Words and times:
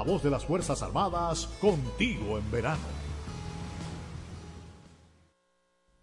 La 0.00 0.06
voz 0.06 0.22
de 0.22 0.30
las 0.30 0.46
Fuerzas 0.46 0.82
Armadas 0.82 1.46
contigo 1.60 2.38
en 2.38 2.50
verano. 2.50 2.80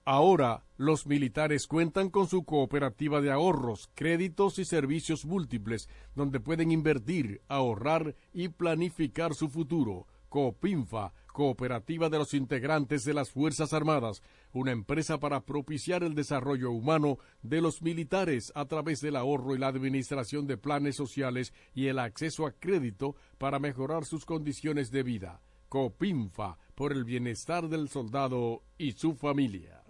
Ahora, 0.05 0.66
los 0.77 1.08
militares 1.08 1.66
cuentan 1.66 2.12
con 2.12 2.28
su 2.28 2.44
cooperativa 2.44 3.21
de 3.21 3.31
ahorros, 3.31 3.89
créditos 3.96 4.60
y 4.60 4.65
servicios 4.65 5.25
múltiples, 5.25 5.89
donde 6.13 6.39
pueden 6.39 6.71
invertir, 6.71 7.41
ahorrar 7.47 8.13
y 8.33 8.49
planificar 8.49 9.33
su 9.33 9.49
futuro. 9.49 10.06
Copinfa, 10.29 11.12
Cooperativa 11.38 12.10
de 12.10 12.17
los 12.17 12.33
Integrantes 12.33 13.04
de 13.04 13.13
las 13.13 13.29
Fuerzas 13.29 13.72
Armadas, 13.72 14.24
una 14.54 14.72
empresa 14.72 15.19
para 15.19 15.46
propiciar 15.46 16.04
el 16.04 16.16
desarrollo 16.16 16.72
humano 16.72 17.20
de 17.44 17.62
los 17.62 17.84
militares 17.84 18.52
a 18.55 18.66
través 18.66 19.02
del 19.02 19.16
ahorro 19.16 19.54
y 19.54 19.59
la 19.59 19.68
administración 19.68 20.48
de 20.48 20.58
planes 20.58 20.95
sociales 20.95 21.54
y 21.76 21.90
el 21.90 22.00
acceso 22.00 22.48
a 22.48 22.54
crédito 22.54 23.16
para 23.38 23.59
mejorar 23.59 24.04
sus 24.05 24.26
condiciones 24.26 24.90
de 24.90 25.04
vida. 25.04 25.44
Copinfa, 25.70 26.58
por 26.73 26.91
el 26.91 27.04
bienestar 27.04 27.70
del 27.70 27.88
soldado 27.88 28.63
y 28.80 28.94
su 28.94 29.13
familia. 29.13 29.84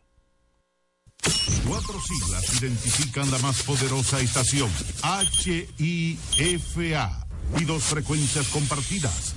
Cuatro 1.65 1.97
siglas 2.01 2.61
identifican 2.61 3.31
la 3.31 3.37
más 3.37 3.63
poderosa 3.63 4.19
estación, 4.19 4.69
HIFA, 5.77 7.25
y 7.57 7.63
dos 7.63 7.83
frecuencias 7.83 8.49
compartidas. 8.49 9.36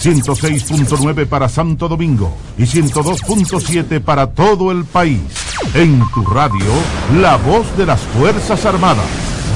106.9 0.00 1.26
para 1.26 1.48
Santo 1.48 1.86
Domingo 1.86 2.34
y 2.56 2.62
102.7 2.62 4.00
para 4.00 4.28
todo 4.28 4.72
el 4.72 4.84
país. 4.84 5.20
En 5.74 6.02
tu 6.14 6.24
radio, 6.24 6.64
la 7.20 7.36
voz 7.36 7.76
de 7.76 7.84
las 7.84 8.00
Fuerzas 8.00 8.64
Armadas. 8.64 9.04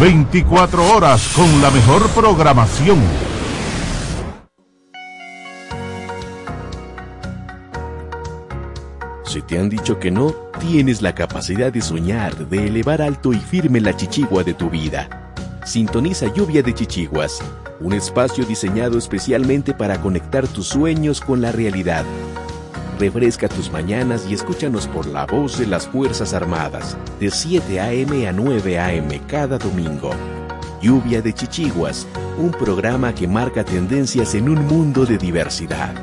24 0.00 0.94
horas 0.94 1.32
con 1.34 1.62
la 1.62 1.70
mejor 1.70 2.06
programación. 2.10 2.98
Si 9.24 9.40
te 9.42 9.58
han 9.58 9.68
dicho 9.68 9.98
que 9.98 10.10
no, 10.10 10.32
tienes 10.60 11.00
la 11.00 11.14
capacidad 11.14 11.72
de 11.72 11.80
soñar, 11.80 12.48
de 12.48 12.66
elevar 12.66 13.00
alto 13.00 13.32
y 13.32 13.38
firme 13.38 13.80
la 13.80 13.96
chichigua 13.96 14.44
de 14.44 14.54
tu 14.54 14.68
vida. 14.68 15.23
Sintoniza 15.64 16.32
Lluvia 16.32 16.62
de 16.62 16.74
Chichiguas 16.74 17.42
un 17.80 17.92
espacio 17.92 18.44
diseñado 18.44 18.98
especialmente 18.98 19.74
para 19.74 20.00
conectar 20.00 20.46
tus 20.46 20.68
sueños 20.68 21.20
con 21.20 21.40
la 21.40 21.52
realidad. 21.52 22.04
Refresca 22.98 23.48
tus 23.48 23.70
mañanas 23.70 24.26
y 24.28 24.34
escúchanos 24.34 24.86
por 24.86 25.06
la 25.06 25.26
voz 25.26 25.58
de 25.58 25.66
las 25.66 25.86
Fuerzas 25.86 26.32
Armadas, 26.32 26.96
de 27.18 27.30
7 27.30 27.80
a.m. 27.80 28.28
a 28.28 28.32
9 28.32 28.78
a.m. 28.78 29.20
cada 29.26 29.58
domingo. 29.58 30.12
Lluvia 30.80 31.20
de 31.20 31.32
Chichiguas, 31.32 32.06
un 32.38 32.52
programa 32.52 33.14
que 33.14 33.26
marca 33.26 33.64
tendencias 33.64 34.34
en 34.34 34.48
un 34.48 34.64
mundo 34.66 35.04
de 35.04 35.18
diversidad. 35.18 35.94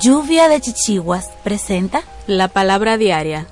Lluvia 0.00 0.48
de 0.48 0.60
Chichiguas 0.60 1.30
presenta 1.44 2.02
la 2.26 2.48
palabra 2.48 2.96
diaria. 2.96 3.46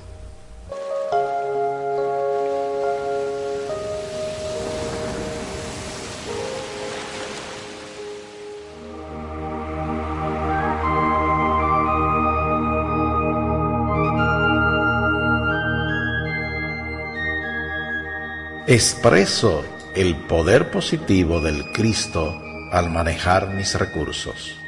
Expreso 18.67 19.65
el 19.95 20.17
poder 20.17 20.73
positivo 20.73 21.41
del 21.41 21.71
Cristo 21.71 22.41
al 22.73 22.91
manejar 22.91 23.55
mis 23.55 23.79
recursos. 23.79 24.62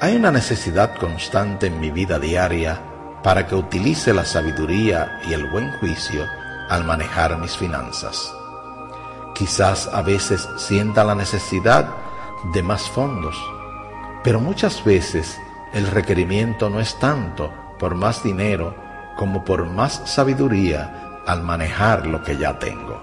Hay 0.00 0.14
una 0.14 0.30
necesidad 0.30 0.94
constante 0.94 1.66
en 1.66 1.80
mi 1.80 1.90
vida 1.90 2.20
diaria 2.20 2.80
para 3.24 3.48
que 3.48 3.56
utilice 3.56 4.14
la 4.14 4.24
sabiduría 4.24 5.20
y 5.28 5.32
el 5.32 5.50
buen 5.50 5.72
juicio 5.72 6.24
al 6.68 6.84
manejar 6.84 7.36
mis 7.38 7.56
finanzas. 7.56 8.32
Quizás 9.34 9.88
a 9.92 10.02
veces 10.02 10.48
sienta 10.56 11.02
la 11.02 11.16
necesidad 11.16 11.88
de 12.54 12.62
más 12.62 12.88
fondos, 12.88 13.36
pero 14.22 14.38
muchas 14.38 14.84
veces 14.84 15.40
el 15.72 15.88
requerimiento 15.88 16.70
no 16.70 16.78
es 16.78 16.96
tanto 17.00 17.52
por 17.80 17.96
más 17.96 18.22
dinero 18.22 18.76
como 19.16 19.44
por 19.44 19.66
más 19.66 20.02
sabiduría 20.04 21.22
al 21.26 21.42
manejar 21.42 22.06
lo 22.06 22.22
que 22.22 22.36
ya 22.36 22.56
tengo. 22.60 23.02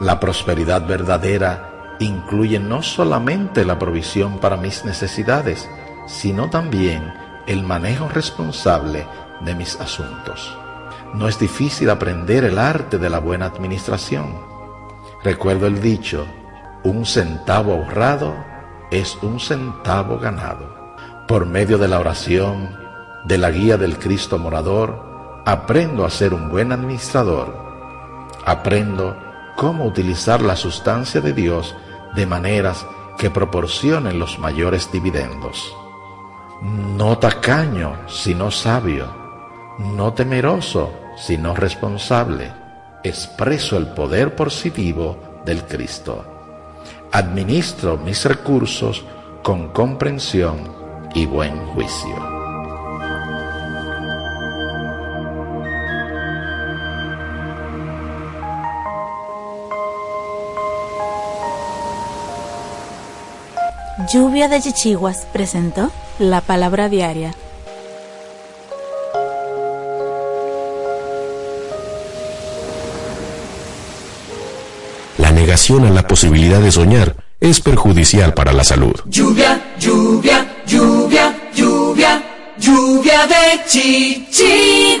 La 0.00 0.18
prosperidad 0.18 0.84
verdadera 0.84 1.96
incluye 2.00 2.58
no 2.58 2.82
solamente 2.82 3.64
la 3.64 3.78
provisión 3.78 4.40
para 4.40 4.56
mis 4.56 4.84
necesidades, 4.84 5.68
sino 6.10 6.50
también 6.50 7.14
el 7.46 7.62
manejo 7.62 8.08
responsable 8.08 9.06
de 9.40 9.54
mis 9.54 9.80
asuntos. 9.80 10.56
No 11.14 11.28
es 11.28 11.38
difícil 11.38 11.88
aprender 11.88 12.44
el 12.44 12.58
arte 12.58 12.98
de 12.98 13.08
la 13.08 13.20
buena 13.20 13.46
administración. 13.46 14.34
Recuerdo 15.22 15.66
el 15.66 15.80
dicho, 15.80 16.26
un 16.82 17.06
centavo 17.06 17.74
ahorrado 17.74 18.34
es 18.90 19.16
un 19.22 19.40
centavo 19.40 20.18
ganado. 20.18 20.94
Por 21.28 21.46
medio 21.46 21.78
de 21.78 21.88
la 21.88 22.00
oración, 22.00 22.76
de 23.24 23.38
la 23.38 23.50
guía 23.50 23.76
del 23.76 23.98
Cristo 23.98 24.38
morador, 24.38 25.42
aprendo 25.46 26.04
a 26.04 26.10
ser 26.10 26.34
un 26.34 26.50
buen 26.50 26.72
administrador. 26.72 27.54
Aprendo 28.44 29.16
cómo 29.56 29.84
utilizar 29.84 30.42
la 30.42 30.56
sustancia 30.56 31.20
de 31.20 31.32
Dios 31.32 31.74
de 32.14 32.26
maneras 32.26 32.84
que 33.16 33.30
proporcionen 33.30 34.18
los 34.18 34.38
mayores 34.38 34.90
dividendos 34.90 35.76
no 36.62 37.18
tacaño, 37.18 38.08
sino 38.08 38.50
sabio, 38.50 39.06
no 39.78 40.12
temeroso, 40.12 40.92
sino 41.16 41.54
responsable, 41.54 42.52
expreso 43.02 43.76
el 43.76 43.88
poder 43.88 44.34
positivo 44.36 45.42
del 45.44 45.64
Cristo. 45.64 46.24
Administro 47.12 47.96
mis 47.96 48.24
recursos 48.24 49.04
con 49.42 49.68
comprensión 49.68 50.74
y 51.14 51.26
buen 51.26 51.66
juicio. 51.68 52.40
Lluvia 64.12 64.48
de 64.48 64.60
Chichiguas 64.60 65.26
presentó 65.32 65.90
la 66.20 66.40
palabra 66.42 66.88
diaria. 66.90 67.34
La 75.16 75.32
negación 75.32 75.86
a 75.86 75.90
la 75.90 76.06
posibilidad 76.06 76.60
de 76.60 76.70
soñar 76.70 77.16
es 77.40 77.60
perjudicial 77.60 78.34
para 78.34 78.52
la 78.52 78.64
salud. 78.64 78.94
Lluvia, 79.06 79.74
lluvia, 79.78 80.62
lluvia, 80.66 81.34
lluvia, 81.54 82.22
lluvia 82.58 83.26
de 83.26 83.64
chichiguas. 83.66 85.00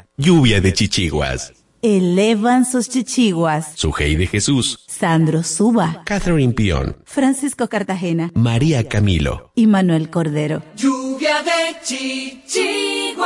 Lluvia 0.23 0.61
de 0.61 0.71
chichiguas. 0.71 1.51
Elevan 1.81 2.63
sus 2.63 2.87
chichiguas. 2.87 3.71
Sujei 3.73 4.15
de 4.15 4.27
Jesús. 4.27 4.85
Sandro 4.87 5.41
Suba. 5.41 6.03
Catherine 6.05 6.53
Pion. 6.53 6.95
Francisco 7.05 7.67
Cartagena. 7.67 8.29
María 8.35 8.87
Camilo. 8.87 9.51
Y 9.55 9.65
Manuel 9.65 10.11
Cordero. 10.11 10.61
Lluvia 10.75 11.41
de 11.41 11.75
chichiguas. 11.83 13.25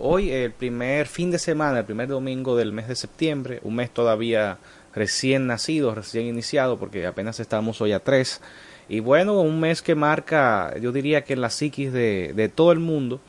Hoy, 0.04 0.32
el 0.32 0.50
primer 0.50 1.06
fin 1.06 1.30
de 1.30 1.38
semana, 1.38 1.78
el 1.78 1.84
primer 1.84 2.08
domingo 2.08 2.56
del 2.56 2.72
mes 2.72 2.88
de 2.88 2.96
septiembre, 2.96 3.60
un 3.62 3.76
mes 3.76 3.88
todavía 3.90 4.58
recién 4.92 5.46
nacido, 5.46 5.94
recién 5.94 6.26
iniciado, 6.26 6.76
porque 6.76 7.06
apenas 7.06 7.38
estamos 7.38 7.80
hoy 7.80 7.92
a 7.92 8.00
tres. 8.00 8.40
Y 8.88 8.98
bueno, 8.98 9.40
un 9.40 9.60
mes 9.60 9.80
que 9.80 9.94
marca, 9.94 10.74
yo 10.80 10.90
diría 10.90 11.22
que 11.22 11.34
en 11.34 11.40
la 11.40 11.50
psiquis 11.50 11.92
de, 11.92 12.32
de 12.34 12.48
todo 12.48 12.72
el 12.72 12.80
mundo, 12.80 13.20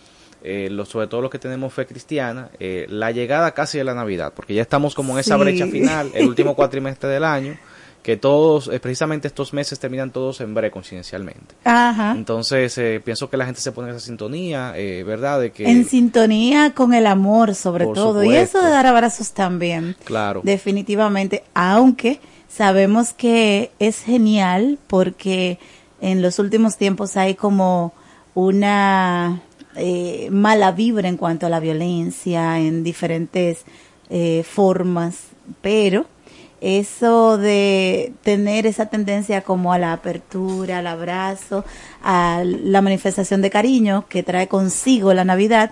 eh, 0.43 0.67
lo, 0.71 0.85
sobre 0.85 1.05
todo 1.05 1.21
los 1.21 1.29
que 1.29 1.37
tenemos 1.37 1.71
fe 1.73 1.85
cristiana, 1.85 2.49
eh, 2.59 2.87
la 2.89 3.11
llegada 3.11 3.51
casi 3.51 3.77
de 3.77 3.83
la 3.83 3.93
Navidad, 3.93 4.33
porque 4.35 4.55
ya 4.55 4.63
estamos 4.63 4.95
como 4.95 5.13
en 5.13 5.19
esa 5.19 5.35
Sí. 5.37 5.41
brecha 5.43 5.67
final, 5.67 6.09
el 6.15 6.27
último 6.27 6.55
cuatrimestre 6.55 7.07
del 7.07 7.23
año, 7.23 7.55
que 8.03 8.17
todos, 8.17 8.67
eh, 8.67 8.79
precisamente 8.79 9.27
estos 9.27 9.53
meses 9.53 9.79
terminan 9.79 10.11
todos 10.11 10.41
en 10.41 10.53
breve 10.53 10.71
coincidencialmente. 10.71 11.55
Ajá. 11.63 12.11
Entonces, 12.11 12.77
eh, 12.77 13.01
pienso 13.03 13.29
que 13.29 13.37
la 13.37 13.45
gente 13.45 13.61
se 13.61 13.71
pone 13.71 13.89
en 13.89 13.95
esa 13.95 14.05
sintonía, 14.05 14.73
eh, 14.75 15.03
¿verdad? 15.03 15.39
De 15.39 15.51
que, 15.51 15.69
En 15.69 15.85
sintonía 15.87 16.73
con 16.75 16.93
el 16.93 17.07
amor, 17.07 17.55
sobre 17.55 17.85
todo. 17.85 18.23
Y 18.23 18.35
eso 18.35 18.61
de 18.61 18.69
dar 18.69 18.85
abrazos 18.85 19.31
también. 19.31 19.95
claro, 20.03 20.41
Definitivamente. 20.43 21.43
Aunque 21.53 22.19
sabemos 22.49 23.13
que 23.13 23.71
es 23.79 24.01
genial 24.01 24.77
porque 24.87 25.57
en 26.01 26.21
los 26.21 26.37
últimos 26.37 26.77
tiempos 26.77 27.15
hay 27.17 27.35
como 27.35 27.93
una 28.35 29.41
eh, 29.75 30.27
mala 30.31 30.71
vibra 30.71 31.07
en 31.07 31.17
cuanto 31.17 31.45
a 31.45 31.49
la 31.49 31.59
violencia 31.59 32.59
en 32.59 32.83
diferentes 32.83 33.63
eh, 34.09 34.43
formas. 34.43 35.27
Pero 35.61 36.05
eso 36.63 37.37
de 37.37 38.13
tener 38.23 38.65
esa 38.65 38.87
tendencia 38.87 39.41
como 39.41 39.73
a 39.73 39.77
la 39.77 39.93
apertura, 39.93 40.79
al 40.79 40.87
abrazo, 40.87 41.65
a 42.01 42.43
la 42.45 42.81
manifestación 42.81 43.41
de 43.41 43.49
cariño 43.49 44.05
que 44.07 44.23
trae 44.23 44.47
consigo 44.47 45.13
la 45.13 45.25
Navidad, 45.25 45.71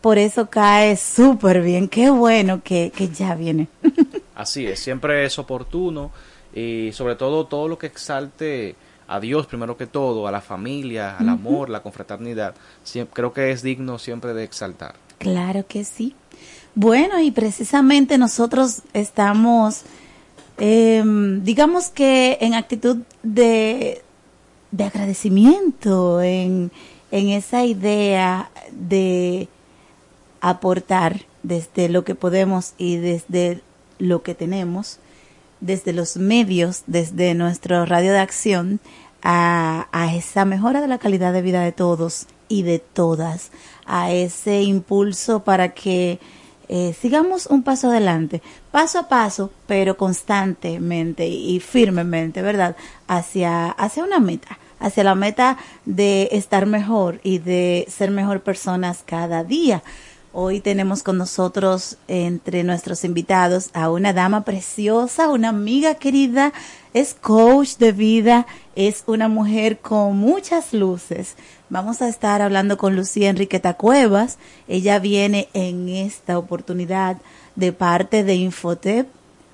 por 0.00 0.18
eso 0.18 0.50
cae 0.50 0.96
súper 0.96 1.62
bien. 1.62 1.88
Qué 1.88 2.10
bueno 2.10 2.60
que, 2.62 2.92
que 2.94 3.08
ya 3.08 3.34
viene. 3.34 3.68
así 4.34 4.66
es, 4.66 4.80
siempre 4.80 5.24
es 5.24 5.38
oportuno 5.38 6.10
y 6.54 6.90
sobre 6.92 7.16
todo 7.16 7.46
todo 7.46 7.68
lo 7.68 7.78
que 7.78 7.86
exalte 7.86 8.74
a 9.08 9.20
Dios 9.20 9.46
primero 9.46 9.76
que 9.76 9.86
todo, 9.86 10.26
a 10.26 10.32
la 10.32 10.40
familia, 10.40 11.16
al 11.16 11.28
amor, 11.28 11.70
la 11.70 11.82
confraternidad, 11.82 12.54
creo 13.12 13.32
que 13.32 13.52
es 13.52 13.62
digno 13.62 13.98
siempre 13.98 14.34
de 14.34 14.44
exaltar. 14.44 14.96
Claro 15.18 15.64
que 15.66 15.84
sí. 15.84 16.14
Bueno, 16.74 17.20
y 17.20 17.30
precisamente 17.30 18.18
nosotros 18.18 18.82
estamos, 18.92 19.82
em, 20.58 21.42
digamos 21.44 21.88
que 21.88 22.38
en 22.40 22.54
actitud 22.54 22.98
de, 23.22 24.02
de 24.70 24.84
agradecimiento, 24.84 26.20
en, 26.22 26.70
en 27.10 27.28
esa 27.28 27.64
idea 27.64 28.50
de 28.72 29.48
aportar 30.40 31.22
desde 31.42 31.88
lo 31.88 32.04
que 32.04 32.14
podemos 32.14 32.74
y 32.78 32.96
desde 32.96 33.60
lo 33.98 34.22
que 34.22 34.34
tenemos, 34.34 34.98
desde 35.60 35.92
los 35.92 36.16
medios, 36.16 36.82
desde 36.86 37.34
nuestro 37.34 37.86
radio 37.86 38.12
de 38.12 38.18
acción, 38.18 38.80
a, 39.22 39.88
a 39.92 40.14
esa 40.14 40.44
mejora 40.44 40.80
de 40.80 40.88
la 40.88 40.98
calidad 40.98 41.32
de 41.32 41.42
vida 41.42 41.62
de 41.62 41.72
todos 41.72 42.26
y 42.48 42.62
de 42.62 42.78
todas, 42.78 43.50
a 43.86 44.12
ese 44.12 44.62
impulso 44.62 45.42
para 45.42 45.74
que 45.74 46.20
eh, 46.68 46.94
sigamos 47.00 47.46
un 47.46 47.62
paso 47.62 47.88
adelante, 47.88 48.42
paso 48.70 48.98
a 48.98 49.08
paso, 49.08 49.50
pero 49.66 49.96
constantemente 49.96 51.26
y 51.26 51.60
firmemente, 51.60 52.42
¿verdad? 52.42 52.76
Hacia, 53.06 53.70
hacia 53.70 54.04
una 54.04 54.18
meta, 54.18 54.58
hacia 54.80 55.04
la 55.04 55.14
meta 55.14 55.58
de 55.84 56.28
estar 56.32 56.66
mejor 56.66 57.20
y 57.22 57.38
de 57.38 57.86
ser 57.88 58.10
mejor 58.10 58.40
personas 58.42 59.02
cada 59.06 59.44
día. 59.44 59.82
Hoy 60.38 60.60
tenemos 60.60 61.02
con 61.02 61.16
nosotros 61.16 61.96
entre 62.08 62.62
nuestros 62.62 63.04
invitados 63.04 63.70
a 63.72 63.88
una 63.88 64.12
dama 64.12 64.44
preciosa, 64.44 65.30
una 65.30 65.48
amiga 65.48 65.94
querida, 65.94 66.52
es 66.92 67.14
coach 67.14 67.78
de 67.78 67.92
vida, 67.92 68.46
es 68.74 69.04
una 69.06 69.28
mujer 69.28 69.78
con 69.78 70.18
muchas 70.18 70.74
luces. 70.74 71.36
Vamos 71.68 72.00
a 72.00 72.08
estar 72.08 72.42
hablando 72.42 72.76
con 72.78 72.94
Lucía 72.94 73.28
Enriqueta 73.28 73.74
Cuevas. 73.74 74.38
Ella 74.68 74.98
viene 75.00 75.48
en 75.52 75.88
esta 75.88 76.38
oportunidad 76.38 77.16
de 77.56 77.72
parte 77.72 78.22
de 78.22 78.36
Infotep 78.36 79.08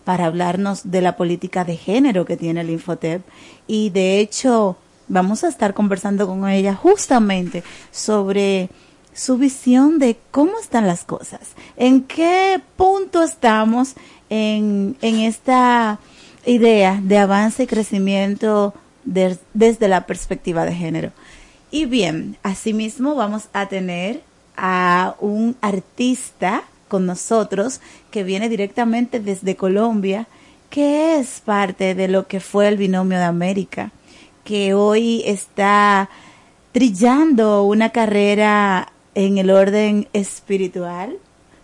para 0.05 0.27
hablarnos 0.27 0.91
de 0.91 1.01
la 1.01 1.17
política 1.17 1.65
de 1.65 1.77
género 1.77 2.27
que 2.27 2.37
tiene 2.37 2.61
el 2.61 2.71
Infotep. 2.71 3.23
Y 3.67 3.91
de 3.91 4.19
hecho, 4.21 4.77
vamos 5.09 5.43
a 5.43 5.49
estar 5.49 5.73
conversando 5.73 6.27
con 6.27 6.47
ella 6.49 6.75
justamente 6.75 7.63
sobre 7.91 8.69
su 9.15 9.39
visión 9.39 9.99
de 9.99 10.19
cómo 10.31 10.59
están 10.59 10.87
las 10.87 11.05
cosas, 11.05 11.41
en 11.77 12.03
qué 12.05 12.63
punto 12.79 13.23
estamos 13.23 13.93
en, 14.31 14.97
en 15.03 15.17
esta 15.21 15.99
idea 16.47 16.99
de 17.03 17.19
avance 17.19 17.65
y 17.65 17.67
crecimiento 17.67 18.73
de- 19.05 19.37
desde 19.53 19.89
la 19.89 20.07
perspectiva 20.07 20.65
de 20.65 20.75
género. 20.75 21.13
Y 21.73 21.87
bien, 21.87 22.37
asimismo 22.43 23.15
vamos 23.15 23.49
a 23.55 23.67
tener 23.67 24.21
a 24.59 25.17
un 25.21 25.57
artista 25.63 26.65
con 26.87 27.07
nosotros 27.07 27.81
que 28.11 28.25
viene 28.25 28.51
directamente 28.51 29.21
desde 29.21 29.57
Colombia, 29.57 30.27
que 30.69 31.19
es 31.19 31.41
parte 31.41 31.95
de 31.95 32.09
lo 32.09 32.27
que 32.27 32.41
fue 32.41 32.69
el 32.69 32.77
binomio 32.77 33.17
de 33.17 33.25
América, 33.25 33.91
que 34.45 34.75
hoy 34.75 35.23
está 35.25 36.11
trillando 36.73 37.63
una 37.63 37.89
carrera 37.89 38.93
en 39.15 39.39
el 39.39 39.49
orden 39.49 40.09
espiritual 40.13 41.17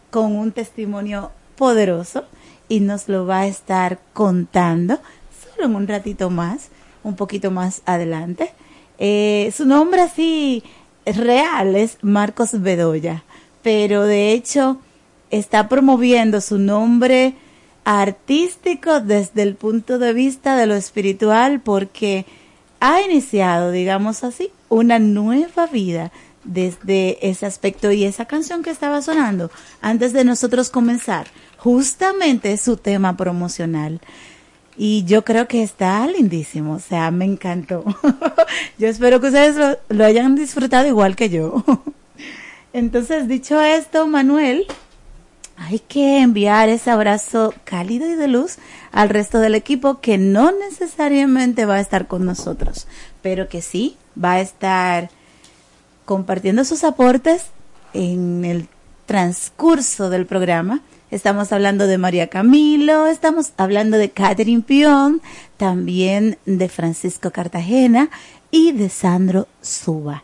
con 0.09 0.35
un 0.37 0.53
testimonio 0.53 1.33
poderoso 1.55 2.25
y 2.67 2.81
nos 2.81 3.11
lo 3.11 3.27
va 3.27 3.41
a 3.41 3.47
estar 3.47 3.99
contando 4.15 5.01
solo 5.45 5.67
en 5.67 5.75
un 5.75 5.87
ratito 5.87 6.31
más, 6.31 6.71
un 7.05 7.15
poquito 7.15 7.51
más 7.51 7.83
adelante. 7.85 8.55
Eh, 8.99 9.53
su 9.57 9.65
nombre 9.65 10.03
así 10.03 10.63
real 11.07 11.77
es 11.77 11.99
Marcos 12.03 12.61
Bedoya, 12.61 13.25
pero 13.63 14.05
de 14.05 14.33
hecho 14.33 14.79
está 15.31 15.69
promoviendo 15.69 16.41
su 16.41 16.59
nombre 16.59 17.35
artístico 17.85 19.01
desde 19.01 19.43
el 19.43 19.55
punto 19.55 19.99
de 19.99 20.13
vista 20.13 20.57
de 20.57 20.67
lo 20.67 20.75
espiritual 20.75 21.61
porque 21.61 22.27
ha 22.81 23.01
iniciado, 23.01 23.71
digamos 23.71 24.25
así, 24.25 24.51
una 24.69 24.99
nueva 24.99 25.67
vida 25.67 26.13
desde 26.45 27.29
ese 27.29 27.47
aspecto 27.47 27.91
y 27.91 28.05
esa 28.05 28.25
canción 28.27 28.63
que 28.63 28.71
estaba 28.71 29.03
sonando 29.03 29.51
antes 29.81 30.13
de 30.13 30.25
nosotros 30.25 30.71
comenzar, 30.71 31.27
justamente 31.59 32.57
su 32.57 32.77
tema 32.77 33.17
promocional. 33.17 34.01
Y 34.79 35.05
yo 35.05 35.25
creo 35.25 35.49
que 35.49 35.63
está 35.63 36.07
lindísimo, 36.07 36.75
o 36.75 36.79
sea, 36.79 37.11
me 37.11 37.25
encantó. 37.25 37.85
yo 38.79 38.87
espero 38.87 39.21
que 39.21 39.27
ustedes 39.27 39.57
lo, 39.57 39.77
lo 39.89 40.05
hayan 40.05 40.37
disfrutado 40.37 40.87
igual 40.87 41.17
que 41.17 41.29
yo. 41.29 41.65
Entonces, 42.73 43.27
dicho 43.27 43.61
esto, 43.61 44.07
Manuel, 44.07 44.67
hay 45.57 45.81
que 45.81 46.21
enviar 46.21 46.69
ese 46.69 46.91
abrazo 46.91 47.53
cálido 47.65 48.09
y 48.09 48.15
de 48.15 48.29
luz 48.29 48.59
al 48.93 49.09
resto 49.09 49.41
del 49.41 49.57
equipo 49.57 50.01
que 50.01 50.17
no 50.17 50.53
necesariamente 50.53 51.65
va 51.65 51.75
a 51.75 51.81
estar 51.81 52.07
con 52.07 52.25
nosotros, 52.25 52.87
pero 53.21 53.49
que 53.49 53.61
sí 53.61 53.97
va 54.23 54.35
a 54.35 54.41
estar 54.41 55.11
compartiendo 56.05 56.65
sus 56.65 56.85
aportes 56.85 57.47
en 57.93 58.45
el 58.45 58.69
transcurso 59.07 60.09
del 60.11 60.27
programa. 60.27 60.81
Estamos 61.11 61.53
hablando 61.53 61.87
de 61.87 61.97
María 61.97 62.27
Camilo, 62.27 63.07
estamos 63.07 63.53
hablando 63.57 63.97
de 63.97 64.11
Catherine 64.11 64.63
Pion, 64.63 65.23
también 65.57 66.37
de 66.45 66.69
Francisco 66.69 67.31
Cartagena 67.31 68.11
y 68.51 68.73
de 68.73 68.91
Sandro 68.91 69.49
Suba. 69.63 70.23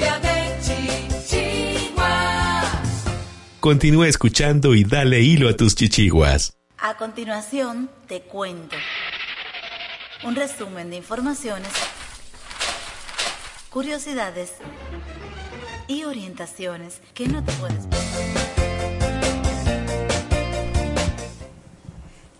De 0.00 0.08
chichiguas. 1.20 2.64
Continúa 3.60 4.08
escuchando 4.08 4.74
y 4.74 4.84
dale 4.84 5.20
hilo 5.20 5.48
a 5.48 5.56
tus 5.56 5.74
chichiguas. 5.74 6.54
A 6.78 6.96
continuación, 6.96 7.90
te 8.08 8.22
cuento 8.22 8.76
un 10.24 10.34
resumen 10.34 10.90
de 10.90 10.96
informaciones, 10.96 11.70
curiosidades 13.70 14.52
y 15.88 16.04
orientaciones 16.04 17.00
que 17.14 17.26
no 17.28 17.42
te 17.42 17.52
puedes 17.52 17.86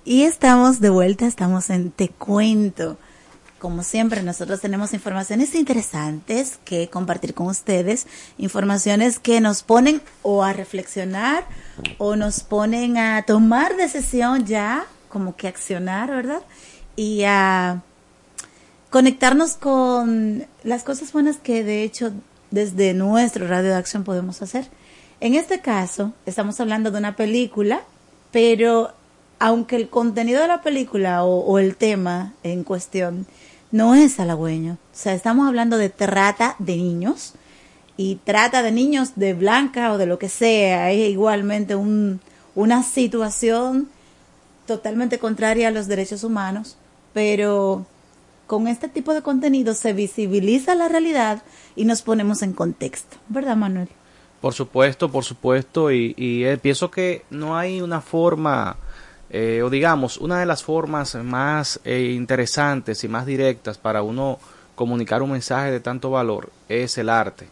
Y 0.05 0.25
estamos 0.25 0.81
de 0.81 0.91
vuelta, 0.91 1.27
estamos 1.27 1.71
en 1.71 1.91
Te 1.91 2.09
Cuento. 2.09 2.99
Como 3.61 3.83
siempre, 3.83 4.23
nosotros 4.23 4.63
tenemos 4.63 4.95
informaciones 4.95 5.55
interesantes 5.55 6.59
que 6.65 6.89
compartir 6.89 7.35
con 7.35 7.47
ustedes, 7.49 8.07
informaciones 8.39 9.19
que 9.19 9.43
nos 9.43 9.63
ponen 9.63 10.01
o 10.23 10.43
a 10.43 10.55
reflexionar 10.55 11.45
o 11.99 12.17
nos 12.17 12.41
ponen 12.41 12.97
a 12.97 13.23
tomar 13.27 13.77
decisión 13.77 14.47
ya, 14.47 14.87
como 15.11 15.37
que 15.37 15.47
accionar, 15.47 16.09
¿verdad? 16.09 16.41
Y 16.97 17.25
a 17.25 17.83
conectarnos 18.89 19.57
con 19.57 20.47
las 20.65 20.83
cosas 20.83 21.13
buenas 21.13 21.37
que 21.37 21.63
de 21.63 21.83
hecho 21.83 22.13
desde 22.51 22.95
nuestro 22.95 23.47
radio 23.47 23.69
de 23.69 23.77
acción 23.77 24.05
podemos 24.05 24.41
hacer. 24.41 24.69
En 25.21 25.35
este 25.35 25.61
caso, 25.61 26.15
estamos 26.25 26.59
hablando 26.61 26.91
de 26.91 26.97
una 26.97 27.15
película, 27.15 27.83
pero 28.33 28.95
aunque 29.41 29.77
el 29.77 29.89
contenido 29.89 30.43
de 30.43 30.49
la 30.49 30.63
película 30.63 31.25
o, 31.25 31.59
el 31.59 31.75
tema 31.77 32.35
en 32.43 32.63
cuestión 32.63 33.27
no 33.71 33.95
es 33.95 34.19
halagüeño, 34.19 34.75
o 34.75 34.97
sea, 34.97 35.15
estamos 35.15 35.47
hablando 35.47 35.79
de 35.79 35.91
trata 35.91 36.57
de 36.59 36.77
niños 36.77 37.35
y 37.97 38.17
trata 38.17 38.63
de 38.63 38.73
niños 38.73 39.13
de 39.17 39.35
blanca 39.35 39.93
o 39.93 39.99
de 39.99 40.07
lo 40.07 40.19
que 40.19 40.29
sea, 40.29 40.91
es 40.91 41.11
igualmente 41.11 41.75
un, 41.75 42.21
una 42.55 42.83
situación 42.83 43.89
totalmente 44.67 45.19
contraria 45.19 45.69
a 45.69 45.71
los 45.71 45.87
derechos 45.87 46.25
humanos, 46.25 46.77
pero 47.13 47.87
con 48.47 48.67
este 48.69 48.89
tipo 48.89 49.15
de 49.15 49.23
contenido 49.23 49.75
se 49.75 49.93
visibiliza 49.93 50.75
la 50.75 50.89
realidad 50.89 51.43
y 51.77 51.85
nos 51.85 52.03
ponemos 52.03 52.43
en 52.43 52.53
contexto, 52.53 53.17
¿verdad 53.29 53.57
Manuel? 53.57 53.89
Por 54.41 54.55
supuesto, 54.55 55.11
por 55.11 55.25
supuesto, 55.25 55.93
y, 55.93 56.15
y 56.17 56.45
eh, 56.45 56.57
pienso 56.57 56.91
que 56.91 57.25
no 57.31 57.57
hay 57.57 57.81
una 57.81 58.01
forma, 58.01 58.77
eh, 59.31 59.63
o 59.65 59.71
digamos, 59.71 60.17
una 60.19 60.41
de 60.41 60.47
las 60.47 60.63
formas 60.63 61.15
más 61.17 61.81
eh, 61.85 62.13
interesantes 62.15 63.05
y 63.05 63.09
más 63.09 63.27
directas 63.27 63.79
para 63.79 64.03
uno 64.03 64.39
comunicar 64.75 65.23
un 65.23 65.33
mensaje 65.33 65.71
de 65.71 65.81
tanto 65.81 66.11
valor 66.11 66.51
es 66.69 66.99
el 66.99 67.09
arte. 67.09 67.49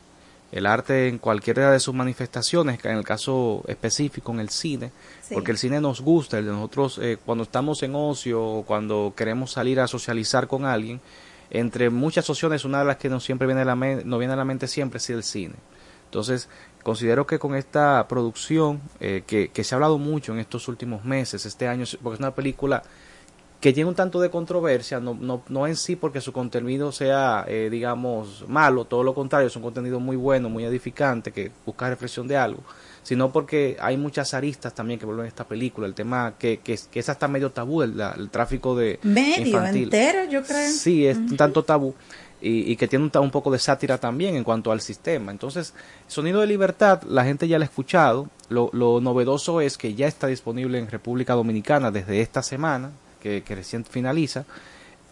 El 0.50 0.64
arte 0.64 1.08
en 1.08 1.18
cualquiera 1.18 1.70
de 1.70 1.78
sus 1.78 1.94
manifestaciones, 1.94 2.82
en 2.84 2.96
el 2.96 3.04
caso 3.04 3.62
específico 3.68 4.32
en 4.32 4.40
el 4.40 4.48
cine, 4.48 4.90
Sí. 5.22 5.34
porque 5.34 5.50
el 5.50 5.58
cine 5.58 5.78
nos 5.80 6.00
gusta, 6.00 6.38
el 6.38 6.46
de 6.46 6.52
nosotros 6.52 6.98
eh, 7.02 7.18
cuando 7.22 7.44
estamos 7.44 7.82
en 7.82 7.94
ocio 7.94 8.42
o 8.42 8.62
cuando 8.64 9.12
queremos 9.14 9.52
salir 9.52 9.78
a 9.78 9.86
socializar 9.86 10.48
con 10.48 10.64
alguien, 10.64 11.00
entre 11.50 11.90
muchas 11.90 12.28
opciones, 12.30 12.64
una 12.64 12.78
de 12.80 12.86
las 12.86 12.96
que 12.96 13.10
nos 13.10 13.24
siempre 13.24 13.46
viene 13.46 13.60
a 13.60 13.64
la, 13.66 13.74
nos 13.74 14.18
viene 14.18 14.32
a 14.32 14.36
la 14.36 14.44
mente 14.46 14.66
siempre 14.66 14.96
es 14.96 15.10
el 15.10 15.22
cine. 15.22 15.54
Entonces, 16.06 16.48
considero 16.82 17.26
que 17.26 17.38
con 17.38 17.54
esta 17.54 18.06
producción, 18.08 18.80
eh, 19.00 19.22
que, 19.26 19.48
que 19.48 19.64
se 19.64 19.74
ha 19.74 19.76
hablado 19.76 19.98
mucho 19.98 20.32
en 20.32 20.38
estos 20.38 20.68
últimos 20.68 21.04
meses, 21.04 21.44
este 21.46 21.68
año, 21.68 21.84
porque 22.02 22.14
es 22.14 22.20
una 22.20 22.34
película 22.34 22.82
que 23.60 23.72
tiene 23.72 23.88
un 23.88 23.96
tanto 23.96 24.20
de 24.20 24.30
controversia, 24.30 25.00
no, 25.00 25.14
no, 25.14 25.42
no 25.48 25.66
en 25.66 25.74
sí 25.74 25.96
porque 25.96 26.20
su 26.20 26.32
contenido 26.32 26.92
sea, 26.92 27.44
eh, 27.48 27.68
digamos, 27.70 28.44
malo, 28.46 28.84
todo 28.84 29.02
lo 29.02 29.14
contrario, 29.14 29.48
es 29.48 29.56
un 29.56 29.62
contenido 29.62 29.98
muy 29.98 30.16
bueno, 30.16 30.48
muy 30.48 30.64
edificante, 30.64 31.32
que 31.32 31.50
busca 31.66 31.88
reflexión 31.88 32.28
de 32.28 32.36
algo, 32.36 32.62
sino 33.02 33.32
porque 33.32 33.76
hay 33.80 33.96
muchas 33.96 34.32
aristas 34.32 34.74
también 34.74 35.00
que 35.00 35.06
vuelven 35.06 35.24
a 35.24 35.28
esta 35.28 35.44
película, 35.44 35.88
el 35.88 35.94
tema 35.94 36.34
que, 36.38 36.58
que, 36.58 36.78
que 36.88 37.00
es 37.00 37.08
hasta 37.08 37.26
medio 37.26 37.50
tabú, 37.50 37.82
el, 37.82 38.00
el 38.00 38.30
tráfico 38.30 38.76
de 38.76 39.00
Medio, 39.02 39.46
infantil. 39.46 39.84
entero, 39.84 40.30
yo 40.30 40.44
creo. 40.44 40.70
Sí, 40.70 41.04
es 41.04 41.16
un 41.16 41.36
tanto 41.36 41.64
tabú 41.64 41.96
y, 42.40 42.76
que 42.76 42.86
tiene 42.88 43.10
un, 43.12 43.30
poco 43.30 43.50
de 43.50 43.58
sátira 43.58 43.98
también 43.98 44.36
en 44.36 44.44
cuanto 44.44 44.70
al 44.70 44.80
sistema. 44.80 45.32
Entonces, 45.32 45.74
Sonido 46.06 46.40
de 46.40 46.46
Libertad, 46.46 47.02
la 47.02 47.24
gente 47.24 47.48
ya 47.48 47.58
la 47.58 47.64
ha 47.64 47.68
escuchado. 47.68 48.28
Lo, 48.48 48.70
lo 48.72 49.00
novedoso 49.00 49.60
es 49.60 49.76
que 49.76 49.94
ya 49.94 50.06
está 50.06 50.26
disponible 50.28 50.78
en 50.78 50.88
República 50.88 51.34
Dominicana 51.34 51.90
desde 51.90 52.20
esta 52.20 52.42
semana, 52.42 52.92
que, 53.20 53.42
que 53.42 53.56
recién 53.56 53.84
finaliza. 53.84 54.44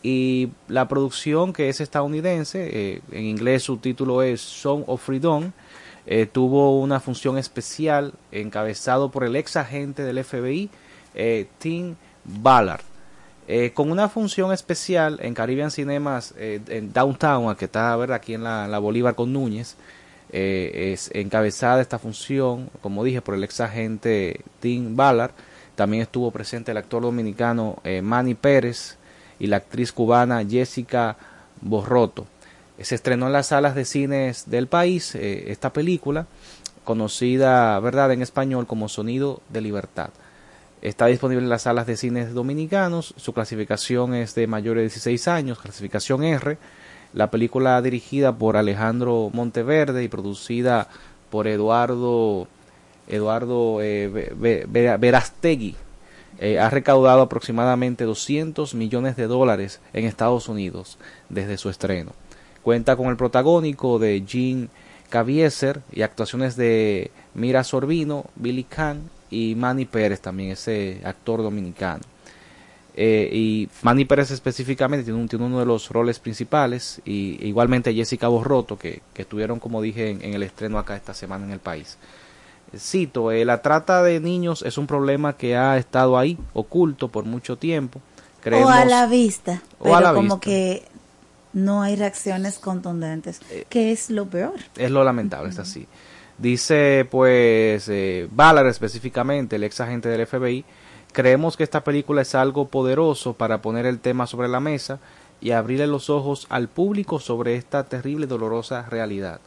Y 0.03 0.51
la 0.69 0.87
producción, 0.87 1.53
que 1.53 1.69
es 1.69 1.81
estadounidense, 1.81 2.69
eh, 2.73 3.03
en 3.11 3.25
inglés 3.25 3.65
su 3.65 3.79
título 3.79 4.23
es 4.23 4.41
Song 4.41 4.85
of 4.87 5.03
Freedom, 5.03 5.51
eh, 6.07 6.27
tuvo 6.27 6.79
una 6.79 7.01
función 7.01 7.39
especial 7.39 8.13
encabezado 8.31 9.11
por 9.11 9.25
el 9.25 9.35
ex 9.35 9.57
agente 9.57 10.05
del 10.05 10.23
FBI, 10.23 10.71
eh, 11.17 11.49
Tim 11.59 11.97
Ballard. 12.25 12.83
Eh, 13.49 13.71
con 13.73 13.91
una 13.91 14.09
función 14.09 14.53
especial 14.53 15.19
en 15.23 15.33
Caribbean 15.33 15.71
Cinemas 15.71 16.35
eh, 16.37 16.61
en 16.69 16.93
Downtown, 16.93 17.55
que 17.55 17.67
está 17.67 17.95
¿verdad? 17.97 18.17
aquí 18.17 18.35
en 18.35 18.43
la, 18.43 18.79
Bolívar 18.79 19.15
con 19.15 19.33
Núñez, 19.33 19.77
eh, 20.33 20.93
es 20.93 21.11
encabezada 21.15 21.81
esta 21.81 21.99
función, 21.99 22.71
como 22.81 23.05
dije, 23.05 23.23
por 23.23 23.35
el 23.35 23.45
ex 23.45 23.61
agente 23.61 24.41
Tim 24.61 24.97
Ballard. 24.97 25.33
También 25.77 26.03
estuvo 26.03 26.31
presente 26.31 26.73
el 26.73 26.79
actor 26.79 27.03
dominicano 27.03 27.79
eh, 27.85 28.01
Manny 28.03 28.35
Pérez 28.35 28.97
y 29.39 29.47
la 29.47 29.59
actriz 29.59 29.93
cubana 29.93 30.45
Jessica 30.45 31.17
Borroto. 31.61 32.27
Se 32.81 32.95
estrenó 32.95 33.27
en 33.27 33.35
las 33.35 33.49
salas 33.49 33.75
de 33.75 33.85
cines 33.85 34.51
del 34.51 34.69
país 34.69 35.15
eh, 35.15 35.51
esta 35.53 35.73
película, 35.73 36.27
conocida 36.85 37.79
verdad 37.81 38.11
en 38.13 38.23
español 38.23 38.67
como 38.67 38.89
Sonido 38.89 39.43
de 39.51 39.61
Libertad. 39.61 40.11
Está 40.83 41.07
disponible 41.07 41.43
en 41.43 41.49
las 41.49 41.63
salas 41.63 41.87
de 41.87 41.97
cines 41.97 42.33
dominicanos. 42.35 43.15
Su 43.17 43.33
clasificación 43.33 44.15
es 44.15 44.35
de 44.35 44.47
mayores 44.47 44.83
de 44.83 44.89
16 44.89 45.29
años, 45.29 45.59
clasificación 45.59 46.23
R. 46.23 46.59
La 47.13 47.31
película 47.31 47.81
dirigida 47.83 48.37
por 48.37 48.57
Alejandro 48.57 49.31
Monteverde 49.33 50.05
y 50.05 50.09
producida 50.09 50.89
por 51.31 51.47
Eduardo 51.47 52.47
Eduardo 53.09 53.81
eh, 53.81 54.09
Ve- 54.09 54.33
Ve- 54.37 54.67
Ve- 54.69 54.97
Verastegui 54.97 55.77
eh, 56.39 56.59
ha 56.59 56.69
recaudado 56.69 57.23
aproximadamente 57.23 58.05
200 58.05 58.75
millones 58.75 59.17
de 59.17 59.27
dólares 59.29 59.81
en 59.93 60.05
Estados 60.05 60.49
Unidos 60.49 60.99
desde 61.29 61.57
su 61.57 61.71
estreno. 61.71 62.13
Cuenta 62.63 62.97
con 62.97 63.07
el 63.09 63.17
protagónico 63.17 63.99
de 64.01 64.23
Jean 64.27 64.69
Caviezer 65.09 65.81
y 65.93 66.03
actuaciones 66.03 66.57
de 66.57 67.11
Mira 67.35 67.63
Sorbino, 67.65 68.27
Billy 68.35 68.65
Khan 68.65 69.09
y 69.31 69.55
Manny 69.57 69.85
Pérez, 69.85 70.21
también 70.21 70.51
ese 70.53 71.01
actor 71.05 71.43
dominicano. 71.43 72.03
Eh, 72.99 73.29
y 73.31 73.69
Manny 73.83 74.07
Pérez 74.07 74.31
específicamente 74.31 75.05
tiene, 75.05 75.19
un- 75.21 75.29
tiene 75.29 75.45
uno 75.45 75.59
de 75.59 75.67
los 75.67 75.91
roles 75.91 76.19
principales 76.19 77.03
y 77.05 77.45
igualmente 77.47 77.93
Jessica 77.93 78.29
Borroto 78.29 78.79
que, 78.79 79.03
que 79.13 79.23
estuvieron 79.23 79.61
como 79.61 79.83
dije 79.83 80.11
en, 80.11 80.23
en 80.25 80.33
el 80.33 80.43
estreno 80.43 80.79
acá 80.79 80.97
esta 80.97 81.13
semana 81.13 81.45
en 81.45 81.51
el 81.53 81.59
país. 81.59 81.99
Cito, 82.77 83.31
eh, 83.33 83.45
la 83.45 83.61
trata 83.63 84.03
de 84.03 84.19
niños 84.21 84.63
es 84.63 84.77
un 84.79 84.87
problema 84.87 85.35
que 85.37 85.57
ha 85.57 85.77
estado 85.77 86.17
ahí 86.19 86.39
oculto 86.55 87.09
por 87.09 87.25
mucho 87.25 87.57
tiempo. 87.57 88.01
o 88.51 88.69
a 88.69 88.85
la 88.87 89.07
vista, 89.07 89.63
O 89.79 89.85
pero 89.85 89.97
a 89.97 90.01
la 90.01 90.09
como 90.15 90.23
vista. 90.37 90.41
que 90.41 90.83
no 91.53 91.83
hay 91.83 91.97
reacciones 91.97 92.59
contundentes, 92.59 93.41
que 93.69 93.93
es 93.93 94.09
lo 94.11 94.27
peor. 94.27 94.55
Es 94.77 94.91
lo 94.91 95.05
lamentable, 95.05 95.51
es 95.51 95.59
así. 95.59 95.87
Dice, 96.39 97.07
pues, 97.11 97.89
eh, 97.89 98.29
Ballard 98.31 98.67
específicamente, 98.67 99.57
el 99.57 99.65
ex 99.65 99.81
agente 99.81 100.09
del 100.11 100.27
FBI, 100.27 100.65
creemos 101.13 101.57
que 101.57 101.65
esta 101.65 101.83
película 101.83 102.23
es 102.23 102.35
algo 102.35 102.69
poderoso 102.69 103.33
para 103.33 103.63
poner 103.63 103.87
el 103.87 104.01
tema 104.01 104.27
sobre 104.27 104.49
la 104.49 104.61
mesa 104.61 104.99
y 105.41 105.53
abrirle 105.53 105.87
los 105.87 106.11
ojos 106.11 106.47
al 106.51 106.69
público 106.69 107.21
sobre 107.21 107.57
esta 107.57 107.85
terrible 107.85 108.27
y 108.27 108.29
dolorosa 108.29 108.83
realidad. 108.83 109.41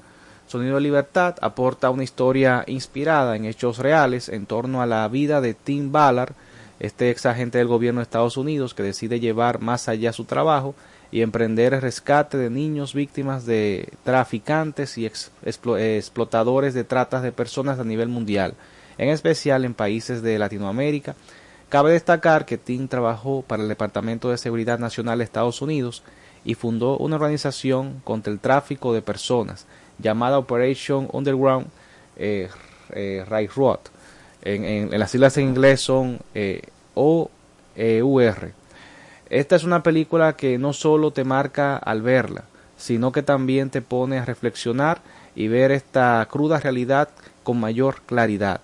Sonido 0.48 0.76
de 0.76 0.82
Libertad 0.82 1.36
aporta 1.42 1.92
una 1.92 2.04
historia 2.04 2.64
inspirada 2.66 3.36
en 3.36 3.46
hechos 3.46 3.78
reales 3.78 4.28
en 4.28 4.48
torno 4.48 4.82
a 4.82 4.88
la 4.88 5.08
vida 5.08 5.42
de 5.42 5.54
Tim 5.54 5.92
Ballard, 5.92 6.34
este 6.80 7.12
ex 7.12 7.28
agente 7.28 7.60
del 7.60 7.68
gobierno 7.68 8.00
de 8.00 8.04
Estados 8.04 8.36
Unidos 8.36 8.74
que 8.74 8.82
decide 8.82 9.20
llevar 9.20 9.62
más 9.62 9.88
allá 9.90 10.12
su 10.12 10.26
trabajo 10.26 10.74
y 11.12 11.22
emprender 11.22 11.74
el 11.74 11.82
rescate 11.82 12.38
de 12.38 12.50
niños 12.50 12.94
víctimas 12.94 13.46
de 13.46 13.90
traficantes 14.04 14.98
y 14.98 15.06
eh, 15.06 15.98
explotadores 15.98 16.74
de 16.74 16.84
tratas 16.84 17.24
de 17.24 17.32
personas 17.32 17.80
a 17.80 17.84
nivel 17.84 18.10
mundial, 18.10 18.54
en 18.98 19.10
especial 19.10 19.66
en 19.66 19.74
países 19.74 20.22
de 20.22 20.38
Latinoamérica. 20.38 21.16
Cabe 21.70 21.92
destacar 21.92 22.46
que 22.46 22.58
Tim 22.58 22.88
trabajó 22.88 23.44
para 23.44 23.64
el 23.64 23.70
Departamento 23.70 24.30
de 24.30 24.38
Seguridad 24.38 24.80
Nacional 24.80 25.20
de 25.20 25.24
Estados 25.24 25.62
Unidos 25.62 26.04
y 26.44 26.56
fundó 26.56 26.98
una 26.98 27.16
organización 27.16 28.02
contra 28.04 28.34
el 28.34 28.40
tráfico 28.40 28.94
de 28.94 29.02
personas 29.02 29.66
llamada 30.00 30.40
Operation 30.40 31.08
Underground 31.12 31.68
eh, 32.18 32.50
eh, 32.92 33.24
Railroad. 33.28 33.80
En 34.42 34.98
las 34.98 35.12
siglas 35.12 35.38
en 35.38 35.50
inglés 35.50 35.82
son 35.82 36.20
eh, 36.34 36.62
OEUR. 36.96 38.54
Esta 39.30 39.56
es 39.56 39.64
una 39.64 39.84
película 39.84 40.34
que 40.34 40.58
no 40.58 40.74
solo 40.74 41.12
te 41.12 41.24
marca 41.24 41.78
al 41.78 42.02
verla, 42.02 42.46
sino 42.78 43.12
que 43.12 43.22
también 43.22 43.70
te 43.70 43.82
pone 43.82 44.18
a 44.18 44.26
reflexionar 44.26 45.02
y 45.36 45.48
ver 45.48 45.72
esta 45.72 46.28
cruda 46.30 46.60
realidad 46.60 47.10
con 47.44 47.60
mayor 47.60 48.02
claridad. 48.06 48.62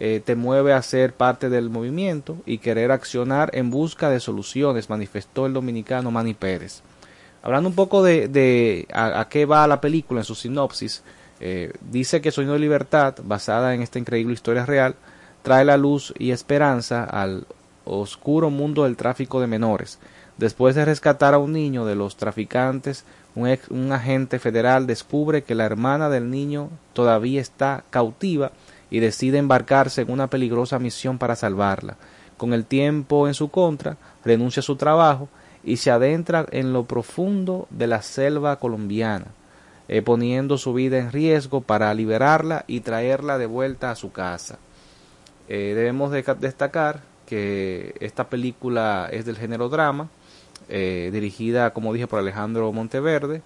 Eh, 0.00 0.20
te 0.24 0.36
mueve 0.36 0.72
a 0.72 0.82
ser 0.82 1.12
parte 1.12 1.48
del 1.48 1.70
movimiento 1.70 2.36
y 2.46 2.58
querer 2.58 2.92
accionar 2.92 3.50
en 3.52 3.70
busca 3.70 4.10
de 4.10 4.20
soluciones, 4.20 4.90
manifestó 4.90 5.46
el 5.46 5.52
dominicano 5.52 6.10
Manny 6.10 6.34
Pérez. 6.34 6.82
Hablando 7.42 7.68
un 7.68 7.74
poco 7.74 8.02
de, 8.02 8.86
a, 8.92 9.26
qué 9.28 9.46
va 9.46 9.66
la 9.66 9.80
película 9.80 10.20
en 10.20 10.24
su 10.24 10.34
sinopsis, 10.34 11.02
eh, 11.40 11.72
dice 11.80 12.20
que 12.20 12.32
Sonido 12.32 12.54
de 12.54 12.60
Libertad, 12.60 13.14
basada 13.22 13.74
en 13.74 13.82
esta 13.82 13.98
increíble 13.98 14.34
historia 14.34 14.66
real, 14.66 14.96
trae 15.42 15.64
la 15.64 15.76
luz 15.76 16.12
y 16.18 16.32
esperanza 16.32 17.04
al 17.04 17.46
oscuro 17.88 18.50
mundo 18.50 18.84
del 18.84 18.96
tráfico 18.96 19.40
de 19.40 19.46
menores. 19.46 19.98
Después 20.36 20.74
de 20.76 20.84
rescatar 20.84 21.34
a 21.34 21.38
un 21.38 21.52
niño 21.52 21.84
de 21.84 21.96
los 21.96 22.16
traficantes, 22.16 23.04
un, 23.34 23.92
agente 23.92 24.38
federal 24.38 24.86
descubre 24.86 25.42
que 25.42 25.54
la 25.54 25.64
hermana 25.64 26.08
del 26.08 26.30
niño 26.30 26.70
todavía 26.92 27.40
está 27.40 27.84
cautiva 27.90 28.52
y 28.90 29.00
decide 29.00 29.38
embarcarse 29.38 30.02
en 30.02 30.10
una 30.10 30.28
peligrosa 30.28 30.78
misión 30.78 31.18
para 31.18 31.36
salvarla. 31.36 31.96
Con 32.36 32.52
el 32.52 32.64
tiempo 32.64 33.26
en 33.28 33.34
su 33.34 33.50
contra, 33.50 33.96
renuncia 34.24 34.60
a 34.60 34.64
su 34.64 34.76
trabajo 34.76 35.28
y 35.64 35.78
se 35.78 35.90
adentra 35.90 36.46
en 36.50 36.72
lo 36.72 36.84
profundo 36.84 37.66
de 37.70 37.88
la 37.88 38.02
selva 38.02 38.56
colombiana, 38.56 39.26
eh, 39.88 40.02
poniendo 40.02 40.56
su 40.56 40.72
vida 40.72 40.98
en 40.98 41.12
riesgo 41.12 41.60
para 41.60 41.92
liberarla 41.94 42.64
y 42.66 42.80
traerla 42.80 43.38
de 43.38 43.46
vuelta 43.46 43.90
a 43.90 43.96
su 43.96 44.12
casa. 44.12 44.58
Eh, 45.48 45.72
debemos 45.74 46.12
de- 46.12 46.24
destacar 46.38 47.00
que 47.28 47.94
esta 48.00 48.28
película 48.28 49.08
es 49.12 49.24
del 49.26 49.36
género 49.36 49.68
drama, 49.68 50.08
eh, 50.68 51.10
dirigida, 51.12 51.72
como 51.72 51.92
dije, 51.92 52.06
por 52.06 52.18
Alejandro 52.18 52.72
Monteverde, 52.72 53.42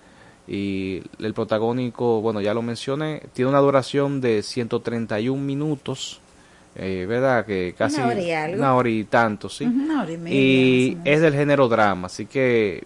Y 0.48 1.02
el 1.20 1.34
protagónico, 1.34 2.20
bueno, 2.20 2.40
ya 2.40 2.52
lo 2.52 2.62
mencioné, 2.62 3.22
tiene 3.32 3.48
una 3.48 3.60
duración 3.60 4.20
de 4.20 4.42
131 4.42 5.40
minutos, 5.40 6.20
eh, 6.74 7.06
¿verdad? 7.08 7.46
Que 7.46 7.74
casi 7.78 7.98
Una 8.00 8.08
hora 8.08 8.20
y 8.20 8.30
algo. 8.32 8.56
una 8.58 8.74
hora 8.74 8.88
y 8.88 9.04
tanto, 9.04 9.48
sí. 9.48 9.64
Una 9.64 10.02
hora 10.02 10.10
y 10.12 10.16
media, 10.18 10.36
y 10.36 10.98
es 11.04 11.20
del 11.20 11.34
género 11.34 11.68
drama, 11.68 12.06
así 12.06 12.26
que 12.26 12.82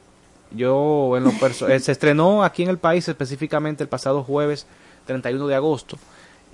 yo 0.51 1.15
en 1.17 1.25
lo 1.25 1.31
perso- 1.33 1.67
eh, 1.71 1.81
se 1.81 1.93
estrenó 1.93 2.45
aquí 2.45 2.63
en 2.63 2.69
el 2.69 2.79
país 2.79 3.09
específicamente 3.09 3.83
el 3.83 3.89
pasado 3.89 4.23
jueves 4.23 4.67
31 5.07 5.47
de 5.47 5.55
agosto 5.55 5.97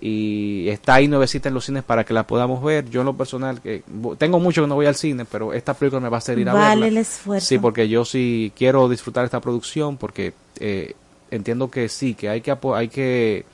y 0.05 0.69
está 0.69 0.95
ahí 0.95 1.07
nuevecita 1.07 1.49
en 1.49 1.55
los 1.55 1.65
cines 1.65 1.85
para 1.85 2.03
que 2.05 2.13
la 2.13 2.27
podamos 2.27 2.61
ver. 2.63 2.91
Yo 2.91 3.03
en 3.03 3.07
lo 3.07 3.17
personal 3.17 3.61
que 3.61 3.85
tengo 4.19 4.41
mucho 4.41 4.61
que 4.63 4.67
no 4.67 4.75
voy 4.75 4.87
al 4.87 4.97
cine, 4.97 5.25
pero 5.25 5.53
esta 5.53 5.75
película 5.75 6.01
me 6.01 6.09
va 6.09 6.17
a 6.17 6.19
hacer 6.19 6.39
ir 6.41 6.49
a 6.49 6.53
Vale 6.55 6.69
verla. 6.71 6.87
el 6.89 6.97
esfuerzo. 6.99 7.47
Sí, 7.47 7.59
porque 7.59 7.89
yo 7.89 8.05
sí 8.05 8.53
quiero 8.57 8.89
disfrutar 8.89 9.25
esta 9.25 9.41
producción 9.41 9.97
porque 9.99 10.33
eh, 10.59 10.95
entiendo 11.31 11.71
que 11.71 11.89
sí, 11.89 12.15
que 12.15 12.29
hay 12.29 12.41
que 12.41 12.53
hay 12.75 12.89
que 12.89 13.45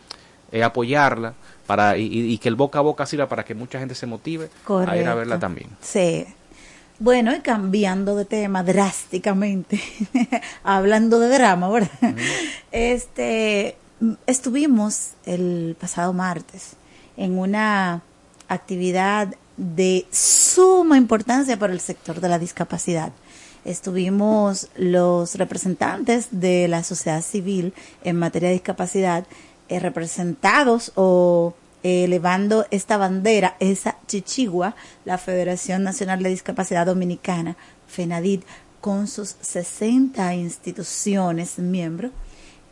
eh, 0.51 0.63
apoyarla 0.65 1.35
para 1.67 1.99
y, 1.99 2.07
y- 2.07 2.39
que 2.39 2.49
el 2.49 2.55
boca 2.55 2.79
a 2.79 2.83
boca 2.83 3.05
sirva 3.05 3.29
para 3.29 3.45
que 3.45 3.55
mucha 3.55 3.79
gente 3.79 3.95
se 3.95 4.07
motive 4.07 4.49
a 4.87 4.97
ir 4.97 5.07
a 5.07 5.15
verla 5.15 5.39
también. 5.39 5.69
Sí. 5.83 6.25
Bueno, 6.99 7.33
y 7.37 7.41
cambiando 7.41 8.17
de 8.17 8.25
tema 8.25 8.63
drásticamente, 8.65 9.81
hablando 10.65 11.21
de 11.21 11.29
drama, 11.29 11.69
¿verdad? 11.69 11.91
Este, 12.73 13.77
estuvimos 14.27 15.11
el 15.27 15.77
pasado 15.81 16.13
martes 16.13 16.73
en 17.17 17.39
una 17.39 18.03
actividad 18.49 19.35
de 19.57 20.07
suma 20.11 20.97
importancia 20.97 21.59
para 21.59 21.73
el 21.73 21.81
sector 21.81 22.21
de 22.21 22.29
la 22.29 22.39
discapacidad. 22.39 23.13
Estuvimos 23.65 24.69
los 24.77 25.35
representantes 25.35 26.29
de 26.31 26.69
la 26.69 26.85
sociedad 26.85 27.23
civil 27.23 27.75
en 28.05 28.17
materia 28.17 28.49
de 28.49 28.55
discapacidad 28.55 29.27
eh, 29.69 29.81
representados 29.81 30.93
o 30.95 31.55
eh, 31.83 32.05
elevando 32.05 32.67
esta 32.71 32.97
bandera, 32.97 33.57
esa 33.61 33.97
chichigua, 34.07 34.75
la 35.05 35.19
Federación 35.19 35.83
Nacional 35.83 36.23
de 36.23 36.31
Discapacidad 36.31 36.87
Dominicana, 36.87 37.57
FENADID, 37.89 38.43
con 38.81 39.09
sus 39.09 39.37
60 39.41 40.35
instituciones 40.35 41.59
miembros, 41.59 42.13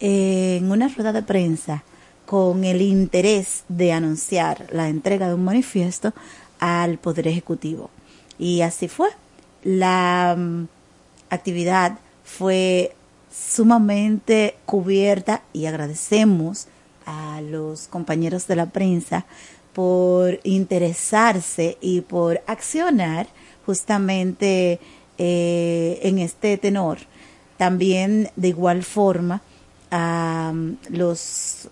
en 0.01 0.71
una 0.71 0.89
rueda 0.89 1.13
de 1.13 1.23
prensa 1.23 1.85
con 2.27 2.65
el 2.65 2.83
interés 2.83 3.65
de 3.69 3.93
anunciar 3.93 4.67
la 4.73 4.89
entrega 4.89 5.29
de 5.29 5.35
un 5.35 5.45
manifiesto 5.45 6.13
al 6.59 6.99
Poder 6.99 7.29
Ejecutivo. 7.29 7.91
Y 8.39 8.63
así 8.63 8.89
fue. 8.89 9.09
La 9.63 10.35
mm, 10.37 10.67
actividad 11.31 11.99
fue 12.25 12.95
sumamente 13.31 14.57
cubierta 14.67 15.43
y 15.53 15.67
agradecemos 15.67 16.67
a 17.07 17.41
los 17.41 17.87
compañeros 17.87 18.47
de 18.47 18.57
la 18.57 18.67
prensa 18.67 19.27
por 19.73 20.41
interesarse 20.43 21.79
y 21.81 22.01
por 22.01 22.41
accionar 22.47 23.29
justamente 23.67 24.81
eh, 25.19 26.01
en 26.03 26.19
este 26.19 26.57
tenor. 26.59 26.99
También 27.57 28.31
de 28.37 28.49
igual 28.49 28.83
forma 28.83 29.43
a 29.91 30.53
mm, 30.55 30.77
los 30.91 31.69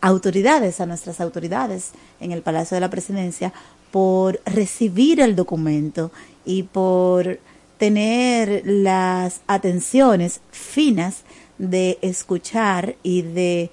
autoridades, 0.00 0.80
a 0.80 0.86
nuestras 0.86 1.20
autoridades 1.20 1.92
en 2.20 2.32
el 2.32 2.42
Palacio 2.42 2.74
de 2.74 2.82
la 2.82 2.90
Presidencia 2.90 3.52
por 3.90 4.40
recibir 4.44 5.20
el 5.20 5.34
documento 5.34 6.10
y 6.44 6.64
por 6.64 7.38
tener 7.78 8.62
las 8.66 9.40
atenciones 9.46 10.40
finas 10.50 11.22
de 11.58 11.98
escuchar 12.02 12.96
y 13.02 13.22
de 13.22 13.70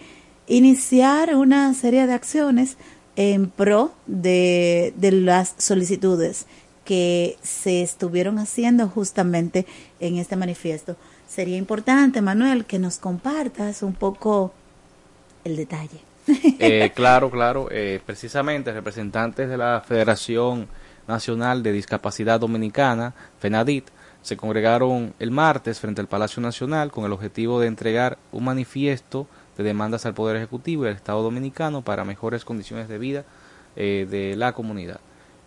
iniciar 0.47 1.35
una 1.35 1.73
serie 1.73 2.07
de 2.07 2.13
acciones 2.13 2.77
en 3.15 3.49
pro 3.49 3.91
de, 4.05 4.93
de 4.97 5.11
las 5.11 5.55
solicitudes 5.57 6.45
que 6.85 7.37
se 7.41 7.81
estuvieron 7.81 8.39
haciendo 8.39 8.87
justamente 8.87 9.65
en 9.99 10.17
este 10.17 10.35
manifiesto. 10.35 10.95
Sería 11.31 11.55
importante, 11.55 12.21
Manuel, 12.21 12.65
que 12.65 12.77
nos 12.77 12.97
compartas 12.97 13.83
un 13.83 13.93
poco 13.93 14.53
el 15.45 15.55
detalle. 15.55 16.01
Eh, 16.59 16.91
claro, 16.93 17.31
claro. 17.31 17.69
eh, 17.71 18.01
precisamente 18.05 18.73
representantes 18.73 19.47
de 19.47 19.55
la 19.55 19.81
Federación 19.87 20.67
Nacional 21.07 21.63
de 21.63 21.71
Discapacidad 21.71 22.37
Dominicana, 22.37 23.13
FENADIT, 23.39 23.87
se 24.21 24.35
congregaron 24.35 25.13
el 25.19 25.31
martes 25.31 25.79
frente 25.79 26.01
al 26.01 26.07
Palacio 26.07 26.41
Nacional 26.41 26.91
con 26.91 27.05
el 27.05 27.13
objetivo 27.13 27.61
de 27.61 27.67
entregar 27.67 28.17
un 28.33 28.43
manifiesto 28.43 29.25
de 29.57 29.63
demandas 29.63 30.05
al 30.05 30.13
Poder 30.13 30.35
Ejecutivo 30.35 30.83
y 30.83 30.89
al 30.89 30.95
Estado 30.95 31.23
Dominicano 31.23 31.81
para 31.81 32.03
mejores 32.03 32.43
condiciones 32.43 32.89
de 32.89 32.97
vida 32.97 33.23
eh, 33.77 34.05
de 34.09 34.35
la 34.35 34.51
comunidad, 34.51 34.99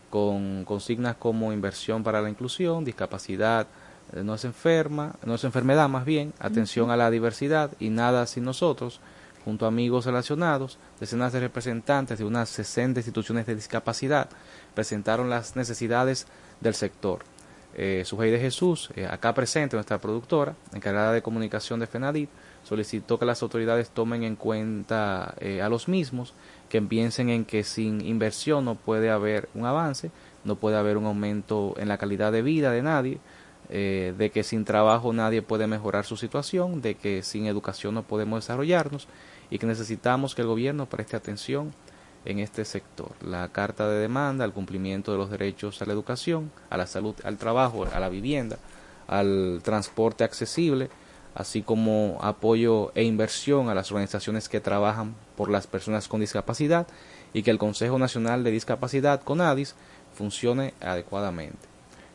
con 0.08 0.64
consignas 0.64 1.16
como 1.16 1.52
inversión 1.52 2.02
para 2.02 2.22
la 2.22 2.30
inclusión, 2.30 2.86
discapacidad 2.86 3.66
no 4.12 4.34
es 4.34 4.44
enferma, 4.44 5.16
no 5.24 5.34
es 5.34 5.44
enfermedad 5.44 5.88
más 5.88 6.04
bien, 6.04 6.32
atención 6.38 6.90
a 6.90 6.96
la 6.96 7.10
diversidad 7.10 7.70
y 7.80 7.88
nada 7.90 8.26
sin 8.26 8.44
nosotros, 8.44 9.00
junto 9.44 9.64
a 9.64 9.68
amigos 9.68 10.06
relacionados, 10.06 10.78
decenas 11.00 11.32
de 11.32 11.40
representantes 11.40 12.18
de 12.18 12.24
unas 12.24 12.48
60 12.48 13.00
instituciones 13.00 13.46
de 13.46 13.54
discapacidad 13.54 14.28
presentaron 14.74 15.28
las 15.28 15.54
necesidades 15.56 16.26
del 16.60 16.74
sector. 16.74 17.24
Eh, 17.76 18.02
Sujei 18.04 18.30
de 18.30 18.38
Jesús, 18.38 18.90
eh, 18.94 19.06
acá 19.06 19.34
presente 19.34 19.76
nuestra 19.76 19.98
productora, 19.98 20.54
encargada 20.72 21.12
de 21.12 21.22
comunicación 21.22 21.80
de 21.80 21.88
FENADIT, 21.88 22.30
solicitó 22.62 23.18
que 23.18 23.26
las 23.26 23.42
autoridades 23.42 23.90
tomen 23.90 24.22
en 24.22 24.36
cuenta 24.36 25.34
eh, 25.40 25.60
a 25.60 25.68
los 25.68 25.88
mismos, 25.88 26.34
que 26.68 26.80
piensen 26.80 27.30
en 27.30 27.44
que 27.44 27.64
sin 27.64 28.00
inversión 28.00 28.64
no 28.64 28.76
puede 28.76 29.10
haber 29.10 29.48
un 29.54 29.66
avance, 29.66 30.12
no 30.44 30.56
puede 30.56 30.76
haber 30.76 30.96
un 30.96 31.06
aumento 31.06 31.74
en 31.76 31.88
la 31.88 31.98
calidad 31.98 32.30
de 32.30 32.42
vida 32.42 32.70
de 32.70 32.82
nadie, 32.82 33.18
eh, 33.70 34.14
de 34.16 34.30
que 34.30 34.42
sin 34.42 34.64
trabajo 34.64 35.12
nadie 35.12 35.42
puede 35.42 35.66
mejorar 35.66 36.04
su 36.04 36.16
situación, 36.16 36.82
de 36.82 36.94
que 36.94 37.22
sin 37.22 37.46
educación 37.46 37.94
no 37.94 38.02
podemos 38.02 38.42
desarrollarnos 38.42 39.08
y 39.50 39.58
que 39.58 39.66
necesitamos 39.66 40.34
que 40.34 40.42
el 40.42 40.48
gobierno 40.48 40.86
preste 40.86 41.16
atención 41.16 41.72
en 42.24 42.38
este 42.38 42.64
sector. 42.64 43.12
La 43.22 43.48
carta 43.48 43.88
de 43.88 43.98
demanda, 43.98 44.44
el 44.44 44.52
cumplimiento 44.52 45.12
de 45.12 45.18
los 45.18 45.30
derechos 45.30 45.80
a 45.82 45.86
la 45.86 45.92
educación, 45.92 46.50
a 46.70 46.76
la 46.76 46.86
salud, 46.86 47.14
al 47.24 47.38
trabajo, 47.38 47.86
a 47.92 48.00
la 48.00 48.08
vivienda, 48.08 48.58
al 49.06 49.60
transporte 49.62 50.24
accesible, 50.24 50.88
así 51.34 51.62
como 51.62 52.18
apoyo 52.20 52.92
e 52.94 53.02
inversión 53.02 53.68
a 53.68 53.74
las 53.74 53.90
organizaciones 53.90 54.48
que 54.48 54.60
trabajan 54.60 55.14
por 55.36 55.50
las 55.50 55.66
personas 55.66 56.08
con 56.08 56.20
discapacidad 56.20 56.86
y 57.32 57.42
que 57.42 57.50
el 57.50 57.58
Consejo 57.58 57.98
Nacional 57.98 58.44
de 58.44 58.52
Discapacidad, 58.52 59.22
CONADIS, 59.22 59.74
funcione 60.14 60.74
adecuadamente. 60.80 61.73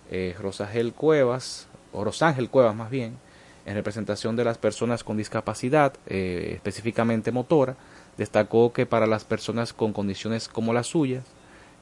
Eh, 0.10 0.36
Rosagel 0.40 0.94
Cuevas, 0.94 1.68
o 1.94 2.04
Rosángel 2.04 2.50
Cuevas 2.50 2.76
más 2.76 2.90
bien, 2.90 3.18
en 3.66 3.76
representación 3.76 4.36
de 4.36 4.44
las 4.44 4.58
personas 4.58 5.04
con 5.04 5.18
discapacidad, 5.18 5.94
eh, 6.08 6.54
específicamente 6.56 7.32
motora, 7.32 7.76
destacó 8.18 8.74
que 8.74 8.86
para 8.86 9.08
las 9.08 9.24
personas 9.24 9.74
con 9.74 9.94
condiciones 9.94 10.48
como 10.48 10.74
las 10.74 10.88
suyas, 10.88 11.24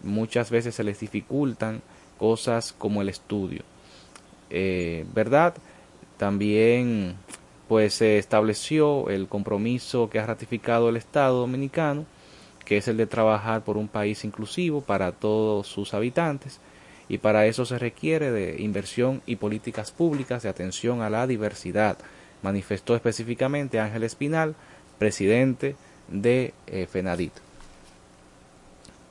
muchas 0.04 0.52
veces 0.52 0.76
se 0.76 0.84
les 0.84 1.00
dificultan 1.00 1.82
cosas 2.18 2.74
como 2.74 3.02
el 3.02 3.10
estudio. 3.10 3.64
Eh, 4.50 5.06
¿Verdad? 5.14 5.56
También 6.18 7.16
pues 7.68 7.96
se 7.96 8.18
estableció 8.18 9.10
el 9.10 9.28
compromiso 9.28 10.10
que 10.10 10.20
ha 10.20 10.26
ratificado 10.26 10.90
el 10.90 10.98
Estado 10.98 11.40
dominicano, 11.40 12.06
que 12.66 12.78
es 12.78 12.88
el 12.88 12.98
de 12.98 13.08
trabajar 13.08 13.64
por 13.64 13.78
un 13.78 13.88
país 13.88 14.24
inclusivo 14.24 14.82
para 14.82 15.12
todos 15.12 15.68
sus 15.68 15.94
habitantes, 15.94 16.60
y 17.10 17.20
para 17.20 17.46
eso 17.46 17.66
se 17.66 17.80
requiere 17.80 18.32
de 18.32 18.62
inversión 18.62 19.22
y 19.26 19.38
políticas 19.38 19.92
públicas 19.92 20.44
de 20.44 20.50
atención 20.50 21.02
a 21.02 21.10
la 21.10 21.28
diversidad, 21.28 21.98
manifestó 22.42 22.96
específicamente 22.96 23.80
Ángel 23.80 24.04
Espinal, 24.04 24.56
presidente 24.98 25.76
de 26.08 26.54
eh, 26.68 26.88
FENADIT. 26.92 27.34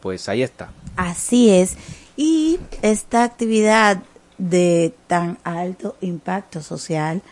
Pues 0.00 0.28
ahí 0.28 0.42
está. 0.42 0.70
Así 0.96 1.50
es. 1.50 1.76
Y 2.16 2.58
esta 2.82 3.24
actividad 3.24 4.02
de 4.38 4.94
tan 5.06 5.38
alto 5.44 5.96
impacto 6.00 6.62
social 6.62 7.22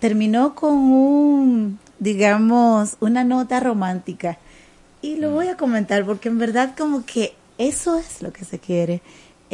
terminó 0.00 0.54
con 0.54 0.74
un, 0.74 1.78
digamos, 1.98 2.96
una 3.00 3.24
nota 3.24 3.60
romántica. 3.60 4.38
Y 5.02 5.16
lo 5.16 5.30
voy 5.30 5.48
a 5.48 5.56
comentar 5.56 6.04
porque 6.04 6.28
en 6.28 6.38
verdad 6.38 6.74
como 6.76 7.04
que 7.04 7.34
eso 7.58 7.98
es 7.98 8.22
lo 8.22 8.32
que 8.32 8.44
se 8.44 8.58
quiere. 8.58 9.00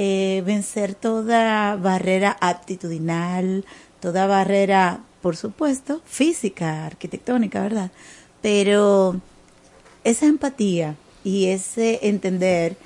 Eh, 0.03 0.43
vencer 0.47 0.95
toda 0.95 1.77
barrera 1.77 2.35
aptitudinal, 2.41 3.67
toda 4.01 4.27
barrera, 4.27 5.01
por 5.21 5.37
supuesto, 5.37 6.01
física, 6.07 6.87
arquitectónica, 6.87 7.61
¿verdad? 7.61 7.91
Pero 8.41 9.21
esa 10.03 10.25
empatía 10.25 10.97
y 11.23 11.49
ese 11.49 11.99
entender 12.09 12.79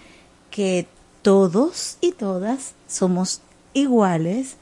que 0.51 0.89
todos 1.23 1.99
y 2.01 2.11
todas 2.11 2.75
somos 2.89 3.43
iguales 3.75 4.57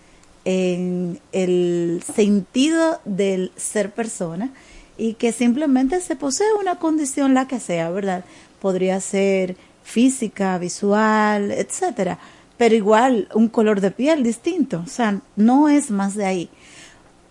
en 0.45 1.21
el 1.33 2.05
sentido 2.05 3.01
del 3.07 3.51
ser 3.57 3.93
persona 3.93 4.53
y 4.99 5.15
que 5.15 5.33
simplemente 5.33 6.03
se 6.03 6.17
posee 6.17 6.53
una 6.61 6.79
condición 6.79 7.33
la 7.33 7.49
que 7.49 7.61
sea, 7.61 7.89
¿verdad? 7.89 8.27
Podría 8.61 9.01
ser 9.01 9.57
física, 9.83 10.59
visual, 10.59 11.51
etcétera, 11.51 12.19
pero 12.57 12.75
igual 12.75 13.29
un 13.35 13.49
color 13.49 13.81
de 13.81 13.91
piel 13.91 14.23
distinto, 14.23 14.83
o 14.85 14.89
sea, 14.89 15.21
no 15.37 15.69
es 15.69 15.91
más 15.91 16.15
de 16.15 16.27
ahí. 16.27 16.51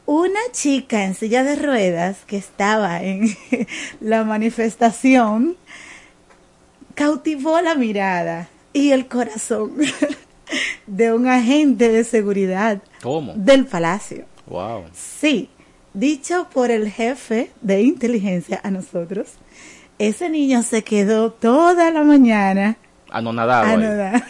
Una 0.05 0.39
chica 0.51 1.05
en 1.05 1.13
silla 1.15 1.43
de 1.43 1.55
ruedas 1.55 2.17
que 2.27 2.37
estaba 2.37 3.01
en 3.01 3.29
la 4.01 4.23
manifestación 4.23 5.55
cautivó 6.95 7.61
la 7.61 7.75
mirada 7.75 8.49
y 8.73 8.91
el 8.91 9.07
corazón 9.07 9.73
de 10.87 11.13
un 11.13 11.27
agente 11.27 11.89
de 11.89 12.03
seguridad 12.03 12.81
¿Cómo? 13.01 13.33
del 13.35 13.65
palacio. 13.65 14.25
Wow. 14.47 14.83
Sí, 14.93 15.49
dicho 15.93 16.47
por 16.53 16.71
el 16.71 16.89
jefe 16.91 17.51
de 17.61 17.81
inteligencia 17.81 18.59
a 18.63 18.71
nosotros, 18.71 19.29
ese 19.97 20.29
niño 20.29 20.63
se 20.63 20.83
quedó 20.83 21.31
toda 21.31 21.91
la 21.91 22.03
mañana 22.03 22.77
Anonadado. 23.11 23.65
ahí. 23.67 23.73
anodado. 23.73 24.23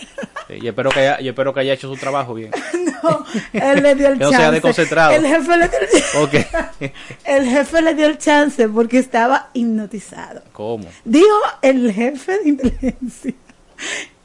Sí, 0.47 0.55
y 0.61 0.67
espero 0.67 0.89
que 0.89 0.99
haya, 0.99 1.21
y 1.21 1.27
espero 1.29 1.53
que 1.53 1.59
haya 1.61 1.73
hecho 1.73 1.87
su 1.93 1.99
trabajo 1.99 2.33
bien. 2.33 2.51
Él 3.53 3.81
le 3.83 3.95
dio 3.95 4.07
el 4.09 4.13
Que 4.17 4.23
no 4.25 4.31
chance. 4.31 4.37
sea 4.37 4.51
desconcentrado. 4.51 5.11
El 5.13 5.25
jefe, 5.25 5.57
le 5.57 5.67
dio 5.69 5.79
el, 5.79 6.23
Ok. 6.23 6.91
el 7.25 7.45
jefe 7.49 7.81
le 7.81 7.93
dio 7.95 8.05
el 8.07 8.17
chance 8.17 8.67
porque 8.67 8.99
estaba 8.99 9.49
hipnotizado. 9.53 10.41
¿Cómo? 10.51 10.87
Dijo 11.05 11.27
el 11.61 11.91
jefe 11.93 12.39
de 12.39 12.49
inteligencia. 12.49 13.33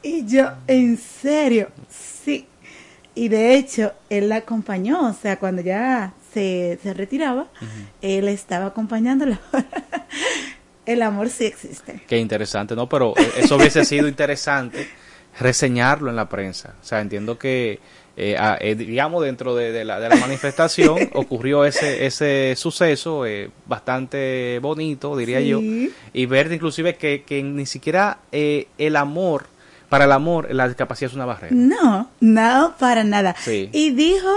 Y 0.03 0.25
yo, 0.27 0.49
en 0.67 0.97
serio, 0.97 1.69
sí. 1.89 2.45
Y 3.15 3.29
de 3.29 3.55
hecho, 3.55 3.93
él 4.09 4.29
la 4.29 4.37
acompañó. 4.37 5.07
O 5.09 5.13
sea, 5.13 5.37
cuando 5.39 5.61
ya 5.61 6.13
se, 6.33 6.77
se 6.83 6.93
retiraba, 6.93 7.47
él 8.01 8.27
estaba 8.27 8.67
acompañándola. 8.67 9.39
El 10.87 11.01
amor 11.03 11.29
sí 11.29 11.45
existe. 11.45 12.01
Qué 12.07 12.17
interesante, 12.17 12.75
¿no? 12.75 12.89
Pero 12.89 13.13
eh, 13.17 13.29
eso 13.37 13.55
hubiese 13.57 13.85
sido 13.85 14.07
interesante 14.07 14.87
reseñarlo 15.39 16.09
en 16.09 16.15
la 16.15 16.27
prensa. 16.27 16.73
O 16.81 16.85
sea, 16.85 16.99
entiendo 17.01 17.37
que, 17.37 17.79
eh, 18.15 18.35
ah, 18.39 18.57
eh, 18.59 18.73
digamos, 18.75 19.23
dentro 19.23 19.55
de, 19.55 19.71
de 19.71 19.85
la, 19.85 19.99
de 19.99 20.09
la 20.09 20.15
manifestación 20.15 20.97
ocurrió 21.13 21.65
ese, 21.65 22.05
ese 22.07 22.55
suceso 22.57 23.25
eh, 23.25 23.51
bastante 23.67 24.57
bonito, 24.61 25.15
diría 25.15 25.39
Sí. 25.39 25.47
yo, 25.47 25.59
y 26.13 26.25
ver 26.25 26.51
inclusive 26.51 26.95
que, 26.95 27.23
que 27.23 27.43
ni 27.43 27.65
siquiera 27.67 28.17
eh, 28.31 28.67
el 28.79 28.95
amor, 28.95 29.45
para 29.89 30.05
el 30.05 30.11
amor, 30.11 30.53
la 30.53 30.67
discapacidad 30.67 31.11
es 31.11 31.15
una 31.15 31.25
barrera. 31.25 31.55
No, 31.55 32.09
no, 32.19 32.73
para 32.79 33.03
nada. 33.03 33.35
Sí. 33.39 33.69
Y 33.71 33.91
dijo 33.91 34.29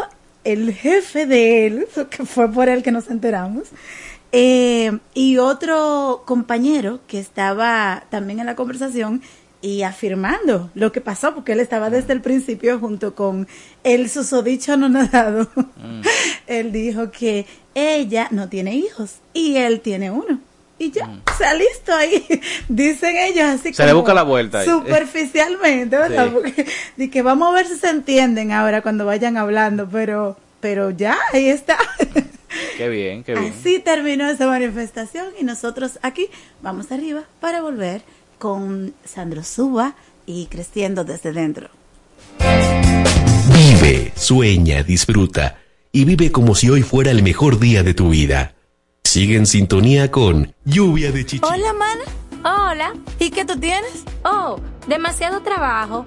el 0.44 0.72
jefe 0.74 1.26
de 1.26 1.66
él, 1.66 1.86
que 2.10 2.24
fue 2.26 2.50
por 2.52 2.68
él 2.68 2.82
que 2.82 2.92
nos 2.92 3.08
enteramos, 3.08 3.64
eh, 4.32 4.98
y 5.14 5.38
otro 5.38 6.22
compañero 6.24 7.00
que 7.06 7.18
estaba 7.18 8.04
también 8.10 8.40
en 8.40 8.46
la 8.46 8.56
conversación 8.56 9.22
y 9.62 9.82
afirmando 9.82 10.70
lo 10.74 10.92
que 10.92 11.00
pasó, 11.00 11.34
porque 11.34 11.52
él 11.52 11.60
estaba 11.60 11.90
desde 11.90 12.12
el 12.12 12.22
principio 12.22 12.78
junto 12.78 13.14
con 13.14 13.46
el 13.84 14.08
susodicho 14.08 14.74
anonadado. 14.74 15.48
él 16.46 16.72
dijo 16.72 17.10
que 17.10 17.46
ella 17.74 18.28
no 18.30 18.48
tiene 18.48 18.74
hijos 18.74 19.16
y 19.32 19.56
él 19.56 19.80
tiene 19.80 20.10
uno. 20.10 20.40
Y 20.78 20.92
ya, 20.92 21.10
o 21.30 21.36
sea, 21.36 21.52
listo 21.52 21.92
ahí. 21.92 22.24
Dicen 22.68 23.14
ellos 23.18 23.44
así 23.44 23.74
Se 23.74 23.84
le 23.84 23.92
busca 23.92 24.14
la 24.14 24.22
vuelta 24.22 24.60
ahí. 24.60 24.66
Superficialmente, 24.66 25.98
¿verdad? 25.98 26.28
Sí. 26.28 26.30
Porque 26.32 26.66
de 26.96 27.10
que 27.10 27.20
vamos 27.20 27.50
a 27.50 27.52
ver 27.52 27.66
si 27.66 27.76
se 27.76 27.90
entienden 27.90 28.52
ahora 28.52 28.80
cuando 28.80 29.04
vayan 29.04 29.36
hablando, 29.36 29.86
pero 29.90 30.38
pero 30.60 30.90
ya, 30.90 31.16
ahí 31.32 31.48
está. 31.48 31.78
Qué 32.80 32.88
bien, 32.88 33.24
qué 33.24 33.34
bien. 33.34 33.52
Así 33.52 33.78
terminó 33.78 34.26
esa 34.26 34.46
manifestación 34.46 35.26
y 35.38 35.44
nosotros 35.44 35.98
aquí 36.00 36.28
vamos 36.62 36.90
arriba 36.90 37.24
para 37.38 37.60
volver 37.60 38.00
con 38.38 38.94
Sandro 39.04 39.44
Suba 39.44 39.96
y 40.24 40.46
creciendo 40.46 41.04
desde 41.04 41.32
dentro. 41.32 41.68
Vive, 43.52 44.14
sueña, 44.16 44.82
disfruta 44.82 45.58
y 45.92 46.06
vive 46.06 46.32
como 46.32 46.54
si 46.54 46.70
hoy 46.70 46.80
fuera 46.80 47.10
el 47.10 47.22
mejor 47.22 47.60
día 47.60 47.82
de 47.82 47.92
tu 47.92 48.08
vida. 48.08 48.54
Sigue 49.04 49.36
en 49.36 49.44
sintonía 49.44 50.10
con 50.10 50.54
Lluvia 50.64 51.12
de 51.12 51.26
Chichi. 51.26 51.44
Hola, 51.44 51.74
mana. 51.74 52.04
Hola. 52.42 52.94
¿Y 53.18 53.28
qué 53.28 53.44
tú 53.44 53.60
tienes? 53.60 54.04
Oh, 54.24 54.58
demasiado 54.88 55.42
trabajo, 55.42 56.06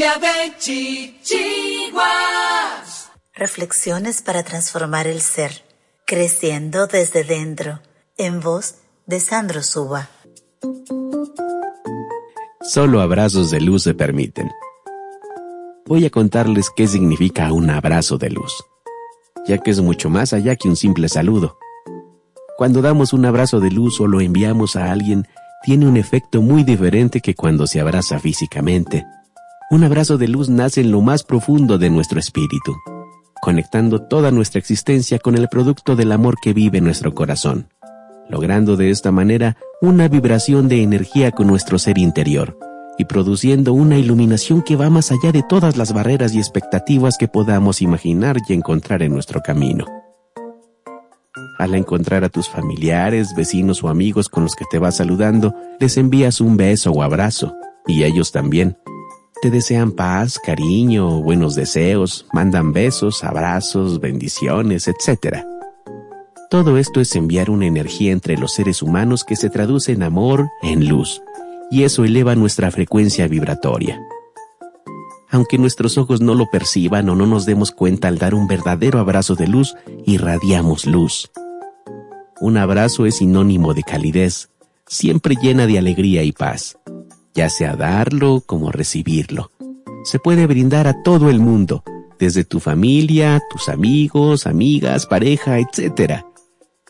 De 0.00 0.56
chichiguas. 0.58 2.00
Reflexiones 3.34 4.22
para 4.22 4.42
transformar 4.42 5.06
el 5.06 5.20
ser, 5.20 5.62
creciendo 6.06 6.86
desde 6.86 7.22
dentro, 7.22 7.80
en 8.16 8.40
voz 8.40 8.76
de 9.04 9.20
Sandro 9.20 9.62
Suba. 9.62 10.08
Solo 12.62 13.02
abrazos 13.02 13.50
de 13.50 13.60
luz 13.60 13.82
se 13.82 13.92
permiten. 13.92 14.50
Voy 15.84 16.06
a 16.06 16.10
contarles 16.10 16.70
qué 16.74 16.86
significa 16.88 17.52
un 17.52 17.68
abrazo 17.68 18.16
de 18.16 18.30
luz, 18.30 18.54
ya 19.46 19.58
que 19.58 19.70
es 19.70 19.80
mucho 19.80 20.08
más 20.08 20.32
allá 20.32 20.56
que 20.56 20.66
un 20.68 20.76
simple 20.76 21.10
saludo. 21.10 21.58
Cuando 22.56 22.80
damos 22.80 23.12
un 23.12 23.26
abrazo 23.26 23.60
de 23.60 23.70
luz 23.70 24.00
o 24.00 24.06
lo 24.06 24.22
enviamos 24.22 24.76
a 24.76 24.90
alguien, 24.92 25.28
tiene 25.62 25.86
un 25.86 25.98
efecto 25.98 26.40
muy 26.40 26.64
diferente 26.64 27.20
que 27.20 27.34
cuando 27.34 27.66
se 27.66 27.82
abraza 27.82 28.18
físicamente. 28.18 29.04
Un 29.72 29.84
abrazo 29.84 30.18
de 30.18 30.26
luz 30.26 30.48
nace 30.48 30.80
en 30.80 30.90
lo 30.90 31.00
más 31.00 31.22
profundo 31.22 31.78
de 31.78 31.90
nuestro 31.90 32.18
espíritu, 32.18 32.74
conectando 33.40 34.02
toda 34.02 34.32
nuestra 34.32 34.58
existencia 34.58 35.20
con 35.20 35.36
el 35.36 35.46
producto 35.46 35.94
del 35.94 36.10
amor 36.10 36.34
que 36.42 36.52
vive 36.52 36.80
nuestro 36.80 37.14
corazón, 37.14 37.68
logrando 38.28 38.76
de 38.76 38.90
esta 38.90 39.12
manera 39.12 39.56
una 39.80 40.08
vibración 40.08 40.66
de 40.66 40.82
energía 40.82 41.30
con 41.30 41.46
nuestro 41.46 41.78
ser 41.78 41.98
interior 41.98 42.58
y 42.98 43.04
produciendo 43.04 43.72
una 43.72 43.96
iluminación 43.96 44.62
que 44.62 44.74
va 44.74 44.90
más 44.90 45.12
allá 45.12 45.30
de 45.30 45.44
todas 45.48 45.76
las 45.76 45.92
barreras 45.92 46.34
y 46.34 46.38
expectativas 46.38 47.16
que 47.16 47.28
podamos 47.28 47.80
imaginar 47.80 48.38
y 48.48 48.54
encontrar 48.54 49.04
en 49.04 49.12
nuestro 49.12 49.40
camino. 49.40 49.86
Al 51.60 51.76
encontrar 51.76 52.24
a 52.24 52.28
tus 52.28 52.48
familiares, 52.48 53.36
vecinos 53.36 53.84
o 53.84 53.88
amigos 53.88 54.28
con 54.28 54.42
los 54.42 54.56
que 54.56 54.64
te 54.68 54.80
vas 54.80 54.96
saludando, 54.96 55.54
les 55.78 55.96
envías 55.96 56.40
un 56.40 56.56
beso 56.56 56.90
o 56.90 57.04
abrazo, 57.04 57.54
y 57.86 58.02
ellos 58.02 58.32
también. 58.32 58.76
Te 59.40 59.50
desean 59.50 59.92
paz, 59.92 60.38
cariño, 60.38 61.22
buenos 61.22 61.54
deseos, 61.54 62.26
mandan 62.30 62.74
besos, 62.74 63.24
abrazos, 63.24 63.98
bendiciones, 63.98 64.86
etc. 64.86 65.38
Todo 66.50 66.76
esto 66.76 67.00
es 67.00 67.16
enviar 67.16 67.48
una 67.48 67.64
energía 67.64 68.12
entre 68.12 68.36
los 68.36 68.52
seres 68.52 68.82
humanos 68.82 69.24
que 69.24 69.36
se 69.36 69.48
traduce 69.48 69.92
en 69.92 70.02
amor, 70.02 70.50
en 70.60 70.86
luz, 70.86 71.22
y 71.70 71.84
eso 71.84 72.04
eleva 72.04 72.34
nuestra 72.34 72.70
frecuencia 72.70 73.28
vibratoria. 73.28 73.98
Aunque 75.30 75.56
nuestros 75.56 75.96
ojos 75.96 76.20
no 76.20 76.34
lo 76.34 76.50
perciban 76.50 77.08
o 77.08 77.16
no 77.16 77.24
nos 77.24 77.46
demos 77.46 77.70
cuenta 77.70 78.08
al 78.08 78.18
dar 78.18 78.34
un 78.34 78.46
verdadero 78.46 78.98
abrazo 78.98 79.36
de 79.36 79.46
luz, 79.46 79.74
irradiamos 80.04 80.84
luz. 80.84 81.30
Un 82.42 82.58
abrazo 82.58 83.06
es 83.06 83.16
sinónimo 83.16 83.72
de 83.72 83.84
calidez, 83.84 84.50
siempre 84.86 85.34
llena 85.40 85.66
de 85.66 85.78
alegría 85.78 86.24
y 86.24 86.32
paz 86.32 86.76
ya 87.34 87.48
sea 87.48 87.76
darlo 87.76 88.42
como 88.44 88.72
recibirlo. 88.72 89.50
Se 90.04 90.18
puede 90.18 90.46
brindar 90.46 90.86
a 90.86 91.02
todo 91.02 91.30
el 91.30 91.40
mundo, 91.40 91.84
desde 92.18 92.44
tu 92.44 92.60
familia, 92.60 93.40
tus 93.50 93.68
amigos, 93.68 94.46
amigas, 94.46 95.06
pareja, 95.06 95.58
etc. 95.58 96.24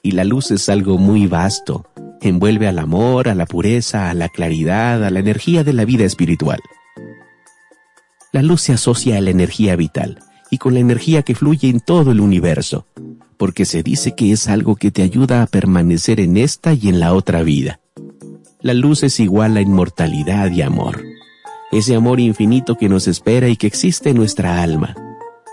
Y 0.03 0.13
la 0.13 0.25
luz 0.25 0.51
es 0.51 0.69
algo 0.69 0.99
muy 0.99 1.27
vasto, 1.27 1.87
envuelve 2.21 2.69
al 2.69 2.79
amor, 2.79 3.29
a 3.29 3.35
la 3.35 3.47
pureza, 3.47 4.11
a 4.11 4.15
la 4.15 4.29
claridad, 4.29 5.05
a 5.05 5.11
la 5.11 5.21
energía 5.21 5.65
de 5.65 5.73
la 5.73 5.85
vida 5.85 6.05
espiritual. 6.05 6.61
La 8.33 8.43
luz 8.43 8.63
se 8.63 8.73
asocia 8.73 9.17
a 9.17 9.21
la 9.21 9.31
energía 9.31 9.75
vital 9.77 10.21
y 10.51 10.59
con 10.59 10.75
la 10.75 10.81
energía 10.81 11.23
que 11.23 11.35
fluye 11.35 11.69
en 11.69 11.81
todo 11.81 12.13
el 12.13 12.21
universo, 12.21 12.87
porque 13.37 13.65
se 13.65 13.83
dice 13.83 14.15
que 14.15 14.33
es 14.33 14.49
algo 14.49 14.77
que 14.77 14.91
te 14.91 15.03
ayuda 15.03 15.43
a 15.43 15.47
permanecer 15.47 16.21
en 16.21 16.37
esta 16.37 16.75
y 16.75 16.89
en 16.89 17.01
la 17.01 17.13
otra 17.15 17.43
vida. 17.43 17.80
La 18.63 18.75
luz 18.75 19.03
es 19.05 19.21
igual 19.21 19.57
a 19.57 19.63
inmortalidad 19.63 20.51
y 20.51 20.61
amor. 20.61 21.03
Ese 21.73 21.97
amor 21.97 22.21
infinito 22.21 22.77
que 22.77 22.91
nos 22.91 23.09
espera 23.09 23.49
y 23.49 23.57
que 23.57 23.67
existe 23.67 24.11
en 24.11 24.19
nuestra 24.19 24.61
alma. 24.63 24.95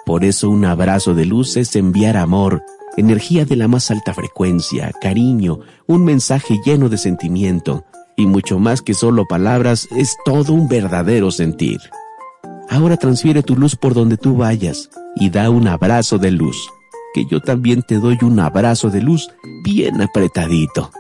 Por 0.06 0.26
eso 0.26 0.50
un 0.50 0.66
abrazo 0.66 1.14
de 1.14 1.26
luz 1.26 1.56
es 1.56 1.74
enviar 1.78 2.18
amor, 2.18 2.64
energía 2.98 3.46
de 3.46 3.56
la 3.56 3.70
más 3.70 3.92
alta 3.92 4.14
frecuencia, 4.14 4.92
cariño, 5.00 5.60
un 5.86 6.04
mensaje 6.04 6.60
lleno 6.66 6.90
de 6.90 6.98
sentimiento, 6.98 7.86
y 8.18 8.26
mucho 8.26 8.60
más 8.60 8.82
que 8.82 8.94
solo 8.94 9.26
palabras, 9.26 9.88
es 9.96 10.18
todo 10.26 10.52
un 10.52 10.68
verdadero 10.68 11.32
sentir. 11.32 11.80
Ahora 12.70 12.98
transfiere 12.98 13.42
tu 13.42 13.56
luz 13.56 13.78
por 13.78 13.94
donde 13.94 14.18
tú 14.18 14.36
vayas 14.36 14.90
y 15.16 15.30
da 15.30 15.50
un 15.50 15.70
abrazo 15.70 16.18
de 16.18 16.32
luz, 16.32 16.70
que 17.14 17.26
yo 17.26 17.40
también 17.40 17.84
te 17.84 18.00
doy 18.00 18.18
un 18.22 18.38
abrazo 18.42 18.90
de 18.90 19.02
luz 19.02 19.30
bien 19.64 20.02
apretadito 20.02 20.92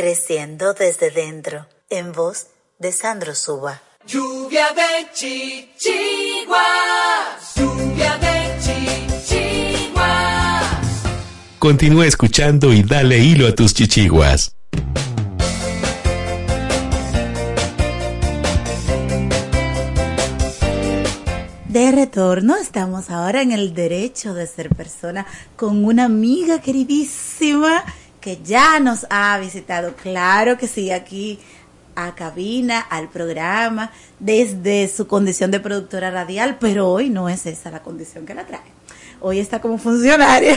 creciendo 0.00 0.72
desde 0.72 1.10
dentro, 1.10 1.66
en 1.90 2.12
voz 2.12 2.46
de 2.78 2.90
Sandro 2.90 3.34
Suba. 3.34 3.82
Lluvia 4.06 4.68
de 4.68 5.12
chichiguas, 5.12 6.62
lluvia 7.54 8.16
de 8.16 8.54
chichiguas. 8.62 10.64
Continúa 11.58 12.06
escuchando 12.06 12.72
y 12.72 12.82
dale 12.82 13.18
hilo 13.18 13.46
a 13.46 13.54
tus 13.54 13.74
chichiguas. 13.74 14.56
De 21.68 21.92
retorno, 21.92 22.56
estamos 22.56 23.10
ahora 23.10 23.42
en 23.42 23.52
el 23.52 23.74
derecho 23.74 24.32
de 24.32 24.46
ser 24.46 24.70
persona 24.70 25.26
con 25.56 25.84
una 25.84 26.06
amiga 26.06 26.62
queridísima 26.62 27.84
que 28.20 28.38
ya 28.42 28.80
nos 28.80 29.06
ha 29.10 29.38
visitado, 29.38 29.94
claro 29.94 30.58
que 30.58 30.66
sí, 30.66 30.90
aquí 30.90 31.38
a 31.96 32.14
cabina, 32.14 32.80
al 32.80 33.08
programa, 33.08 33.90
desde 34.18 34.88
su 34.88 35.06
condición 35.06 35.50
de 35.50 35.60
productora 35.60 36.10
radial, 36.10 36.56
pero 36.60 36.88
hoy 36.88 37.10
no 37.10 37.28
es 37.28 37.46
esa 37.46 37.70
la 37.70 37.82
condición 37.82 38.26
que 38.26 38.34
la 38.34 38.46
trae. 38.46 38.80
Hoy 39.22 39.38
está 39.38 39.60
como 39.60 39.76
funcionaria. 39.76 40.56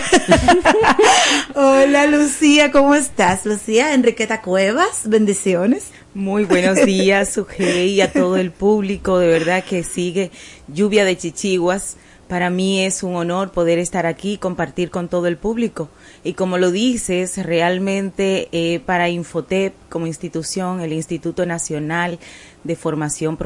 Hola 1.55 2.07
Lucía, 2.07 2.71
¿cómo 2.71 2.95
estás? 2.95 3.45
Lucía 3.45 3.93
Enriqueta 3.93 4.41
Cuevas, 4.41 5.01
bendiciones. 5.03 5.87
Muy 6.13 6.45
buenos 6.45 6.77
días, 6.85 7.33
Sujei, 7.33 7.89
y 7.89 8.01
a 8.01 8.13
todo 8.13 8.37
el 8.37 8.51
público, 8.51 9.19
de 9.19 9.27
verdad 9.27 9.65
que 9.65 9.83
sigue 9.83 10.31
Lluvia 10.69 11.03
de 11.03 11.17
Chichiguas. 11.17 11.97
Para 12.29 12.49
mí 12.49 12.85
es 12.85 13.03
un 13.03 13.15
honor 13.15 13.51
poder 13.51 13.79
estar 13.79 14.05
aquí 14.05 14.33
y 14.33 14.37
compartir 14.37 14.89
con 14.91 15.09
todo 15.09 15.27
el 15.27 15.35
público. 15.35 15.89
Y 16.23 16.33
como 16.33 16.57
lo 16.57 16.71
dices, 16.71 17.37
realmente 17.43 18.47
eh, 18.51 18.79
para 18.79 19.09
Infotep 19.09 19.73
como 19.89 20.07
institución, 20.07 20.79
el 20.79 20.93
Instituto 20.93 21.45
Nacional 21.45 22.17
de 22.63 22.75
Formación 22.75 23.37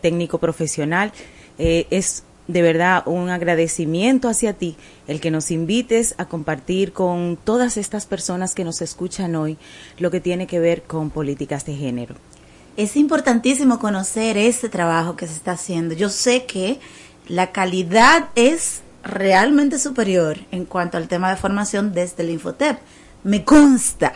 Técnico 0.00 0.38
Profesional, 0.38 1.12
eh, 1.58 1.86
es 1.90 2.24
de 2.48 2.62
verdad 2.62 3.02
un 3.06 3.28
agradecimiento 3.28 4.28
hacia 4.28 4.52
ti 4.52 4.76
el 5.08 5.20
que 5.20 5.30
nos 5.30 5.50
invites 5.50 6.14
a 6.16 6.26
compartir 6.26 6.92
con 6.92 7.36
todas 7.42 7.76
estas 7.76 8.06
personas 8.06 8.54
que 8.54 8.64
nos 8.64 8.80
escuchan 8.82 9.34
hoy 9.34 9.58
lo 9.98 10.10
que 10.10 10.20
tiene 10.20 10.46
que 10.46 10.60
ver 10.60 10.84
con 10.84 11.10
políticas 11.10 11.66
de 11.66 11.74
género. 11.74 12.14
Es 12.76 12.96
importantísimo 12.96 13.78
conocer 13.78 14.36
ese 14.36 14.68
trabajo 14.68 15.16
que 15.16 15.26
se 15.26 15.34
está 15.34 15.52
haciendo. 15.52 15.94
Yo 15.94 16.08
sé 16.08 16.44
que 16.44 16.78
la 17.26 17.50
calidad 17.50 18.28
es 18.36 18.82
realmente 19.06 19.78
superior 19.78 20.38
en 20.50 20.64
cuanto 20.64 20.96
al 20.96 21.08
tema 21.08 21.30
de 21.30 21.36
formación 21.36 21.92
desde 21.92 22.22
el 22.22 22.30
Infotep. 22.30 22.78
Me 23.24 23.44
consta. 23.44 24.12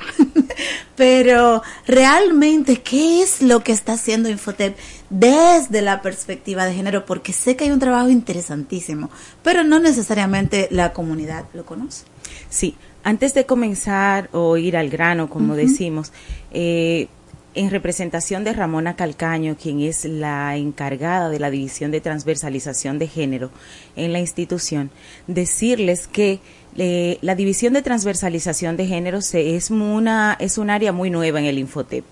Pero 0.97 1.63
realmente, 1.87 2.81
¿qué 2.81 3.23
es 3.23 3.43
lo 3.43 3.65
que 3.65 3.73
está 3.73 3.95
haciendo 3.95 4.29
Infotep 4.29 4.77
desde 5.09 5.83
la 5.83 6.01
perspectiva 6.03 6.65
de 6.65 6.75
género? 6.75 7.07
Porque 7.07 7.33
sé 7.33 7.57
que 7.57 7.65
hay 7.65 7.71
un 7.71 7.81
trabajo 7.81 8.09
interesantísimo, 8.09 9.11
pero 9.43 9.65
no 9.65 9.81
necesariamente 9.81 10.69
la 10.71 10.93
comunidad 10.93 11.47
lo 11.55 11.65
conoce. 11.65 12.05
Sí, 12.51 12.77
antes 13.03 13.35
de 13.35 13.47
comenzar 13.47 14.29
o 14.33 14.57
ir 14.57 14.77
al 14.77 14.91
grano, 14.91 15.29
como 15.29 15.57
decimos, 15.57 16.13
eh, 16.53 17.09
en 17.55 17.71
representación 17.71 18.45
de 18.45 18.53
Ramona 18.53 18.95
Calcaño, 18.95 19.57
quien 19.61 19.81
es 19.81 20.05
la 20.05 20.57
encargada 20.57 21.29
de 21.29 21.41
la 21.41 21.51
División 21.51 21.91
de 21.91 22.01
Transversalización 22.01 22.99
de 22.99 23.09
Género 23.09 23.51
en 23.97 24.13
la 24.13 24.21
institución, 24.21 24.91
decirles 25.27 26.07
que 26.07 26.39
eh, 26.77 27.19
la 27.23 27.35
División 27.35 27.73
de 27.73 27.83
Transversalización 27.83 28.77
de 28.77 28.87
Género 28.87 29.19
es, 29.19 29.71
una, 29.71 30.37
es 30.39 30.59
un 30.59 30.71
área 30.71 30.93
muy 30.93 31.11
nueva 31.11 31.41
en 31.41 31.47
el 31.47 31.59
Infotep. 31.59 32.05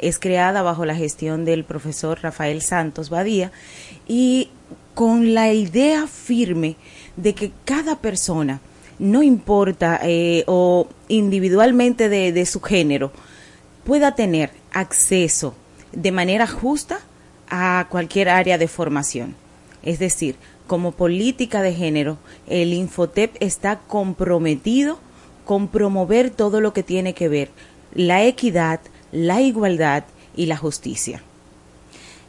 Es 0.00 0.18
creada 0.18 0.62
bajo 0.62 0.84
la 0.84 0.96
gestión 0.96 1.44
del 1.44 1.64
profesor 1.64 2.18
Rafael 2.20 2.60
Santos 2.60 3.08
Badía 3.08 3.52
y 4.08 4.50
con 4.94 5.32
la 5.32 5.52
idea 5.52 6.08
firme 6.08 6.74
de 7.16 7.34
que 7.34 7.52
cada 7.64 7.96
persona 7.96 8.60
no 8.98 9.22
importa 9.22 10.00
eh, 10.02 10.42
o 10.48 10.88
individualmente 11.08 12.08
de 12.08 12.46
su 12.46 12.60
género, 12.60 13.12
pueda 13.84 14.14
tener 14.14 14.61
acceso 14.72 15.54
de 15.92 16.12
manera 16.12 16.46
justa 16.46 17.00
a 17.48 17.86
cualquier 17.90 18.28
área 18.28 18.58
de 18.58 18.68
formación. 18.68 19.34
Es 19.82 19.98
decir, 19.98 20.36
como 20.66 20.92
política 20.92 21.60
de 21.60 21.74
género, 21.74 22.18
el 22.46 22.72
Infotep 22.72 23.36
está 23.40 23.78
comprometido 23.80 24.98
con 25.44 25.68
promover 25.68 26.30
todo 26.30 26.60
lo 26.60 26.72
que 26.72 26.82
tiene 26.82 27.14
que 27.14 27.28
ver 27.28 27.50
la 27.94 28.24
equidad, 28.24 28.80
la 29.10 29.40
igualdad 29.40 30.04
y 30.34 30.46
la 30.46 30.56
justicia. 30.56 31.22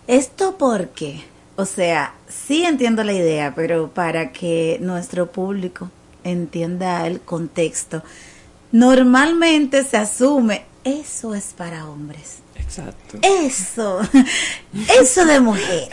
Esto 0.07 0.57
porque, 0.57 1.23
o 1.55 1.65
sea, 1.65 2.15
sí 2.27 2.65
entiendo 2.65 3.03
la 3.03 3.13
idea, 3.13 3.53
pero 3.55 3.89
para 3.89 4.31
que 4.31 4.77
nuestro 4.81 5.31
público 5.31 5.89
entienda 6.23 7.07
el 7.07 7.21
contexto, 7.21 8.03
normalmente 8.71 9.83
se 9.83 9.97
asume 9.97 10.65
eso 10.83 11.33
es 11.35 11.53
para 11.57 11.89
hombres. 11.89 12.39
Exacto. 12.55 13.17
Eso, 13.21 14.01
eso 14.99 15.25
de 15.25 15.39
mujeres. 15.39 15.89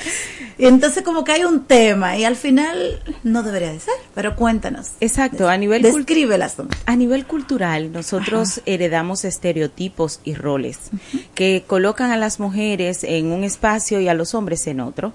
Y 0.58 0.66
entonces 0.66 1.02
como 1.02 1.24
que 1.24 1.32
hay 1.32 1.44
un 1.44 1.64
tema 1.64 2.16
y 2.16 2.24
al 2.24 2.36
final 2.36 3.02
no 3.22 3.42
debería 3.42 3.72
de 3.72 3.80
ser, 3.80 3.94
pero 4.14 4.36
cuéntanos. 4.36 4.92
Exacto, 5.00 5.48
a 5.48 5.56
nivel 5.56 5.82
Describe 5.82 6.34
el 6.34 6.42
asunto. 6.42 6.76
A 6.86 6.96
nivel 6.96 7.26
cultural, 7.26 7.92
nosotros 7.92 8.60
heredamos 8.66 9.24
estereotipos 9.24 10.20
y 10.24 10.34
roles 10.34 10.90
que 11.34 11.64
colocan 11.66 12.10
a 12.10 12.16
las 12.16 12.40
mujeres 12.40 13.04
en 13.04 13.32
un 13.32 13.44
espacio 13.44 14.00
y 14.00 14.08
a 14.08 14.14
los 14.14 14.34
hombres 14.34 14.66
en 14.66 14.80
otro. 14.80 15.12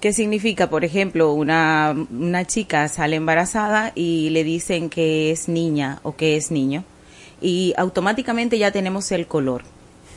¿Qué 0.00 0.12
significa? 0.12 0.68
Por 0.68 0.84
ejemplo, 0.84 1.32
una, 1.32 1.94
una 2.10 2.44
chica 2.44 2.88
sale 2.88 3.16
embarazada 3.16 3.92
y 3.94 4.28
le 4.30 4.44
dicen 4.44 4.90
que 4.90 5.30
es 5.30 5.48
niña 5.48 6.00
o 6.02 6.14
que 6.14 6.36
es 6.36 6.50
niño 6.50 6.84
y 7.40 7.74
automáticamente 7.76 8.58
ya 8.58 8.70
tenemos 8.70 9.10
el 9.12 9.26
color. 9.26 9.62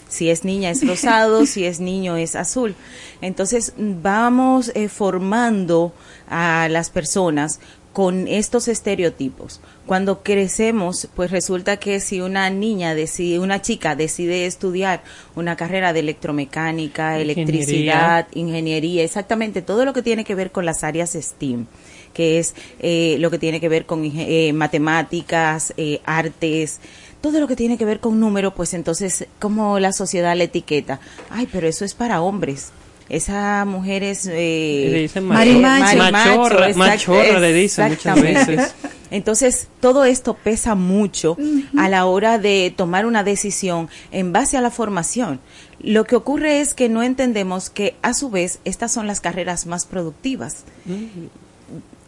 Si 0.09 0.29
es 0.29 0.45
niña 0.45 0.69
es 0.69 0.87
rosado, 0.87 1.45
si 1.47 1.65
es 1.65 1.79
niño 1.79 2.15
es 2.15 2.35
azul. 2.35 2.75
Entonces 3.21 3.73
vamos 3.77 4.71
eh, 4.73 4.87
formando 4.87 5.93
a 6.29 6.67
las 6.69 6.89
personas 6.89 7.59
con 7.97 8.27
estos 8.27 8.67
estereotipos. 8.67 9.59
Cuando 9.87 10.21
crecemos, 10.21 11.07
pues 11.15 11.31
resulta 11.31 11.77
que 11.77 11.99
si 11.99 12.21
una 12.21 12.47
niña 12.51 12.93
decide, 12.93 13.39
una 13.39 13.63
chica 13.63 13.95
decide 13.95 14.45
estudiar 14.45 15.01
una 15.35 15.55
carrera 15.55 15.93
de 15.93 16.01
electromecánica, 16.01 17.19
Ingeniería. 17.19 17.33
electricidad, 17.33 18.27
ingeniería, 18.35 19.03
exactamente 19.03 19.63
todo 19.63 19.83
lo 19.83 19.93
que 19.93 20.03
tiene 20.03 20.25
que 20.25 20.35
ver 20.35 20.51
con 20.51 20.63
las 20.63 20.83
áreas 20.83 21.13
STEAM, 21.19 21.65
que 22.13 22.37
es 22.37 22.53
eh, 22.79 23.17
lo 23.19 23.31
que 23.31 23.39
tiene 23.39 23.59
que 23.59 23.67
ver 23.67 23.87
con 23.87 24.03
eh, 24.05 24.53
matemáticas, 24.53 25.73
eh, 25.75 25.99
artes, 26.05 26.79
todo 27.21 27.39
lo 27.39 27.47
que 27.47 27.55
tiene 27.55 27.77
que 27.77 27.85
ver 27.85 27.99
con 27.99 28.19
número, 28.19 28.53
pues 28.53 28.73
entonces 28.73 29.27
como 29.39 29.79
la 29.79 29.93
sociedad 29.93 30.35
la 30.35 30.43
etiqueta, 30.43 30.99
ay, 31.29 31.47
pero 31.51 31.67
eso 31.67 31.85
es 31.85 31.93
para 31.93 32.21
hombres. 32.21 32.71
Esa 33.09 33.63
mujer 33.65 34.03
es 34.03 34.27
eh, 34.27 34.89
Le 34.91 34.99
dicen 35.03 35.23
marimacho. 35.23 35.97
Machorra, 36.11 36.73
machorra 36.75 37.39
le 37.39 37.53
dicen 37.53 37.89
muchas 37.89 38.21
veces. 38.21 38.75
Entonces, 39.11 39.67
todo 39.79 40.03
esto 40.03 40.33
pesa 40.33 40.75
mucho 40.75 41.37
a 41.77 41.87
la 41.87 42.05
hora 42.05 42.39
de 42.39 42.73
tomar 42.75 43.05
una 43.05 43.23
decisión 43.23 43.89
en 44.11 44.33
base 44.33 44.57
a 44.57 44.61
la 44.61 44.71
formación. 44.71 45.39
Lo 45.79 46.03
que 46.03 46.15
ocurre 46.17 46.59
es 46.59 46.73
que 46.73 46.89
no 46.89 47.03
entendemos 47.03 47.69
que, 47.69 47.95
a 48.01 48.13
su 48.13 48.29
vez, 48.29 48.59
estas 48.65 48.91
son 48.91 49.07
las 49.07 49.21
carreras 49.21 49.65
más 49.65 49.85
productivas. 49.85 50.65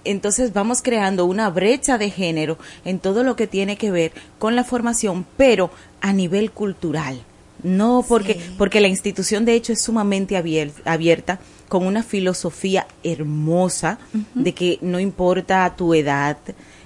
Entonces 0.09 0.53
vamos 0.53 0.81
creando 0.81 1.25
una 1.25 1.49
brecha 1.49 1.97
de 1.97 2.09
género 2.09 2.57
en 2.83 2.97
todo 2.99 3.23
lo 3.23 3.35
que 3.35 3.45
tiene 3.45 3.77
que 3.77 3.91
ver 3.91 4.11
con 4.39 4.55
la 4.55 4.63
formación, 4.63 5.25
pero 5.37 5.69
a 6.01 6.13
nivel 6.13 6.49
cultural. 6.51 7.21
No 7.61 8.03
porque, 8.07 8.39
porque 8.57 8.79
la 8.79 8.87
institución 8.87 9.45
de 9.45 9.53
hecho 9.53 9.73
es 9.73 9.81
sumamente 9.81 10.35
abier- 10.35 10.71
abierta, 10.85 11.39
con 11.67 11.85
una 11.85 12.01
filosofía 12.01 12.87
hermosa 13.03 13.99
de 14.33 14.53
que 14.53 14.79
no 14.81 14.99
importa 14.99 15.71
tu 15.75 15.93
edad, 15.93 16.37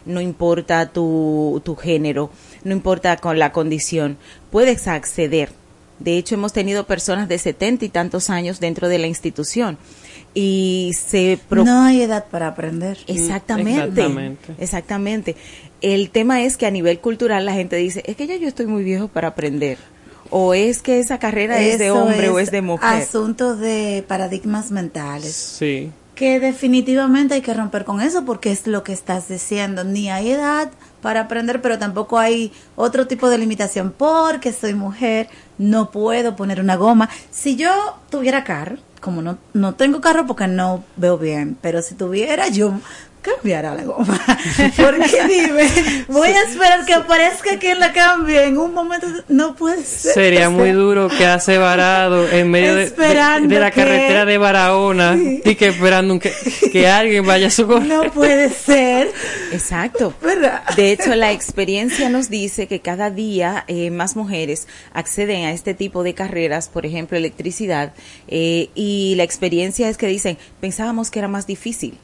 no 0.05 0.19
importa 0.19 0.89
tu, 0.89 1.61
tu 1.63 1.75
género, 1.77 2.29
no 2.65 2.73
importa 2.73 3.15
con 3.17 3.39
la 3.39 3.53
condición, 3.53 4.17
puedes 4.51 4.87
acceder. 4.87 5.51
De 5.99 6.17
hecho, 6.17 6.35
hemos 6.35 6.51
tenido 6.51 6.85
personas 6.85 7.29
de 7.29 7.37
setenta 7.37 7.85
y 7.85 7.89
tantos 7.89 8.29
años 8.29 8.59
dentro 8.59 8.89
de 8.89 8.97
la 8.97 9.07
institución 9.07 9.77
y 10.33 10.91
se 10.97 11.39
pro- 11.49 11.63
No 11.63 11.83
hay 11.83 12.01
edad 12.01 12.25
para 12.29 12.47
aprender. 12.47 12.97
Exactamente. 13.07 13.71
Exactamente. 13.81 14.53
Exactamente. 14.57 15.35
El 15.81 16.09
tema 16.09 16.41
es 16.43 16.57
que 16.57 16.65
a 16.65 16.71
nivel 16.71 16.99
cultural 16.99 17.45
la 17.45 17.53
gente 17.53 17.75
dice, 17.75 18.03
es 18.05 18.15
que 18.15 18.25
ya 18.27 18.35
yo 18.37 18.47
estoy 18.47 18.65
muy 18.67 18.83
viejo 18.83 19.07
para 19.09 19.29
aprender. 19.29 19.77
O 20.29 20.53
es 20.53 20.81
que 20.81 20.99
esa 20.99 21.19
carrera 21.19 21.59
es 21.61 21.77
de 21.77 21.91
hombre 21.91 22.29
o 22.29 22.39
es 22.39 22.49
de 22.49 22.61
mujer. 22.61 23.03
Asuntos 23.03 23.59
de 23.59 24.03
paradigmas 24.07 24.71
mentales. 24.71 25.33
Sí. 25.35 25.91
Que 26.15 26.39
definitivamente 26.39 27.35
hay 27.35 27.41
que 27.41 27.53
romper 27.53 27.85
con 27.85 28.01
eso 28.01 28.23
porque 28.25 28.51
es 28.51 28.65
lo 28.65 28.83
que 28.83 28.93
estás 28.93 29.27
diciendo. 29.27 29.83
Ni 29.83 30.09
hay 30.09 30.31
edad 30.31 30.71
para 31.01 31.21
aprender, 31.21 31.61
pero 31.61 31.77
tampoco 31.77 32.17
hay 32.17 32.51
otro 32.75 33.05
tipo 33.07 33.29
de 33.29 33.37
limitación. 33.37 33.93
Porque 33.95 34.53
soy 34.53 34.73
mujer, 34.73 35.27
no 35.57 35.91
puedo 35.91 36.35
poner 36.35 36.59
una 36.59 36.75
goma. 36.75 37.09
Si 37.31 37.55
yo 37.55 37.71
tuviera 38.09 38.43
carro, 38.43 38.77
como 39.01 39.21
no, 39.21 39.37
no 39.53 39.75
tengo 39.75 40.01
carro 40.01 40.25
porque 40.25 40.47
no 40.47 40.83
veo 40.95 41.17
bien, 41.17 41.57
pero 41.61 41.81
si 41.81 41.95
tuviera 41.95 42.47
yo 42.47 42.73
cambiara 43.23 43.73
la 43.73 43.83
goma. 43.83 44.19
Porque 44.77 45.23
dime, 45.27 46.05
voy 46.07 46.27
a 46.29 46.43
esperar 46.43 46.85
que 46.85 46.93
aparezca 46.93 47.57
quien 47.57 47.79
la 47.79 47.91
cambie 47.91 48.43
en 48.43 48.57
un 48.59 48.73
momento. 48.73 49.07
No 49.29 49.55
puede 49.55 49.83
ser. 49.83 50.13
Sería 50.13 50.49
O 50.49 50.51
muy 50.51 50.71
duro 50.73 51.07
quedarse 51.09 51.57
varado 51.57 52.29
en 52.29 52.51
medio 52.51 52.75
de, 52.75 52.81
de- 52.81 52.83
Esperando 52.87 53.55
de 53.55 53.59
la 53.59 53.71
que- 53.71 53.81
carretera 53.81 54.25
de 54.25 54.37
Barahona 54.37 55.17
y 55.43 55.55
que 55.55 55.69
esperando 55.69 56.19
que, 56.19 56.31
que 56.71 56.87
alguien 56.89 57.25
vaya 57.25 57.47
a 57.47 57.51
su 57.51 57.65
No 57.65 58.11
puede 58.11 58.49
ser. 58.49 59.11
Exacto. 59.51 60.13
¿Verdad? 60.21 60.61
De 60.75 60.91
hecho, 60.91 61.15
la 61.15 61.31
experiencia 61.31 62.09
nos 62.09 62.29
dice 62.29 62.67
que 62.67 62.81
cada 62.81 63.09
día 63.09 63.63
eh, 63.67 63.89
más 63.89 64.15
mujeres 64.15 64.67
acceden 64.93 65.45
a 65.45 65.51
este 65.53 65.73
tipo 65.73 66.03
de 66.03 66.13
carreras, 66.13 66.67
por 66.69 66.85
ejemplo, 66.85 67.17
electricidad, 67.17 67.93
eh, 68.27 68.69
y 68.75 69.13
la 69.15 69.23
experiencia 69.23 69.89
es 69.89 69.97
que 69.97 70.07
dicen, 70.07 70.37
pensábamos 70.59 71.09
que 71.09 71.19
era 71.19 71.27
más 71.27 71.47
difícil. 71.47 71.97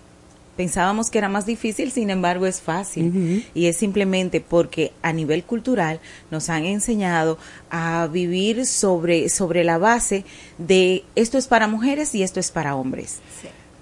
Pensábamos 0.60 1.10
que 1.10 1.18
era 1.18 1.30
más 1.30 1.45
difícil, 1.45 1.89
sin 1.89 2.10
embargo 2.10 2.45
es 2.45 2.60
fácil. 2.60 3.45
Y 3.53 3.68
es 3.68 3.78
simplemente 3.78 4.41
porque 4.41 4.91
a 5.01 5.14
nivel 5.14 5.45
cultural 5.45 6.01
nos 6.32 6.49
han 6.49 6.66
enseñado 6.66 7.38
a 7.70 8.10
vivir 8.12 8.66
sobre, 8.66 9.30
sobre 9.30 9.64
la 9.64 9.78
base 9.78 10.26
de 10.57 11.05
esto 11.16 11.38
es 11.38 11.47
para 11.47 11.68
mujeres 11.68 12.14
y 12.14 12.24
esto 12.24 12.41
es 12.41 12.51
para 12.51 12.76
hombres. 12.76 13.22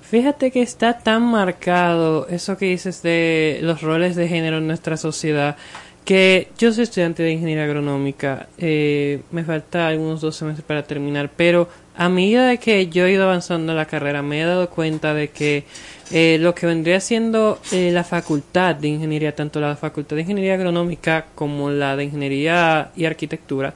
Fíjate 0.03 0.51
que 0.51 0.61
está 0.61 0.99
tan 0.99 1.23
marcado 1.23 2.27
eso 2.27 2.57
que 2.57 2.67
dices 2.67 3.01
de 3.01 3.57
los 3.63 3.81
roles 3.81 4.15
de 4.15 4.27
género 4.27 4.59
en 4.59 4.67
nuestra 4.67 4.97
sociedad 4.97 5.57
que 6.05 6.47
yo 6.57 6.71
soy 6.71 6.83
estudiante 6.83 7.21
de 7.21 7.33
ingeniería 7.33 7.65
agronómica, 7.65 8.47
eh, 8.57 9.23
me 9.31 9.43
falta 9.43 9.87
algunos 9.87 10.21
dos 10.21 10.37
semestres 10.37 10.65
para 10.65 10.83
terminar, 10.83 11.29
pero 11.35 11.67
a 11.97 12.09
medida 12.09 12.47
de 12.47 12.59
que 12.59 12.87
yo 12.87 13.05
he 13.05 13.11
ido 13.11 13.23
avanzando 13.23 13.71
en 13.71 13.77
la 13.77 13.85
carrera 13.85 14.21
me 14.21 14.41
he 14.41 14.45
dado 14.45 14.69
cuenta 14.69 15.15
de 15.15 15.29
que 15.29 15.65
eh, 16.11 16.37
lo 16.39 16.53
que 16.53 16.67
vendría 16.67 16.99
siendo 16.99 17.59
eh, 17.71 17.89
la 17.91 18.03
facultad 18.03 18.75
de 18.75 18.87
ingeniería, 18.87 19.35
tanto 19.35 19.59
la 19.59 19.75
facultad 19.75 20.15
de 20.15 20.21
ingeniería 20.21 20.53
agronómica 20.53 21.25
como 21.33 21.71
la 21.71 21.95
de 21.95 22.05
ingeniería 22.05 22.91
y 22.95 23.05
arquitectura, 23.05 23.73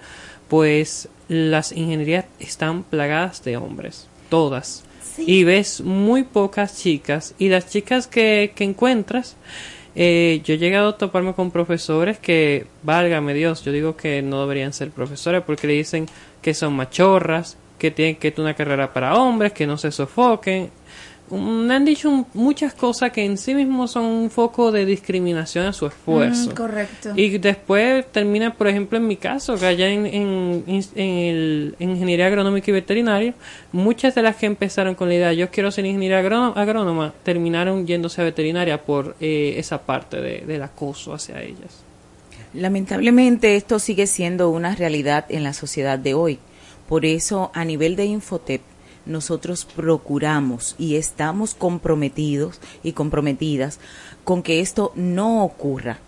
pues 0.48 1.10
las 1.28 1.72
ingenierías 1.72 2.26
están 2.40 2.84
plagadas 2.84 3.44
de 3.44 3.58
hombres, 3.58 4.08
todas. 4.30 4.84
Y 5.18 5.44
ves 5.44 5.82
muy 5.82 6.24
pocas 6.24 6.78
chicas 6.78 7.34
y 7.40 7.50
las 7.50 7.70
chicas 7.70 8.08
que, 8.08 8.54
que 8.56 8.64
encuentras, 8.64 9.36
eh, 9.96 10.42
yo 10.46 10.54
he 10.54 10.58
llegado 10.58 10.90
a 10.90 10.98
toparme 10.98 11.34
con 11.34 11.52
profesores 11.52 12.18
que, 12.20 12.68
válgame 12.84 13.34
Dios, 13.34 13.64
yo 13.64 13.72
digo 13.72 13.98
que 13.98 14.22
no 14.22 14.42
deberían 14.42 14.74
ser 14.74 14.92
profesores 14.92 15.42
porque 15.46 15.68
le 15.68 15.74
dicen 15.74 16.06
que 16.42 16.54
son 16.54 16.74
machorras, 16.74 17.58
que 17.82 17.90
tienen 17.92 18.16
que 18.18 18.30
tener 18.32 18.46
una 18.50 18.54
carrera 18.54 18.94
para 18.94 19.16
hombres, 19.16 19.52
que 19.54 19.66
no 19.66 19.76
se 19.76 19.92
sofoquen. 19.92 20.70
Me 21.32 21.74
han 21.74 21.86
dicho 21.86 22.26
muchas 22.34 22.74
cosas 22.74 23.10
que 23.12 23.24
en 23.24 23.38
sí 23.38 23.56
mismos 23.56 23.92
son 23.92 24.04
un 24.04 24.30
foco 24.30 24.70
de 24.72 24.86
discriminación 24.86 25.66
a 25.66 25.72
su 25.72 25.86
esfuerzo. 25.88 26.52
Mm, 26.52 26.54
correcto. 26.54 27.10
Y 27.16 27.38
después 27.38 28.06
termina, 28.12 28.54
por 28.54 28.68
ejemplo, 28.68 28.98
en 28.98 29.08
mi 29.08 29.16
caso, 29.16 29.56
que 29.58 29.66
allá 29.66 29.88
en, 29.88 30.06
en, 30.06 30.64
en 30.68 30.84
el- 31.08 31.76
en 31.80 31.90
ingeniería 31.92 32.28
agronómica 32.28 32.70
y 32.70 32.74
veterinaria, 32.74 33.34
muchas 33.72 34.14
de 34.14 34.22
las 34.24 34.36
que 34.36 34.46
empezaron 34.46 34.94
con 34.94 35.08
la 35.08 35.16
idea, 35.16 35.32
yo 35.34 35.50
quiero 35.50 35.72
ser 35.72 35.86
ingeniera 35.86 36.20
agrónoma, 36.20 36.62
agrónoma 36.62 37.14
terminaron 37.24 37.88
yéndose 37.88 38.20
a 38.20 38.26
veterinaria 38.26 38.84
por 38.84 39.16
eh, 39.22 39.54
esa 39.58 39.82
parte 39.84 40.20
de- 40.20 40.42
del 40.46 40.62
acoso 40.64 41.14
hacia 41.14 41.42
ellas. 41.42 41.82
Lamentablemente 42.54 43.56
esto 43.56 43.80
sigue 43.80 44.06
siendo 44.08 44.50
una 44.50 44.76
realidad 44.76 45.26
en 45.30 45.44
la 45.44 45.54
sociedad 45.54 45.98
de 45.98 46.14
hoy. 46.14 46.40
Por 46.92 47.06
eso 47.06 47.52
a 47.54 47.64
nivel 47.64 47.96
de 47.96 48.04
Infotep 48.04 48.62
nosotros 49.06 49.64
procuramos 49.64 50.76
y 50.78 50.98
estamos 50.98 51.54
comprometidos 51.54 52.60
y 52.84 52.92
comprometidas 52.92 53.80
con 54.26 54.44
que 54.44 54.60
esto 54.60 54.92
no 54.96 55.46
ocurra. 55.46 56.00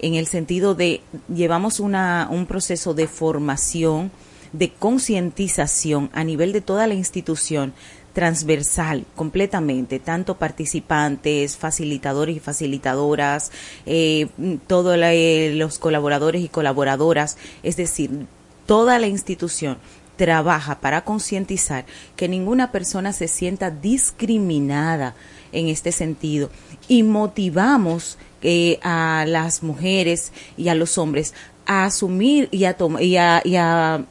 en 0.00 0.16
el 0.16 0.26
sentido 0.26 0.74
de 0.74 1.00
llevamos 1.34 1.80
una, 1.80 2.28
un 2.30 2.44
proceso 2.44 2.92
de 2.92 3.08
formación, 3.08 4.10
de 4.52 4.70
concientización 4.70 6.10
a 6.12 6.24
nivel 6.24 6.52
de 6.52 6.60
toda 6.60 6.86
la 6.86 6.92
institución 6.92 7.72
transversal 8.12 9.06
completamente, 9.16 9.98
tanto 9.98 10.34
participantes, 10.34 11.56
facilitadores 11.56 12.36
y 12.36 12.40
facilitadoras, 12.40 13.50
eh, 13.86 14.28
todos 14.66 14.94
eh, 15.00 15.52
los 15.54 15.78
colaboradores 15.78 16.44
y 16.44 16.50
colaboradoras, 16.50 17.38
es 17.62 17.76
decir, 17.78 18.26
toda 18.68 18.98
la 18.98 19.06
institución 19.06 19.78
trabaja 20.18 20.80
para 20.80 21.04
concientizar 21.04 21.86
que 22.16 22.28
ninguna 22.28 22.70
persona 22.72 23.14
se 23.14 23.28
sienta 23.28 23.70
discriminada 23.70 25.14
en 25.52 25.68
este 25.68 25.92
sentido 25.92 26.50
y 26.88 27.04
motivamos 27.04 28.18
eh, 28.42 28.78
a 28.82 29.24
las 29.26 29.62
mujeres 29.62 30.32
y 30.58 30.68
a 30.68 30.74
los 30.74 30.98
hombres 30.98 31.32
a 31.64 31.86
asumir 31.86 32.48
y 32.50 32.64
a, 32.64 32.76
y 33.00 33.16
a, 33.16 33.40
y 33.44 33.56
a 33.56 34.04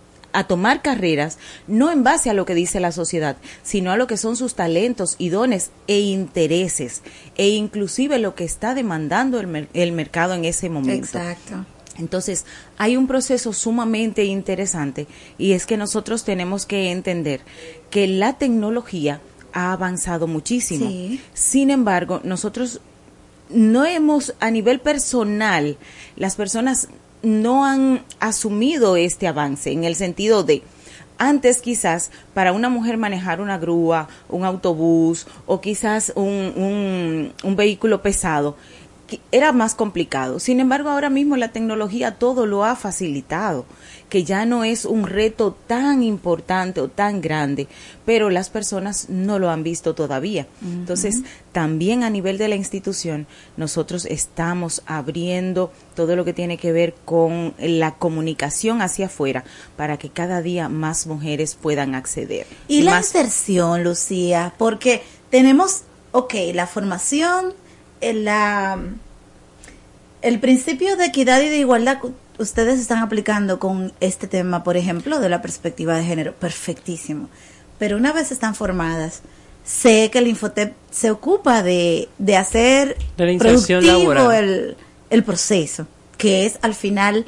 tomar 0.47 0.81
carreras 0.81 1.37
no 1.67 1.91
en 1.91 2.03
base 2.03 2.29
a 2.29 2.33
lo 2.33 2.45
que 2.45 2.55
dice 2.55 2.79
la 2.79 2.91
sociedad, 2.91 3.37
sino 3.63 3.91
a 3.91 3.97
lo 3.97 4.07
que 4.07 4.17
son 4.17 4.35
sus 4.37 4.55
talentos 4.55 5.15
y 5.17 5.29
dones 5.29 5.71
e 5.87 5.99
intereses 5.99 7.01
e 7.35 7.49
inclusive 7.49 8.17
lo 8.17 8.33
que 8.33 8.45
está 8.45 8.73
demandando 8.73 9.39
el, 9.39 9.67
el 9.73 9.91
mercado 9.91 10.33
en 10.33 10.45
ese 10.45 10.69
momento. 10.69 11.17
Exacto. 11.17 11.65
Entonces, 11.97 12.45
hay 12.77 12.97
un 12.97 13.07
proceso 13.07 13.53
sumamente 13.53 14.25
interesante 14.25 15.07
y 15.37 15.53
es 15.53 15.65
que 15.65 15.77
nosotros 15.77 16.23
tenemos 16.23 16.65
que 16.65 16.91
entender 16.91 17.41
que 17.89 18.07
la 18.07 18.37
tecnología 18.37 19.21
ha 19.53 19.71
avanzado 19.71 20.27
muchísimo. 20.27 20.87
Sí. 20.87 21.21
Sin 21.33 21.71
embargo, 21.71 22.21
nosotros 22.23 22.81
no 23.49 23.85
hemos, 23.85 24.35
a 24.39 24.51
nivel 24.51 24.79
personal, 24.79 25.77
las 26.15 26.35
personas 26.35 26.89
no 27.23 27.65
han 27.65 28.03
asumido 28.19 28.95
este 28.95 29.27
avance 29.27 29.71
en 29.71 29.83
el 29.83 29.95
sentido 29.95 30.43
de 30.43 30.63
antes 31.17 31.61
quizás 31.61 32.11
para 32.33 32.53
una 32.53 32.69
mujer 32.69 32.97
manejar 32.97 33.41
una 33.41 33.57
grúa, 33.57 34.07
un 34.29 34.45
autobús 34.45 35.25
o 35.47 35.59
quizás 35.61 36.11
un, 36.15 36.53
un, 36.55 37.33
un 37.43 37.55
vehículo 37.55 38.01
pesado 38.01 38.55
era 39.31 39.51
más 39.51 39.75
complicado. 39.75 40.39
Sin 40.39 40.59
embargo, 40.59 40.89
ahora 40.89 41.09
mismo 41.09 41.37
la 41.37 41.51
tecnología 41.51 42.15
todo 42.15 42.45
lo 42.45 42.65
ha 42.65 42.75
facilitado, 42.75 43.65
que 44.09 44.23
ya 44.23 44.45
no 44.45 44.63
es 44.63 44.85
un 44.85 45.07
reto 45.07 45.55
tan 45.67 46.03
importante 46.03 46.81
o 46.81 46.89
tan 46.89 47.21
grande, 47.21 47.67
pero 48.05 48.29
las 48.29 48.49
personas 48.49 49.09
no 49.09 49.39
lo 49.39 49.49
han 49.49 49.63
visto 49.63 49.95
todavía. 49.95 50.47
Entonces, 50.61 51.23
también 51.51 52.03
a 52.03 52.09
nivel 52.09 52.37
de 52.37 52.47
la 52.47 52.55
institución, 52.55 53.27
nosotros 53.55 54.05
estamos 54.05 54.81
abriendo 54.85 55.71
todo 55.95 56.15
lo 56.15 56.25
que 56.25 56.33
tiene 56.33 56.57
que 56.57 56.71
ver 56.71 56.93
con 57.05 57.53
la 57.59 57.95
comunicación 57.95 58.81
hacia 58.81 59.07
afuera 59.07 59.43
para 59.75 59.97
que 59.97 60.09
cada 60.09 60.41
día 60.41 60.69
más 60.69 61.07
mujeres 61.07 61.55
puedan 61.55 61.95
acceder. 61.95 62.47
Y 62.67 62.81
la 62.81 62.91
más 62.91 63.07
inserción, 63.07 63.83
Lucía, 63.83 64.53
porque 64.57 65.03
tenemos, 65.29 65.83
ok, 66.11 66.33
la 66.53 66.67
formación, 66.67 67.53
el, 68.01 68.25
la, 68.25 68.77
el 70.21 70.39
principio 70.39 70.95
de 70.97 71.05
equidad 71.05 71.41
y 71.41 71.49
de 71.49 71.57
igualdad 71.57 71.99
ustedes 72.39 72.79
están 72.79 72.99
aplicando 72.99 73.59
con 73.59 73.93
este 73.99 74.27
tema, 74.27 74.63
por 74.63 74.77
ejemplo, 74.77 75.19
de 75.19 75.29
la 75.29 75.41
perspectiva 75.41 75.95
de 75.97 76.03
género, 76.03 76.33
perfectísimo. 76.33 77.29
Pero 77.79 77.97
una 77.97 78.11
vez 78.13 78.31
están 78.31 78.55
formadas, 78.55 79.21
sé 79.63 80.09
que 80.11 80.19
el 80.19 80.27
Infotep 80.27 80.73
se 80.91 81.11
ocupa 81.11 81.63
de, 81.63 82.09
de 82.17 82.35
hacer 82.37 82.97
De 83.17 83.25
la 83.25 83.31
productivo 83.39 84.31
el, 84.31 84.77
el 85.09 85.23
proceso, 85.23 85.87
que 86.17 86.45
es 86.45 86.57
al 86.61 86.73
final 86.73 87.25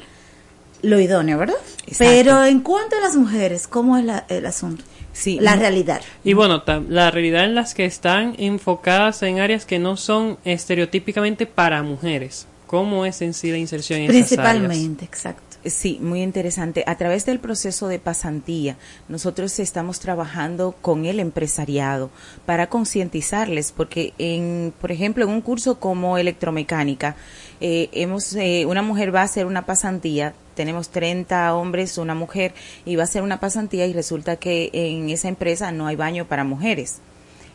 lo 0.82 0.98
idóneo, 0.98 1.38
¿verdad? 1.38 1.56
Exacto. 1.86 2.04
Pero 2.12 2.44
en 2.44 2.60
cuanto 2.60 2.96
a 2.96 3.00
las 3.00 3.14
mujeres, 3.16 3.68
¿cómo 3.68 3.96
es 3.98 4.04
la- 4.04 4.24
el 4.28 4.46
asunto? 4.46 4.84
Sí, 5.20 5.38
la 5.38 5.54
realidad. 5.54 6.00
Y 6.24 6.32
bueno, 6.32 6.62
la 6.88 7.10
realidad 7.10 7.44
en 7.44 7.54
las 7.54 7.74
que 7.74 7.84
están 7.84 8.34
enfocadas 8.38 9.22
en 9.22 9.38
áreas 9.38 9.66
que 9.66 9.78
no 9.78 9.98
son 9.98 10.38
estereotípicamente 10.46 11.44
para 11.44 11.82
mujeres. 11.82 12.46
¿Cómo 12.66 13.04
es 13.04 13.20
en 13.20 13.34
sí 13.34 13.50
la 13.50 13.58
inserción 13.58 14.00
en 14.00 14.10
esas 14.12 14.38
áreas? 14.38 14.56
Principalmente, 14.56 15.04
exacto. 15.04 15.50
Sí, 15.66 15.98
muy 16.00 16.22
interesante. 16.22 16.84
A 16.86 16.96
través 16.96 17.26
del 17.26 17.38
proceso 17.38 17.86
de 17.88 17.98
pasantía, 17.98 18.76
nosotros 19.08 19.58
estamos 19.58 20.00
trabajando 20.00 20.74
con 20.80 21.04
el 21.04 21.20
empresariado 21.20 22.10
para 22.46 22.68
concientizarles, 22.68 23.72
porque 23.72 24.14
en, 24.16 24.72
por 24.80 24.90
ejemplo, 24.90 25.24
en 25.24 25.30
un 25.30 25.42
curso 25.42 25.78
como 25.78 26.16
electromecánica, 26.16 27.14
eh, 27.60 27.90
hemos, 27.92 28.34
eh, 28.36 28.64
una 28.64 28.80
mujer 28.80 29.14
va 29.14 29.20
a 29.20 29.24
hacer 29.24 29.44
una 29.44 29.66
pasantía, 29.66 30.32
tenemos 30.60 30.90
30 30.90 31.54
hombres, 31.54 31.96
una 31.96 32.14
mujer, 32.14 32.52
y 32.84 32.94
va 32.94 33.04
a 33.04 33.04
hacer 33.04 33.22
una 33.22 33.40
pasantía 33.40 33.86
y 33.86 33.94
resulta 33.94 34.36
que 34.36 34.68
en 34.74 35.08
esa 35.08 35.28
empresa 35.28 35.72
no 35.72 35.86
hay 35.86 35.96
baño 35.96 36.26
para 36.26 36.44
mujeres. 36.44 36.98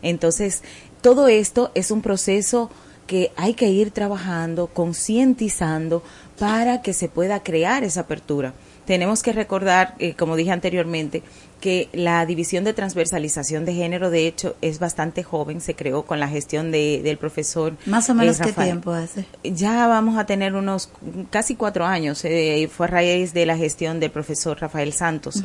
Entonces, 0.01 0.63
todo 1.01 1.27
esto 1.27 1.69
es 1.75 1.91
un 1.91 2.01
proceso 2.01 2.71
que 3.05 3.31
hay 3.37 3.53
que 3.53 3.67
ir 3.67 3.91
trabajando, 3.91 4.65
concientizando 4.65 6.01
para 6.39 6.81
que 6.81 6.93
se 6.93 7.07
pueda 7.07 7.43
crear 7.43 7.83
esa 7.83 8.01
apertura. 8.01 8.55
Tenemos 8.87 9.21
que 9.21 9.33
recordar, 9.33 9.93
eh, 9.99 10.15
como 10.15 10.35
dije 10.35 10.49
anteriormente, 10.49 11.21
que 11.65 11.89
la 11.93 12.27
división 12.27 12.63
de 12.63 12.75
transversalización 12.75 13.65
de 13.65 13.73
género, 13.73 14.11
de 14.11 14.27
hecho, 14.27 14.55
es 14.61 14.77
bastante 14.77 15.23
joven, 15.23 15.61
se 15.61 15.73
creó 15.73 16.03
con 16.03 16.19
la 16.19 16.27
gestión 16.27 16.71
de, 16.71 17.01
del 17.03 17.17
profesor. 17.17 17.73
Más 17.87 18.07
o 18.07 18.13
menos 18.13 18.39
eh, 18.39 18.43
qué 18.43 18.53
tiempo 18.53 18.91
hace. 18.91 19.25
Ya 19.43 19.87
vamos 19.87 20.19
a 20.19 20.27
tener 20.27 20.53
unos 20.53 20.91
casi 21.31 21.55
cuatro 21.55 21.83
años, 21.83 22.23
eh, 22.23 22.69
fue 22.71 22.85
a 22.85 22.89
raíz 22.89 23.33
de 23.33 23.47
la 23.47 23.57
gestión 23.57 23.99
del 23.99 24.11
profesor 24.11 24.61
Rafael 24.61 24.93
Santos. 24.93 25.43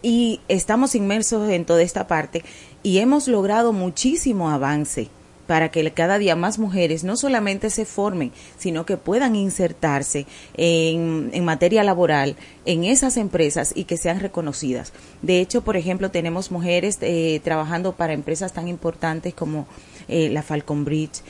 Y 0.00 0.40
estamos 0.48 0.94
inmersos 0.94 1.50
en 1.50 1.66
toda 1.66 1.82
esta 1.82 2.06
parte 2.06 2.42
y 2.82 2.96
hemos 3.00 3.28
logrado 3.28 3.74
muchísimo 3.74 4.48
avance 4.48 5.10
para 5.50 5.72
que 5.72 5.90
cada 5.90 6.18
día 6.18 6.36
más 6.36 6.60
mujeres 6.60 7.02
no 7.02 7.16
solamente 7.16 7.70
se 7.70 7.84
formen, 7.84 8.30
sino 8.56 8.86
que 8.86 8.96
puedan 8.96 9.34
insertarse 9.34 10.24
en, 10.56 11.44
materia 11.44 11.82
laboral 11.82 12.36
en 12.66 12.84
esas 12.84 13.16
empresas 13.16 13.72
y 13.74 13.82
que 13.82 13.96
sean 13.96 14.20
reconocidas. 14.20 14.92
De 15.22 15.40
hecho, 15.40 15.62
por 15.62 15.76
ejemplo, 15.76 16.12
tenemos 16.12 16.52
mujeres 16.52 16.98
eh, 17.00 17.40
trabajando 17.42 17.96
para 17.96 18.12
empresas 18.12 18.52
tan 18.52 18.68
importantes 18.68 19.34
como 19.34 19.66
eh, 20.06 20.28
la 20.30 20.44
Falcon 20.44 20.84
Bridge, 20.84 21.20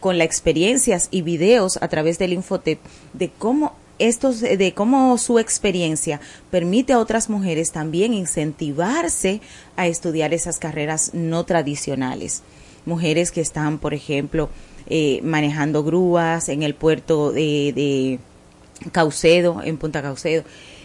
con 0.00 0.18
las 0.18 0.26
experiencias 0.26 1.06
y 1.12 1.22
videos 1.22 1.78
a 1.80 1.86
través 1.86 2.18
del 2.18 2.32
Infotep 2.32 2.80
de 3.12 3.30
cómo 3.30 3.76
estos 4.00 4.40
de 4.40 4.74
cómo 4.74 5.18
su 5.18 5.38
experiencia 5.38 6.20
permite 6.50 6.94
a 6.94 6.98
otras 6.98 7.28
mujeres 7.30 7.70
también 7.70 8.12
incentivarse 8.12 9.40
a 9.76 9.86
estudiar 9.86 10.34
esas 10.34 10.58
carreras 10.58 11.14
no 11.14 11.44
tradicionales. 11.44 12.42
Mujeres 12.88 13.30
que 13.30 13.40
están, 13.40 13.78
por 13.78 13.92
ejemplo, 13.94 14.48
eh, 14.88 15.20
manejando 15.22 15.84
grúas 15.84 16.48
en 16.48 16.62
el 16.62 16.74
puerto 16.74 17.30
de, 17.30 17.72
de 17.74 18.18
Caucedo, 18.90 19.60
en 19.62 19.76
Punta 19.76 20.00
Caucedo, 20.02 20.42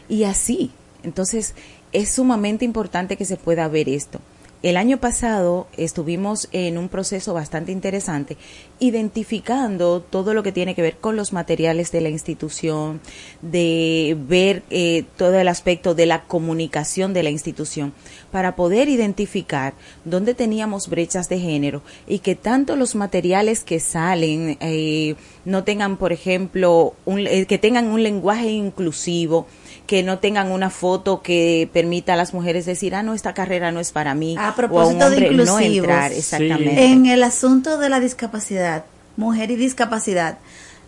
y 0.10 0.26
así. 0.26 0.72
Entonces, 1.04 1.56
es 1.93 2.10
sumamente 2.10 2.66
importante 2.66 3.16
que 3.16 3.26
se 3.26 3.38
pueda 3.38 3.68
ver 3.70 3.88
esto. 3.88 4.20
El 4.64 4.78
año 4.78 4.97
pasado 4.97 5.68
estuvimos 5.76 6.47
en 6.53 6.78
un 6.78 6.88
proceso 6.88 7.34
bastante 7.34 7.74
interesante 7.74 8.38
identificando 8.80 9.99
todo 10.01 10.34
lo 10.34 10.41
que 10.41 10.53
tiene 10.53 10.74
que 10.74 10.82
ver 10.82 10.95
con 10.97 11.18
los 11.18 11.34
materiales 11.34 11.91
de 11.91 11.99
la 11.99 12.07
institución, 12.07 13.01
de 13.41 14.16
ver 14.28 14.64
eh, 14.70 15.03
todo 15.18 15.38
el 15.38 15.49
aspecto 15.49 15.95
de 15.95 16.05
la 16.05 16.24
comunicación 16.24 17.14
de 17.14 17.24
la 17.24 17.30
institución 17.30 17.93
para 18.32 18.55
poder 18.55 18.88
identificar 18.88 19.74
dónde 20.05 20.34
teníamos 20.34 20.88
brechas 20.88 21.28
de 21.28 21.39
género 21.39 21.82
y 22.07 22.20
que 22.20 22.36
tanto 22.36 22.78
los 22.78 22.95
materiales 22.95 23.66
que 23.66 23.82
salen 23.82 24.57
eh, 24.61 25.16
no 25.43 25.66
tengan, 25.66 25.97
por 25.97 26.14
ejemplo, 26.14 26.93
un- 27.03 27.28
eh, 27.28 27.45
que 27.47 27.57
tengan 27.57 27.88
un 27.88 28.01
lenguaje 28.01 28.49
inclusivo, 28.49 29.45
que 29.88 30.04
no 30.04 30.20
tengan 30.20 30.52
una 30.52 30.70
foto 30.70 31.22
que 31.22 31.70
permita 31.74 32.14
a 32.14 32.16
las 32.16 32.34
mujeres 32.34 32.66
decir, 32.66 32.96
ah, 32.96 33.04
no, 33.04 33.14
esta 33.14 33.34
carrera 33.34 33.72
no 33.72 33.80
es 33.80 33.92
para 33.92 34.16
mí. 34.16 34.36
A 34.38 34.42
o 34.42 34.44
a 34.44 34.50
un 34.50 34.56
propósito 34.56 35.10
de 35.10 35.32
no 35.32 35.60
entrar, 35.60 36.12
exactamente. 36.12 36.86
en 36.86 37.06
el 37.06 37.24
asunto 37.24 37.78
de 37.78 37.90
la 37.90 38.00
discapacidad, 38.00 38.86
mujer 39.18 39.52
y 39.52 39.56
discapacidad, 39.56 40.38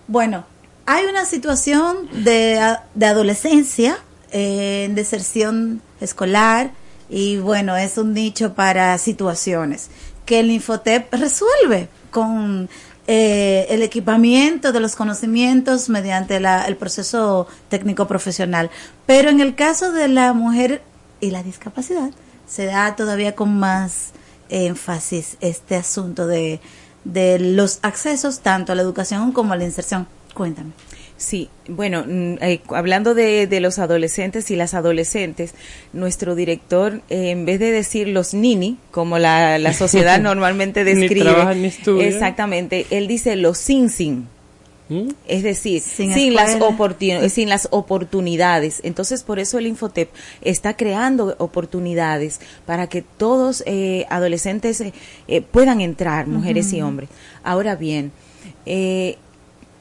bueno, 0.08 0.46
hay 0.86 1.06
una 1.06 1.26
situación 1.26 2.08
de, 2.24 2.78
de 2.93 3.06
adolescencia, 3.06 3.98
eh, 4.32 4.86
en 4.86 4.96
deserción 4.96 5.82
escolar, 6.00 6.72
y 7.10 7.38
bueno, 7.38 7.76
es 7.76 7.98
un 7.98 8.14
nicho 8.14 8.54
para 8.54 8.98
situaciones 8.98 9.89
que 10.26 10.39
el 10.39 10.52
Infotep 10.52 11.14
resuelve 11.14 11.88
con 12.12 12.70
eh, 13.08 13.68
el 13.70 13.82
equipamiento 13.84 14.72
de 14.72 14.80
los 14.80 14.95
conocimientos 14.95 15.89
mediante 15.89 16.39
la- 16.39 16.66
el 16.66 16.76
proceso 16.76 17.47
técnico 17.70 18.08
profesional. 18.08 18.70
Pero 19.06 19.30
en 19.30 19.39
el 19.41 19.56
caso 19.56 19.91
de 19.91 20.08
la 20.08 20.34
mujer 20.34 20.82
y 21.22 21.32
la 21.32 21.43
discapacidad, 21.43 22.10
se 22.47 22.66
da 22.66 22.95
todavía 22.95 23.36
con 23.36 23.58
más 23.58 24.12
énfasis 24.49 25.38
este 25.41 25.76
asunto 25.76 26.28
de, 26.28 26.60
de 27.03 27.39
los 27.39 27.80
accesos 27.84 28.39
tanto 28.39 28.72
a 28.72 28.76
la 28.76 28.82
educación 28.82 29.32
como 29.32 29.53
a 29.53 29.56
la 29.56 29.64
inserción. 29.66 30.08
Cuéntame. 30.34 30.72
Sí, 31.18 31.47
bueno, 31.70 32.03
mm, 32.05 32.36
eh, 32.41 32.59
hablando 32.70 33.13
de, 33.13 33.47
de 33.47 33.59
los 33.61 33.80
adolescentes 33.80 34.51
y 34.51 34.57
las 34.57 34.74
adolescentes, 34.74 35.53
nuestro 35.93 36.36
director, 36.36 37.01
eh, 37.09 37.30
en 37.30 37.45
vez 37.45 37.59
de 37.59 37.72
decir 37.72 38.09
los 38.09 38.34
nini, 38.34 38.78
como 38.91 39.18
la, 39.18 39.57
la 39.57 39.74
sociedad 39.74 40.20
normalmente 40.22 40.84
Ni 40.84 40.93
describe, 40.93 41.24
trabaja 41.32 41.53
ni 41.53 41.68
estudia. 41.68 42.05
exactamente, 42.07 42.86
él 42.89 43.07
dice 43.07 43.36
los 43.38 43.57
sin 43.57 43.89
sin. 43.89 44.28
¿Mm? 44.88 45.07
Es 45.28 45.41
decir, 45.41 45.82
Sin 45.82 46.13
sin, 46.13 46.36
las 46.36 46.57
oportuni- 46.59 47.30
sin 47.30 47.49
las 47.49 47.70
oportunidades. 47.72 48.82
Entonces, 48.84 49.24
por 49.24 49.39
eso 49.39 49.57
el 49.57 49.66
Infotep 49.66 50.09
está 50.41 50.76
creando 50.76 51.34
oportunidades 51.39 52.39
para 52.68 52.86
que 52.88 53.01
todos 53.01 53.63
eh, 53.66 54.05
adolescentes 54.09 54.82
eh, 54.82 54.93
eh, 55.28 55.41
puedan 55.41 55.82
entrar, 55.82 56.28
mujeres 56.28 56.72
y 56.74 56.82
hombres. 56.84 57.09
Ahora 57.43 57.76
bien, 57.76 58.11
eh, 58.68 59.18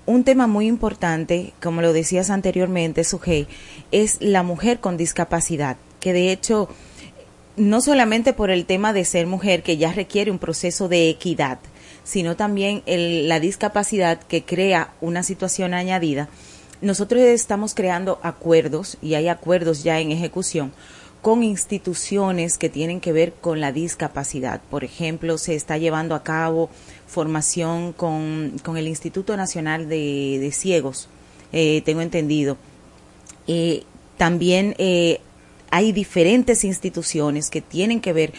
un 0.06 0.24
tema 0.24 0.46
muy 0.46 0.66
importante, 0.66 1.52
como 1.62 1.80
lo 1.80 1.92
decías 1.92 2.30
anteriormente, 2.30 3.04
Sujei, 3.04 3.46
es 3.90 4.18
la 4.20 4.42
mujer 4.42 4.80
con 4.80 4.96
discapacidad, 4.96 5.76
que 6.00 6.12
de 6.12 6.30
hecho, 6.30 6.68
no 7.56 7.80
solamente 7.80 8.32
por 8.32 8.50
el 8.50 8.66
tema 8.66 8.92
de 8.92 9.04
ser 9.04 9.26
mujer, 9.26 9.62
que 9.62 9.76
ya 9.76 9.92
requiere 9.92 10.30
un 10.30 10.38
proceso 10.38 10.88
de 10.88 11.08
equidad, 11.08 11.58
sino 12.02 12.36
también 12.36 12.82
el- 12.86 13.28
la 13.28 13.40
discapacidad 13.40 14.20
que 14.20 14.44
crea 14.44 14.92
una 15.00 15.22
situación 15.22 15.72
añadida. 15.72 16.28
Nosotros 16.82 17.22
estamos 17.22 17.74
creando 17.74 18.18
acuerdos, 18.22 18.98
y 19.00 19.14
hay 19.14 19.28
acuerdos 19.28 19.84
ya 19.84 20.00
en 20.00 20.10
ejecución, 20.12 20.72
con 21.22 21.42
instituciones 21.42 22.58
que 22.58 22.68
tienen 22.68 23.00
que 23.00 23.12
ver 23.12 23.32
con 23.32 23.58
la 23.58 23.72
discapacidad. 23.72 24.60
Por 24.68 24.84
ejemplo, 24.84 25.38
se 25.38 25.54
está 25.54 25.78
llevando 25.78 26.14
a 26.14 26.22
cabo 26.22 26.68
formación 27.14 27.92
con, 27.92 28.60
con 28.64 28.76
el 28.76 28.88
Instituto 28.88 29.36
Nacional 29.36 29.88
de, 29.88 30.38
de 30.40 30.50
Ciegos, 30.50 31.08
eh, 31.52 31.82
tengo 31.84 32.00
entendido. 32.00 32.56
Eh, 33.46 33.84
también 34.16 34.74
eh, 34.78 35.20
hay 35.70 35.92
diferentes 35.92 36.64
instituciones 36.64 37.50
que 37.50 37.60
tienen 37.60 38.00
que 38.00 38.12
ver 38.12 38.32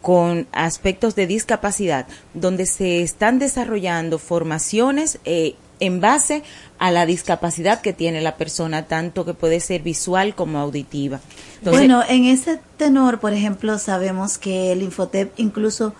con 0.00 0.46
aspectos 0.52 1.14
de 1.14 1.26
discapacidad, 1.26 2.06
donde 2.34 2.66
se 2.66 3.02
están 3.02 3.38
desarrollando 3.38 4.18
formaciones 4.18 5.18
eh, 5.24 5.56
en 5.80 6.00
base 6.00 6.42
a 6.78 6.90
la 6.90 7.06
discapacidad 7.06 7.80
que 7.80 7.92
tiene 7.92 8.20
la 8.20 8.36
persona, 8.36 8.86
tanto 8.86 9.24
que 9.24 9.34
puede 9.34 9.60
ser 9.60 9.82
visual 9.82 10.34
como 10.34 10.58
auditiva. 10.58 11.20
Bueno, 11.62 12.02
en 12.08 12.24
ese 12.24 12.60
tenor, 12.76 13.18
por 13.18 13.32
ejemplo, 13.32 13.78
sabemos 13.78 14.38
que 14.38 14.72
el 14.72 14.82
Infotep 14.82 15.32
incluso 15.36 15.94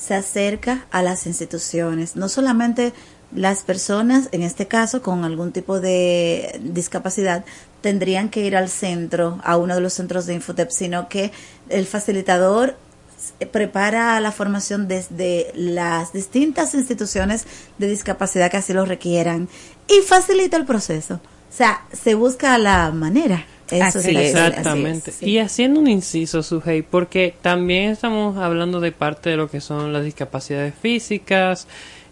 se 0.00 0.14
acerca 0.14 0.86
a 0.90 1.02
las 1.02 1.26
instituciones, 1.26 2.16
no 2.16 2.28
solamente 2.28 2.92
las 3.34 3.62
personas, 3.62 4.28
en 4.32 4.42
este 4.42 4.66
caso, 4.66 5.02
con 5.02 5.24
algún 5.24 5.52
tipo 5.52 5.78
de 5.78 6.58
discapacidad, 6.62 7.44
tendrían 7.80 8.28
que 8.28 8.44
ir 8.44 8.56
al 8.56 8.68
centro, 8.68 9.40
a 9.44 9.56
uno 9.56 9.74
de 9.74 9.80
los 9.80 9.92
centros 9.92 10.26
de 10.26 10.34
Infotep, 10.34 10.70
sino 10.70 11.08
que 11.08 11.32
el 11.68 11.86
facilitador 11.86 12.76
prepara 13.52 14.18
la 14.20 14.32
formación 14.32 14.88
desde 14.88 15.52
las 15.54 16.12
distintas 16.12 16.74
instituciones 16.74 17.44
de 17.78 17.88
discapacidad 17.88 18.50
que 18.50 18.56
así 18.56 18.72
lo 18.72 18.86
requieran 18.86 19.48
y 19.86 20.00
facilita 20.00 20.56
el 20.56 20.64
proceso. 20.64 21.14
O 21.14 21.52
sea, 21.52 21.84
se 21.92 22.14
busca 22.14 22.56
la 22.58 22.90
manera. 22.90 23.44
Eso 23.70 23.98
Así 23.98 23.98
es, 23.98 24.06
es. 24.06 24.34
así 24.34 24.48
Exactamente. 24.48 25.10
es, 25.10 25.16
sí. 25.16 25.26
Y 25.30 25.38
haciendo 25.38 25.80
un 25.80 25.86
inciso, 25.88 26.42
Sujei, 26.42 26.82
porque 26.82 27.34
también 27.42 27.90
estamos 27.90 28.36
hablando 28.38 28.80
de 28.80 28.92
parte 28.92 29.30
de 29.30 29.36
lo 29.36 29.50
que 29.50 29.60
son 29.60 29.92
las 29.92 30.04
discapacidades 30.04 30.74
físicas. 30.80 31.66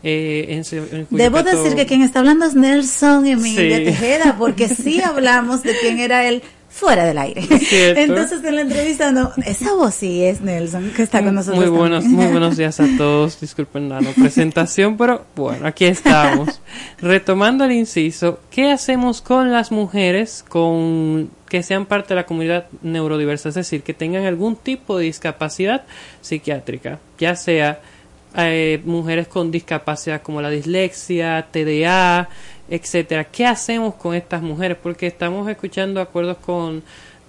Eh, 0.05 0.47
en, 0.51 0.79
en 0.97 1.07
Debo 1.11 1.43
decir 1.43 1.75
que 1.75 1.85
quien 1.87 2.03
está 2.03 2.21
hablando 2.21 2.47
es 2.47 2.55
Nelson 2.55 3.27
Emilia 3.27 3.79
Sí. 3.79 3.85
Tejeda, 3.85 4.37
porque 4.39 4.69
sí 4.69 5.01
hablamos 5.05 5.63
de 5.65 5.75
quién 5.81 5.99
era 5.99 6.29
él 6.29 6.43
fuera 6.79 7.05
del 7.05 7.19
aire. 7.19 7.43
Entonces 7.97 8.43
en 8.45 8.55
la 8.55 8.61
entrevista 8.61 9.11
no, 9.11 9.33
esa 9.45 9.75
voz 9.75 9.95
sí 9.95 10.23
es 10.23 10.41
Nelson 10.41 10.93
que 10.95 11.03
está 11.03 11.25
con 11.25 11.35
nosotros. 11.35 11.59
Muy 11.61 11.77
buenos, 11.77 12.05
también. 12.05 12.23
muy 12.23 12.33
buenos 12.33 12.57
días 12.57 12.79
a 12.79 12.87
todos. 12.97 13.41
Disculpen 13.41 13.89
la 13.89 14.01
no 14.01 14.11
presentación, 14.13 14.97
pero 14.97 15.25
bueno, 15.35 15.67
aquí 15.67 15.87
estamos. 15.87 16.61
Retomando 17.01 17.65
el 17.65 17.73
inciso, 17.73 18.39
¿qué 18.51 18.71
hacemos 18.71 19.21
con 19.21 19.51
las 19.51 19.73
mujeres 19.73 20.45
con 20.49 21.31
que 21.49 21.65
sean 21.65 21.85
parte 21.85 22.11
de 22.11 22.17
la 22.17 22.27
comunidad 22.27 22.67
neurodiversa? 22.83 23.49
Es 23.49 23.57
decir, 23.57 23.83
que 23.83 23.93
tengan 23.93 24.25
algún 24.25 24.55
tipo 24.55 24.99
de 24.99 25.07
discapacidad 25.07 25.85
psiquiátrica, 26.21 27.01
ya 27.19 27.35
sea 27.35 27.81
eh, 28.39 28.81
mujeres 28.85 29.29
con 29.29 29.51
discapacidad 29.51 30.23
como 30.23 30.41
la 30.41 30.51
dislexia, 30.51 31.47
TDA, 31.51 32.29
etcétera. 32.69 33.25
¿Qué 33.25 33.47
hacemos 33.47 33.95
con 33.95 34.15
estas 34.15 34.43
mujeres? 34.43 34.77
Porque 34.83 35.07
estamos 35.07 35.49
escuchando 35.49 36.01
acuerdos 36.01 36.39
con 36.39 36.83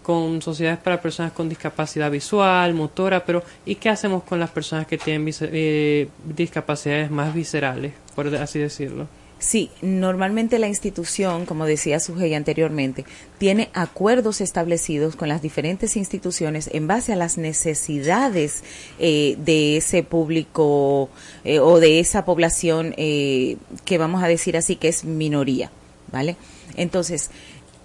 con 0.10 0.42
sociedades 0.42 0.80
para 0.80 1.00
personas 1.00 1.34
con 1.34 1.48
discapacidad 1.48 2.10
visual, 2.10 2.74
motora, 2.74 3.24
pero 3.24 3.44
¿y 3.64 3.76
qué 3.76 3.90
hacemos 3.90 4.24
con 4.24 4.40
las 4.40 4.50
personas 4.50 4.88
que 4.88 4.98
tienen 4.98 5.32
eh, 5.42 6.08
discapacidades 6.26 7.12
más 7.12 7.32
viscerales, 7.32 7.94
por 8.16 8.28
así 8.36 8.58
decirlo? 8.58 9.08
Sí, 9.40 9.72
normalmente 9.82 10.60
la 10.60 10.68
institución, 10.68 11.46
como 11.46 11.66
decía 11.66 12.02
Sujei 12.02 12.34
anteriormente, 12.34 13.06
tiene 13.38 13.70
acuerdos 13.74 14.42
establecidos 14.42 15.16
con 15.16 15.30
las 15.30 15.42
diferentes 15.42 15.96
instituciones 15.96 16.70
en 16.74 16.88
base 16.88 17.14
a 17.14 17.16
las 17.16 17.38
necesidades 17.38 18.64
eh, 19.00 19.38
de 19.40 19.78
ese 19.78 20.04
público 20.04 21.10
eh, 21.46 21.60
o 21.60 21.80
de 21.80 22.02
esa 22.02 22.26
población 22.26 22.94
eh, 22.98 23.56
que 23.86 23.98
vamos 23.98 24.22
a 24.22 24.28
decir 24.28 24.58
así 24.58 24.76
que 24.76 24.90
es 24.90 25.06
minoría, 25.06 25.72
¿vale? 26.12 26.36
Entonces, 26.76 27.32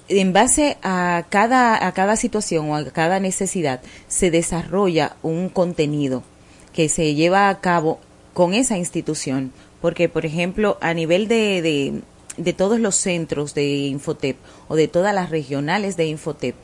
en 0.09 0.33
base 0.33 0.77
a 0.83 1.25
cada, 1.31 1.87
a 1.87 1.93
cada 1.93 2.17
situación 2.17 2.69
o 2.71 2.75
a 2.75 2.85
cada 2.87 3.21
necesidad 3.21 3.81
se 4.09 4.33
desarrolla 4.33 5.17
un 5.23 5.49
contenido 5.51 6.25
que 6.73 6.89
se 6.89 7.15
lleva 7.15 7.49
a 7.49 7.61
cabo 7.61 8.01
con 8.35 8.55
esa 8.55 8.77
institución. 8.77 9.53
Porque, 9.85 10.09
por 10.09 10.25
ejemplo, 10.25 10.79
a 10.81 10.95
nivel 10.95 11.29
de, 11.29 11.61
de, 11.61 12.01
de 12.39 12.53
todos 12.55 12.81
los 12.81 12.95
centros 12.95 13.53
de 13.53 13.67
Infotep 13.67 14.39
o 14.67 14.77
de 14.77 14.89
todas 14.89 15.15
las 15.15 15.29
regionales 15.29 15.99
de 15.99 16.07
Infotep, 16.07 16.55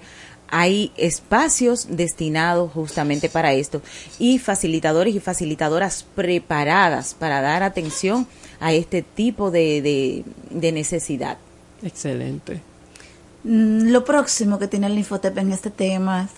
hay 0.49 0.91
espacios 0.97 1.89
destinados 1.91 2.73
justamente 2.73 3.29
para 3.29 3.53
esto 3.53 3.83
y 4.19 4.39
facilitadores 4.39 5.15
y 5.15 5.21
facilitadoras 5.21 6.07
preparadas 6.15 7.13
para 7.13 7.43
dar 7.43 7.63
atención 7.63 8.27
a 8.59 8.73
este 8.73 9.03
tipo 9.03 9.51
de, 9.51 9.83
de, 9.83 10.25
de 10.49 10.73
necesidad. 10.73 11.37
Excelente. 11.83 12.63
Mm, 13.45 13.91
Lo 13.91 14.03
próximo 14.03 14.59
que 14.59 14.67
tiene 14.67 14.87
el 14.87 14.97
Infotep 14.97 15.37
en 15.37 15.53
este 15.53 15.69
tema, 15.69 16.31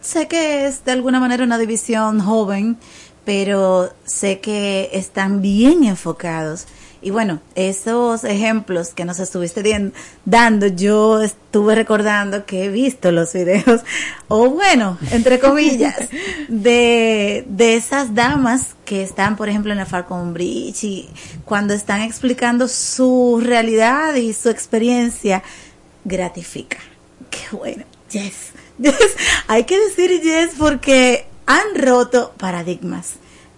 sé 0.00 0.26
que 0.26 0.66
es 0.66 0.84
de 0.84 0.90
alguna 0.90 1.20
manera 1.20 1.44
una 1.44 1.58
división 1.58 2.18
joven, 2.18 2.76
pero 3.24 3.92
sé 4.04 4.40
que 4.40 4.90
están 4.92 5.40
bien 5.40 5.84
enfocados. 5.84 6.66
Y 7.04 7.10
bueno, 7.10 7.40
esos 7.54 8.24
ejemplos 8.24 8.94
que 8.94 9.04
nos 9.04 9.18
estuviste 9.18 9.92
dando, 10.24 10.68
yo 10.68 11.20
estuve 11.20 11.74
recordando 11.74 12.46
que 12.46 12.64
he 12.64 12.68
visto 12.70 13.12
los 13.12 13.34
videos, 13.34 13.82
o 14.28 14.48
bueno, 14.48 14.96
entre 15.10 15.38
comillas, 15.38 15.96
de, 16.48 17.44
de 17.46 17.76
esas 17.76 18.14
damas 18.14 18.74
que 18.86 19.02
están, 19.02 19.36
por 19.36 19.50
ejemplo, 19.50 19.72
en 19.72 19.78
la 19.78 19.84
Falcon 19.84 20.32
Bridge 20.32 20.84
y 20.84 21.10
cuando 21.44 21.74
están 21.74 22.00
explicando 22.00 22.68
su 22.68 23.38
realidad 23.44 24.14
y 24.14 24.32
su 24.32 24.48
experiencia, 24.48 25.42
gratifica. 26.04 26.78
Qué 27.30 27.54
bueno. 27.54 27.84
Yes. 28.10 28.52
Yes. 28.76 28.96
Hay 29.46 29.62
que 29.64 29.78
decir 29.78 30.20
yes 30.20 30.56
porque 30.58 31.26
han 31.46 31.74
roto 31.76 32.32
paradigmas. 32.38 33.14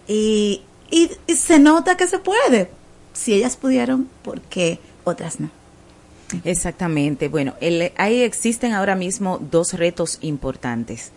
Y, 0.09 0.63
y, 0.91 1.11
y 1.27 1.35
se 1.37 1.59
nota 1.59 1.97
que 1.97 2.07
se 2.07 2.19
puede. 2.19 2.71
Si 3.13 3.33
ellas 3.35 3.57
pudieron, 3.57 4.09
¿por 4.23 4.41
qué 4.43 4.79
otras 5.05 5.41
no? 5.41 5.51
Exactamente. 6.45 7.29
Bueno, 7.29 7.55
el- 7.61 7.93
ahí 7.97 8.23
existen 8.23 8.73
ahora 8.73 8.95
mismo 8.97 9.39
dos 9.51 9.73
retos 9.75 10.19
importantes. 10.21 11.13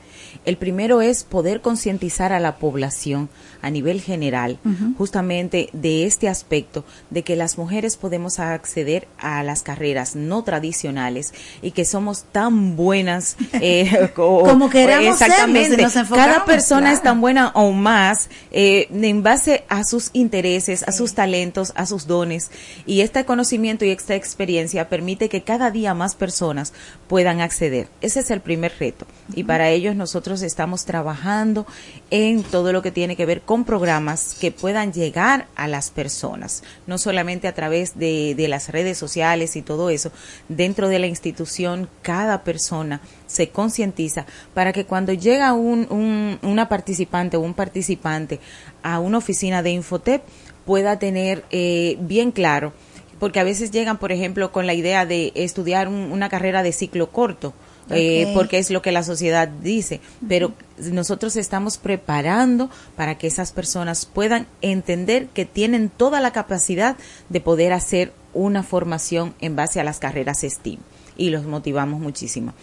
El 0.46 0.58
primero 0.58 1.02
es 1.02 1.24
poder 1.24 1.62
concientizar 1.62 2.34
a 2.34 2.40
la 2.40 2.58
población 2.58 3.30
a 3.62 3.70
nivel 3.70 4.02
general 4.02 4.58
justamente 4.98 5.70
de 5.74 6.06
este 6.06 6.28
aspecto 6.30 6.86
de 7.10 7.24
que 7.24 7.36
las 7.36 7.58
mujeres 7.58 7.98
podemos 7.98 8.40
acceder 8.40 9.08
a 9.18 9.44
las 9.44 9.64
carreras 9.64 10.16
no 10.16 10.44
tradicionales 10.44 11.34
y 11.62 11.72
que 11.72 11.86
somos 11.86 12.24
tan 12.32 12.76
buenas 12.76 13.36
eh, 13.54 14.12
co- 14.16 14.44
Como 14.44 14.70
queramos 14.70 15.22
exactamente 15.22 15.76
si 15.76 15.82
nos 15.82 15.96
enfocamos, 15.96 16.26
cada 16.34 16.46
persona 16.46 16.82
claro. 16.82 16.96
es 16.98 17.04
tan 17.04 17.22
buena 17.22 17.50
o 17.56 17.72
más 17.72 18.30
eh, 18.52 18.88
en 18.92 19.24
base 19.24 19.64
a 19.70 19.84
sus 19.84 20.10
intereses 20.14 20.84
a 20.88 20.92
sus 20.92 21.14
talentos 21.14 21.74
a 21.76 21.86
sus 21.86 22.08
dones 22.08 22.52
y 22.86 23.02
este 23.02 23.26
conocimiento 23.26 23.86
y 23.86 23.90
esta 23.92 24.16
experiencia 24.16 24.88
permite 24.90 25.30
que 25.30 25.42
cada 25.44 25.72
día 25.72 25.94
más 25.94 26.16
personas 26.16 26.74
puedan 27.08 27.42
acceder. 27.42 27.88
Ese 28.02 28.20
es 28.22 28.32
el 28.32 28.42
primer 28.42 28.72
reto. 28.80 29.06
Y 29.36 29.44
para 29.44 29.70
ellos 29.70 29.96
nosotros 29.96 30.19
estamos 30.28 30.86
trabajando 30.86 31.66
en 32.12 32.44
todo 32.44 32.72
lo 32.74 32.82
que 32.82 32.92
tiene 32.92 33.16
que 33.16 33.26
ver 33.26 33.42
con 33.42 33.64
programas 33.64 34.36
que 34.40 34.52
puedan 34.52 34.92
llegar 34.94 35.48
a 35.56 35.68
las 35.68 35.90
personas, 35.90 36.64
no 36.88 36.98
solamente 36.98 37.48
a 37.48 37.54
través 37.56 37.98
de, 37.98 38.36
de 38.36 38.48
las 38.48 38.70
redes 38.70 38.98
sociales 38.98 39.56
y 39.56 39.62
todo 39.62 39.90
eso. 39.90 40.12
Dentro 40.50 40.90
de 40.90 41.00
la 41.00 41.08
institución, 41.08 41.90
cada 42.02 42.44
persona 42.44 43.02
se 43.28 43.50
concientiza 43.50 44.26
para 44.54 44.74
que 44.74 44.86
cuando 44.86 45.14
llega 45.14 45.54
un, 45.54 45.88
un- 45.90 46.40
una 46.42 46.68
participante 46.70 47.38
o 47.38 47.40
un 47.42 47.54
participante 47.54 48.40
a 48.84 49.00
una 49.00 49.18
oficina 49.20 49.64
de 49.64 49.72
Infotep 49.72 50.22
pueda 50.66 51.00
tener 51.00 51.44
eh, 51.52 51.98
bien 52.02 52.32
claro, 52.32 52.74
porque 53.20 53.40
a 53.40 53.44
veces 53.44 53.72
llegan, 53.72 53.98
por 53.98 54.12
ejemplo, 54.12 54.52
con 54.52 54.66
la 54.68 54.74
idea 54.74 55.06
de 55.06 55.32
estudiar 55.36 55.88
un- 55.88 56.12
una 56.12 56.30
carrera 56.30 56.64
de 56.64 56.72
ciclo 56.72 57.10
corto. 57.12 57.54
Eh, 57.90 58.32
porque 58.34 58.58
es 58.58 58.70
lo 58.70 58.82
que 58.82 58.92
la 58.92 59.04
sociedad 59.04 59.48
dice, 59.48 60.02
pero 60.28 60.54
nosotros 60.78 61.36
estamos 61.36 61.78
preparando 61.78 62.70
para 62.96 63.18
que 63.18 63.28
esas 63.28 63.52
personas 63.52 64.06
puedan 64.06 64.48
entender 64.62 65.28
que 65.28 65.46
tienen 65.46 65.90
toda 65.90 66.22
la 66.22 66.32
capacidad 66.32 66.96
de 67.30 67.42
poder 67.42 67.74
hacer 67.74 68.14
una 68.34 68.64
formación 68.64 69.34
en 69.42 69.56
base 69.56 69.80
a 69.80 69.84
las 69.84 70.00
carreras 70.00 70.42
STEAM 70.42 70.80
y 71.20 71.30
los 71.30 71.44
motivamos 71.46 72.00
muchísimo. 72.00 72.54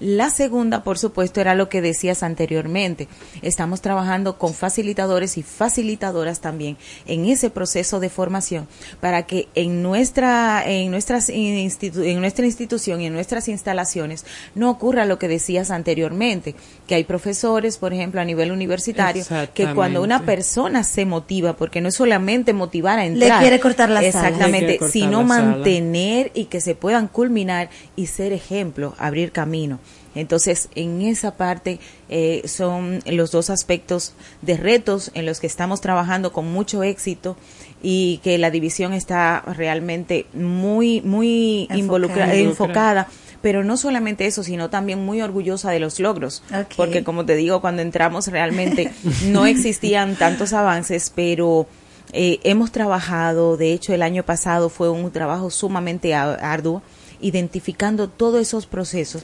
La 0.00 0.30
segunda, 0.30 0.82
por 0.82 0.98
supuesto, 0.98 1.40
era 1.40 1.54
lo 1.54 1.68
que 1.68 1.80
decías 1.82 2.22
anteriormente. 2.24 3.06
Estamos 3.42 3.80
trabajando 3.80 4.38
con 4.38 4.54
facilitadores 4.54 5.36
y 5.38 5.42
facilitadoras 5.42 6.40
también 6.40 6.76
en 7.06 7.26
ese 7.26 7.50
proceso 7.50 8.00
de 8.00 8.08
formación 8.08 8.66
para 9.00 9.26
que 9.26 9.48
en 9.54 9.82
nuestra 9.82 10.64
en 10.66 10.90
nuestras 10.90 11.28
institu- 11.28 12.04
en 12.04 12.20
nuestra 12.20 12.46
institución 12.46 13.00
y 13.00 13.06
en 13.06 13.12
nuestras 13.12 13.48
instalaciones 13.48 14.24
no 14.54 14.70
ocurra 14.70 15.04
lo 15.04 15.18
que 15.18 15.28
decías 15.28 15.70
anteriormente, 15.70 16.54
que 16.86 16.94
hay 16.94 17.04
profesores, 17.04 17.76
por 17.76 17.92
ejemplo, 17.92 18.20
a 18.20 18.24
nivel 18.24 18.50
universitario, 18.52 19.24
que 19.54 19.72
cuando 19.74 20.02
una 20.02 20.22
persona 20.24 20.82
se 20.84 21.04
motiva, 21.04 21.54
porque 21.56 21.80
no 21.80 21.88
es 21.88 21.94
solamente 21.94 22.52
motivar 22.54 22.98
a 22.98 23.04
entrar, 23.04 23.40
quiere 23.40 23.60
cortar 23.60 23.90
la 23.90 24.00
sala. 24.10 24.28
exactamente, 24.28 24.78
Le 24.80 24.88
sino 24.88 25.22
la 25.22 25.28
sala. 25.28 25.42
mantener 25.56 26.30
y 26.34 26.46
que 26.46 26.60
se 26.60 26.74
puedan 26.74 27.08
culminar 27.08 27.68
y 27.96 28.05
ser 28.06 28.32
ejemplo, 28.32 28.94
abrir 28.98 29.32
camino. 29.32 29.78
Entonces, 30.14 30.68
en 30.74 31.02
esa 31.02 31.36
parte 31.36 31.78
eh, 32.08 32.42
son 32.46 33.00
los 33.06 33.30
dos 33.32 33.50
aspectos 33.50 34.14
de 34.42 34.56
retos 34.56 35.10
en 35.14 35.26
los 35.26 35.40
que 35.40 35.46
estamos 35.46 35.80
trabajando 35.82 36.32
con 36.32 36.50
mucho 36.50 36.82
éxito 36.82 37.36
y 37.82 38.18
que 38.24 38.38
la 38.38 38.50
división 38.50 38.94
está 38.94 39.40
realmente 39.56 40.24
muy, 40.32 41.02
muy 41.02 41.68
involucra- 41.78 42.26
Enfocada. 42.50 43.08
Pero 43.42 43.62
no 43.62 43.76
solamente 43.76 44.26
eso, 44.26 44.42
sino 44.42 44.70
también 44.70 45.04
muy 45.04 45.20
orgullosa 45.20 45.70
de 45.70 45.78
los 45.80 46.00
logros. 46.00 46.42
Porque 46.76 47.04
como 47.04 47.26
te 47.26 47.36
digo, 47.36 47.60
cuando 47.60 47.82
entramos 47.82 48.26
realmente 48.28 48.90
no 49.26 49.44
existían 49.46 50.16
tantos 50.16 50.54
avances, 50.54 51.12
pero 51.14 51.66
eh, 52.12 52.40
hemos 52.42 52.72
trabajado, 52.72 53.56
de 53.58 53.72
hecho 53.72 53.92
el 53.92 54.00
año 54.02 54.22
pasado 54.24 54.70
fue 54.70 54.88
un 54.88 55.10
trabajo 55.12 55.50
sumamente 55.50 56.14
arduo, 56.14 56.82
identificando 57.20 58.08
todos 58.08 58.40
esos 58.40 58.66
procesos 58.66 59.22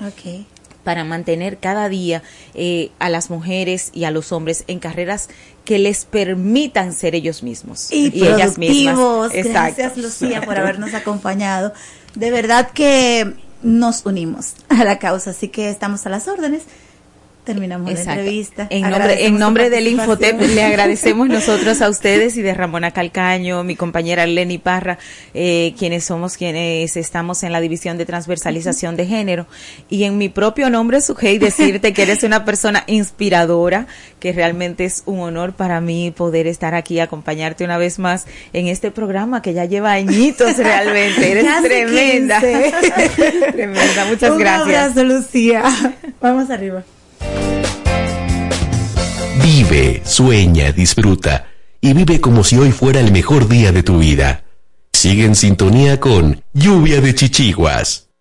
para 0.85 1.05
mantener 1.05 1.59
cada 1.59 1.89
día 1.89 2.23
eh, 2.55 2.91
a 2.99 3.09
las 3.09 3.31
mujeres 3.31 3.91
y 3.93 4.05
a 4.05 4.11
los 4.11 4.33
hombres 4.33 4.65
en 4.67 4.79
carreras 4.79 5.29
que 5.65 5.79
les 5.79 6.05
permitan 6.05 6.93
ser 6.93 7.15
ellos 7.15 7.43
mismos 7.43 7.91
y, 7.93 8.25
ellas 8.25 8.59
mismas. 8.59 9.33
Exacto. 9.33 9.75
Gracias, 9.79 9.97
Lucía, 9.97 10.43
por 10.43 10.59
habernos 10.59 10.95
acompañado. 10.95 11.73
De 12.15 12.31
verdad 12.31 12.71
que 12.73 13.35
nos 13.63 14.05
unimos 14.05 14.55
a 14.69 14.85
la 14.85 14.99
causa, 14.99 15.31
así 15.31 15.49
que 15.49 15.71
estamos 15.71 16.05
a 16.07 16.11
las 16.11 16.29
órdenes. 16.29 16.63
Terminamos 17.45 17.93
la 17.93 18.01
entrevista. 18.01 18.69
En 18.71 18.83
nombre, 18.89 19.27
en 19.27 19.39
nombre 19.39 19.71
del. 19.71 19.89
Infotep 19.89 20.41
le 20.41 20.63
agradecemos 20.65 21.29
nosotros 21.29 21.83
a 21.83 21.89
ustedes 21.89 22.37
y 22.37 22.43
de 22.43 22.55
Ramona 22.55 22.93
Calcaño, 22.93 23.65
mi 23.65 23.75
compañera 23.75 24.27
Lenny 24.27 24.59
Parra, 24.59 24.99
eh, 25.35 25.75
quienes 25.77 26.05
somos 26.05 26.37
quienes 26.37 26.97
estamos 26.97 27.43
en 27.43 27.51
la 27.51 27.61
división 27.61 27.99
de 27.99 28.07
transversalización 28.07 28.95
de 28.95 29.07
género. 29.07 29.49
Y 29.91 30.05
en 30.05 30.19
mi 30.19 30.29
propio 30.29 30.71
nombre, 30.71 31.01
Sujei, 31.01 31.39
decirte 31.41 31.93
que 31.93 32.03
eres 32.03 32.23
una 32.23 32.45
persona 32.45 32.85
inspiradora, 32.87 33.89
que 34.21 34.33
realmente 34.33 34.85
es 34.85 35.03
un 35.07 35.19
honor 35.19 35.53
para 35.53 35.81
mí 35.81 36.13
poder 36.17 36.47
estar 36.47 36.77
aquí, 36.77 37.01
acompañarte 37.01 37.65
una 37.65 37.77
vez 37.77 37.99
más 37.99 38.27
en 38.53 38.69
este 38.69 38.93
programa 38.93 39.43
que 39.43 39.53
ya 39.53 39.65
lleva 39.65 39.91
añitos 39.91 40.57
realmente. 40.59 41.33
Eres 41.33 41.63
tremenda. 41.63 42.41
15. 42.41 43.53
tremenda, 43.53 44.05
muchas 44.05 44.31
Un 44.31 44.39
gracias. 44.39 44.91
abrazo, 44.93 45.03
Lucía. 45.03 45.65
Vamos 46.21 46.49
arriba. 46.49 46.85
Vive, 49.43 50.03
sueña, 50.05 50.71
disfruta 50.71 51.49
y 51.81 51.95
vive 51.95 52.21
como 52.21 52.45
si 52.45 52.57
hoy 52.57 52.71
fuera 52.71 53.01
el 53.01 53.11
mejor 53.11 53.49
día 53.49 53.73
de 53.73 53.83
tu 53.83 53.99
vida. 53.99 54.45
Sigue 54.93 55.25
en 55.25 55.35
sintonía 55.35 55.99
con 55.99 56.45
Lluvia 56.53 57.01
de 57.01 57.13
Chichiguas. 57.13 58.12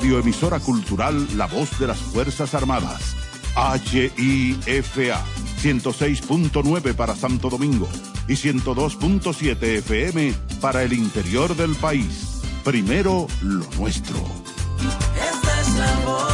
Radioemisora 0.00 0.58
Cultural 0.60 1.36
La 1.36 1.46
Voz 1.46 1.78
de 1.78 1.86
las 1.86 1.98
Fuerzas 1.98 2.54
Armadas. 2.54 3.14
HIFA 3.54 5.22
106.9 5.60 6.94
para 6.94 7.14
Santo 7.14 7.50
Domingo 7.50 7.86
y 8.26 8.32
102.7 8.32 9.62
FM 9.62 10.32
para 10.58 10.84
el 10.84 10.94
interior 10.94 11.54
del 11.54 11.74
país. 11.76 12.40
Primero 12.64 13.26
lo 13.42 13.66
nuestro. 13.78 14.16
Esta 15.14 15.60
es 15.60 15.74
la 15.74 16.00
voz. 16.06 16.30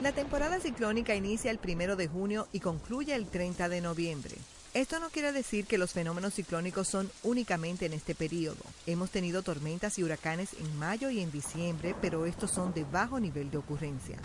La 0.00 0.12
temporada 0.12 0.60
ciclónica 0.60 1.16
inicia 1.16 1.50
el 1.50 1.58
primero 1.58 1.96
de 1.96 2.06
junio 2.06 2.46
y 2.52 2.60
concluye 2.60 3.12
el 3.16 3.26
30 3.26 3.68
de 3.68 3.80
noviembre. 3.80 4.36
Esto 4.72 5.00
no 5.00 5.10
quiere 5.10 5.32
decir 5.32 5.66
que 5.66 5.78
los 5.78 5.92
fenómenos 5.92 6.34
ciclónicos 6.34 6.86
son 6.86 7.10
únicamente 7.24 7.86
en 7.86 7.92
este 7.92 8.14
periodo. 8.14 8.62
Hemos 8.86 9.10
tenido 9.10 9.42
tormentas 9.42 9.98
y 9.98 10.04
huracanes 10.04 10.50
en 10.54 10.78
mayo 10.78 11.10
y 11.10 11.20
en 11.20 11.32
diciembre, 11.32 11.96
pero 12.00 12.24
estos 12.24 12.52
son 12.52 12.72
de 12.72 12.84
bajo 12.84 13.18
nivel 13.18 13.50
de 13.50 13.58
ocurrencia. 13.58 14.18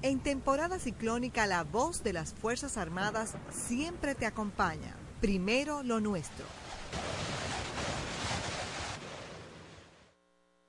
En 0.00 0.20
temporada 0.20 0.78
ciclónica, 0.78 1.46
la 1.46 1.64
voz 1.64 2.02
de 2.02 2.14
las 2.14 2.32
Fuerzas 2.32 2.78
Armadas 2.78 3.34
siempre 3.50 4.14
te 4.14 4.24
acompaña. 4.24 4.94
Primero 5.20 5.82
lo 5.82 6.00
nuestro. 6.00 6.46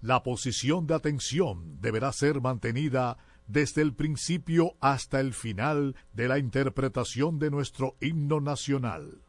La 0.00 0.22
posición 0.22 0.86
de 0.86 0.94
atención 0.94 1.80
deberá 1.80 2.12
ser 2.12 2.40
mantenida 2.40 3.16
desde 3.46 3.82
el 3.82 3.94
principio 3.94 4.76
hasta 4.80 5.20
el 5.20 5.32
final 5.32 5.96
de 6.12 6.28
la 6.28 6.38
interpretación 6.38 7.38
de 7.38 7.50
nuestro 7.50 7.96
himno 8.00 8.40
nacional. 8.40 9.22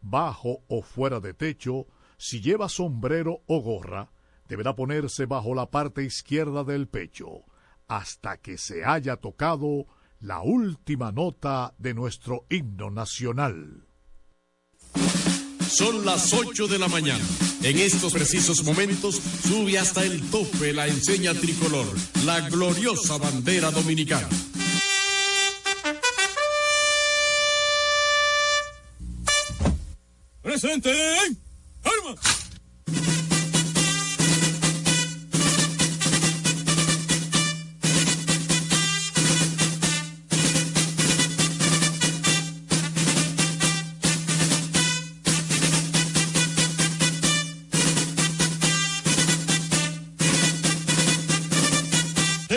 Bajo 0.00 0.62
o 0.68 0.82
fuera 0.82 1.20
de 1.20 1.34
techo, 1.34 1.86
si 2.16 2.40
lleva 2.40 2.68
sombrero 2.68 3.42
o 3.46 3.60
gorra, 3.60 4.10
deberá 4.48 4.74
ponerse 4.74 5.26
bajo 5.26 5.54
la 5.54 5.70
parte 5.70 6.02
izquierda 6.04 6.64
del 6.64 6.88
pecho, 6.88 7.44
hasta 7.86 8.38
que 8.38 8.58
se 8.58 8.84
haya 8.84 9.16
tocado 9.16 9.86
la 10.20 10.40
última 10.42 11.12
nota 11.12 11.74
de 11.78 11.94
nuestro 11.94 12.46
himno 12.50 12.90
nacional. 12.90 13.86
Son 15.68 16.04
las 16.04 16.32
8 16.32 16.66
de 16.66 16.78
la 16.78 16.88
mañana. 16.88 17.24
En 17.62 17.78
estos 17.78 18.12
precisos 18.14 18.64
momentos 18.64 19.20
sube 19.46 19.78
hasta 19.78 20.02
el 20.02 20.22
tope 20.30 20.72
la 20.72 20.88
enseña 20.88 21.34
tricolor, 21.34 21.86
la 22.24 22.40
gloriosa 22.48 23.18
bandera 23.18 23.70
dominicana. 23.70 24.28
Presente, 30.42 30.90
armas. 31.84 32.40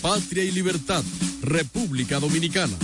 patria 0.00 0.44
y 0.44 0.50
libertad, 0.50 1.02
República 1.42 2.18
Dominicana. 2.18 2.76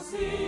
Ven. 0.00 0.47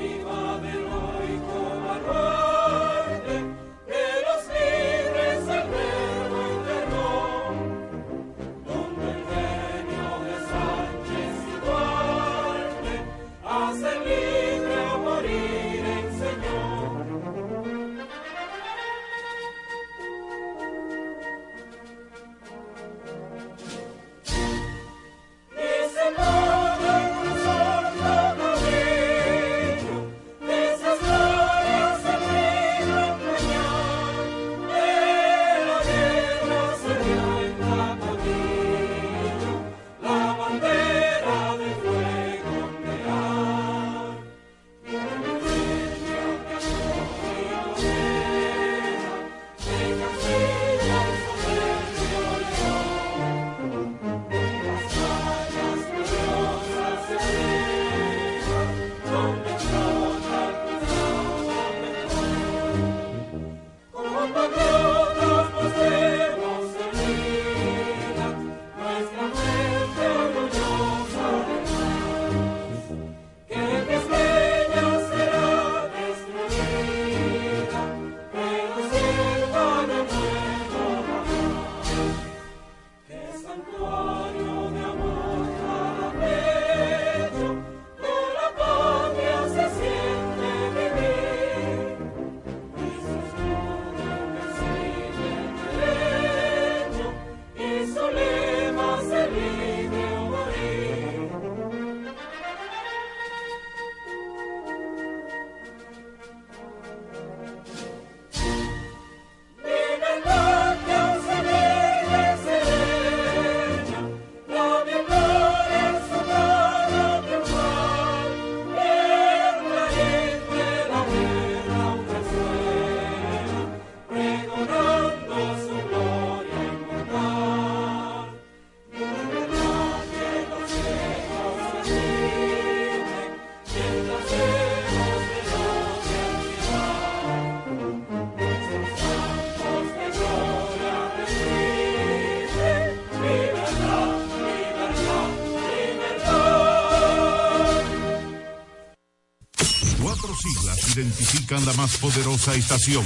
La 151.59 151.73
más 151.73 151.97
poderosa 151.97 152.55
estación, 152.55 153.05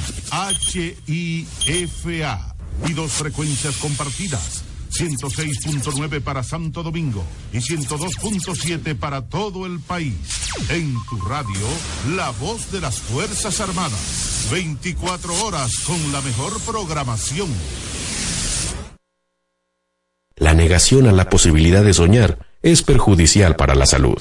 HIFA, 1.07 2.55
y 2.87 2.93
dos 2.93 3.13
frecuencias 3.13 3.77
compartidas. 3.77 4.63
106.9 4.91 6.21
para 6.21 6.43
Santo 6.43 6.83
Domingo 6.83 7.25
y 7.53 7.57
102.7 7.57 8.97
para 8.97 9.23
todo 9.23 9.67
el 9.67 9.81
país. 9.81 10.15
En 10.69 10.95
tu 11.09 11.21
radio, 11.23 11.67
la 12.15 12.31
voz 12.33 12.71
de 12.71 12.81
las 12.81 13.01
Fuerzas 13.01 13.61
Armadas. 13.61 14.49
24 14.53 15.47
horas 15.47 15.79
con 15.87 16.13
la 16.13 16.21
mejor 16.21 16.61
programación. 16.61 17.49
La 20.37 20.53
negación 20.53 21.07
a 21.07 21.13
la 21.13 21.31
posibilidad 21.31 21.83
de 21.83 21.95
soñar 21.95 22.39
es 22.63 22.83
perjudicial 22.83 23.57
para 23.57 23.75
la 23.75 23.87
salud. 23.87 24.17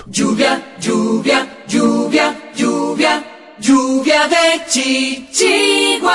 Chichiguas. 4.74 6.10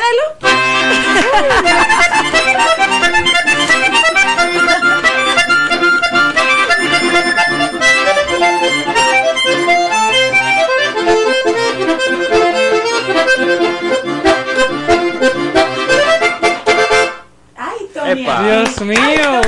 Ay, 17.56 17.88
Tony. 17.94 18.24
Dios 18.44 18.80
mío. 18.80 19.40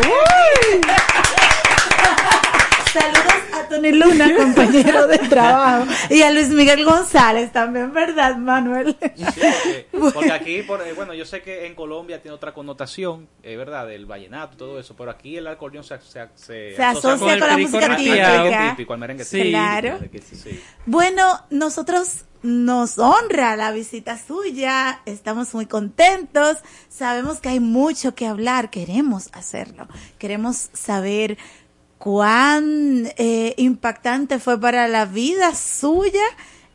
Tony 3.83 3.93
Luna, 3.99 4.31
compañero 4.37 5.07
de 5.09 5.19
trabajo, 5.19 5.87
y 6.11 6.23
a 6.23 6.31
Luis 6.31 6.49
Miguel 6.51 6.85
González 6.85 7.51
también, 7.53 7.93
¿verdad, 7.93 8.37
Manuel? 8.37 8.97
Porque, 9.93 10.13
porque 10.15 10.33
aquí, 10.33 10.63
por- 10.63 10.81
eh, 10.87 10.93
bueno, 10.95 11.15
yo 11.15 11.25
sé 11.25 11.43
que 11.43 11.67
en 11.67 11.75
Colombia 11.75 12.21
tiene 12.23 12.35
otra 12.35 12.53
connotación, 12.55 13.29
es 13.43 13.57
verdad, 13.59 13.87
del 13.87 14.07
vallenato 14.07 14.55
y 14.55 14.57
todo 14.59 14.79
eso, 14.81 14.95
pero 14.97 15.11
aquí 15.11 15.37
el 15.37 15.47
acordeón 15.47 15.85
se, 15.85 15.99
se, 16.01 16.29
se, 16.35 16.77
Se 16.77 16.83
asocia 16.83 17.19
con, 17.19 17.39
con 17.39 17.49
la 17.49 17.59
música 17.59 17.97
típica. 17.97 18.15
merengue 18.43 18.71
típico, 18.71 18.93
al 18.93 18.99
merengue 19.01 19.25
Sí. 19.25 19.37
típico. 19.39 19.51
Claro. 19.59 19.99
Bueno, 20.87 21.41
nosotros 21.51 22.25
nos 22.43 22.99
honra 22.99 23.55
la 23.57 23.71
visita 23.71 24.19
suya, 24.19 25.01
estamos 25.07 25.55
muy 25.55 25.67
contentos, 25.67 26.57
sabemos 26.89 27.39
que 27.41 27.51
hay 27.51 27.61
mucho 27.61 28.15
que 28.17 28.27
hablar, 28.27 28.71
queremos 28.71 29.29
hacerlo, 29.33 29.87
queremos 30.19 30.69
saber 30.73 31.39
cuán 32.03 33.13
eh, 33.17 33.55
impactante 33.59 34.41
fue 34.41 34.61
para 34.61 34.89
la 34.89 35.05
vida 35.07 35.55
suya 35.55 36.25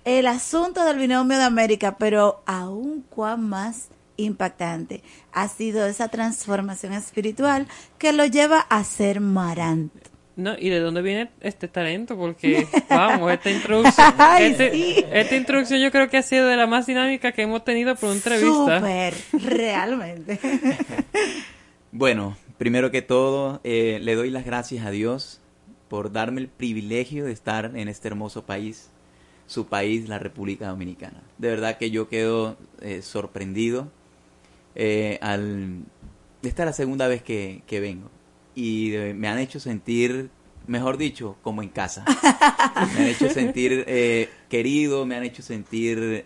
el 0.05 0.25
asunto 0.25 0.85
del 0.85 0.97
binomio 0.97 1.37
de 1.37 1.43
América, 1.43 1.97
pero 1.99 2.41
aún 2.45 3.03
cuán 3.09 3.43
más 3.49 3.89
impactante 4.15 5.03
ha 5.33 5.49
sido 5.49 5.85
esa 5.85 6.07
transformación 6.07 6.93
espiritual 6.93 7.67
que 7.97 8.13
lo 8.13 8.25
lleva 8.25 8.61
a 8.69 8.85
ser 8.85 9.19
marante. 9.19 9.99
No, 10.37 10.55
¿y 10.57 10.69
de 10.69 10.79
dónde 10.79 11.01
viene 11.01 11.29
este 11.41 11.67
talento? 11.67 12.15
Porque, 12.15 12.65
vamos, 12.89 13.29
esta 13.29 13.49
introducción, 13.49 14.13
Ay, 14.17 14.45
este- 14.51 14.71
sí. 14.71 15.05
esta 15.11 15.35
introducción 15.35 15.81
yo 15.81 15.91
creo 15.91 16.09
que 16.09 16.15
ha 16.19 16.21
sido 16.21 16.47
de 16.47 16.55
la 16.55 16.67
más 16.67 16.85
dinámica 16.85 17.33
que 17.33 17.41
hemos 17.41 17.65
tenido 17.65 17.95
por 17.95 18.05
una 18.09 18.15
entrevista. 18.15 18.79
Súper, 18.79 19.13
realmente. 19.33 20.39
Bueno, 21.91 22.37
primero 22.57 22.91
que 22.91 23.01
todo, 23.01 23.61
eh, 23.63 23.99
le 24.01 24.15
doy 24.15 24.29
las 24.29 24.45
gracias 24.45 24.85
a 24.85 24.91
Dios 24.91 25.41
por 25.89 26.11
darme 26.11 26.41
el 26.41 26.47
privilegio 26.47 27.25
de 27.25 27.31
estar 27.31 27.71
en 27.75 27.88
este 27.88 28.07
hermoso 28.07 28.45
país, 28.45 28.89
su 29.45 29.67
país, 29.67 30.09
la 30.09 30.19
República 30.19 30.67
Dominicana. 30.67 31.21
De 31.38 31.49
verdad 31.49 31.77
que 31.77 31.91
yo 31.91 32.09
quedo 32.09 32.57
eh, 32.81 33.01
sorprendido 33.01 33.89
eh, 34.75 35.17
al... 35.21 35.84
Esta 36.43 36.63
es 36.63 36.67
la 36.67 36.73
segunda 36.73 37.07
vez 37.07 37.23
que, 37.23 37.63
que 37.65 37.79
vengo 37.79 38.09
y 38.53 38.93
eh, 38.95 39.13
me 39.13 39.27
han 39.27 39.38
hecho 39.38 39.59
sentir, 39.59 40.29
mejor 40.65 40.97
dicho, 40.97 41.38
como 41.41 41.61
en 41.61 41.69
casa. 41.69 42.05
me 42.95 43.01
han 43.01 43.07
hecho 43.07 43.29
sentir 43.29 43.84
eh, 43.88 44.29
querido, 44.49 45.05
me 45.05 45.15
han 45.15 45.23
hecho 45.23 45.41
sentir... 45.41 46.23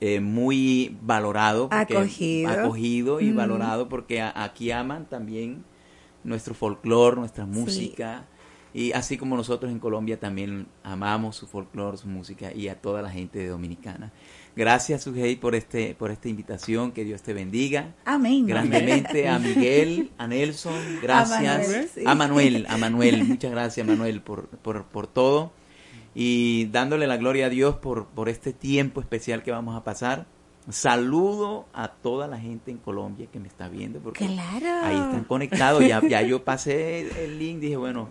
eh, 0.00 0.20
muy 0.20 0.96
valorado, 1.02 1.68
Acogido. 1.70 2.50
acogido 2.50 3.20
y 3.20 3.30
Mm. 3.30 3.36
valorado 3.36 3.88
porque 3.88 4.20
a- 4.20 4.32
aquí 4.44 4.70
aman 4.70 5.06
también 5.06 5.64
nuestro 6.24 6.54
folclore, 6.54 7.16
nuestra 7.16 7.46
música 7.46 8.26
y 8.74 8.92
así 8.92 9.16
como 9.16 9.36
nosotros 9.36 9.72
en 9.72 9.78
Colombia 9.78 10.20
también 10.20 10.66
amamos 10.82 11.36
su 11.36 11.46
folclore, 11.46 11.96
su 11.96 12.08
música 12.08 12.52
y 12.52 12.68
a 12.68 12.74
toda 12.80 13.00
la 13.00 13.10
gente 13.10 13.38
de 13.38 13.48
Dominicana. 13.48 14.12
Gracias 14.54 15.02
Sujei 15.04 15.36
por 15.36 15.54
este 15.54 15.94
por 15.94 16.10
esta 16.10 16.28
invitación, 16.28 16.92
que 16.92 17.04
Dios 17.04 17.22
te 17.22 17.32
bendiga. 17.32 17.94
Amén. 18.04 18.46
Grandemente 18.46 19.28
a 19.28 19.38
Miguel, 19.38 20.10
a 20.18 20.26
Nelson, 20.26 20.74
gracias. 21.02 21.68
Manuel, 21.68 21.88
sí. 21.94 22.00
A 22.06 22.14
Manuel, 22.14 22.66
a 22.68 22.76
Manuel, 22.76 23.24
muchas 23.24 23.50
gracias 23.50 23.86
Manuel 23.86 24.20
por, 24.20 24.48
por, 24.48 24.84
por 24.84 25.06
todo 25.06 25.52
y 26.18 26.64
dándole 26.72 27.06
la 27.06 27.18
gloria 27.18 27.46
a 27.46 27.48
Dios 27.50 27.76
por, 27.76 28.06
por 28.06 28.30
este 28.30 28.54
tiempo 28.54 29.02
especial 29.02 29.42
que 29.42 29.50
vamos 29.50 29.76
a 29.76 29.84
pasar. 29.84 30.24
Saludo 30.80 31.66
a 31.74 31.88
toda 31.88 32.26
la 32.26 32.38
gente 32.38 32.70
en 32.70 32.78
Colombia 32.78 33.26
que 33.32 33.38
me 33.38 33.48
está 33.48 33.68
viendo 33.68 34.00
porque 34.00 34.26
Claro. 34.26 34.66
ahí 34.84 34.96
están 34.96 35.24
conectados. 35.24 35.86
Ya, 35.86 36.00
ya 36.06 36.22
yo 36.22 36.42
pasé 36.42 37.24
el, 37.24 37.38
link, 37.38 37.60
dije, 37.60 37.76
bueno, 37.76 38.08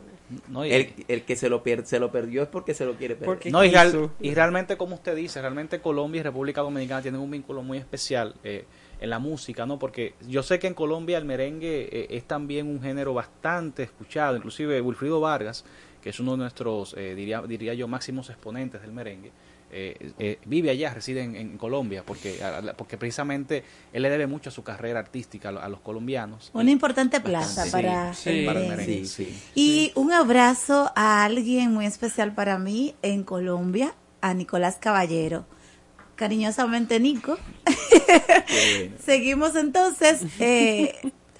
No, 0.49 0.65
y- 0.65 0.71
el, 0.71 0.93
el 1.07 1.23
que 1.23 1.35
se 1.35 1.49
lo, 1.49 1.63
pier- 1.63 1.83
se 1.85 1.99
lo 1.99 2.11
perdió 2.11 2.43
es 2.43 2.47
porque 2.47 2.73
se 2.73 2.85
lo 2.85 2.93
quiere 2.95 3.15
perder. 3.15 3.51
No, 3.51 3.63
y, 3.63 3.69
real- 3.71 4.09
y 4.21 4.33
realmente, 4.33 4.77
como 4.77 4.95
usted 4.95 5.15
dice, 5.15 5.41
realmente 5.41 5.81
Colombia 5.81 6.19
y 6.19 6.23
República 6.23 6.61
Dominicana 6.61 7.01
tienen 7.01 7.21
un 7.21 7.29
vínculo 7.31 7.61
muy 7.61 7.77
especial 7.77 8.35
eh, 8.43 8.65
en 8.99 9.09
la 9.09 9.19
música, 9.19 9.65
¿no? 9.65 9.77
Porque 9.77 10.15
yo 10.27 10.41
sé 10.41 10.57
que 10.59 10.67
en 10.67 10.73
Colombia 10.73 11.17
el 11.17 11.25
merengue 11.25 11.89
eh, 11.91 12.07
es 12.11 12.23
también 12.25 12.67
un 12.67 12.81
género 12.81 13.13
bastante 13.13 13.83
escuchado, 13.83 14.37
inclusive 14.37 14.79
Wilfrido 14.81 15.19
Vargas, 15.19 15.65
que 16.05 16.11
es 16.11 16.19
uno 16.19 16.33
de 16.33 16.37
nuestros, 16.37 16.93
eh, 16.95 17.15
diría, 17.15 17.41
diría 17.41 17.73
yo, 17.73 17.87
máximos 17.87 18.29
exponentes 18.29 18.79
del 18.79 18.91
merengue, 18.91 19.31
eh, 19.71 20.11
eh, 20.19 20.37
vive 20.45 20.69
allá, 20.69 20.93
reside 20.93 21.23
en, 21.23 21.35
en 21.35 21.57
Colombia, 21.57 22.03
porque, 22.05 22.43
a- 22.43 22.61
porque 22.77 22.95
precisamente 22.95 23.63
él 23.91 24.03
le 24.03 24.11
debe 24.11 24.27
mucho 24.27 24.49
a 24.49 24.53
su 24.53 24.63
carrera 24.63 24.99
artística 24.99 25.49
a, 25.49 25.51
lo- 25.51 25.61
a 25.63 25.67
los 25.67 25.79
colombianos. 25.79 26.51
Una 26.53 26.69
importante 26.69 27.19
plaza 27.21 27.63
Sí, 27.65 27.71
para, 27.71 28.13
sí, 28.13 28.29
el 28.29 28.45
para 28.45 28.59
el 28.59 28.67
merengue. 28.69 28.85
merengue, 28.91 29.09
sí. 29.09 29.35
Y 29.55 29.91
un 29.95 30.11
abrazo 30.13 30.91
a 30.95 31.25
alguien 31.25 31.71
muy 31.73 31.87
especial 31.87 32.35
para 32.35 32.59
mí 32.59 32.93
en 33.01 33.23
Colombia, 33.23 33.95
a 34.21 34.35
Nicolás 34.35 34.77
Caballero. 34.79 35.47
Cariñosamente 36.15 36.99
Nico. 36.99 37.35
Seguimos 39.03 39.55
entonces 39.55 40.21
eh, 40.39 40.93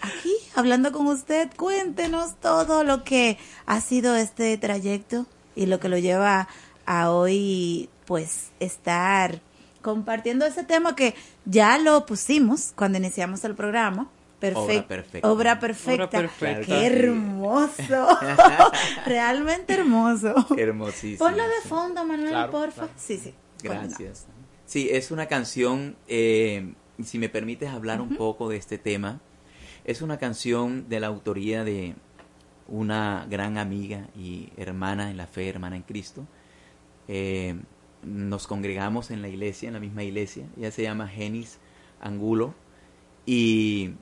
aquí 0.05 0.33
hablando 0.55 0.91
con 0.91 1.07
usted. 1.07 1.49
Cuéntenos 1.55 2.35
todo 2.39 2.83
lo 2.83 3.03
que 3.03 3.37
ha 3.65 3.81
sido 3.81 4.15
este 4.15 4.57
trayecto 4.57 5.25
y 5.55 5.65
lo 5.65 5.79
que 5.79 5.89
lo 5.89 5.97
lleva 5.97 6.47
a 6.85 7.11
hoy 7.11 7.89
pues 8.05 8.51
estar 8.59 9.41
compartiendo 9.81 10.45
ese 10.45 10.63
tema 10.63 10.95
que 10.95 11.13
ya 11.45 11.77
lo 11.77 12.05
pusimos 12.05 12.73
cuando 12.75 12.97
iniciamos 12.97 13.43
el 13.43 13.55
programa. 13.55 14.09
Perfecto. 14.39 14.71
Obra 14.71 14.87
perfecta. 14.87 15.31
Obra 15.31 15.59
perfecta. 15.59 16.03
Obra 16.03 16.09
perfecta. 16.09 16.65
Qué 16.65 16.85
hermoso. 16.85 18.07
Realmente 19.05 19.73
hermoso. 19.73 20.33
Hermosísimo. 20.57 21.19
Ponlo 21.19 21.43
de 21.43 21.67
fondo, 21.69 22.03
Manuel, 22.05 22.29
Claro, 22.29 22.51
porfa. 22.51 22.73
claro. 22.83 22.93
Sí, 22.97 23.17
sí. 23.17 23.33
Gracias. 23.63 24.25
Sí, 24.65 24.89
es 24.91 25.11
una 25.11 25.27
canción, 25.27 25.95
eh, 26.07 26.73
si 27.03 27.17
me 27.17 27.29
permites 27.29 27.69
hablar 27.69 28.01
un 28.01 28.15
poco 28.17 28.49
de 28.49 28.57
este 28.57 28.77
tema, 28.77 29.21
es 29.85 30.01
una 30.01 30.17
canción 30.17 30.89
de 30.89 30.99
la 30.99 31.07
autoría 31.07 31.63
de 31.63 31.95
una 32.67 33.27
gran 33.29 33.57
amiga 33.57 34.07
y 34.17 34.49
hermana 34.57 35.11
en 35.11 35.17
la 35.17 35.27
fe, 35.27 35.47
hermana 35.47 35.75
en 35.75 35.83
Cristo. 35.83 36.25
Eh, 37.07 37.55
nos 38.03 38.47
congregamos 38.47 39.11
en 39.11 39.21
la 39.21 39.27
iglesia, 39.27 39.67
en 39.67 39.73
la 39.73 39.79
misma 39.79 40.03
iglesia. 40.03 40.47
Ella 40.57 40.71
se 40.71 40.83
llama 40.83 41.07
Genis 41.07 41.59
Angulo 42.01 42.55
y 43.25 43.93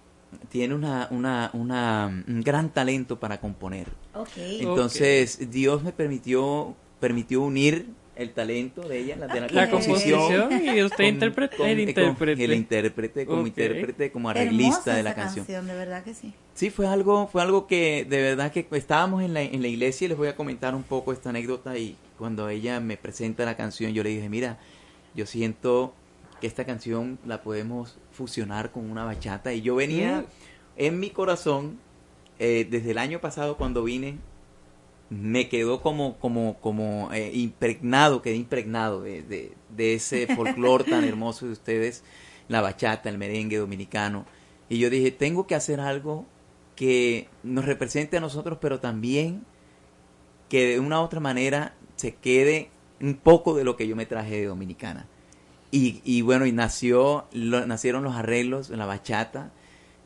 tiene 0.49 0.73
una, 0.73 1.07
una, 1.11 1.49
una, 1.53 2.23
un 2.27 2.41
gran 2.41 2.69
talento 2.69 3.19
para 3.19 3.39
componer. 3.39 3.89
Ok. 4.13 4.37
Entonces, 4.37 5.51
Dios 5.51 5.83
me 5.83 5.91
permitió, 5.91 6.75
permitió 6.99 7.41
unir 7.41 7.87
el 8.15 8.31
talento 8.31 8.81
de 8.87 8.99
ella, 8.99 9.15
la 9.15 9.27
de 9.27 9.41
la, 9.41 9.47
La 9.47 9.69
composición 9.71 10.51
y 10.51 10.83
usted 10.83 11.03
interpreta- 11.05 11.67
el 11.67 11.79
intérprete. 11.79 12.43
el 12.43 12.53
intérprete, 12.53 13.25
como 13.25 13.47
intérprete, 13.47 14.11
como 14.11 14.29
arreglista 14.29 14.67
Hermosa 14.91 14.95
de 14.95 15.03
la 15.03 15.09
esa 15.11 15.21
canción. 15.21 15.67
de 15.67 15.73
verdad 15.73 16.03
que 16.03 16.13
sí. 16.13 16.33
Sí, 16.53 16.69
fue 16.69 16.85
algo, 16.87 17.27
fue 17.27 17.41
algo 17.41 17.65
que 17.65 18.05
de 18.07 18.21
verdad 18.21 18.51
que 18.51 18.67
estábamos 18.73 19.23
en 19.23 19.33
la, 19.33 19.41
en 19.41 19.61
la 19.61 19.67
iglesia 19.67 20.05
y 20.05 20.09
les 20.09 20.17
voy 20.17 20.27
a 20.27 20.35
comentar 20.35 20.75
un 20.75 20.83
poco 20.83 21.11
esta 21.11 21.29
anécdota 21.29 21.77
y 21.77 21.95
cuando 22.17 22.47
ella 22.49 22.79
me 22.79 22.97
presenta 22.97 23.45
la 23.45 23.55
canción 23.57 23.93
yo 23.93 24.03
le 24.03 24.09
dije, 24.09 24.29
mira, 24.29 24.59
yo 25.15 25.25
siento 25.25 25.93
que 26.39 26.47
esta 26.47 26.65
canción 26.65 27.17
la 27.25 27.41
podemos 27.41 27.97
fusionar 28.11 28.71
con 28.71 28.89
una 28.91 29.05
bachata 29.05 29.53
y 29.53 29.61
yo 29.61 29.75
venía 29.75 30.21
Mm. 30.21 30.25
en 30.77 30.99
mi 30.99 31.09
corazón 31.09 31.79
eh, 32.39 32.67
desde 32.69 32.91
el 32.91 32.97
año 32.97 33.19
pasado 33.21 33.57
cuando 33.57 33.83
vine 33.83 34.17
me 35.09 35.47
quedó 35.49 35.81
como 35.81 36.17
como 36.17 36.55
como 36.59 37.11
eh, 37.13 37.31
impregnado 37.33 38.21
quedé 38.21 38.35
impregnado 38.35 39.01
de, 39.01 39.21
de, 39.23 39.53
de 39.75 39.93
ese 39.95 40.27
folclore 40.35 40.83
tan 40.85 41.03
hermoso 41.03 41.45
de 41.45 41.51
ustedes 41.53 42.03
la 42.47 42.61
bachata 42.61 43.09
el 43.09 43.17
merengue 43.17 43.57
dominicano. 43.57 44.25
Y 44.69 44.79
yo 44.79 44.89
dije 44.89 45.11
tengo 45.11 45.45
que 45.47 45.55
hacer 45.55 45.79
algo 45.79 46.25
que 46.75 47.27
nos 47.43 47.65
represente 47.65 48.17
a 48.17 48.21
nosotros 48.21 48.57
pero 48.61 48.79
también 48.79 49.43
que 50.49 50.65
de 50.67 50.79
una 50.79 50.99
u 51.01 51.03
otra 51.03 51.19
manera 51.19 51.73
se 51.95 52.15
quede 52.15 52.69
un 53.01 53.15
poco 53.15 53.53
de 53.55 53.63
lo 53.63 53.75
que 53.75 53.87
yo 53.87 53.95
me 53.95 54.05
traje 54.05 54.37
de 54.37 54.45
dominicana. 54.45 55.07
Y, 55.71 56.01
y 56.03 56.21
bueno 56.21 56.45
y 56.45 56.51
nació 56.51 57.25
lo- 57.33 57.65
nacieron 57.65 58.03
los 58.03 58.15
arreglos 58.15 58.69
en 58.69 58.77
la 58.79 58.85
bachata 58.85 59.51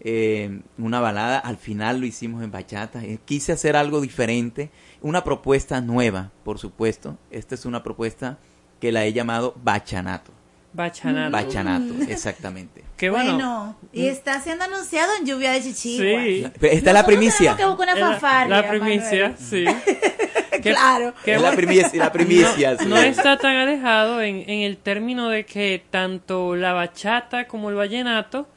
eh, 0.02 0.62
una 0.78 1.00
balada, 1.00 1.40
al 1.40 1.58
final 1.58 2.00
lo 2.00 2.06
hicimos 2.06 2.44
en 2.44 2.52
bachata. 2.52 3.04
Eh, 3.04 3.20
Quise 3.26 3.52
hacer 3.54 3.76
algo 3.76 4.00
diferente, 4.02 4.70
una 5.02 5.24
propuesta 5.24 5.82
nueva, 5.82 6.32
por 6.44 6.60
supuesto. 6.60 7.18
Esta 7.32 7.56
es 7.56 7.66
una 7.66 7.84
propuesta 7.84 8.38
que 8.80 8.92
la 8.92 9.06
he 9.06 9.14
llamado 9.14 9.56
bachanato. 9.64 10.32
Bachanato. 10.74 11.32
Bachanato, 11.32 11.94
exactamente. 12.08 12.84
Qué 12.98 13.10
bueno. 13.10 13.34
bueno. 13.34 13.78
y 13.94 14.08
está 14.08 14.40
siendo 14.42 14.66
anunciado 14.66 15.12
en 15.20 15.26
Lluvia 15.26 15.52
de 15.52 15.62
Chichigua. 15.64 16.22
Sí. 16.24 16.46
Esta 16.62 16.90
es 16.90 16.94
la 16.94 17.06
primicia. 17.06 17.56
Tenemos 17.56 17.76
que 17.78 17.86
buscar 17.86 17.96
una 17.98 18.06
La- 18.08 18.12
fanfarria, 18.12 18.62
La 18.62 18.70
primicia, 18.70 19.30
Manuel. 19.30 19.38
sí. 19.38 19.66
Claro. 20.62 21.14
Qué 21.24 21.36
Es 21.36 21.42
la 21.42 21.52
primicia, 21.52 21.92
la 22.04 22.12
primicia, 22.12 22.72
No, 22.74 22.80
sí. 22.80 22.86
no 22.88 22.98
está 22.98 23.38
tan 23.38 23.56
alejado 23.56 24.22
en, 24.22 24.38
en 24.50 24.62
el 24.62 24.78
término 24.78 25.30
de 25.30 25.46
que 25.46 25.84
tanto 25.92 26.56
la 26.56 26.74
bachata 26.74 27.48
como 27.48 27.70
el 27.70 27.76
vallenato 27.76 28.48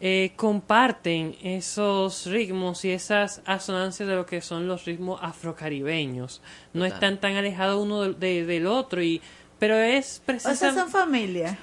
eh, 0.00 0.32
comparten 0.36 1.36
esos 1.42 2.26
ritmos 2.26 2.84
y 2.84 2.90
esas 2.90 3.40
asonancias 3.46 4.08
de 4.08 4.14
lo 4.16 4.26
que 4.26 4.40
son 4.42 4.68
los 4.68 4.84
ritmos 4.84 5.20
afrocaribeños. 5.22 6.42
No 6.74 6.82
Total. 6.84 6.94
están 6.94 7.20
tan 7.20 7.36
alejados 7.36 7.82
uno 7.82 8.02
del- 8.02 8.18
de- 8.20 8.44
del 8.46 8.66
otro 8.66 9.02
y 9.02 9.20
pero 9.58 9.74
es 9.78 10.20
O 10.22 10.26
precisamente 10.26 10.58
sea, 10.60 10.74
son 10.74 10.90
familia. 10.90 11.58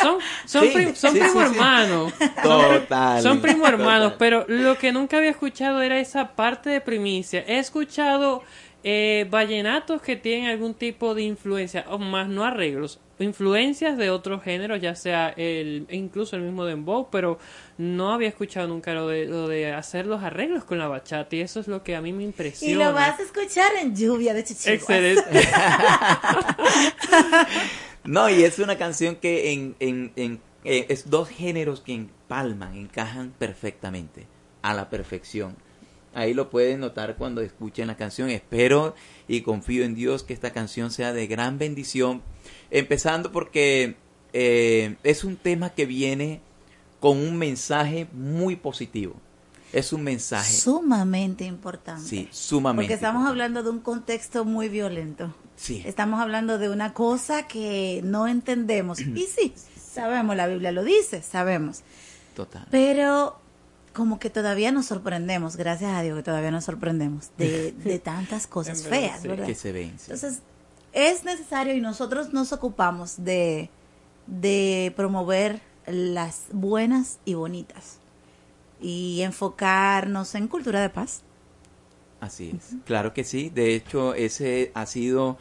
son, 0.00 0.18
son, 0.46 0.62
Sí, 0.64 0.70
prim- 0.72 0.94
son 0.94 1.12
sí, 1.12 1.18
primo 1.18 1.40
sí, 1.42 1.46
sí. 1.48 1.52
hermanos. 1.54 2.12
Total. 2.42 3.22
Son 3.22 3.40
primo 3.42 3.66
hermanos, 3.66 4.12
Total. 4.14 4.18
pero 4.18 4.44
lo 4.48 4.78
que 4.78 4.90
nunca 4.90 5.18
había 5.18 5.28
escuchado 5.30 5.82
era 5.82 5.98
esa 5.98 6.28
parte 6.34 6.70
de 6.70 6.80
primicia. 6.80 7.44
He 7.46 7.58
escuchado 7.58 8.42
eh, 8.88 9.26
vallenatos 9.28 10.00
que 10.00 10.14
tienen 10.14 10.48
algún 10.48 10.72
tipo 10.74 11.16
de 11.16 11.22
influencia, 11.22 11.84
o 11.88 11.98
más 11.98 12.28
no 12.28 12.44
arreglos, 12.44 13.00
influencias 13.18 13.98
de 13.98 14.10
otros 14.10 14.44
géneros, 14.44 14.80
ya 14.80 14.94
sea 14.94 15.30
el, 15.36 15.86
incluso 15.90 16.36
el 16.36 16.42
mismo 16.42 16.64
dembow, 16.64 17.08
pero 17.10 17.36
no 17.78 18.12
había 18.12 18.28
escuchado 18.28 18.68
nunca 18.68 18.94
lo 18.94 19.08
de, 19.08 19.24
lo 19.24 19.48
de 19.48 19.72
hacer 19.72 20.06
los 20.06 20.22
arreglos 20.22 20.62
con 20.62 20.78
la 20.78 20.86
bachata 20.86 21.34
y 21.34 21.40
eso 21.40 21.58
es 21.58 21.66
lo 21.66 21.82
que 21.82 21.96
a 21.96 22.00
mí 22.00 22.12
me 22.12 22.22
impresiona. 22.22 22.72
Y 22.72 22.76
lo 22.76 22.92
vas 22.92 23.18
a 23.18 23.22
escuchar 23.24 23.72
en 23.82 23.96
Lluvia 23.96 24.34
de 24.34 24.44
Chichigua. 24.44 24.74
Excelente. 24.76 25.24
No, 28.04 28.30
y 28.30 28.44
es 28.44 28.60
una 28.60 28.78
canción 28.78 29.16
que 29.16 29.52
en, 29.52 29.74
en, 29.80 30.12
en- 30.14 30.40
eh, 30.62 30.86
es 30.90 31.10
dos 31.10 31.28
géneros 31.28 31.80
que 31.80 31.92
empalman, 31.92 32.76
encajan 32.76 33.32
perfectamente, 33.36 34.26
a 34.62 34.74
la 34.74 34.90
perfección. 34.90 35.56
Ahí 36.16 36.32
lo 36.32 36.48
pueden 36.48 36.80
notar 36.80 37.16
cuando 37.16 37.42
escuchen 37.42 37.88
la 37.88 37.96
canción. 37.98 38.30
Espero 38.30 38.94
y 39.28 39.42
confío 39.42 39.84
en 39.84 39.94
Dios 39.94 40.22
que 40.22 40.32
esta 40.32 40.50
canción 40.50 40.90
sea 40.90 41.12
de 41.12 41.26
gran 41.26 41.58
bendición. 41.58 42.22
Empezando 42.70 43.32
porque 43.32 43.96
eh, 44.32 44.96
es 45.02 45.24
un 45.24 45.36
tema 45.36 45.70
que 45.74 45.84
viene 45.84 46.40
con 47.00 47.18
un 47.18 47.36
mensaje 47.36 48.08
muy 48.14 48.56
positivo. 48.56 49.14
Es 49.74 49.92
un 49.92 50.04
mensaje, 50.04 50.54
Sumamente 50.54 51.44
importante. 51.44 52.08
sí, 52.08 52.28
sumamente. 52.30 52.84
Porque 52.84 52.94
estamos 52.94 53.28
hablando 53.28 53.62
de 53.62 53.68
un 53.68 53.80
contexto 53.80 54.46
muy 54.46 54.70
violento. 54.70 55.34
Sí. 55.56 55.82
Estamos 55.84 56.18
hablando 56.20 56.56
de 56.56 56.70
una 56.70 56.94
cosa 56.94 57.46
que 57.46 58.00
no 58.02 58.26
entendemos. 58.26 59.00
Y 59.14 59.26
sí, 59.26 59.52
sabemos, 59.78 60.34
la 60.34 60.46
Biblia 60.46 60.72
lo 60.72 60.82
dice, 60.82 61.20
sabemos. 61.20 61.82
Total. 62.34 62.66
Pero 62.70 63.38
como 63.96 64.18
que 64.18 64.28
todavía 64.28 64.72
nos 64.72 64.84
sorprendemos, 64.84 65.56
gracias 65.56 65.90
a 65.94 66.02
Dios 66.02 66.18
que 66.18 66.22
todavía 66.22 66.50
nos 66.50 66.64
sorprendemos 66.64 67.30
de, 67.38 67.72
de 67.72 67.98
tantas 68.04 68.46
cosas 68.46 68.84
verdad, 68.84 68.98
feas, 68.98 69.22
sí, 69.22 69.28
¿verdad? 69.28 69.46
que 69.46 69.54
se 69.54 69.72
ven, 69.72 69.94
sí. 69.98 70.12
Entonces, 70.12 70.42
es 70.92 71.24
necesario 71.24 71.74
y 71.74 71.80
nosotros 71.80 72.30
nos 72.34 72.52
ocupamos 72.52 73.24
de, 73.24 73.70
de 74.26 74.92
promover 74.96 75.62
las 75.86 76.42
buenas 76.52 77.20
y 77.24 77.32
bonitas 77.32 77.98
y 78.82 79.22
enfocarnos 79.22 80.34
en 80.34 80.46
cultura 80.46 80.82
de 80.82 80.90
paz. 80.90 81.22
Así 82.20 82.54
es, 82.54 82.74
claro 82.84 83.14
que 83.14 83.24
sí. 83.24 83.48
De 83.48 83.74
hecho, 83.74 84.12
ese 84.12 84.72
ha 84.74 84.84
sido, 84.84 85.38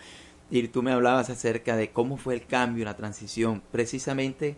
y 0.50 0.66
tú 0.70 0.82
me 0.82 0.94
hablabas 0.94 1.30
acerca 1.30 1.76
de 1.76 1.92
cómo 1.92 2.16
fue 2.16 2.36
el 2.36 2.46
cambio, 2.46 2.86
la 2.86 2.96
transición. 2.96 3.62
Precisamente 3.74 4.56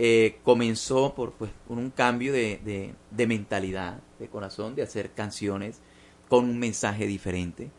eh, 0.00 0.38
comenzó 0.44 1.12
por, 1.12 1.32
pues, 1.32 1.50
por 1.66 1.76
un 1.76 1.90
cambio 1.90 2.32
de, 2.32 2.60
de, 2.64 2.94
de 3.10 3.26
mentalidad, 3.26 3.98
de 4.20 4.28
corazón, 4.28 4.76
de 4.76 4.82
hacer 4.82 5.10
canciones 5.10 5.80
con 6.28 6.44
un 6.44 6.56
mensaje 6.60 7.08
diferente. 7.08 7.72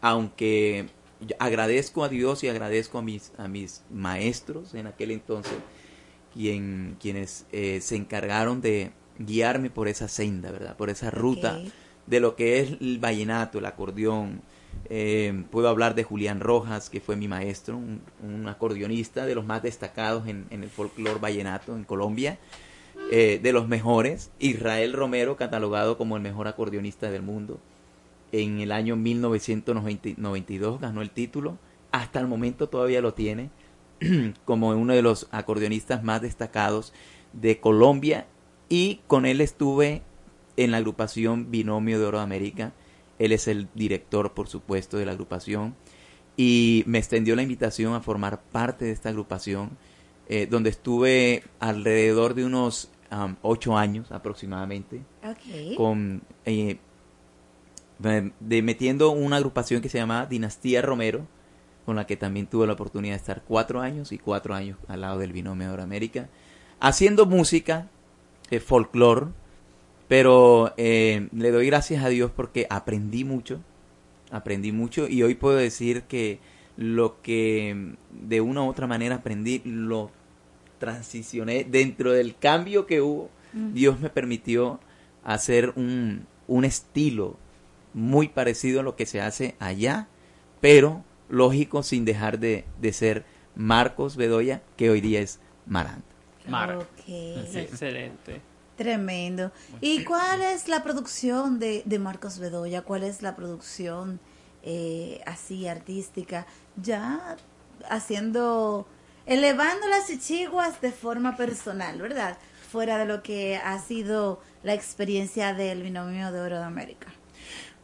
Aunque 0.00 0.88
agradezco 1.38 2.02
a 2.02 2.08
Dios 2.08 2.42
y 2.42 2.48
agradezco 2.48 2.98
a 2.98 3.02
mis, 3.02 3.30
a 3.38 3.46
mis 3.46 3.84
maestros 3.92 4.74
en 4.74 4.88
aquel 4.88 5.12
entonces, 5.12 5.54
quien, 6.34 6.96
quienes 7.00 7.46
eh, 7.52 7.80
se 7.80 7.94
encargaron 7.94 8.60
de 8.60 8.90
guiarme 9.20 9.70
por 9.70 9.86
esa 9.86 10.08
senda, 10.08 10.50
¿verdad? 10.50 10.76
Por 10.76 10.90
esa 10.90 11.12
ruta 11.12 11.60
de 12.08 12.18
lo 12.18 12.34
que 12.34 12.58
es 12.58 12.72
el 12.80 12.98
vallenato, 12.98 13.60
el 13.60 13.66
acordeón. 13.66 14.42
Eh, 14.88 15.44
puedo 15.50 15.68
hablar 15.68 15.94
de 15.94 16.04
Julián 16.04 16.40
Rojas, 16.40 16.90
que 16.90 17.00
fue 17.00 17.16
mi 17.16 17.28
maestro, 17.28 17.78
un, 17.78 18.48
acordeonista 18.48 19.26
de 19.26 19.34
los 19.34 19.46
más 19.46 19.62
destacados 19.62 20.26
en, 20.26 20.46
en 20.50 20.62
el 20.62 20.70
folclore 20.70 21.18
vallenato 21.18 21.74
en 21.74 21.84
Colombia, 21.84 22.38
eh, 23.10 23.40
de 23.42 23.52
los 23.52 23.68
mejores. 23.68 24.30
Israel 24.38 24.92
Romero, 24.92 25.36
catalogado 25.36 25.96
como 25.98 26.16
el 26.16 26.22
mejor 26.22 26.48
acordeonista 26.48 27.10
del 27.10 27.22
mundo. 27.22 27.60
En 28.32 28.60
el 28.60 28.72
año 28.72 28.96
1992 28.96 30.80
ganó 30.80 31.02
el 31.02 31.10
título. 31.10 31.58
Hasta 31.90 32.20
el 32.20 32.26
momento 32.26 32.68
todavía 32.68 33.02
lo 33.02 33.12
tiene 33.12 33.50
como 34.44 34.70
uno 34.70 34.94
de 34.94 35.02
los 35.02 35.28
acordeonistas 35.30 36.02
más 36.02 36.22
destacados 36.22 36.92
de 37.32 37.60
Colombia. 37.60 38.26
Y 38.68 39.00
con 39.06 39.26
él 39.26 39.40
estuve 39.42 40.02
en 40.56 40.70
la 40.70 40.78
agrupación 40.78 41.50
Binomio 41.50 41.98
de 41.98 42.06
Oro 42.06 42.18
de 42.18 42.24
América. 42.24 42.72
Él 43.22 43.30
es 43.30 43.46
el 43.46 43.68
director, 43.74 44.32
por 44.32 44.48
supuesto, 44.48 44.96
de 44.96 45.06
la 45.06 45.12
agrupación. 45.12 45.76
Y 46.36 46.82
me 46.86 46.98
extendió 46.98 47.36
la 47.36 47.42
invitación 47.42 47.94
a 47.94 48.00
formar 48.00 48.42
parte 48.42 48.84
de 48.86 48.90
esta 48.90 49.10
agrupación, 49.10 49.70
eh, 50.28 50.46
donde 50.50 50.70
estuve 50.70 51.44
alrededor 51.60 52.34
de 52.34 52.44
unos 52.44 52.90
am, 53.10 53.36
ocho 53.42 53.76
años 53.76 54.10
aproximadamente, 54.10 55.02
Ok. 55.22 55.76
con 55.76 56.22
eh, 56.46 56.78
de, 58.00 58.62
metiendo 58.62 59.10
una 59.12 59.36
agrupación 59.36 59.80
que 59.82 59.88
se 59.88 59.98
llama 59.98 60.26
Dinastía 60.26 60.82
Romero, 60.82 61.26
con 61.86 61.94
la 61.96 62.06
que 62.06 62.16
también 62.16 62.48
tuve 62.48 62.66
la 62.66 62.72
oportunidad 62.72 63.14
de 63.14 63.18
estar 63.18 63.42
cuatro 63.46 63.80
años 63.80 64.10
y 64.10 64.18
cuatro 64.18 64.54
años 64.54 64.78
al 64.88 65.02
lado 65.02 65.18
del 65.18 65.32
Binomio 65.32 65.76
de 65.76 65.82
América, 65.82 66.28
haciendo 66.80 67.26
música, 67.26 67.88
eh, 68.50 68.58
folclore, 68.58 69.26
pero 70.12 70.74
eh, 70.76 71.28
le 71.32 71.50
doy 71.52 71.68
gracias 71.68 72.04
a 72.04 72.10
Dios 72.10 72.30
porque 72.30 72.66
aprendí 72.68 73.24
mucho, 73.24 73.62
aprendí 74.30 74.70
mucho 74.70 75.08
y 75.08 75.22
hoy 75.22 75.34
puedo 75.34 75.56
decir 75.56 76.02
que 76.02 76.38
lo 76.76 77.22
que 77.22 77.74
mm, 77.74 78.28
de 78.28 78.42
una 78.42 78.62
u 78.62 78.68
otra 78.68 78.86
manera 78.86 79.14
aprendí 79.14 79.62
lo 79.64 80.10
transicioné 80.78 81.64
dentro 81.64 82.12
del 82.12 82.36
cambio 82.36 82.84
que 82.84 83.00
hubo. 83.00 83.30
Mm. 83.54 83.72
Dios 83.72 84.00
me 84.00 84.10
permitió 84.10 84.80
hacer 85.24 85.72
un, 85.76 86.26
un 86.46 86.66
estilo 86.66 87.38
muy 87.94 88.28
parecido 88.28 88.80
a 88.80 88.82
lo 88.82 88.96
que 88.96 89.06
se 89.06 89.22
hace 89.22 89.54
allá, 89.60 90.08
pero 90.60 91.02
lógico 91.30 91.82
sin 91.82 92.04
dejar 92.04 92.38
de, 92.38 92.66
de 92.82 92.92
ser 92.92 93.24
Marcos 93.54 94.16
Bedoya, 94.16 94.60
que 94.76 94.90
hoy 94.90 95.00
día 95.00 95.22
es 95.22 95.40
Maranta. 95.64 96.04
Ok. 96.80 97.08
Excelente. 97.54 98.51
Tremendo. 98.76 99.52
¿Y 99.80 100.04
cuál 100.04 100.42
es 100.42 100.68
la 100.68 100.82
producción 100.82 101.58
de, 101.58 101.82
de 101.84 101.98
Marcos 101.98 102.38
Bedoya? 102.38 102.82
¿Cuál 102.82 103.02
es 103.02 103.22
la 103.22 103.36
producción 103.36 104.18
eh, 104.62 105.20
así 105.26 105.68
artística? 105.68 106.46
Ya 106.76 107.36
haciendo, 107.88 108.86
elevando 109.26 109.86
las 109.88 110.06
chichiguas 110.06 110.80
de 110.80 110.90
forma 110.90 111.36
personal, 111.36 112.00
¿verdad? 112.00 112.38
Fuera 112.70 112.96
de 112.98 113.04
lo 113.04 113.22
que 113.22 113.56
ha 113.56 113.78
sido 113.78 114.40
la 114.62 114.72
experiencia 114.72 115.52
del 115.52 115.82
binomio 115.82 116.32
de 116.32 116.40
oro 116.40 116.58
de 116.58 116.64
América. 116.64 117.08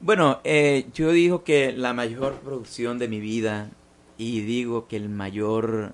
Bueno, 0.00 0.40
eh, 0.44 0.86
yo 0.94 1.10
digo 1.10 1.44
que 1.44 1.72
la 1.72 1.92
mayor 1.92 2.36
producción 2.36 2.98
de 2.98 3.08
mi 3.08 3.20
vida 3.20 3.68
y 4.16 4.40
digo 4.40 4.88
que 4.88 4.96
el 4.96 5.08
mayor 5.08 5.92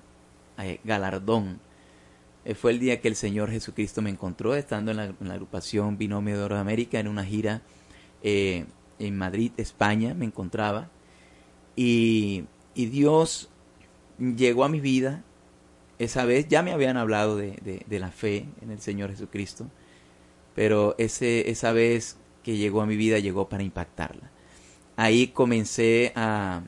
eh, 0.57 0.79
galardón 0.83 1.59
fue 2.53 2.71
el 2.71 2.79
día 2.79 3.01
que 3.01 3.07
el 3.07 3.15
Señor 3.15 3.49
Jesucristo 3.49 4.01
me 4.03 4.11
encontró 4.11 4.53
estando 4.55 4.91
en 4.91 4.97
la, 4.97 5.33
agrupación 5.33 5.97
Binomio 5.97 6.37
de 6.37 6.43
Oro 6.43 6.55
de 6.55 6.61
América 6.61 6.99
en 6.99 7.07
una 7.07 7.23
gira 7.25 7.61
eh, 8.21 8.65
en 8.99 9.17
Madrid, 9.17 9.51
España, 9.57 10.13
me 10.13 10.25
encontraba 10.25 10.89
y, 11.75 12.45
Dios 12.75 13.49
llegó 14.19 14.63
a 14.65 14.69
mi 14.69 14.79
vida 14.81 15.23
esa 15.97 16.25
vez, 16.25 16.47
ya 16.49 16.61
me 16.61 16.71
habían 16.73 16.97
hablado 16.97 17.37
de 17.37 17.85
la 17.99 18.11
fe 18.11 18.45
en 18.61 18.69
el 18.71 18.81
Señor 18.81 19.11
Jesucristo, 19.11 19.67
pero 20.55 20.95
ese, 20.97 21.49
esa 21.49 21.71
vez 21.71 22.17
que 22.43 22.57
llegó 22.57 22.81
a 22.81 22.85
mi 22.85 22.95
vida 22.97 23.19
llegó 23.19 23.49
para 23.49 23.63
impactarla. 23.63 24.29
Ahí 24.97 25.27
comencé 25.27 26.13
a, 26.15 26.63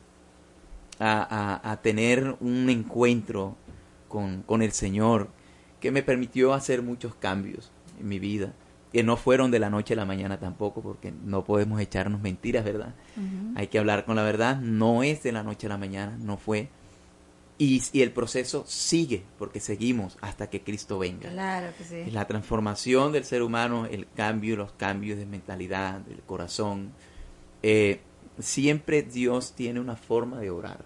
a, 0.99 1.59
a- 1.63 1.71
a 1.71 1.81
tener 1.81 2.35
un 2.41 2.69
encuentro 2.69 3.55
con, 4.07 4.41
con 4.43 4.61
el 4.61 4.71
Señor 4.71 5.29
que 5.79 5.91
me 5.91 6.03
permitió 6.03 6.53
hacer 6.53 6.81
muchos 6.81 7.15
cambios 7.15 7.71
en 7.99 8.07
mi 8.07 8.19
vida, 8.19 8.53
que 8.91 9.03
no 9.03 9.17
fueron 9.17 9.51
de 9.51 9.59
la 9.59 9.69
noche 9.69 9.93
a 9.93 9.97
la 9.97 10.05
mañana 10.05 10.39
tampoco, 10.39 10.81
porque 10.81 11.11
no 11.11 11.43
podemos 11.43 11.79
echarnos 11.81 12.21
mentiras, 12.21 12.63
¿verdad? 12.65 12.95
Hay 13.55 13.67
que 13.67 13.79
hablar 13.79 14.05
con 14.05 14.15
la 14.15 14.23
verdad, 14.23 14.59
no 14.59 15.03
es 15.03 15.23
de 15.23 15.31
la 15.31 15.43
noche 15.43 15.67
a 15.67 15.69
la 15.69 15.77
mañana, 15.77 16.17
no 16.19 16.37
fue. 16.37 16.69
Y, 17.59 17.81
y 17.91 18.01
el 18.03 18.11
proceso 18.11 18.63
sigue, 18.67 19.23
porque 19.39 19.59
seguimos 19.59 20.17
hasta 20.21 20.47
que 20.49 20.61
Cristo 20.61 20.99
venga. 20.99 21.31
Claro 21.31 21.73
que 21.77 21.83
sí. 21.83 22.11
La 22.11 22.25
transformación 22.27 23.11
del 23.11 23.23
ser 23.25 23.41
humano, 23.41 23.87
el 23.87 24.07
cambio, 24.15 24.55
los 24.55 24.71
cambios 24.73 25.17
de 25.17 25.25
mentalidad, 25.25 25.99
del 26.01 26.19
corazón. 26.21 26.91
eh, 27.63 27.99
siempre 28.39 29.01
Dios 29.01 29.53
tiene 29.53 29.79
una 29.79 29.95
forma 29.95 30.39
de 30.39 30.51
obrar. 30.51 30.85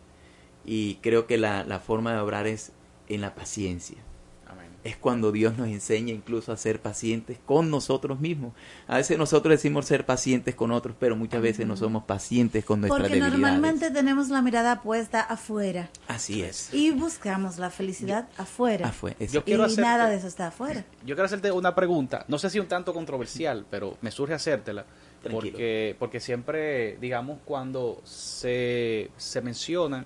Y 0.64 0.96
creo 1.02 1.28
que 1.28 1.38
la, 1.38 1.66
la 1.66 1.80
forma 1.80 2.14
de 2.14 2.20
obrar 2.20 2.48
es 2.48 2.72
en 3.10 3.20
la 3.20 3.36
paciencia. 3.36 3.98
Es 4.84 4.98
cuando 4.98 5.32
Dios 5.32 5.58
nos 5.60 5.68
enseña 5.68 6.12
incluso 6.12 6.52
a 6.52 6.58
ser 6.58 6.82
pacientes 6.82 7.38
con 7.46 7.70
nosotros 7.70 8.20
mismos. 8.20 8.54
A 8.88 8.98
veces 8.98 9.16
nosotros 9.18 9.52
decimos 9.52 9.86
ser 9.86 10.08
pacientes 10.08 10.56
con 10.56 10.72
otros, 10.72 10.96
pero 11.00 11.16
muchas 11.16 11.40
veces 11.42 11.68
no 11.68 11.78
somos 11.78 12.04
pacientes 12.06 12.66
con 12.66 12.82
nuestras 12.82 13.02
Porque 13.02 13.14
debilidades. 13.20 13.40
normalmente 13.40 13.92
tenemos 13.92 14.30
la 14.30 14.42
mirada 14.42 14.82
puesta 14.82 15.22
afuera 15.22 15.90
Así 16.08 16.42
es. 16.42 16.74
y 16.74 16.90
buscamos 16.92 17.60
la 17.60 17.70
felicidad 17.70 18.28
afuera. 18.38 18.88
Afuera, 18.88 19.18
Yo 19.20 19.42
y 19.42 19.44
quiero 19.44 19.66
hacerte- 19.66 19.82
nada 19.84 20.10
de 20.10 20.16
eso 20.16 20.26
está 20.28 20.48
afuera. 20.48 20.84
Yo 21.02 21.14
quiero 21.16 21.26
hacerte 21.26 21.52
una 21.52 21.76
pregunta, 21.76 22.26
no 22.28 22.40
sé 22.40 22.50
si 22.50 22.58
un 22.60 22.68
tanto 22.68 22.92
controversial, 22.92 23.66
pero 23.70 23.98
me 24.02 24.10
surge 24.10 24.34
hacértela. 24.34 24.86
Tranquilo. 25.22 25.52
Porque, 25.52 25.96
porque 26.00 26.20
siempre, 26.20 26.98
digamos, 26.98 27.38
cuando 27.46 28.02
se, 28.04 29.12
se 29.18 29.42
mencionan 29.42 30.06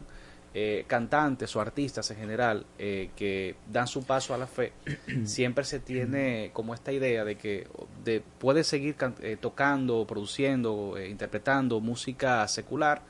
eh, 0.58 0.86
cantantes 0.88 1.54
o 1.58 1.60
artistas 1.60 2.10
en 2.12 2.18
general 2.18 2.66
eh, 2.80 3.10
que 3.14 3.58
dan 3.70 3.88
su 3.88 4.06
paso 4.06 4.34
a 4.34 4.38
la 4.38 4.48
fe, 4.48 4.72
siempre 5.26 5.66
se 5.66 5.80
tiene 5.82 6.52
como 6.54 6.74
esta 6.74 6.94
idea 6.94 7.26
de 7.26 7.36
que 7.36 7.68
de, 8.06 8.22
puede 8.40 8.64
seguir 8.64 8.96
can- 8.96 9.16
eh, 9.22 9.36
tocando, 9.40 10.08
produciendo, 10.08 10.96
eh, 10.98 11.10
interpretando 11.10 11.80
música 11.82 12.48
secular 12.48 13.02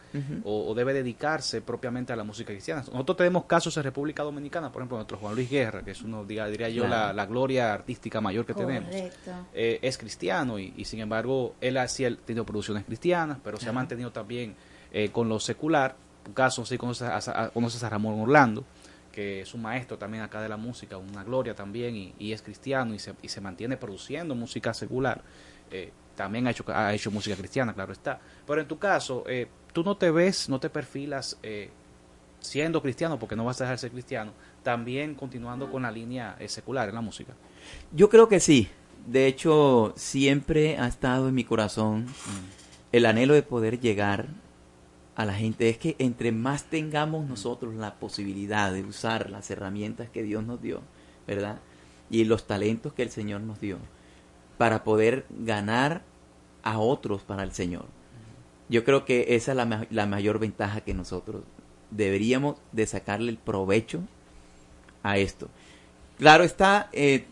o, 0.46 0.70
o 0.70 0.74
debe 0.74 0.94
dedicarse 0.94 1.62
propiamente 1.62 2.14
a 2.14 2.16
la 2.16 2.24
música 2.24 2.54
cristiana. 2.54 2.82
Nosotros 2.92 3.18
tenemos 3.18 3.44
casos 3.46 3.76
en 3.78 3.84
República 3.84 4.24
Dominicana, 4.24 4.72
por 4.72 4.82
ejemplo, 4.82 4.98
nuestro 4.98 5.18
Juan 5.18 5.36
Luis 5.36 5.50
Guerra, 5.50 5.84
que 5.84 5.92
es 5.92 6.02
uno, 6.02 6.26
diga- 6.26 6.48
diría 6.50 6.70
yo, 6.70 6.86
Claro. 6.86 7.08
la, 7.08 7.14
la 7.14 7.26
gloria 7.26 7.74
artística 7.74 8.22
mayor 8.22 8.46
que 8.46 8.54
tenemos. 8.54 8.90
Correcto. 8.90 9.32
Eh, 9.54 9.78
es 9.82 9.98
cristiano 9.98 10.58
y, 10.58 10.74
y 10.78 10.86
sin 10.86 11.02
embargo 11.02 11.56
él 11.62 11.78
hacía 11.78 12.08
él 12.08 12.18
tenido 12.20 12.46
producciones 12.46 12.86
cristianas, 12.86 13.38
pero 13.44 13.58
se 13.58 13.68
ha 13.70 13.74
mantenido 13.74 14.12
también 14.12 14.56
eh, 14.92 15.10
con 15.12 15.28
lo 15.30 15.40
secular. 15.40 15.98
Un 16.28 16.34
caso, 16.34 16.66
sí, 16.66 16.78
conoces 16.78 17.08
a, 17.08 17.44
a- 17.46 17.50
conoces 17.50 17.84
a 17.84 17.90
Ramón 17.90 18.20
Orlando, 18.20 18.64
que 19.12 19.42
es 19.42 19.54
un 19.54 19.62
maestro 19.62 19.98
también 19.98 20.24
acá 20.24 20.42
de 20.42 20.50
la 20.50 20.58
música, 20.58 20.98
una 20.98 21.24
gloria 21.24 21.56
también, 21.56 21.96
y, 21.96 22.14
y 22.20 22.32
es 22.34 22.42
cristiano 22.42 22.94
y 22.94 23.00
se, 23.00 23.14
y 23.22 23.30
se 23.30 23.42
mantiene 23.42 23.78
produciendo 23.78 24.36
música 24.36 24.74
secular. 24.74 25.22
Eh, 25.72 25.92
también 26.16 26.48
ha 26.48 26.52
hecho, 26.52 26.64
ha 26.68 26.94
hecho 26.94 27.12
música 27.12 27.36
cristiana, 27.36 27.74
claro 27.74 27.92
está. 27.94 28.20
Pero 28.48 28.62
en 28.62 28.68
tu 28.68 28.78
caso, 28.80 29.24
eh, 29.28 29.48
tú 29.74 29.84
no 29.84 29.98
te 29.98 30.12
ves, 30.12 30.50
no 30.50 30.60
te 30.60 30.70
perfilas 30.70 31.38
eh, 31.44 31.70
siendo 32.40 32.82
cristiano, 32.82 33.20
porque 33.20 33.36
no 33.36 33.46
vas 33.46 33.60
a 33.62 33.66
dejar 33.66 33.78
de 33.78 33.82
ser 33.82 33.92
cristiano, 33.92 34.32
también 34.64 35.16
continuando 35.16 35.70
con 35.72 35.84
la 35.84 35.92
línea 35.92 36.36
eh, 36.40 36.48
secular 36.48 36.90
en 36.90 36.96
la 36.96 37.02
música. 37.02 37.34
Yo 37.92 38.10
creo 38.10 38.28
que 38.28 38.40
sí. 38.40 38.70
De 39.08 39.28
hecho, 39.28 39.94
siempre 39.96 40.78
ha 40.80 40.88
estado 40.88 41.30
en 41.30 41.36
mi 41.36 41.44
corazón 41.44 42.08
el 42.92 43.06
anhelo 43.06 43.34
de 43.36 43.44
poder 43.44 43.80
llegar 43.80 44.26
a 45.16 45.26
la 45.26 45.34
gente. 45.34 45.70
Es 45.70 45.78
que 45.78 45.96
entre 46.00 46.32
más 46.32 46.66
tengamos 46.66 47.28
nosotros 47.28 47.74
la 47.76 47.96
posibilidad 47.96 48.72
de 48.72 48.84
usar 48.84 49.30
las 49.30 49.50
herramientas 49.50 50.10
que 50.10 50.24
Dios 50.24 50.44
nos 50.44 50.62
dio, 50.62 50.82
¿verdad? 51.28 51.60
Y 52.10 52.26
los 52.26 52.46
talentos 52.48 52.94
que 52.94 53.04
el 53.04 53.10
Señor 53.10 53.42
nos 53.42 53.60
dio, 53.60 53.78
para 54.58 54.84
poder 54.84 55.26
ganar 55.30 56.04
a 56.64 56.80
otros 56.80 57.24
para 57.24 57.44
el 57.44 57.52
Señor. 57.52 57.86
Yo 58.70 58.84
creo 58.84 59.06
que 59.06 59.36
esa 59.36 59.52
es 59.52 59.58
la, 59.58 59.66
ma- 59.66 59.88
la 59.90 60.06
mayor 60.06 60.40
ventaja 60.40 60.82
que 60.82 60.94
nosotros 60.94 61.44
deberíamos 61.92 62.58
de 62.72 62.88
sacarle 62.88 63.32
el 63.32 63.38
provecho 63.38 64.02
a 65.04 65.18
esto. 65.18 65.50
Claro 66.18 66.44
está, 66.44 66.90
eh, 66.94 67.26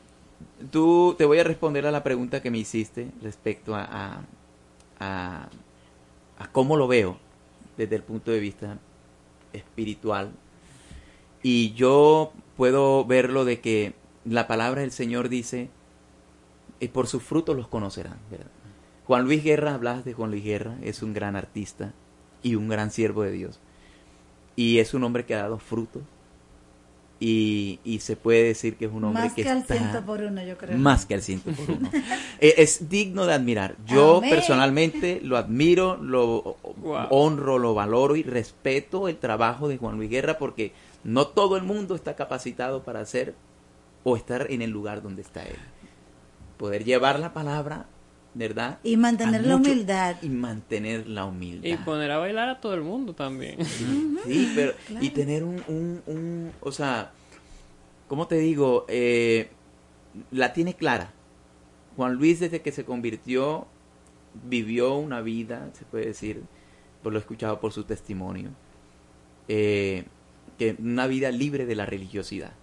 tú 0.72 1.16
te 1.18 1.26
voy 1.26 1.40
a 1.40 1.44
responder 1.44 1.88
a 1.88 1.92
la 1.92 2.04
pregunta 2.04 2.42
que 2.42 2.52
me 2.52 2.60
hiciste 2.60 3.10
respecto 3.22 3.76
a- 3.76 4.22
a 5.00 5.50
cómo 6.52 6.78
lo 6.78 6.88
veo 6.88 7.18
desde 7.78 7.96
el 7.96 8.04
punto 8.04 8.32
de 8.32 8.40
vista 8.40 8.80
espiritual. 9.54 10.32
Y 11.42 11.74
yo 11.74 12.34
puedo 12.56 13.06
verlo 13.06 13.46
de 13.46 13.60
que 13.60 13.94
la 14.26 14.48
palabra 14.48 14.82
del 14.82 14.92
Señor 14.92 15.30
dice, 15.30 15.70
"Y 16.80 16.88
por 16.90 17.08
sus 17.08 17.24
frutos 17.24 17.56
los 17.56 17.68
conocerán. 17.68 18.18
Juan 19.06 19.26
Luis 19.26 19.44
Guerra, 19.44 19.74
hablas 19.74 20.06
de 20.06 20.14
Juan 20.14 20.32
Luis 20.32 20.44
Guerra, 20.44 20.78
es 20.82 21.04
un 21.04 21.14
gran 21.14 21.36
artista 21.36 21.94
y 22.42 22.56
un 22.56 22.70
gran 22.70 22.92
siervo 22.92 23.24
de 23.24 23.32
Dios. 23.32 23.60
Y 24.56 24.80
es 24.80 24.94
un 24.94 25.04
hombre 25.04 25.26
que 25.26 25.36
ha 25.36 25.40
dado 25.40 25.60
frutos. 25.60 26.04
Y, 27.26 27.80
y 27.86 28.00
se 28.00 28.18
puede 28.18 28.44
decir 28.44 28.76
que 28.76 28.84
es 28.84 28.92
un 28.92 29.06
hombre 29.06 29.24
Más 29.24 29.34
que, 29.34 29.44
que 29.44 29.50
al 29.50 29.60
está- 29.60 29.78
ciento 29.78 30.06
por 30.06 30.20
uno, 30.22 30.44
yo 30.44 30.58
creo. 30.58 30.78
Más 30.78 31.06
que 31.06 31.14
al 31.14 31.22
ciento 31.22 31.52
por 31.52 31.72
uno. 31.78 31.90
Eh, 32.42 32.56
es 32.58 32.90
digno 32.90 33.26
de 33.26 33.34
admirar. 33.34 33.76
Yo 33.86 34.18
Amén. 34.18 34.30
personalmente 34.30 35.22
lo 35.24 35.38
admiro, 35.38 35.96
lo 35.96 36.58
honro, 37.10 37.60
lo 37.60 37.74
valoro 37.74 38.18
y 38.18 38.24
respeto 38.24 39.08
el 39.08 39.16
trabajo 39.18 39.70
de 39.70 39.78
Juan 39.78 39.96
Luis 39.96 40.10
Guerra 40.10 40.38
porque 40.38 40.74
no 41.06 41.28
todo 41.28 41.56
el 41.56 41.64
mundo 41.64 41.96
está 41.96 42.16
capacitado 42.18 42.84
para 42.84 43.00
hacer 43.00 43.36
o 44.04 44.18
estar 44.18 44.48
en 44.52 44.62
el 44.62 44.72
lugar 44.72 45.02
donde 45.02 45.22
está 45.22 45.44
él. 45.44 45.56
Poder 46.58 46.84
llevar 46.84 47.20
la 47.20 47.32
palabra, 47.32 47.86
¿verdad? 48.36 48.80
Y 48.84 48.98
mantener 48.98 49.46
la 49.46 49.56
humildad. 49.58 50.16
Y 50.22 50.30
mantener 50.30 51.08
la 51.08 51.26
humildad. 51.26 51.68
Y 51.70 51.78
poner 51.78 52.12
a 52.12 52.18
bailar 52.18 52.50
a 52.50 52.60
todo 52.60 52.74
el 52.74 52.82
mundo 52.82 53.14
también. 53.14 53.64
Sí, 53.66 54.52
pero 54.56 54.74
Claro. 54.88 55.06
y 55.06 55.10
tener 55.10 55.44
un, 55.44 55.62
un, 55.68 56.02
un, 56.08 56.52
o 56.62 56.72
sea, 56.72 57.12
¿cómo 58.08 58.28
te 58.28 58.36
digo? 58.38 58.86
Eh, 58.88 59.50
la 60.32 60.54
tiene 60.54 60.76
clara. 60.76 61.12
Juan 61.96 62.16
Luis 62.16 62.40
desde 62.40 62.62
que 62.62 62.72
se 62.72 62.86
convirtió 62.86 63.68
vivió 64.46 64.96
una 64.96 65.22
vida, 65.22 65.70
se 65.74 65.86
puede 65.86 66.08
decir, 66.08 66.42
por 67.04 67.14
lo 67.14 67.20
escuchado 67.20 67.60
por 67.60 67.72
su 67.72 67.84
testimonio, 67.84 68.50
eh, 69.48 70.06
que 70.58 70.76
una 70.80 71.06
vida 71.08 71.30
libre 71.32 71.66
de 71.68 71.76
la 71.76 71.86
religiosidad. 71.86 72.54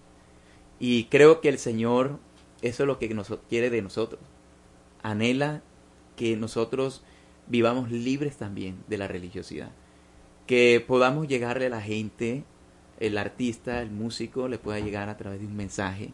Y 0.79 1.05
creo 1.05 1.39
que 1.41 1.47
el 1.49 1.59
Señor, 1.59 2.19
eso 2.61 2.83
es 2.83 2.87
lo 2.87 2.99
que 2.99 3.07
nos 3.13 3.31
quiere 3.49 3.69
de 3.69 3.81
nosotros. 3.81 4.19
Anhela 5.03 5.61
que 6.15 6.35
nosotros 6.37 7.03
vivamos 7.47 7.91
libres 7.91 8.37
también 8.37 8.83
de 8.87 8.97
la 8.97 9.07
religiosidad. 9.07 9.71
Que 10.47 10.83
podamos 10.85 11.27
llegarle 11.27 11.67
a 11.67 11.69
la 11.69 11.81
gente, 11.81 12.43
el 12.99 13.17
artista, 13.17 13.81
el 13.81 13.91
músico, 13.91 14.47
le 14.47 14.57
pueda 14.57 14.79
llegar 14.79 15.09
a 15.09 15.17
través 15.17 15.39
de 15.39 15.47
un 15.47 15.55
mensaje. 15.55 16.11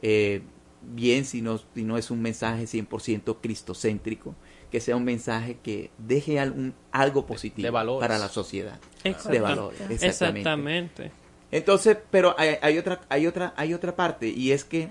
eh, 0.00 0.42
bien 0.82 1.24
si 1.24 1.42
no, 1.42 1.58
si 1.74 1.84
no 1.84 1.96
es 1.96 2.10
un 2.10 2.20
mensaje 2.22 2.64
100% 2.64 3.38
cristocéntrico, 3.40 4.34
que 4.70 4.80
sea 4.80 4.96
un 4.96 5.04
mensaje 5.04 5.58
que 5.62 5.90
deje 5.98 6.40
algún, 6.40 6.74
algo 6.90 7.26
positivo 7.26 7.66
de 7.66 8.00
para 8.00 8.18
la 8.18 8.28
sociedad. 8.28 8.78
Exacto. 9.04 9.28
De 9.30 9.40
valores, 9.40 9.80
exactamente. 9.80 10.40
Exactamente. 10.40 11.12
Entonces, 11.50 11.98
pero 12.10 12.34
hay, 12.38 12.56
hay 12.62 12.78
otra, 12.78 13.02
hay 13.08 13.26
otra, 13.26 13.52
hay 13.56 13.74
otra 13.74 13.94
parte 13.94 14.28
y 14.28 14.52
es 14.52 14.64
que 14.64 14.90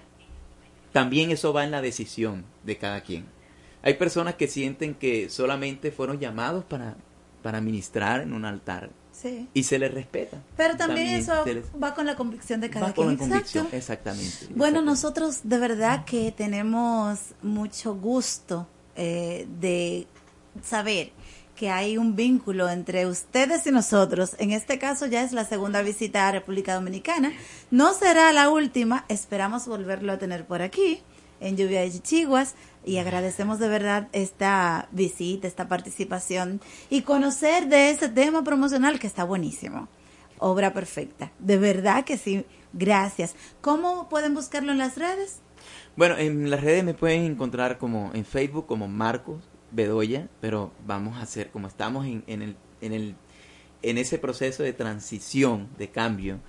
también 0.91 1.31
eso 1.31 1.53
va 1.53 1.63
en 1.63 1.71
la 1.71 1.81
decisión 1.81 2.45
de 2.63 2.77
cada 2.77 3.01
quien. 3.01 3.25
Hay 3.83 3.95
personas 3.95 4.35
que 4.35 4.47
sienten 4.47 4.93
que 4.93 5.29
solamente 5.29 5.91
fueron 5.91 6.19
llamados 6.19 6.63
para, 6.65 6.95
para 7.41 7.61
ministrar 7.61 8.21
en 8.21 8.33
un 8.33 8.45
altar 8.45 8.89
Sí. 9.11 9.47
y 9.53 9.63
se 9.63 9.77
les 9.77 9.93
respeta. 9.93 10.37
Pero 10.55 10.77
también, 10.77 11.07
eso 11.09 11.45
les- 11.45 11.65
va 11.81 11.93
con 11.93 12.05
la 12.05 12.15
convicción 12.15 12.61
de 12.61 12.69
cada 12.69 12.87
va 12.87 12.93
con 12.93 13.07
quien. 13.15 13.19
la 13.19 13.35
convicción, 13.35 13.65
Exacto. 13.65 13.77
exactamente. 13.77 14.47
Bueno, 14.55 14.81
nosotros 14.81 15.41
de 15.43 15.57
verdad 15.57 16.05
que 16.05 16.31
tenemos 16.31 17.19
mucho 17.41 17.95
gusto 17.95 18.67
eh, 18.95 19.47
de 19.59 20.07
saber 20.63 21.11
que 21.61 21.69
hay 21.69 21.95
un 21.95 22.15
vínculo 22.15 22.67
entre 22.71 23.05
ustedes 23.05 23.67
y 23.67 23.71
nosotros. 23.71 24.35
En 24.39 24.49
este 24.49 24.79
caso 24.79 25.05
ya 25.05 25.21
es 25.21 25.31
la 25.31 25.45
segunda 25.45 25.83
visita 25.83 26.27
a 26.27 26.31
República 26.31 26.73
Dominicana. 26.73 27.31
No 27.69 27.93
será 27.93 28.33
la 28.33 28.49
última, 28.49 29.05
esperamos 29.09 29.67
volverlo 29.67 30.11
a 30.11 30.17
tener 30.17 30.47
por 30.47 30.63
aquí, 30.63 31.03
en 31.39 31.57
Lluvia 31.57 31.81
de 31.81 31.91
Chichiguas, 31.91 32.55
y 32.83 32.97
agradecemos 32.97 33.59
de 33.59 33.69
verdad 33.69 34.07
esta 34.11 34.87
visita, 34.91 35.47
esta 35.47 35.67
participación 35.67 36.61
y 36.89 37.03
conocer 37.03 37.67
de 37.67 37.91
ese 37.91 38.09
tema 38.09 38.43
promocional 38.43 38.99
que 38.99 39.05
está 39.05 39.23
buenísimo. 39.23 39.87
Obra 40.39 40.73
perfecta. 40.73 41.31
De 41.37 41.59
verdad 41.59 42.05
que 42.05 42.17
sí. 42.17 42.43
Gracias. 42.73 43.35
¿Cómo 43.61 44.09
pueden 44.09 44.33
buscarlo 44.33 44.71
en 44.71 44.79
las 44.79 44.97
redes? 44.97 45.41
Bueno, 45.95 46.17
en 46.17 46.49
las 46.49 46.61
redes 46.61 46.83
me 46.83 46.95
pueden 46.95 47.23
encontrar 47.23 47.77
como 47.77 48.09
en 48.15 48.25
Facebook 48.25 48.65
como 48.65 48.87
Marcos 48.87 49.50
Bedoya, 49.71 50.29
pero 50.41 50.71
vamos 50.85 51.17
a 51.17 51.21
hacer 51.21 51.49
como 51.51 51.67
estamos 51.67 52.05
en, 52.05 52.23
en 52.27 52.41
el, 52.41 52.55
en 52.81 52.93
el 52.93 53.15
en 53.83 53.97
ese 53.97 54.17
proceso 54.19 54.63
de 54.63 54.73
transición, 54.73 55.69
de 55.77 55.89
cambio. 55.89 56.39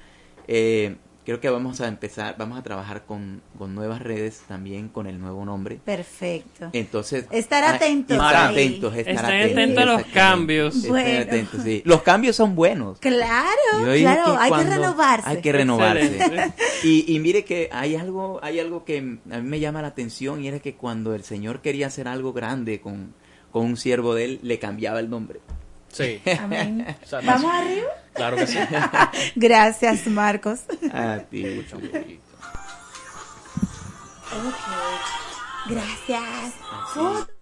eh, 0.48 0.96
creo 1.24 1.40
que 1.40 1.48
vamos 1.50 1.80
a 1.80 1.88
empezar, 1.88 2.36
vamos 2.38 2.58
a 2.58 2.62
trabajar 2.62 3.04
con, 3.04 3.42
con 3.56 3.74
nuevas 3.74 4.02
redes 4.02 4.42
también 4.48 4.88
con 4.88 5.06
el 5.06 5.20
nuevo 5.20 5.44
nombre. 5.44 5.78
Perfecto. 5.84 6.70
Entonces, 6.72 7.26
Estar 7.30 7.64
ah, 7.64 7.74
atentos 7.74 8.16
Estar 8.16 8.36
ahí. 8.36 8.52
atentos, 8.52 8.94
estar 8.96 9.14
Estén 9.14 9.18
atentos, 9.18 9.52
atentos 9.52 9.82
a 9.82 9.86
los 9.86 10.02
cambios. 10.12 10.88
Bueno. 10.88 11.20
atentos, 11.22 11.62
sí. 11.62 11.82
Los 11.84 12.02
cambios 12.02 12.36
son 12.36 12.54
buenos. 12.54 12.98
Claro, 12.98 13.46
claro, 13.72 14.32
que 14.32 14.38
hay 14.40 14.52
que 14.52 14.70
renovarse. 14.70 15.28
Hay 15.28 15.40
que 15.40 15.52
renovarse. 15.52 16.52
Y, 16.84 17.14
y 17.14 17.20
mire 17.20 17.44
que 17.44 17.68
hay 17.72 17.94
algo, 17.94 18.40
hay 18.42 18.58
algo 18.58 18.84
que 18.84 18.98
a 18.98 19.38
mí 19.38 19.48
me 19.48 19.60
llama 19.60 19.82
la 19.82 19.88
atención 19.88 20.42
y 20.42 20.48
era 20.48 20.58
que 20.58 20.74
cuando 20.74 21.14
el 21.14 21.22
Señor 21.22 21.60
quería 21.60 21.86
hacer 21.86 22.08
algo 22.08 22.32
grande 22.32 22.80
con, 22.80 23.14
con 23.52 23.64
un 23.66 23.76
siervo 23.76 24.14
de 24.14 24.24
él, 24.24 24.40
le 24.42 24.58
cambiaba 24.58 24.98
el 24.98 25.08
nombre. 25.10 25.40
Sí. 25.92 26.20
Amén. 26.40 26.96
O 27.02 27.06
sea, 27.06 27.20
Vamos 27.20 27.52
arriba. 27.52 27.88
Claro 28.14 28.36
que 28.36 28.46
sí. 28.46 28.58
Gracias, 29.36 30.06
Marcos. 30.06 30.60
A 30.92 31.18
ti. 31.30 31.64
Gracias. 35.68 36.54
Foto. 36.94 37.41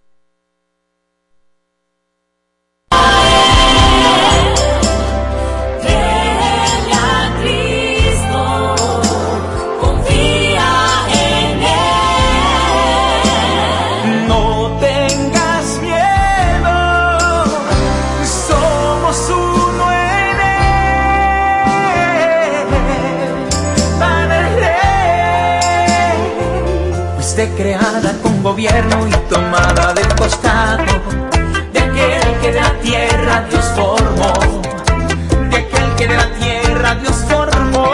Gobierno 28.61 29.07
y 29.07 29.11
tomada 29.27 29.91
del 29.91 30.07
costado 30.15 30.83
de 31.73 31.79
aquel 31.79 32.39
que 32.41 32.51
de 32.51 32.61
la 32.61 32.73
tierra 32.79 33.43
Dios 33.49 33.65
formó 33.75 34.61
de 35.49 35.57
aquel 35.57 35.95
que 35.97 36.07
de 36.07 36.15
la 36.15 36.31
tierra 36.35 36.95
Dios 37.01 37.25
formó. 37.27 37.91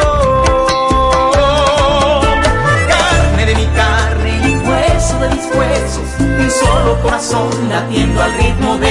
Carne 2.89 3.45
de 3.45 3.55
mi 3.55 3.65
carne 3.67 4.41
y 4.45 4.57
hueso 4.57 5.19
de 5.19 5.29
mis 5.29 5.45
huesos, 5.55 6.09
un 6.19 6.51
solo 6.51 7.01
corazón 7.01 7.69
latiendo 7.69 8.21
al 8.21 8.33
ritmo 8.33 8.77
de 8.77 8.86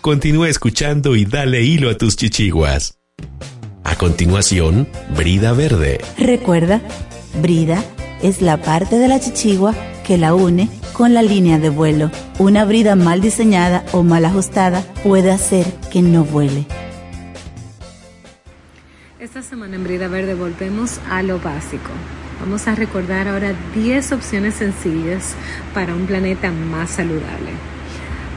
Continúa 0.00 0.48
escuchando 0.48 1.14
y 1.14 1.26
dale 1.26 1.60
hilo 1.62 1.90
a 1.90 1.94
tus 1.94 2.16
chichiguas. 2.16 2.98
A 3.84 3.96
continuación, 3.96 4.88
Brida 5.14 5.52
Verde. 5.52 6.00
Recuerda, 6.16 6.80
brida 7.42 7.84
es 8.22 8.40
la 8.40 8.62
parte 8.62 8.96
de 8.96 9.08
la 9.08 9.20
chichigua 9.20 9.74
que 10.06 10.16
la 10.16 10.34
une 10.34 10.70
con 10.94 11.12
la 11.12 11.20
línea 11.20 11.58
de 11.58 11.68
vuelo. 11.68 12.10
Una 12.38 12.64
brida 12.64 12.96
mal 12.96 13.20
diseñada 13.20 13.84
o 13.92 14.02
mal 14.02 14.24
ajustada 14.24 14.82
puede 15.02 15.30
hacer 15.30 15.66
que 15.92 16.00
no 16.00 16.24
vuele. 16.24 16.64
Esta 19.18 19.42
semana 19.42 19.76
en 19.76 19.84
Brida 19.84 20.08
Verde 20.08 20.32
volvemos 20.32 20.98
a 21.10 21.22
lo 21.22 21.38
básico. 21.40 21.90
Vamos 22.40 22.66
a 22.68 22.74
recordar 22.74 23.28
ahora 23.28 23.52
10 23.74 24.12
opciones 24.12 24.54
sencillas 24.54 25.34
para 25.74 25.94
un 25.94 26.06
planeta 26.06 26.50
más 26.50 26.88
saludable. 26.88 27.50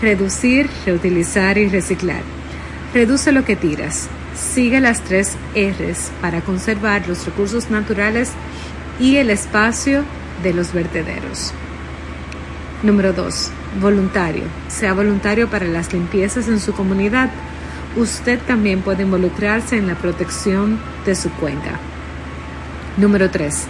Reducir, 0.01 0.69
reutilizar 0.85 1.57
y 1.57 1.67
reciclar. 1.67 2.21
Reduce 2.93 3.31
lo 3.31 3.45
que 3.45 3.55
tiras. 3.55 4.09
Sigue 4.35 4.79
las 4.79 5.01
tres 5.01 5.35
R's 5.55 6.11
para 6.21 6.41
conservar 6.41 7.07
los 7.07 7.25
recursos 7.25 7.69
naturales 7.69 8.31
y 8.99 9.17
el 9.17 9.29
espacio 9.29 10.03
de 10.43 10.53
los 10.53 10.73
vertederos. 10.73 11.53
Número 12.83 13.13
2. 13.13 13.51
Voluntario. 13.79 14.43
Sea 14.67 14.93
voluntario 14.93 15.49
para 15.49 15.65
las 15.65 15.93
limpiezas 15.93 16.49
en 16.49 16.59
su 16.59 16.73
comunidad. 16.73 17.29
Usted 17.95 18.39
también 18.39 18.81
puede 18.81 19.03
involucrarse 19.03 19.77
en 19.77 19.87
la 19.87 19.95
protección 19.95 20.79
de 21.05 21.15
su 21.15 21.29
cuenca. 21.31 21.79
Número 22.97 23.29
3. 23.29 23.67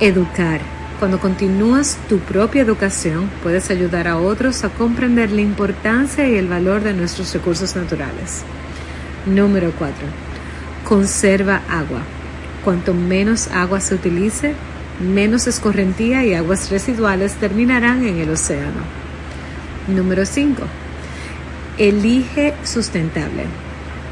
Educar. 0.00 0.60
Cuando 0.98 1.18
continúas 1.18 1.98
tu 2.08 2.18
propia 2.18 2.62
educación, 2.62 3.28
puedes 3.42 3.70
ayudar 3.70 4.08
a 4.08 4.16
otros 4.18 4.64
a 4.64 4.70
comprender 4.70 5.30
la 5.32 5.40
importancia 5.40 6.28
y 6.28 6.36
el 6.36 6.48
valor 6.48 6.82
de 6.82 6.94
nuestros 6.94 7.34
recursos 7.34 7.76
naturales. 7.76 8.42
Número 9.26 9.72
4. 9.78 9.96
Conserva 10.88 11.60
agua. 11.68 12.00
Cuanto 12.64 12.94
menos 12.94 13.48
agua 13.48 13.80
se 13.80 13.96
utilice, 13.96 14.54
menos 15.00 15.46
escorrentía 15.46 16.24
y 16.24 16.34
aguas 16.34 16.70
residuales 16.70 17.34
terminarán 17.34 18.06
en 18.06 18.18
el 18.18 18.30
océano. 18.30 19.01
Número 19.88 20.24
5. 20.24 20.62
Elige 21.78 22.54
sustentable. 22.62 23.44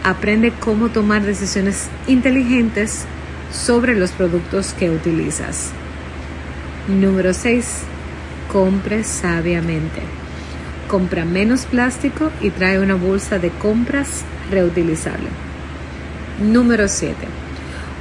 Aprende 0.03 0.53
cómo 0.53 0.89
tomar 0.89 1.23
decisiones 1.23 1.89
inteligentes 2.09 3.05
sobre 3.53 3.95
los 3.95 4.11
productos 4.11 4.73
que 4.73 4.91
utilizas. 4.91 5.71
Número 6.89 7.33
6. 7.35 7.83
Compre 8.53 9.05
sabiamente. 9.05 10.01
Compra 10.89 11.25
menos 11.25 11.67
plástico 11.67 12.33
y 12.41 12.51
trae 12.51 12.81
una 12.81 12.97
bolsa 12.97 13.39
de 13.39 13.51
compras 13.51 14.25
reutilizable. 14.51 15.29
Número 16.41 16.89
7. 16.89 17.15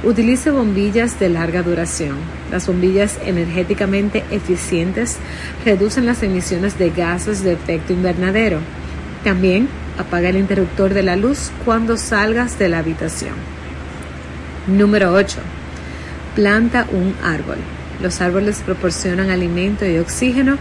Utilice 0.02 0.50
bombillas 0.50 1.20
de 1.20 1.28
larga 1.28 1.62
duración. 1.62 2.16
Las 2.50 2.66
bombillas 2.66 3.18
energéticamente 3.22 4.24
eficientes 4.30 5.18
reducen 5.62 6.06
las 6.06 6.22
emisiones 6.22 6.78
de 6.78 6.88
gases 6.88 7.44
de 7.44 7.52
efecto 7.52 7.92
invernadero. 7.92 8.60
También 9.24 9.68
apaga 9.98 10.30
el 10.30 10.38
interruptor 10.38 10.94
de 10.94 11.02
la 11.02 11.16
luz 11.16 11.50
cuando 11.66 11.98
salgas 11.98 12.58
de 12.58 12.70
la 12.70 12.78
habitación. 12.78 13.34
Número 14.66 15.12
8. 15.12 15.38
Planta 16.34 16.86
un 16.92 17.14
árbol. 17.22 17.58
Los 18.00 18.22
árboles 18.22 18.62
proporcionan 18.64 19.28
alimento 19.28 19.84
y 19.84 19.98
oxígeno, 19.98 20.56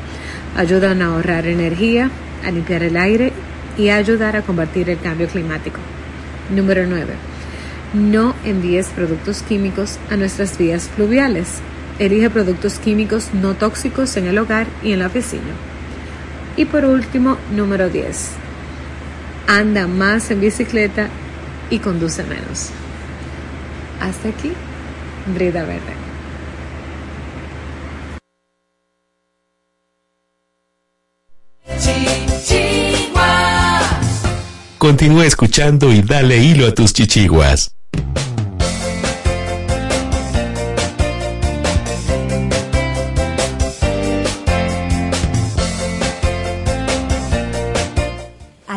ayudan 0.57 1.01
a 1.01 1.13
ahorrar 1.13 1.47
energía, 1.47 2.11
a 2.45 2.51
limpiar 2.51 2.83
el 2.83 2.97
aire 2.97 3.31
y 3.77 3.87
a 3.87 3.95
ayudar 3.95 4.35
a 4.35 4.41
combatir 4.41 4.89
el 4.89 4.99
cambio 4.99 5.27
climático. 5.27 5.79
Número 6.53 6.85
9. 6.85 7.13
No 7.93 8.35
envíes 8.45 8.89
productos 8.89 9.41
químicos 9.41 9.97
a 10.11 10.15
nuestras 10.15 10.59
vías 10.59 10.87
fluviales. 10.87 11.55
Elige 11.97 12.29
productos 12.29 12.77
químicos 12.77 13.33
no 13.33 13.55
tóxicos 13.55 14.15
en 14.15 14.27
el 14.27 14.37
hogar 14.37 14.67
y 14.83 14.91
en 14.91 14.99
la 14.99 15.07
oficina. 15.07 15.53
Y 16.55 16.65
por 16.65 16.85
último, 16.85 17.37
número 17.55 17.89
10. 17.89 18.31
Anda 19.47 19.87
más 19.87 20.29
en 20.29 20.41
bicicleta 20.41 21.09
y 21.71 21.79
conduce 21.79 22.23
menos. 22.23 22.69
Hasta 23.99 24.29
aquí, 24.29 24.51
Brida 25.33 25.63
Verde. 25.63 25.93
Continúa 34.77 35.25
escuchando 35.25 35.91
y 35.91 36.01
dale 36.01 36.37
hilo 36.37 36.67
a 36.67 36.73
tus 36.73 36.93
chichiguas. 36.93 37.78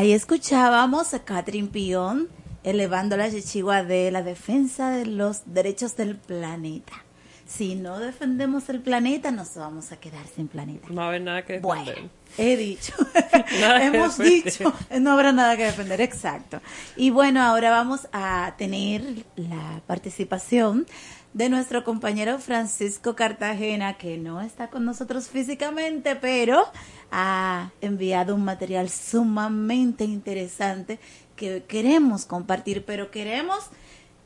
Ahí 0.03 0.15
escuchábamos 0.15 1.15
a 1.15 1.23
Catherine 1.23 1.69
Pion 1.69 2.29
elevando 2.65 3.17
la 3.17 3.31
chichigua 3.31 3.85
de 3.85 4.11
la 4.11 4.25
defensa 4.25 4.91
de 4.91 5.07
los 5.07 5.43
derechos 5.47 5.97
del 5.97 6.17
planeta. 6.17 7.05
Si 7.53 7.75
no 7.75 7.99
defendemos 7.99 8.69
el 8.71 8.81
planeta, 8.81 9.31
nos 9.31 9.55
vamos 9.57 9.93
a 9.93 9.97
quedar 9.99 10.25
sin 10.35 10.49
planeta. 10.49 10.89
No 10.89 10.97
va 10.97 11.05
a 11.05 11.09
haber 11.09 11.21
nada 11.21 11.45
que 11.45 11.55
defender. 11.55 11.95
Bueno, 11.95 12.11
he 12.39 12.57
dicho, 12.57 12.95
hemos 13.61 14.17
dicho, 14.17 14.73
no 15.01 15.13
habrá 15.13 15.33
nada 15.33 15.57
que 15.57 15.65
defender, 15.65 16.01
exacto. 16.01 16.63
Y 16.97 17.11
bueno, 17.11 17.43
ahora 17.43 17.71
vamos 17.71 18.09
a 18.13 18.55
tener 18.57 19.27
la 19.37 19.83
participación 19.87 20.87
de 21.35 21.51
nuestro 21.51 21.85
compañero 21.85 22.39
Francisco 22.39 23.17
Cartagena, 23.17 23.99
que 23.99 24.17
no 24.17 24.41
está 24.41 24.69
con 24.69 24.87
nosotros 24.87 25.29
físicamente, 25.29 26.17
pero 26.17 26.65
ha 27.11 27.71
enviado 27.83 28.35
un 28.35 28.45
material 28.45 28.89
sumamente 28.89 30.05
interesante 30.05 30.99
que 31.37 31.65
queremos 31.65 32.25
compartir, 32.25 32.87
pero 32.87 33.11
queremos 33.11 33.59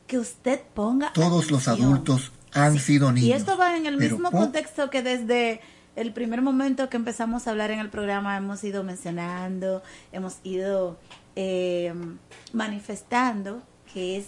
que 0.05 0.17
usted 0.17 0.61
ponga 0.73 1.11
Todos 1.11 1.51
los 1.51 1.67
adultos 1.67 2.31
han 2.57 2.79
sido 2.79 3.11
niños. 3.11 3.29
Y 3.29 3.33
esto 3.33 3.57
va 3.57 3.77
en 3.77 3.85
el 3.85 3.97
pero 3.97 4.11
mismo 4.11 4.31
contexto 4.31 4.89
que 4.89 5.01
desde 5.01 5.61
el 5.95 6.13
primer 6.13 6.41
momento 6.41 6.89
que 6.89 6.97
empezamos 6.97 7.47
a 7.47 7.51
hablar 7.51 7.71
en 7.71 7.79
el 7.79 7.89
programa 7.89 8.37
hemos 8.37 8.63
ido 8.63 8.83
mencionando, 8.83 9.81
hemos 10.11 10.37
ido 10.43 10.97
eh, 11.35 11.93
manifestando 12.53 13.61
que 13.91 14.17
es 14.17 14.27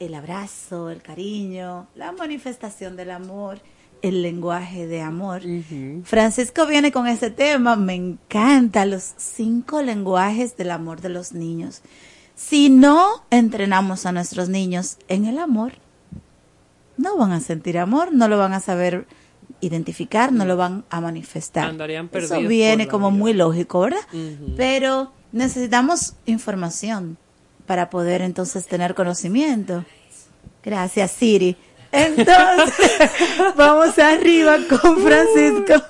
el 0.00 0.14
abrazo, 0.14 0.90
el 0.90 1.02
cariño, 1.02 1.86
la 1.94 2.12
manifestación 2.12 2.96
del 2.96 3.10
amor, 3.10 3.60
el 4.02 4.22
lenguaje 4.22 4.86
de 4.86 5.00
amor. 5.00 5.42
Francisco 6.04 6.66
viene 6.66 6.92
con 6.92 7.06
ese 7.06 7.30
tema, 7.30 7.76
me 7.76 7.94
encanta 7.94 8.84
los 8.84 9.14
cinco 9.16 9.80
lenguajes 9.80 10.56
del 10.56 10.72
amor 10.72 11.00
de 11.00 11.08
los 11.08 11.32
niños. 11.32 11.82
Si 12.36 12.68
no 12.68 13.24
entrenamos 13.30 14.06
a 14.06 14.12
nuestros 14.12 14.48
niños 14.48 14.98
en 15.08 15.24
el 15.24 15.38
amor, 15.38 15.72
no 16.96 17.16
van 17.16 17.32
a 17.32 17.40
sentir 17.40 17.78
amor, 17.78 18.12
no 18.12 18.28
lo 18.28 18.38
van 18.38 18.52
a 18.52 18.60
saber 18.60 19.06
identificar, 19.60 20.32
no 20.32 20.44
lo 20.44 20.56
van 20.56 20.84
a 20.90 21.00
manifestar. 21.00 21.66
Andarían 21.66 22.08
Eso 22.12 22.40
viene 22.40 22.88
como 22.88 23.10
muy 23.10 23.32
lógico, 23.32 23.80
¿verdad? 23.80 24.00
Pero 24.56 25.12
necesitamos 25.32 26.14
información 26.26 27.18
para 27.66 27.90
poder 27.90 28.22
entonces 28.22 28.66
tener 28.66 28.94
conocimiento. 28.94 29.84
Gracias, 30.62 31.10
Siri. 31.12 31.56
Entonces, 31.92 33.00
vamos 33.56 33.98
arriba 33.98 34.56
con 34.68 34.98
Francisco. 34.98 35.84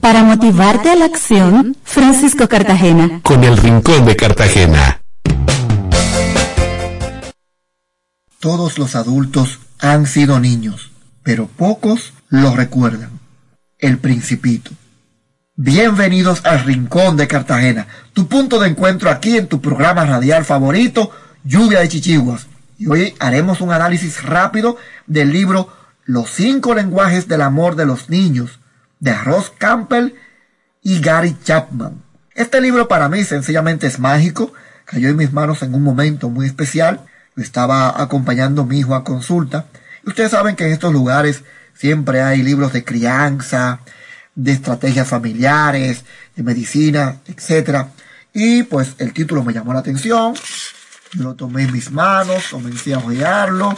Para 0.00 0.22
motivarte 0.22 0.90
a 0.90 0.96
la 0.96 1.06
acción, 1.06 1.76
Francisco 1.84 2.48
Cartagena. 2.48 3.20
Con 3.22 3.44
el 3.44 3.56
Rincón 3.56 4.04
de 4.04 4.16
Cartagena. 4.16 5.00
Todos 8.38 8.78
los 8.78 8.96
adultos 8.96 9.60
han 9.82 10.06
sido 10.06 10.38
niños, 10.38 10.92
pero 11.24 11.48
pocos 11.48 12.14
lo 12.28 12.54
recuerdan. 12.54 13.18
El 13.80 13.98
Principito. 13.98 14.70
Bienvenidos 15.56 16.40
al 16.44 16.60
Rincón 16.60 17.16
de 17.16 17.26
Cartagena, 17.26 17.88
tu 18.12 18.28
punto 18.28 18.60
de 18.60 18.68
encuentro 18.68 19.10
aquí 19.10 19.36
en 19.36 19.48
tu 19.48 19.60
programa 19.60 20.04
radial 20.04 20.44
favorito, 20.44 21.10
Lluvia 21.42 21.80
de 21.80 21.88
Chichiguas. 21.88 22.46
Y 22.78 22.86
hoy 22.86 23.14
haremos 23.18 23.60
un 23.60 23.72
análisis 23.72 24.22
rápido 24.22 24.76
del 25.08 25.32
libro 25.32 25.68
Los 26.04 26.30
cinco 26.30 26.74
lenguajes 26.74 27.26
del 27.26 27.42
amor 27.42 27.74
de 27.74 27.84
los 27.84 28.08
niños, 28.08 28.60
de 29.00 29.14
Ross 29.14 29.52
Campbell 29.58 30.14
y 30.80 31.00
Gary 31.00 31.36
Chapman. 31.42 32.00
Este 32.36 32.60
libro 32.60 32.86
para 32.86 33.08
mí 33.08 33.24
sencillamente 33.24 33.88
es 33.88 33.98
mágico, 33.98 34.52
cayó 34.84 35.08
en 35.08 35.16
mis 35.16 35.32
manos 35.32 35.60
en 35.64 35.74
un 35.74 35.82
momento 35.82 36.30
muy 36.30 36.46
especial. 36.46 37.00
Estaba 37.36 38.00
acompañando 38.02 38.62
a 38.62 38.66
mi 38.66 38.78
hijo 38.78 38.94
a 38.94 39.04
consulta. 39.04 39.66
Y 40.04 40.10
ustedes 40.10 40.30
saben 40.30 40.56
que 40.56 40.66
en 40.66 40.72
estos 40.72 40.92
lugares 40.92 41.44
siempre 41.74 42.22
hay 42.22 42.42
libros 42.42 42.72
de 42.72 42.84
crianza, 42.84 43.80
de 44.34 44.52
estrategias 44.52 45.08
familiares, 45.08 46.04
de 46.36 46.42
medicina, 46.42 47.20
etc. 47.26 47.86
Y 48.32 48.64
pues 48.64 48.94
el 48.98 49.12
título 49.12 49.44
me 49.44 49.52
llamó 49.52 49.72
la 49.72 49.80
atención. 49.80 50.34
Yo 51.12 51.24
lo 51.24 51.34
tomé 51.34 51.64
en 51.64 51.72
mis 51.72 51.90
manos, 51.90 52.48
comencé 52.50 52.94
a 52.94 52.98
hojearlo 52.98 53.76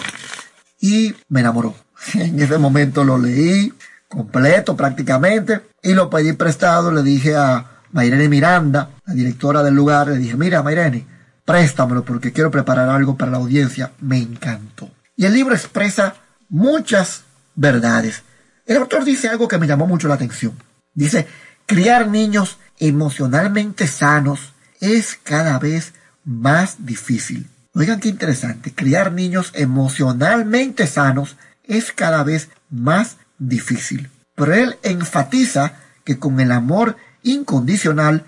y 0.81 1.15
me 1.29 1.41
enamoró. 1.41 1.75
En 2.15 2.41
ese 2.41 2.59
momento 2.59 3.03
lo 3.03 3.17
leí 3.17 3.73
completo 4.09 4.77
prácticamente 4.77 5.63
y 5.83 5.95
lo 5.95 6.11
pedí 6.11 6.33
prestado. 6.35 6.93
Le 6.93 7.03
dije 7.03 7.35
a 7.35 7.81
Mayrene 7.93 8.29
Miranda, 8.29 8.91
la 9.07 9.15
directora 9.15 9.63
del 9.63 9.75
lugar, 9.75 10.09
le 10.09 10.19
dije, 10.19 10.37
mira 10.37 10.63
Mayrene, 10.63 11.07
préstamelo 11.45 12.05
porque 12.05 12.33
quiero 12.33 12.51
preparar 12.51 12.89
algo 12.89 13.17
para 13.17 13.31
la 13.31 13.39
audiencia. 13.39 13.93
Me 14.01 14.19
encantó. 14.19 14.91
Y 15.17 15.27
el 15.27 15.35
libro 15.35 15.55
expresa 15.55 16.17
muchas 16.49 17.23
verdades. 17.55 18.23
El 18.67 18.79
autor 18.79 19.05
dice 19.05 19.29
algo 19.29 19.49
que 19.49 19.59
me 19.59 19.67
llamó 19.67 19.87
mucho 19.87 20.09
la 20.09 20.15
atención. 20.15 20.55
Dice, 20.95 21.27
criar 21.67 22.09
niños 22.09 22.59
emocionalmente 22.79 23.87
sanos 23.87 24.53
es 24.81 25.19
cada 25.23 25.59
vez 25.59 25.93
más 26.25 26.87
difícil. 26.87 27.49
Oigan 27.75 28.01
qué 28.01 28.09
interesante, 28.09 28.73
criar 28.73 29.13
niños 29.13 29.51
emocionalmente 29.55 30.87
sanos 30.87 31.37
es 31.65 31.93
cada 31.93 32.23
vez 32.23 32.49
más 32.71 33.17
difícil. 33.39 34.11
Pero 34.35 34.55
él 34.55 34.79
enfatiza 34.83 35.75
que 36.05 36.19
con 36.19 36.41
el 36.41 36.53
amor 36.53 36.97
incondicional 37.23 38.25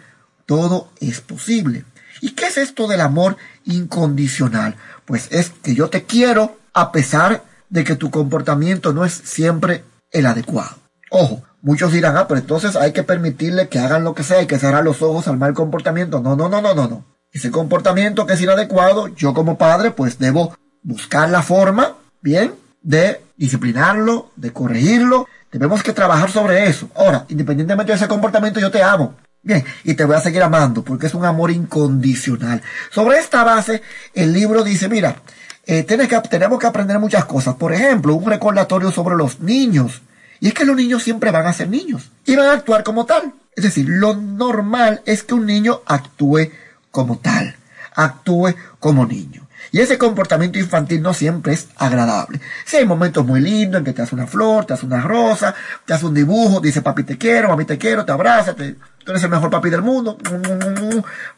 todo 0.47 0.91
es 1.01 1.21
posible. 1.21 1.85
¿Y 2.21 2.31
qué 2.31 2.47
es 2.47 2.59
esto 2.59 2.87
del 2.87 3.01
amor 3.01 3.37
incondicional? 3.65 4.77
Pues 5.05 5.29
es 5.31 5.51
que 5.51 5.75
yo 5.75 5.89
te 5.89 6.05
quiero 6.05 6.59
a 6.73 6.93
pesar 6.93 7.43
de 7.69 7.85
que 7.85 7.97
tu 7.97 8.11
comportamiento 8.11 8.93
no 8.93 9.05
es 9.05 9.13
siempre 9.13 9.85
el 10.11 10.27
adecuado. 10.27 10.77
Ojo, 11.11 11.43
muchos 11.63 11.93
dirán, 11.93 12.17
ah, 12.17 12.27
pero 12.29 12.41
entonces 12.41 12.77
hay 12.77 12.93
que 12.93 13.03
permitirle 13.03 13.69
que 13.69 13.79
hagan 13.79 14.05
lo 14.05 14.15
que 14.15 14.23
sea, 14.23 14.39
hay 14.39 14.47
que 14.47 14.59
cerrar 14.59 14.85
los 14.85 15.03
ojos 15.03 15.29
al 15.29 15.37
mal 15.37 15.55
comportamiento. 15.55 16.21
No, 16.21 16.37
no, 16.37 16.49
no, 16.49 16.61
no, 16.61 16.75
no, 16.75 16.89
no. 16.89 17.05
Ese 17.33 17.51
comportamiento 17.51 18.27
que 18.27 18.35
es 18.35 18.41
inadecuado, 18.41 19.09
yo 19.09 19.35
como 19.35 19.59
padre, 19.59 19.91
pues 19.91 20.19
debo 20.19 20.57
buscar 20.83 21.29
la 21.29 21.43
forma, 21.43 21.95
bien, 22.23 22.55
de 22.83 23.21
disciplinarlo, 23.37 24.31
de 24.37 24.53
corregirlo. 24.53 25.27
Tenemos 25.51 25.83
que 25.83 25.93
trabajar 25.93 26.31
sobre 26.31 26.67
eso. 26.67 26.89
Ahora, 26.95 27.25
independientemente 27.29 27.93
de 27.93 27.97
ese 27.97 28.09
comportamiento, 28.09 28.61
yo 28.61 28.71
te 28.71 28.83
amo. 28.83 29.15
Bien, 29.47 29.65
y 29.85 29.95
te 29.95 30.05
voy 30.05 30.17
a 30.17 30.21
seguir 30.21 30.43
amando 30.43 30.83
porque 30.83 31.07
es 31.07 31.15
un 31.15 31.25
amor 31.25 31.53
incondicional. 31.53 32.61
Sobre 32.91 33.21
esta 33.21 33.45
base, 33.45 33.81
el 34.13 34.33
libro 34.33 34.65
dice, 34.65 34.89
mira, 34.89 35.23
eh, 35.65 35.85
tienes 35.85 36.09
que, 36.09 36.21
tenemos 36.23 36.59
que 36.59 36.67
aprender 36.67 36.99
muchas 36.99 37.27
cosas. 37.27 37.55
Por 37.55 37.73
ejemplo, 37.73 38.17
un 38.17 38.29
recordatorio 38.29 38.91
sobre 38.91 39.15
los 39.15 39.39
niños. 39.39 40.03
Y 40.41 40.49
es 40.49 40.55
que 40.55 40.65
los 40.65 40.75
niños 40.75 41.05
siempre 41.05 41.31
van 41.31 41.47
a 41.47 41.53
ser 41.53 41.69
niños 41.69 42.11
y 42.25 42.35
van 42.35 42.49
a 42.49 42.53
actuar 42.55 42.83
como 42.83 43.07
tal. 43.07 43.35
Es 43.55 43.63
decir, 43.63 43.89
lo 43.89 44.17
normal 44.17 45.03
es 45.07 45.23
que 45.23 45.35
un 45.35 45.47
niño 45.47 45.81
actúe 45.87 46.51
como 46.91 47.19
tal, 47.19 47.55
actúe 47.95 48.53
como 48.81 49.07
niño. 49.07 49.46
Y 49.77 49.81
ese 49.81 49.99
comportamiento 49.99 50.59
infantil 50.59 51.03
no 51.03 51.13
siempre 51.13 51.53
es 51.53 51.69
agradable. 51.77 52.41
Si 52.65 52.79
hay 52.79 52.87
momentos 52.87 53.27
muy 53.27 53.43
lindos 53.43 53.81
en 53.81 53.85
que 53.85 53.93
te 53.93 54.01
hace 54.01 54.15
una 54.15 54.27
flor, 54.27 54.65
te 54.65 54.73
hace 54.73 54.87
una 54.87 55.03
rosa, 55.03 55.55
te 55.85 55.93
hace 55.93 56.07
un 56.07 56.15
dibujo, 56.15 56.61
dice 56.61 56.81
papi 56.81 57.03
te 57.03 57.19
quiero, 57.19 57.51
mami 57.51 57.67
te 57.67 57.77
quiero, 57.77 58.03
te 58.07 58.11
abraza, 58.13 58.55
te- 58.55 58.73
tú 59.05 59.11
eres 59.13 59.23
el 59.23 59.29
mejor 59.29 59.51
papi 59.51 59.69
del 59.69 59.83
mundo. 59.83 60.17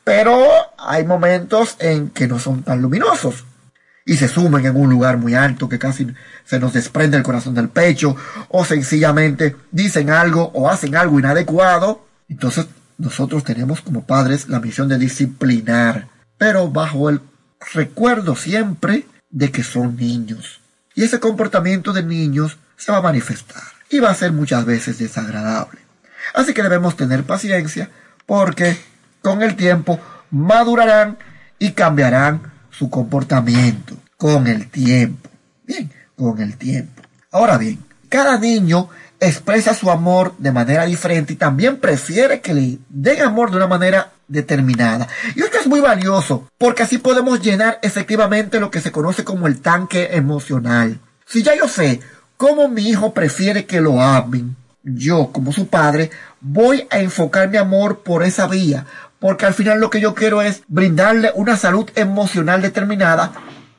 Pero 0.05 0.39
hay 0.79 1.05
momentos 1.05 1.75
en 1.81 2.11
que 2.11 2.29
no 2.29 2.39
son 2.39 2.63
tan 2.63 2.81
luminosos. 2.81 3.45
y 4.07 4.17
se 4.17 4.29
sumen 4.29 4.65
en 4.65 4.77
un 4.77 4.89
lugar 4.89 5.19
muy 5.19 5.35
alto 5.35 5.69
que 5.69 5.79
casi 5.81 6.07
se 6.45 6.61
nos 6.61 6.73
desprende 6.73 7.17
el 7.17 7.23
corazón 7.25 7.55
del 7.55 7.69
pecho 7.69 8.15
o 8.49 8.65
sencillamente 8.65 9.55
dicen 9.73 10.09
algo 10.11 10.51
o 10.55 10.71
hacen 10.71 10.95
algo 10.97 11.19
inadecuado, 11.19 12.07
entonces 12.29 12.69
nosotros 12.99 13.43
tenemos 13.45 13.81
como 13.83 14.05
padres 14.07 14.49
la 14.49 14.61
misión 14.61 14.89
de 14.89 14.97
disciplinar, 14.97 16.07
pero 16.39 16.69
bajo 16.71 17.11
el 17.11 17.21
recuerdo 17.73 18.37
siempre 18.37 19.07
de 19.31 19.51
que 19.51 19.63
son 19.63 19.97
niños. 19.97 20.61
Y 20.95 21.05
ese 21.05 21.21
comportamiento 21.21 21.93
de 21.93 22.03
niños 22.03 22.59
se 22.77 22.93
va 22.93 22.99
a 22.99 23.03
manifestar 23.03 23.63
y 23.91 24.01
va 24.01 24.11
a 24.11 24.15
ser 24.15 24.33
muchas 24.33 24.65
veces 24.65 24.99
desagradable. 24.99 25.81
Así 26.35 26.55
que 26.55 26.63
debemos 26.63 26.97
tener 26.97 27.25
paciencia 27.25 27.91
porque 28.27 28.77
con 29.23 29.43
el 29.43 29.57
tiempo 29.57 30.01
madurarán 30.31 31.19
y 31.59 31.73
cambiarán 31.73 32.53
su 32.71 32.91
comportamiento 32.91 33.97
con 34.17 34.47
el 34.47 34.69
tiempo. 34.71 35.31
Bien, 35.65 35.91
con 36.17 36.41
el 36.41 36.57
tiempo. 36.57 37.03
Ahora 37.31 37.59
bien, 37.59 37.79
cada 38.09 38.39
niño 38.39 38.89
expresa 39.21 39.75
su 39.75 39.91
amor 39.91 40.35
de 40.39 40.53
manera 40.53 40.85
diferente 40.85 41.33
y 41.33 41.37
también 41.37 41.79
prefiere 41.79 42.41
que 42.41 42.55
le 42.55 42.79
den 42.89 43.23
amor 43.23 43.51
de 43.51 43.57
una 43.57 43.67
manera 43.67 44.13
determinada. 44.29 45.09
Y 45.35 45.41
esto 45.41 45.59
es 45.59 45.67
muy 45.67 45.81
valioso 45.81 46.49
porque 46.59 46.83
así 46.83 46.99
podemos 46.99 47.41
llenar 47.41 47.79
efectivamente 47.83 48.61
lo 48.61 48.71
que 48.71 48.81
se 48.81 48.93
conoce 48.93 49.25
como 49.25 49.47
el 49.47 49.61
tanque 49.61 50.11
emocional. 50.13 51.01
Si 51.27 51.43
ya 51.43 51.57
yo 51.57 51.69
sé 51.69 52.01
cómo 52.37 52.69
mi 52.69 52.89
hijo 52.89 53.13
prefiere 53.13 53.67
que 53.67 53.81
lo 53.81 54.01
amen, 54.01 54.57
yo 54.83 55.31
como 55.33 55.53
su 55.53 55.67
padre 55.69 56.11
voy 56.41 56.87
a 56.91 57.01
enfocar 57.01 57.49
mi 57.49 57.57
amor 57.57 58.03
por 58.03 58.23
esa 58.23 58.47
vía, 58.47 58.87
porque 59.19 59.47
al 59.47 59.55
final 59.55 59.81
lo 59.81 59.91
que 59.91 60.01
yo 60.01 60.15
quiero 60.15 60.43
es 60.43 60.63
brindarle 60.69 61.33
una 61.35 61.57
salud 61.57 61.91
emocional 61.95 62.63
determinada 62.63 63.33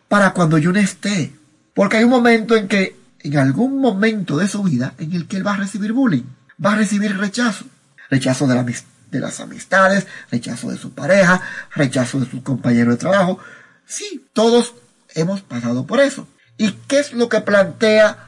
para 0.07 0.34
cuando 0.34 0.57
yo 0.57 0.73
no 0.73 0.80
esté. 0.80 1.31
Porque 1.73 1.97
hay 1.97 2.03
un 2.03 2.09
momento 2.09 2.57
en 2.57 2.67
que, 2.67 2.97
en 3.21 3.38
algún 3.38 3.80
momento 3.80 4.38
de 4.38 4.47
su 4.47 4.63
vida, 4.63 4.93
en 4.97 5.13
el 5.13 5.27
que 5.27 5.38
él 5.38 5.47
va 5.47 5.53
a 5.53 5.57
recibir 5.57 5.93
bullying, 5.93 6.23
va 6.63 6.73
a 6.73 6.76
recibir 6.76 7.17
rechazo. 7.17 7.65
Rechazo 8.09 8.47
de, 8.47 8.55
la, 8.55 8.65
de 9.11 9.19
las 9.19 9.40
amistades, 9.40 10.07
rechazo 10.31 10.69
de 10.69 10.77
su 10.77 10.91
pareja, 10.91 11.41
rechazo 11.76 12.19
de 12.19 12.30
su 12.30 12.44
compañero 12.44 12.91
de 12.91 12.98
trabajo. 12.98 13.40
Sí, 13.86 14.27
todos 14.34 14.73
hemos 15.15 15.41
pasado 15.41 15.86
por 15.86 15.99
eso. 15.99 16.27
¿Y 16.57 16.72
qué 16.88 16.99
es 16.99 17.14
lo 17.14 17.30
que 17.30 17.41
plantea 17.41 18.27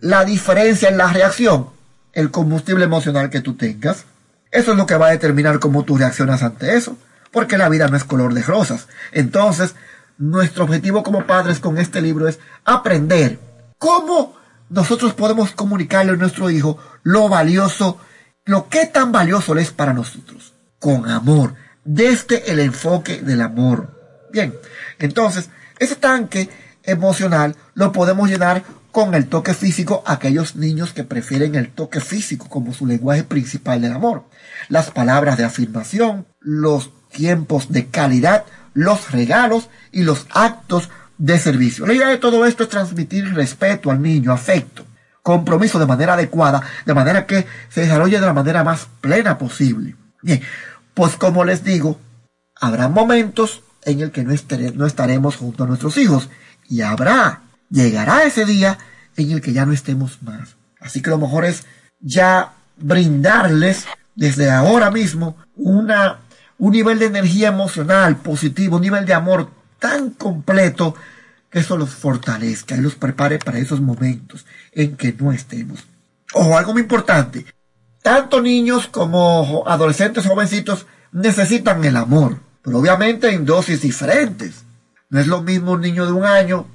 la 0.00 0.24
diferencia 0.24 0.88
en 0.88 0.98
la 0.98 1.12
reacción? 1.12 1.70
El 2.12 2.30
combustible 2.30 2.84
emocional 2.84 3.30
que 3.30 3.40
tú 3.40 3.54
tengas. 3.54 4.04
Eso 4.50 4.72
es 4.72 4.76
lo 4.76 4.86
que 4.86 4.96
va 4.96 5.08
a 5.08 5.12
determinar 5.12 5.58
cómo 5.58 5.84
tú 5.84 5.96
reaccionas 5.96 6.42
ante 6.42 6.76
eso. 6.76 6.96
Porque 7.30 7.58
la 7.58 7.68
vida 7.68 7.88
no 7.88 7.96
es 7.96 8.04
color 8.04 8.34
de 8.34 8.42
rosas. 8.42 8.88
Entonces, 9.12 9.74
nuestro 10.18 10.64
objetivo 10.64 11.02
como 11.02 11.26
padres 11.26 11.58
con 11.58 11.78
este 11.78 12.02
libro 12.02 12.28
es 12.28 12.38
aprender 12.64 13.38
cómo 13.78 14.36
nosotros 14.68 15.14
podemos 15.14 15.50
comunicarle 15.52 16.12
a 16.12 16.16
nuestro 16.16 16.50
hijo 16.50 16.78
lo 17.02 17.28
valioso, 17.28 17.98
lo 18.44 18.68
que 18.68 18.86
tan 18.86 19.12
valioso 19.12 19.56
es 19.56 19.70
para 19.70 19.92
nosotros. 19.92 20.54
Con 20.78 21.08
amor. 21.08 21.54
Desde 21.84 22.50
el 22.50 22.60
enfoque 22.60 23.22
del 23.22 23.40
amor. 23.40 24.28
Bien, 24.32 24.54
entonces, 24.98 25.50
ese 25.78 25.96
tanque 25.96 26.48
emocional 26.84 27.56
lo 27.74 27.92
podemos 27.92 28.28
llenar 28.28 28.62
con 28.90 29.14
el 29.14 29.26
toque 29.26 29.54
físico 29.54 30.02
aquellos 30.06 30.56
niños 30.56 30.92
que 30.92 31.04
prefieren 31.04 31.54
el 31.54 31.70
toque 31.70 32.00
físico 32.00 32.48
como 32.48 32.74
su 32.74 32.86
lenguaje 32.86 33.24
principal 33.24 33.80
del 33.80 33.92
amor. 33.92 34.24
Las 34.68 34.90
palabras 34.90 35.38
de 35.38 35.44
afirmación, 35.44 36.26
los 36.40 36.90
tiempos 37.10 37.72
de 37.72 37.86
calidad, 37.86 38.44
los 38.74 39.10
regalos 39.10 39.68
y 39.92 40.02
los 40.02 40.26
actos 40.30 40.90
de 41.18 41.38
servicio. 41.38 41.86
La 41.86 41.94
idea 41.94 42.08
de 42.08 42.18
todo 42.18 42.44
esto 42.46 42.64
es 42.64 42.68
transmitir 42.68 43.32
respeto 43.34 43.90
al 43.90 44.02
niño, 44.02 44.32
afecto, 44.32 44.84
compromiso 45.22 45.78
de 45.78 45.86
manera 45.86 46.14
adecuada, 46.14 46.62
de 46.84 46.94
manera 46.94 47.26
que 47.26 47.46
se 47.68 47.82
desarrolle 47.82 48.20
de 48.20 48.26
la 48.26 48.32
manera 48.32 48.64
más 48.64 48.88
plena 49.00 49.38
posible. 49.38 49.96
Bien, 50.22 50.42
pues 50.94 51.16
como 51.16 51.44
les 51.44 51.64
digo, 51.64 51.98
habrá 52.60 52.88
momentos 52.88 53.62
en 53.84 54.00
el 54.00 54.10
que 54.10 54.24
no, 54.24 54.34
no 54.74 54.86
estaremos 54.86 55.36
junto 55.36 55.64
a 55.64 55.66
nuestros 55.66 55.96
hijos 55.96 56.28
y 56.68 56.82
habrá 56.82 57.42
llegará 57.70 58.24
ese 58.24 58.44
día 58.44 58.78
en 59.16 59.30
el 59.30 59.40
que 59.40 59.52
ya 59.52 59.66
no 59.66 59.72
estemos 59.72 60.22
más. 60.22 60.56
Así 60.80 61.00
que 61.00 61.10
lo 61.10 61.18
mejor 61.18 61.44
es 61.44 61.64
ya 62.00 62.52
brindarles 62.76 63.86
desde 64.14 64.50
ahora 64.50 64.90
mismo 64.90 65.36
una, 65.56 66.18
un 66.58 66.72
nivel 66.72 66.98
de 66.98 67.06
energía 67.06 67.48
emocional 67.48 68.16
positivo, 68.16 68.76
un 68.76 68.82
nivel 68.82 69.06
de 69.06 69.14
amor 69.14 69.50
tan 69.78 70.10
completo 70.10 70.94
que 71.52 71.58
eso 71.58 71.76
los 71.76 71.90
fortalezca 71.90 72.74
y 72.74 72.80
los 72.80 72.94
prepare 72.94 73.38
para 73.38 73.58
esos 73.58 73.80
momentos 73.80 74.46
en 74.72 74.96
que 74.96 75.12
no 75.12 75.32
estemos. 75.32 75.84
Ojo, 76.32 76.56
algo 76.56 76.72
muy 76.72 76.82
importante. 76.82 77.44
Tanto 78.02 78.40
niños 78.40 78.86
como 78.86 79.62
adolescentes, 79.66 80.26
jovencitos, 80.26 80.86
necesitan 81.12 81.84
el 81.84 81.96
amor, 81.96 82.38
pero 82.62 82.78
obviamente 82.78 83.30
en 83.30 83.44
dosis 83.44 83.82
diferentes. 83.82 84.64
No 85.10 85.20
es 85.20 85.26
lo 85.26 85.42
mismo 85.42 85.72
un 85.72 85.82
niño 85.82 86.06
de 86.06 86.12
un 86.12 86.24
año 86.24 86.66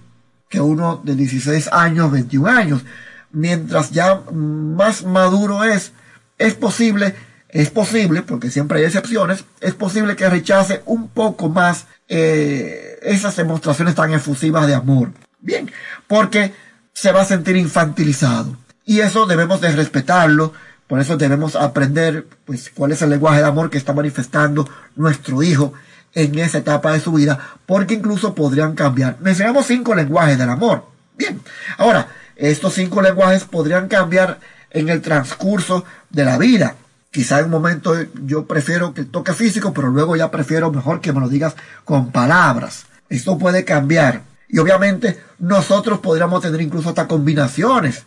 que 0.48 0.62
uno 0.62 1.02
de 1.04 1.16
16 1.16 1.70
años, 1.74 2.12
21 2.12 2.48
años. 2.48 2.86
Mientras 3.32 3.90
ya 3.90 4.22
más 4.32 5.04
maduro 5.04 5.64
es, 5.64 5.92
es 6.38 6.54
posible, 6.54 7.16
es 7.50 7.70
posible, 7.70 8.22
porque 8.22 8.52
siempre 8.52 8.80
hay 8.80 8.86
excepciones, 8.86 9.46
es 9.62 9.74
posible 9.74 10.16
que 10.16 10.30
rechace 10.30 10.82
un 10.86 11.08
poco 11.08 11.50
más 11.50 11.88
eh, 12.08 13.00
esas 13.02 13.36
demostraciones 13.36 13.96
tan 13.96 14.14
efusivas 14.14 14.68
de 14.68 14.76
amor. 14.76 15.12
Bien, 15.40 15.72
porque 16.08 16.54
se 16.94 17.12
va 17.12 17.22
a 17.22 17.26
sentir 17.26 17.56
infantilizado. 17.56 18.58
Y 18.84 19.00
eso 19.00 19.26
debemos 19.26 19.62
de 19.62 19.72
respetarlo, 19.72 20.54
por 20.88 21.00
eso 21.00 21.18
debemos 21.18 21.56
aprender 21.56 22.26
pues 22.46 22.72
cuál 22.74 22.92
es 22.94 23.02
el 23.02 23.10
lenguaje 23.10 23.40
de 23.40 23.48
amor 23.48 23.70
que 23.70 23.78
está 23.78 23.94
manifestando 23.94 24.68
nuestro 24.96 25.44
hijo 25.44 25.74
en 26.14 26.40
esa 26.40 26.60
etapa 26.60 26.94
de 26.94 27.00
su 27.00 27.12
vida, 27.12 27.38
porque 27.66 27.94
incluso 27.94 28.34
podrían 28.34 28.74
cambiar. 28.74 29.18
Mencionamos 29.20 29.68
cinco 29.68 29.94
lenguajes 29.94 30.38
del 30.38 30.50
amor. 30.50 30.86
Bien, 31.16 31.42
ahora, 31.78 32.08
estos 32.36 32.74
cinco 32.74 33.02
lenguajes 33.02 33.44
podrían 33.44 33.88
cambiar 33.88 34.40
en 34.72 34.90
el 34.90 35.02
transcurso 35.02 35.86
de 36.10 36.26
la 36.26 36.38
vida. 36.38 36.76
Quizá 37.18 37.40
en 37.40 37.46
un 37.46 37.52
momento 37.52 37.96
yo 38.26 38.46
prefiero 38.46 38.94
que 38.94 39.02
el 39.02 39.08
toque 39.08 39.34
físico, 39.34 39.74
pero 39.74 39.88
luego 39.88 40.16
ya 40.16 40.30
prefiero 40.30 40.72
mejor 40.72 41.02
que 41.02 41.12
me 41.12 41.20
lo 41.20 41.28
digas 41.28 41.56
con 41.84 42.12
palabras. 42.12 42.86
Esto 43.10 43.40
puede 43.40 43.66
cambiar. 43.66 44.22
Y 44.48 44.60
obviamente 44.60 45.20
nosotros 45.40 45.98
podríamos 45.98 46.44
tener 46.44 46.62
incluso 46.62 46.90
hasta 46.90 47.08
combinaciones 47.08 48.04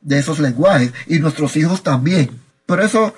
de 0.00 0.20
esos 0.20 0.38
lenguajes 0.38 0.92
y 1.08 1.18
nuestros 1.18 1.56
hijos 1.56 1.82
también. 1.82 2.30
Pero 2.64 2.84
eso, 2.84 3.12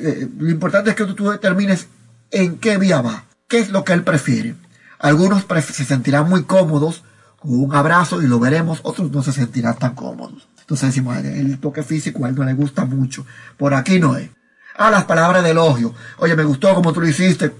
eh, 0.00 0.26
lo 0.38 0.48
importante 0.48 0.88
es 0.88 0.96
que 0.96 1.04
tú 1.04 1.28
determines 1.28 1.88
en 2.30 2.56
qué 2.56 2.78
vía 2.78 3.02
va 3.02 3.26
qué 3.48 3.58
es 3.58 3.68
lo 3.68 3.84
que 3.84 3.92
él 3.92 4.02
prefiere. 4.02 4.54
Algunos 4.98 5.44
se 5.44 5.84
sentirán 5.84 6.26
muy 6.26 6.44
cómodos 6.44 7.04
con 7.38 7.50
un 7.60 7.74
abrazo 7.74 8.22
y 8.22 8.28
lo 8.28 8.40
veremos, 8.40 8.80
otros 8.82 9.10
no 9.12 9.22
se 9.22 9.32
sentirán 9.32 9.76
tan 9.76 9.94
cómodos. 9.94 10.48
Entonces 10.58 10.88
decimos, 10.88 11.18
el 11.18 11.58
toque 11.58 11.82
físico 11.82 12.24
a 12.24 12.30
él 12.30 12.34
no 12.34 12.44
le 12.44 12.54
gusta 12.54 12.86
mucho. 12.86 13.26
Por 13.58 13.74
aquí 13.74 14.00
no 14.00 14.16
es. 14.16 14.30
Ah, 14.76 14.90
las 14.90 15.04
palabras 15.04 15.42
de 15.42 15.50
elogio. 15.50 15.94
Oye, 16.18 16.36
me 16.36 16.44
gustó 16.44 16.74
como 16.74 16.92
tú 16.92 17.00
lo 17.00 17.08
hiciste. 17.08 17.52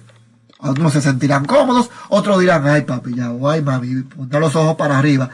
Algunos 0.60 0.92
se 0.92 1.02
sentirán 1.02 1.44
cómodos, 1.44 1.90
otros 2.08 2.40
dirán, 2.40 2.66
ay 2.66 2.82
papi, 2.82 3.14
ya, 3.14 3.30
o 3.30 3.48
ay 3.48 3.62
mami, 3.62 4.02
pon 4.02 4.28
los 4.40 4.56
ojos 4.56 4.76
para 4.76 4.98
arriba. 4.98 5.28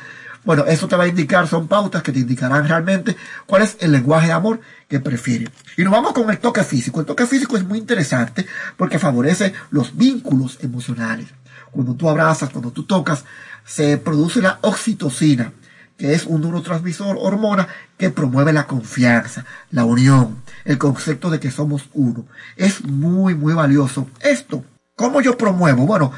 Bueno, 0.45 0.65
eso 0.65 0.89
te 0.89 0.97
va 0.97 1.05
a 1.05 1.09
indicar, 1.09 1.47
son 1.47 1.69
pautas 1.69 2.03
que 2.03 2.11
te 2.11 2.19
indicarán 2.19 2.67
realmente 2.67 3.17
cuál 3.47 3.63
es 3.63 3.77
el 3.79 3.93
lenguaje 3.93 4.27
de 4.27 4.33
amor 4.33 4.61
que 4.89 4.99
prefiere. 4.99 5.49
Y 5.77 5.85
nos 5.85 5.93
vamos 5.93 6.13
con 6.13 6.29
el 6.29 6.39
toque 6.39 6.65
físico. 6.65 6.99
El 6.99 7.07
toque 7.07 7.27
físico 7.27 7.57
es 7.57 7.65
muy 7.65 7.79
interesante 7.79 8.45
porque 8.77 8.99
favorece 8.99 9.55
los 9.71 9.97
vínculos 9.97 10.59
emocionales. 10.61 11.29
Cuando 11.71 11.95
tú 11.95 12.11
abrazas, 12.11 12.51
cuando 12.51 12.73
tú 12.73 12.83
tocas, 12.83 13.25
se 13.65 13.99
produce 13.99 14.43
la 14.43 14.59
oxitocina, 14.63 15.53
que 15.97 16.15
es 16.15 16.27
un 16.27 16.41
neurotransmisor 16.41 17.17
hormona 17.21 17.69
que 17.97 18.11
promueve 18.11 18.53
la 18.53 18.67
confianza, 18.67 19.45
la 19.71 19.85
unión, 19.85 20.42
el 20.65 20.79
concepto 20.79 21.31
de 21.31 21.41
que 21.41 21.51
somos 21.51 21.89
uno. 21.95 22.27
Es 22.57 22.85
muy, 22.85 23.35
muy 23.35 23.55
valioso. 23.55 24.09
Esto, 24.21 24.65
¿cómo 24.95 25.21
yo 25.21 25.37
promuevo? 25.37 25.87
Bueno, 25.87 26.13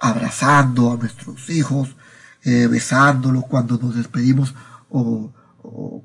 abrazando 0.00 0.92
a 0.92 0.96
nuestros 0.96 1.48
hijos, 1.50 1.94
eh, 2.44 2.66
besándolos 2.66 3.44
cuando 3.46 3.78
nos 3.78 3.96
despedimos 3.96 4.54
o, 4.90 5.32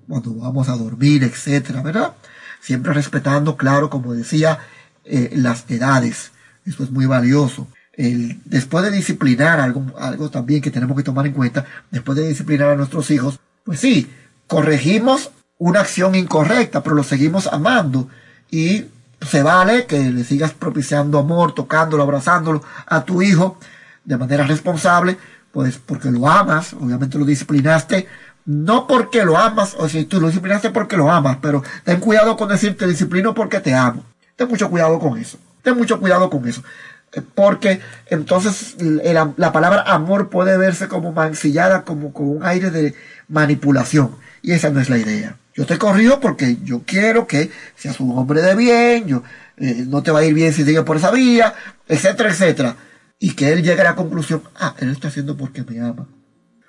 cuando 0.08 0.36
vamos 0.36 0.70
a 0.70 0.78
dormir, 0.78 1.24
etcétera, 1.24 1.82
¿verdad? 1.82 2.14
Siempre 2.62 2.94
respetando, 2.94 3.58
claro, 3.58 3.90
como 3.90 4.14
decía, 4.14 4.60
eh, 5.04 5.32
las 5.36 5.70
edades. 5.70 6.32
Eso 6.66 6.84
es 6.84 6.92
muy 6.92 7.06
valioso. 7.06 7.68
Después 8.46 8.86
de 8.86 8.92
disciplinar, 8.92 9.60
algo, 9.60 9.86
algo 10.00 10.30
también 10.30 10.62
que 10.62 10.72
tenemos 10.72 10.96
que 10.96 11.04
tomar 11.04 11.28
en 11.28 11.34
cuenta, 11.34 11.66
después 11.92 12.18
de 12.18 12.30
disciplinar 12.30 12.70
a 12.70 12.76
nuestros 12.78 13.12
hijos, 13.12 13.42
pues 13.66 13.82
sí, 13.82 14.10
corregimos 14.48 15.32
una 15.60 15.82
acción 15.82 16.16
incorrecta, 16.16 16.82
pero 16.82 16.96
lo 16.96 17.04
seguimos 17.04 17.46
amando 17.48 18.10
y 18.50 18.86
se 19.22 19.44
vale 19.44 19.86
que 19.86 20.00
le 20.00 20.24
sigas 20.24 20.54
propiciando 20.54 21.20
amor, 21.20 21.54
tocándolo, 21.54 22.02
abrazándolo 22.02 22.64
a 22.88 23.04
tu 23.04 23.22
hijo 23.22 23.58
de 24.06 24.18
manera 24.18 24.46
responsable, 24.48 25.18
pues 25.52 25.78
porque 25.78 26.10
lo 26.10 26.28
amas, 26.28 26.74
obviamente 26.74 27.20
lo 27.20 27.26
disciplinaste, 27.26 28.08
no 28.46 28.88
porque 28.88 29.24
lo 29.26 29.38
amas, 29.38 29.76
o 29.78 29.88
si 29.90 30.06
tú 30.06 30.20
lo 30.20 30.28
disciplinaste 30.28 30.72
porque 30.72 30.98
lo 30.98 31.12
amas, 31.12 31.38
pero 31.42 31.62
ten 31.84 32.00
cuidado 32.00 32.38
con 32.38 32.50
decir 32.50 32.78
te 32.78 32.88
disciplino 32.88 33.36
porque 33.36 33.60
te 33.60 33.76
amo. 33.76 34.04
Ten 34.36 34.48
mucho 34.48 34.70
cuidado 34.70 34.98
con 35.00 35.18
eso. 35.18 35.38
Ten 35.62 35.78
mucho 35.78 36.00
cuidado 36.00 36.30
con 36.30 36.48
eso. 36.48 36.64
Eh, 37.12 37.22
Porque 37.36 37.82
entonces 38.08 38.78
la, 38.80 39.34
la 39.36 39.52
palabra 39.52 39.82
amor 39.82 40.30
puede 40.30 40.58
verse 40.58 40.88
como 40.88 41.12
mancillada, 41.12 41.84
como 41.84 42.14
con 42.14 42.30
un 42.30 42.46
aire 42.46 42.72
de 42.72 42.96
manipulación. 43.28 44.16
Y 44.42 44.54
esa 44.54 44.70
no 44.70 44.80
es 44.80 44.90
la 44.90 44.98
idea. 44.98 45.36
Yo 45.56 45.66
te 45.66 45.78
corrijo 45.78 46.20
porque 46.20 46.58
yo 46.64 46.84
quiero 46.86 47.28
que 47.28 47.50
seas 47.76 48.00
un 48.00 48.18
hombre 48.18 48.42
de 48.42 48.56
bien, 48.56 49.08
yo, 49.08 49.24
eh, 49.58 49.84
no 49.88 50.04
te 50.04 50.12
va 50.12 50.20
a 50.20 50.26
ir 50.26 50.34
bien 50.34 50.54
si 50.54 50.64
sigues 50.64 50.84
por 50.84 50.98
esa 50.98 51.12
vía, 51.12 51.54
etcétera, 51.88 52.30
etcétera. 52.30 52.76
Y 53.20 53.34
que 53.34 53.52
él 53.52 53.64
llegue 53.64 53.82
a 53.82 53.86
la 53.86 53.96
conclusión, 53.96 54.44
ah, 54.56 54.76
él 54.80 54.88
lo 54.88 54.94
está 54.94 55.10
haciendo 55.10 55.36
porque 55.36 55.64
me 55.64 55.82
ama. 55.82 56.08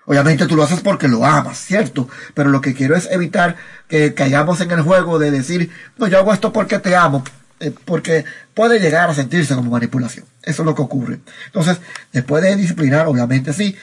Obviamente 0.07 0.47
tú 0.47 0.57
lo 0.57 0.65
haces 0.65 0.81
porque 0.81 1.07
lo 1.07 1.25
amas, 1.25 1.59
¿cierto? 1.59 2.09
Pero 2.35 2.51
lo 2.51 2.61
que 2.61 2.75
quiero 2.75 2.97
es 2.97 3.09
evitar 3.13 3.57
que 3.87 4.13
caigamos 4.15 4.61
en 4.61 4.73
el 4.73 4.83
juego 4.83 5.21
de 5.21 5.31
decir, 5.31 5.71
no, 5.99 6.09
yo 6.09 6.19
hago 6.19 6.33
esto 6.33 6.53
porque 6.53 6.81
te 6.81 6.97
amo, 6.97 7.23
eh, 7.61 7.73
porque 7.85 8.25
puede 8.55 8.81
llegar 8.81 9.09
a 9.09 9.15
sentirse 9.15 9.55
como 9.55 9.71
manipulación. 9.71 10.25
Eso 10.43 10.63
es 10.63 10.67
lo 10.67 10.75
que 10.75 10.83
ocurre. 10.83 11.21
Entonces, 11.47 11.79
después 12.13 12.43
de 12.43 12.57
disciplinar, 12.57 13.07
obviamente 13.07 13.53
sí, 13.53 13.77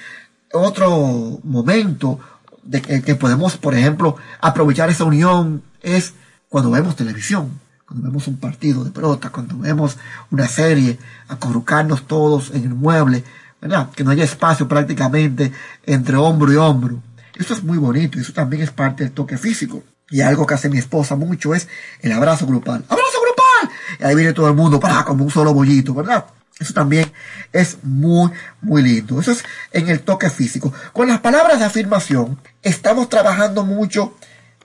otro 0.51 1.39
momento 1.43 2.19
de 2.67 2.81
que, 2.81 3.15
podemos, 3.15 3.57
por 3.57 3.73
ejemplo, 3.75 4.17
aprovechar 4.41 4.89
esa 4.89 5.05
unión 5.05 5.63
es 5.81 6.13
cuando 6.49 6.69
vemos 6.69 6.95
televisión, 6.95 7.59
cuando 7.85 8.07
vemos 8.07 8.27
un 8.27 8.37
partido 8.37 8.83
de 8.83 8.91
pelota, 8.91 9.29
cuando 9.29 9.57
vemos 9.57 9.97
una 10.31 10.47
serie, 10.47 10.99
acurrucarnos 11.29 12.07
todos 12.07 12.51
en 12.51 12.63
el 12.63 12.73
mueble, 12.73 13.23
¿verdad? 13.61 13.89
Que 13.91 14.03
no 14.03 14.11
haya 14.11 14.25
espacio 14.25 14.67
prácticamente 14.67 15.51
entre 15.85 16.17
hombro 16.17 16.51
y 16.51 16.57
hombro. 16.57 17.01
Esto 17.35 17.53
es 17.53 17.63
muy 17.63 17.77
bonito 17.77 18.19
eso 18.19 18.33
también 18.33 18.63
es 18.63 18.71
parte 18.71 19.03
del 19.03 19.13
toque 19.13 19.37
físico. 19.37 19.83
Y 20.09 20.21
algo 20.21 20.45
que 20.45 20.53
hace 20.53 20.69
mi 20.69 20.77
esposa 20.77 21.15
mucho 21.15 21.53
es 21.53 21.67
el 22.01 22.11
abrazo 22.11 22.45
grupal. 22.47 22.83
¡Abrazo 22.87 23.17
grupal! 23.21 23.75
Y 23.99 24.03
ahí 24.03 24.15
viene 24.15 24.33
todo 24.33 24.47
el 24.47 24.55
mundo, 24.55 24.79
para 24.79 25.03
como 25.03 25.23
un 25.23 25.31
solo 25.31 25.53
bollito, 25.53 25.93
¿verdad? 25.93 26.25
Eso 26.59 26.73
también 26.73 27.11
es 27.53 27.77
muy, 27.83 28.31
muy 28.61 28.81
lindo. 28.81 29.19
Eso 29.19 29.31
es 29.31 29.43
en 29.71 29.89
el 29.89 30.01
toque 30.01 30.29
físico. 30.29 30.73
Con 30.93 31.07
las 31.07 31.19
palabras 31.19 31.59
de 31.59 31.65
afirmación, 31.65 32.39
estamos 32.63 33.09
trabajando 33.09 33.63
mucho, 33.63 34.17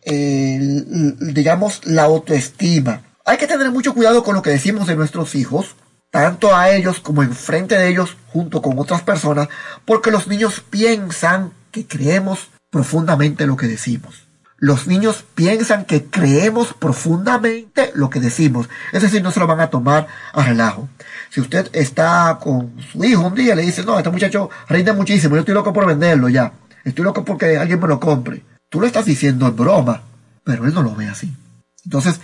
eh, 0.05 0.59
digamos, 1.21 1.85
la 1.85 2.05
autoestima. 2.05 3.03
Hay 3.25 3.37
que 3.37 3.47
tener 3.47 3.71
mucho 3.71 3.95
cuidado 3.95 4.25
con 4.25 4.35
lo 4.35 4.43
que 4.43 4.51
decimos 4.51 4.87
de 4.87 4.97
nuestros 4.97 5.35
hijos, 5.35 5.77
tanto 6.11 6.55
a 6.57 6.71
ellos 6.71 7.01
como 7.01 7.23
enfrente 7.23 7.77
de 7.77 7.89
ellos, 7.89 8.17
junto 8.29 8.63
con 8.63 8.79
otras 8.79 9.03
personas, 9.03 9.49
porque 9.85 10.11
los 10.11 10.27
niños 10.29 10.63
piensan 10.69 11.53
que 11.71 11.87
creemos 11.87 12.51
profundamente 12.71 13.47
lo 13.47 13.57
que 13.57 13.67
decimos. 13.67 14.27
Los 14.63 14.87
niños 14.87 15.25
piensan 15.35 15.87
que 15.87 16.05
creemos 16.05 16.73
profundamente 16.73 17.91
lo 17.97 18.11
que 18.11 18.21
decimos. 18.21 18.69
Es 18.93 19.03
decir, 19.03 19.21
no 19.21 19.33
se 19.33 19.41
lo 19.41 19.49
van 19.49 19.59
a 19.59 19.71
tomar 19.71 20.07
a 20.33 20.41
relajo. 20.45 20.89
Si 21.31 21.41
usted 21.41 21.69
está 21.73 22.39
con 22.41 22.81
su 22.81 23.03
hijo 23.03 23.27
un 23.27 23.35
día 23.35 23.55
y 23.55 23.57
le 23.57 23.63
dice, 23.63 23.83
no, 23.83 23.99
este 23.99 24.11
muchacho 24.11 24.51
rinde 24.69 24.93
muchísimo, 24.93 25.35
yo 25.35 25.41
estoy 25.41 25.55
loco 25.55 25.73
por 25.73 25.85
venderlo 25.85 26.29
ya. 26.29 26.53
Estoy 26.85 27.05
loco 27.05 27.25
porque 27.25 27.57
alguien 27.57 27.81
me 27.81 27.89
lo 27.89 27.99
compre. 27.99 28.45
Tú 28.69 28.81
lo 28.81 28.87
estás 28.87 29.05
diciendo 29.05 29.49
en 29.49 29.57
broma, 29.57 30.03
pero 30.45 30.65
él 30.65 30.73
no 30.73 30.85
lo 30.85 30.95
ve 30.95 31.09
así. 31.09 31.35
Entonces, 31.85 32.21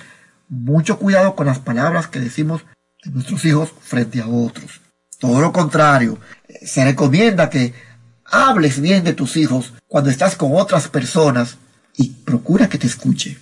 mucho 0.48 0.96
cuidado 1.00 1.34
con 1.34 1.46
las 1.48 1.58
palabras 1.58 2.06
que 2.06 2.20
decimos 2.20 2.64
de 3.02 3.10
nuestros 3.10 3.44
hijos 3.46 3.72
frente 3.80 4.22
a 4.22 4.28
otros. 4.28 4.80
Todo 5.18 5.40
lo 5.40 5.52
contrario, 5.52 6.20
se 6.64 6.84
recomienda 6.84 7.50
que 7.50 7.74
hables 8.24 8.80
bien 8.80 9.02
de 9.02 9.14
tus 9.14 9.36
hijos 9.36 9.72
cuando 9.88 10.08
estás 10.08 10.36
con 10.36 10.54
otras 10.54 10.86
personas 10.86 11.58
y 11.98 12.10
procura 12.10 12.68
que 12.68 12.78
te 12.78 12.86
escuche. 12.86 13.36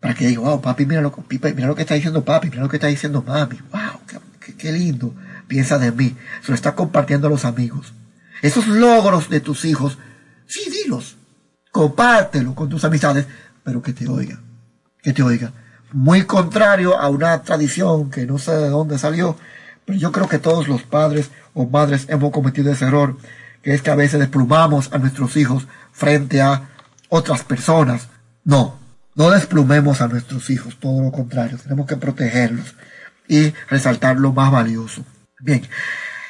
Para 0.00 0.14
que 0.14 0.26
diga, 0.26 0.40
wow, 0.40 0.60
papi, 0.60 0.86
mira 0.86 1.02
lo, 1.02 1.14
mira 1.28 1.68
lo 1.68 1.74
que 1.76 1.82
está 1.82 1.94
diciendo 1.94 2.24
papi, 2.24 2.48
mira 2.48 2.62
lo 2.62 2.68
que 2.68 2.78
está 2.78 2.86
diciendo 2.86 3.22
mami. 3.24 3.58
Wow, 3.70 4.00
qué, 4.40 4.54
qué, 4.56 4.72
lindo. 4.72 5.14
Piensa 5.46 5.78
de 5.78 5.92
mí. 5.92 6.16
Se 6.42 6.48
lo 6.48 6.54
está 6.54 6.74
compartiendo 6.74 7.26
a 7.26 7.30
los 7.30 7.44
amigos. 7.44 7.92
Esos 8.40 8.66
logros 8.66 9.28
de 9.28 9.40
tus 9.40 9.66
hijos, 9.66 9.98
sí, 10.46 10.70
dilos. 10.70 11.16
Compártelo 11.70 12.54
con 12.54 12.70
tus 12.70 12.82
amistades, 12.84 13.26
pero 13.62 13.82
que 13.82 13.92
te 13.92 14.08
oigan. 14.08 14.40
Que 15.02 15.12
te 15.12 15.22
oigan. 15.22 15.52
Muy 15.92 16.22
contrario 16.22 16.98
a 16.98 17.10
una 17.10 17.42
tradición 17.42 18.10
que 18.10 18.24
no 18.24 18.38
sé 18.38 18.52
de 18.52 18.70
dónde 18.70 18.98
salió, 18.98 19.36
pero 19.84 19.98
yo 19.98 20.10
creo 20.10 20.28
que 20.28 20.38
todos 20.38 20.66
los 20.66 20.82
padres 20.82 21.30
o 21.52 21.66
madres 21.66 22.06
hemos 22.08 22.32
cometido 22.32 22.72
ese 22.72 22.86
error, 22.86 23.18
que 23.62 23.74
es 23.74 23.82
que 23.82 23.90
a 23.90 23.96
veces 23.96 24.20
desplumamos 24.20 24.90
a 24.92 24.98
nuestros 24.98 25.36
hijos 25.36 25.66
frente 25.92 26.40
a 26.40 26.70
otras 27.10 27.44
personas. 27.44 28.08
No, 28.44 28.78
no 29.14 29.30
desplumemos 29.30 30.00
a 30.00 30.08
nuestros 30.08 30.48
hijos, 30.48 30.78
todo 30.80 31.02
lo 31.02 31.12
contrario, 31.12 31.58
tenemos 31.58 31.86
que 31.86 31.96
protegerlos 31.96 32.74
y 33.28 33.52
resaltar 33.68 34.16
lo 34.16 34.32
más 34.32 34.50
valioso. 34.50 35.04
Bien, 35.40 35.68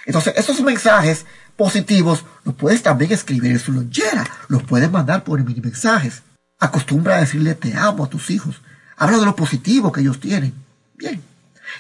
entonces 0.07 0.35
esos 0.37 0.61
mensajes 0.63 1.25
positivos 1.57 2.25
los 2.45 2.55
puedes 2.55 2.83
también 2.83 3.13
escribir 3.13 3.53
en 3.53 3.59
su 3.59 3.73
lonchera, 3.73 4.27
los 4.49 4.63
puedes 4.65 4.91
mandar 4.91 5.23
por 5.23 5.43
mini 5.45 5.61
mensajes. 5.61 6.23
Acostumbra 6.59 7.17
a 7.17 7.21
decirle 7.21 7.55
te 7.55 7.77
amo 7.77 8.05
a 8.05 8.11
tus 8.11 8.31
hijos. 8.31 8.61
Habla 8.97 9.19
de 9.19 9.25
lo 9.25 9.37
positivo 9.37 9.93
que 9.93 10.01
ellos 10.01 10.21
tienen. 10.21 10.53
Bien, 10.97 11.23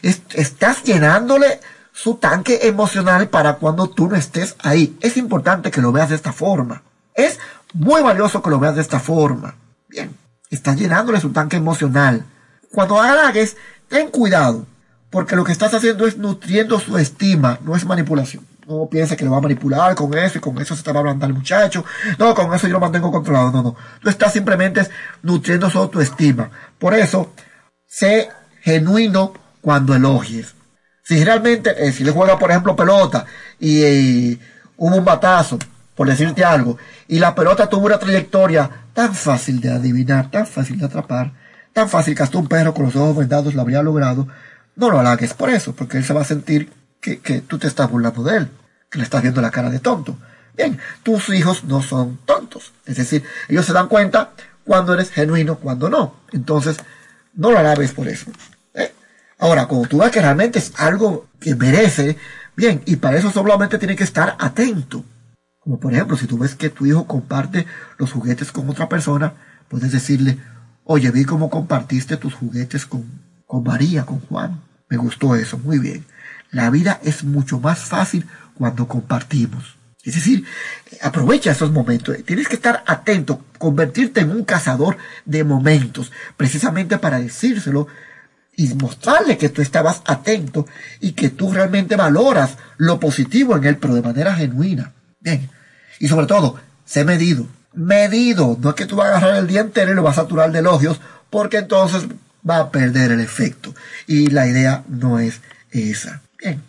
estás 0.02 0.85
llenándole 0.85 1.60
su 1.93 2.14
tanque 2.14 2.60
emocional 2.62 3.28
para 3.28 3.55
cuando 3.55 3.90
tú 3.90 4.09
no 4.09 4.16
estés 4.16 4.56
ahí. 4.60 4.97
Es 5.01 5.16
importante 5.16 5.70
que 5.70 5.82
lo 5.82 5.93
veas 5.93 6.09
de 6.09 6.16
esta 6.16 6.32
forma. 6.32 6.82
Es 7.14 7.39
muy 7.72 8.02
valioso 8.02 8.42
que 8.42 8.51
lo 8.51 8.59
veas 8.59 8.74
de 8.74 8.82
esta 8.82 9.01
forma. 9.01 9.55
Bien, 9.88 10.16
estás 10.51 10.76
llenándole 10.76 11.20
su 11.20 11.30
tanque 11.30 11.56
emocional. 11.56 12.24
Cuando 12.72 13.01
halagues, 13.01 13.56
ten 13.88 14.09
cuidado, 14.09 14.66
porque 15.10 15.36
lo 15.36 15.44
que 15.44 15.52
estás 15.52 15.74
haciendo 15.74 16.06
es 16.06 16.16
nutriendo 16.16 16.78
su 16.78 16.97
estima, 16.98 17.59
no 17.64 17.76
es 17.76 17.84
manipulación. 17.84 18.47
No 18.66 18.88
piensa 18.88 19.16
que 19.16 19.24
le 19.24 19.30
va 19.30 19.38
a 19.38 19.40
manipular 19.40 19.97
con 19.97 20.16
eso 20.16 20.38
y 20.38 20.40
con 20.40 20.56
eso 20.60 20.76
se 20.76 20.84
te 20.84 20.92
va 20.92 20.98
a 20.98 21.01
ablandar 21.01 21.28
el 21.28 21.34
muchacho. 21.34 21.84
No, 22.18 22.32
con 22.36 22.55
eso 22.55 22.68
yo 22.68 22.74
lo 22.74 22.80
mantengo 22.80 23.10
controlado. 23.10 23.51
No, 23.51 23.62
no. 23.62 23.76
Tú 24.01 24.09
estás 24.09 24.32
simplemente 24.32 24.86
nutriendo 25.22 25.68
su 25.68 25.78
autoestima. 25.78 26.48
Por 26.78 26.94
eso, 26.94 27.32
sé 27.84 28.28
genuino 28.60 29.32
cuando 29.60 29.92
elogies. 29.94 30.55
Si 31.02 31.24
realmente, 31.24 31.74
eh, 31.84 31.92
si 31.92 32.05
le 32.05 32.12
juega, 32.12 32.38
por 32.38 32.51
ejemplo, 32.51 32.76
pelota 32.76 33.26
y, 33.59 33.84
y 33.84 34.40
hubo 34.76 34.94
un 34.94 35.05
batazo, 35.05 35.59
por 36.01 36.09
decirte 36.09 36.43
algo, 36.47 36.78
y 37.09 37.18
la 37.18 37.35
pelota 37.35 37.68
tuvo 37.68 37.85
una 37.85 37.98
trayectoria 37.98 38.70
tan 38.94 39.14
fácil 39.14 39.60
de 39.60 39.70
adivinar, 39.70 40.31
tan 40.31 40.47
fácil 40.47 40.78
de 40.78 40.86
atrapar, 40.86 41.32
tan 41.74 41.90
fácil 41.90 42.14
que 42.14 42.22
hasta 42.22 42.39
un 42.39 42.47
perro 42.47 42.72
con 42.72 42.86
los 42.86 42.97
ojos 42.97 43.18
vendados 43.18 43.52
lo 43.52 43.60
habría 43.60 43.82
logrado, 43.82 44.27
no 44.77 44.89
lo 44.89 44.98
halagues 44.98 45.35
por 45.35 45.51
eso, 45.51 45.74
porque 45.74 45.98
él 45.98 46.05
se 46.05 46.14
va 46.14 46.22
a 46.22 46.24
sentir 46.24 46.72
que, 47.02 47.18
que 47.18 47.43
tú 47.43 47.59
te 47.59 47.66
estás 47.66 47.90
burlando 47.90 48.22
de 48.22 48.39
él, 48.39 48.48
que 48.89 48.97
le 48.97 49.05
estás 49.05 49.20
viendo 49.20 49.43
la 49.43 49.51
cara 49.51 49.68
de 49.68 49.78
tonto. 49.78 50.16
Bien, 50.56 50.78
tus 51.02 51.28
hijos 51.28 51.64
no 51.64 51.82
son 51.82 52.18
tontos, 52.24 52.72
es 52.86 52.97
decir, 52.97 53.22
ellos 53.48 53.66
se 53.66 53.74
dan 53.74 53.89
cuenta 53.89 54.31
cuando 54.64 54.94
eres 54.94 55.10
genuino, 55.10 55.56
cuando 55.56 55.90
no. 55.90 56.14
Entonces, 56.32 56.78
no 57.35 57.51
lo 57.51 57.59
alabes 57.59 57.93
por 57.93 58.09
eso. 58.09 58.31
¿eh? 58.72 58.90
Ahora, 59.39 59.66
cuando 59.66 59.86
tú 59.86 59.98
ves 59.98 60.10
que 60.10 60.22
realmente 60.22 60.60
es 60.60 60.72
algo 60.77 61.27
que 61.39 61.55
merece, 61.56 62.16
bien, 62.56 62.81
y 62.86 62.97
para 62.97 63.18
eso 63.18 63.31
solamente 63.31 63.77
tiene 63.77 63.97
que 63.97 64.05
estar 64.05 64.35
atento. 64.39 65.05
Como 65.61 65.78
por 65.78 65.93
ejemplo, 65.93 66.16
si 66.16 66.27
tú 66.27 66.39
ves 66.39 66.55
que 66.55 66.70
tu 66.70 66.87
hijo 66.87 67.07
comparte 67.07 67.66
los 67.99 68.12
juguetes 68.12 68.51
con 68.51 68.69
otra 68.69 68.89
persona, 68.89 69.35
puedes 69.69 69.93
decirle, 69.93 70.39
oye, 70.85 71.11
vi 71.11 71.24
cómo 71.24 71.51
compartiste 71.51 72.16
tus 72.16 72.35
juguetes 72.35 72.87
con, 72.87 73.05
con 73.47 73.62
María, 73.62 74.07
con 74.07 74.20
Juan. 74.20 74.61
Me 74.89 74.97
gustó 74.97 75.37
eso, 75.37 75.59
muy 75.59 75.78
bien. 75.78 76.05
La 76.51 76.70
vida 76.70 76.99
es 77.05 77.24
mucho 77.24 77.61
más 77.61 77.81
fácil 77.81 78.27
cuando 78.55 78.89
compartimos. 78.89 79.77
Es 80.03 80.15
decir, 80.15 80.45
aprovecha 81.03 81.53
esos 81.53 81.70
momentos. 81.70 82.16
Tienes 82.24 82.49
que 82.49 82.57
estar 82.57 82.82
atento, 82.87 83.45
convertirte 83.59 84.20
en 84.20 84.31
un 84.31 84.45
cazador 84.45 84.97
de 85.27 85.45
momentos, 85.45 86.11
precisamente 86.37 86.99
para 86.99 87.20
decírselo 87.20 87.87
y 88.57 88.73
mostrarle 88.74 89.37
que 89.37 89.51
tú 89.51 89.61
estabas 89.61 90.03
atento 90.07 90.66
y 91.01 91.12
que 91.12 91.28
tú 91.28 91.53
realmente 91.53 91.97
valoras 91.97 92.57
lo 92.78 92.99
positivo 92.99 93.57
en 93.57 93.65
él, 93.65 93.77
pero 93.77 93.95
de 93.95 94.03
manera 94.03 94.35
genuina. 94.35 94.93
Bien. 95.20 95.48
Y 95.98 96.09
sobre 96.09 96.26
todo, 96.26 96.59
sé 96.84 97.05
medido. 97.05 97.47
Medido. 97.72 98.59
No 98.60 98.70
es 98.70 98.74
que 98.74 98.86
tú 98.86 98.97
vas 98.97 99.09
a 99.09 99.16
agarrar 99.18 99.36
el 99.36 99.47
día 99.47 99.60
entero 99.60 99.92
y 99.92 99.94
lo 99.94 100.02
vas 100.02 100.18
a 100.18 100.22
saturar 100.22 100.51
de 100.51 100.59
elogios, 100.59 101.01
porque 101.28 101.59
entonces 101.59 102.06
va 102.48 102.59
a 102.59 102.70
perder 102.70 103.12
el 103.12 103.20
efecto. 103.20 103.74
Y 104.06 104.28
la 104.28 104.47
idea 104.47 104.84
no 104.88 105.18
es 105.18 105.40
esa. 105.70 106.22
Bien. 106.38 106.62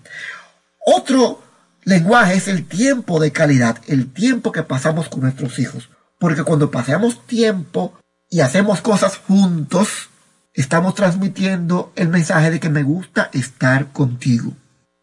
Otro 0.86 1.42
lenguaje 1.84 2.36
es 2.36 2.48
el 2.48 2.66
tiempo 2.66 3.20
de 3.20 3.32
calidad, 3.32 3.80
el 3.88 4.12
tiempo 4.12 4.52
que 4.52 4.64
pasamos 4.64 5.10
con 5.10 5.22
nuestros 5.22 5.58
hijos. 5.60 5.90
Porque 6.20 6.44
cuando 6.44 6.70
pasamos 6.70 7.26
tiempo 7.26 7.98
y 8.30 8.42
hacemos 8.42 8.82
cosas 8.82 9.18
juntos, 9.18 10.10
estamos 10.54 10.96
transmitiendo 10.96 11.92
el 11.96 12.10
mensaje 12.10 12.52
de 12.52 12.60
que 12.60 12.70
me 12.70 12.84
gusta 12.84 13.30
estar 13.34 13.92
contigo. 13.92 14.54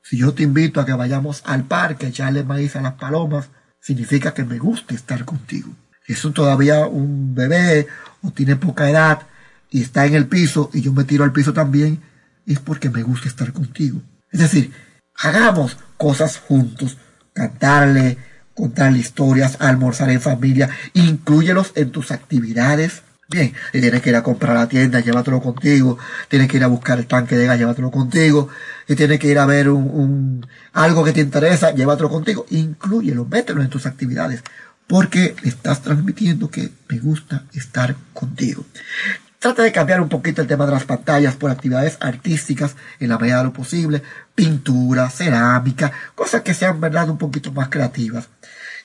Si 0.09 0.17
yo 0.17 0.33
te 0.33 0.43
invito 0.43 0.81
a 0.81 0.87
que 0.87 0.95
vayamos 0.95 1.43
al 1.45 1.65
parque 1.65 2.07
a 2.07 2.09
echarle 2.09 2.43
maíz 2.43 2.77
a 2.77 2.81
las 2.81 2.95
palomas, 2.95 3.51
significa 3.79 4.33
que 4.33 4.43
me 4.43 4.59
gusta 4.59 4.95
estar 4.95 5.27
contigo. 5.27 5.69
Si 6.07 6.15
es 6.15 6.25
un, 6.25 6.33
todavía 6.33 6.87
un 6.87 7.35
bebé 7.35 7.87
o 8.23 8.31
tiene 8.31 8.57
poca 8.57 8.89
edad 8.89 9.27
y 9.71 9.83
está 9.83 10.07
en 10.07 10.15
el 10.15 10.27
piso 10.27 10.71
y 10.73 10.81
yo 10.81 10.95
me 10.95 11.05
tiro 11.05 11.25
al 11.25 11.33
piso 11.33 11.53
también, 11.53 12.01
es 12.47 12.59
porque 12.59 12.89
me 12.89 13.03
gusta 13.03 13.29
estar 13.29 13.53
contigo. 13.53 14.01
Es 14.33 14.41
decir, 14.41 14.73
hagamos 15.15 15.77
cosas 15.99 16.39
juntos, 16.39 16.97
cantarle, 17.35 18.17
contarle 18.55 19.01
historias, 19.01 19.59
almorzar 19.61 20.09
en 20.09 20.23
familia, 20.23 20.71
incluyelos 20.95 21.73
en 21.75 21.91
tus 21.91 22.13
actividades. 22.13 23.03
Bien, 23.31 23.53
si 23.73 23.81
tienes 23.83 24.01
que 24.01 24.09
ir 24.09 24.17
a 24.17 24.23
comprar 24.23 24.57
la 24.57 24.69
tienda, 24.69 25.01
llévatelo 25.01 25.43
contigo. 25.43 25.99
Tienes 26.29 26.49
que 26.49 26.57
ir 26.57 26.65
a 26.65 26.67
buscar 26.67 26.99
el 26.99 27.07
tanque 27.07 27.37
de 27.37 27.45
gas, 27.45 27.59
llévatelo 27.59 27.91
contigo. 27.91 28.49
Si 28.87 28.97
tienes 28.97 29.19
que 29.19 29.29
ir 29.29 29.39
a 29.39 29.45
ver 29.45 29.69
un, 29.69 29.83
un 29.83 30.47
algo 30.73 31.05
que 31.05 31.13
te 31.13 31.21
interesa, 31.21 31.75
llévatelo 31.75 32.09
contigo. 32.09 32.47
Inclúyelo, 32.49 33.27
mételo 33.27 33.61
en 33.61 33.69
tus 33.69 33.85
actividades. 33.85 34.43
Porque 34.87 35.37
estás 35.45 35.83
transmitiendo 35.83 36.51
que 36.51 36.71
me 36.89 36.99
gusta 37.01 37.45
estar 37.53 37.95
contigo. 38.15 38.65
Trata 39.39 39.63
de 39.63 39.73
cambiar 39.73 40.01
un 40.01 40.09
poquito 40.09 40.41
el 40.41 40.49
tema 40.49 40.65
de 40.65 40.73
las 40.73 40.85
pantallas 40.85 41.37
por 41.37 41.51
actividades 41.51 41.99
artísticas 42.01 42.77
en 42.99 43.11
la 43.11 43.19
medida 43.19 43.39
de 43.39 43.45
lo 43.45 43.53
posible, 43.53 44.03
pintura, 44.35 45.11
cerámica, 45.11 45.93
cosas 46.15 46.41
que 46.41 46.55
sean 46.55 46.81
verdad 46.81 47.11
un 47.11 47.19
poquito 47.19 47.53
más 47.53 47.69
creativas. 47.69 48.29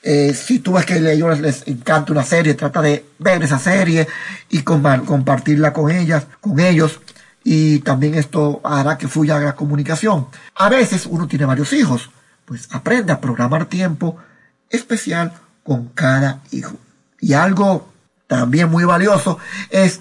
Eh, 0.06 0.34
si 0.34 0.58
tú 0.58 0.74
ves 0.74 0.84
que 0.84 0.94
a 0.94 1.12
ellos 1.12 1.40
les 1.40 1.66
encanta 1.66 2.12
una 2.12 2.22
serie, 2.22 2.52
trata 2.52 2.82
de 2.82 3.06
ver 3.18 3.42
esa 3.42 3.58
serie 3.58 4.06
y 4.50 4.60
compartirla 4.60 5.72
con 5.72 5.90
ellas, 5.90 6.26
con 6.42 6.60
ellos. 6.60 7.00
Y 7.42 7.78
también 7.78 8.14
esto 8.14 8.60
hará 8.64 8.98
que 8.98 9.08
fluya 9.08 9.38
la 9.38 9.56
comunicación. 9.56 10.26
A 10.56 10.68
veces 10.68 11.06
uno 11.06 11.26
tiene 11.26 11.46
varios 11.46 11.72
hijos, 11.72 12.10
pues 12.44 12.68
aprende 12.70 13.12
a 13.12 13.20
programar 13.20 13.64
tiempo 13.64 14.18
especial 14.68 15.32
con 15.62 15.88
cada 15.88 16.42
hijo. 16.50 16.76
Y 17.18 17.32
algo 17.32 17.88
también 18.26 18.70
muy 18.70 18.84
valioso 18.84 19.38
es 19.70 20.00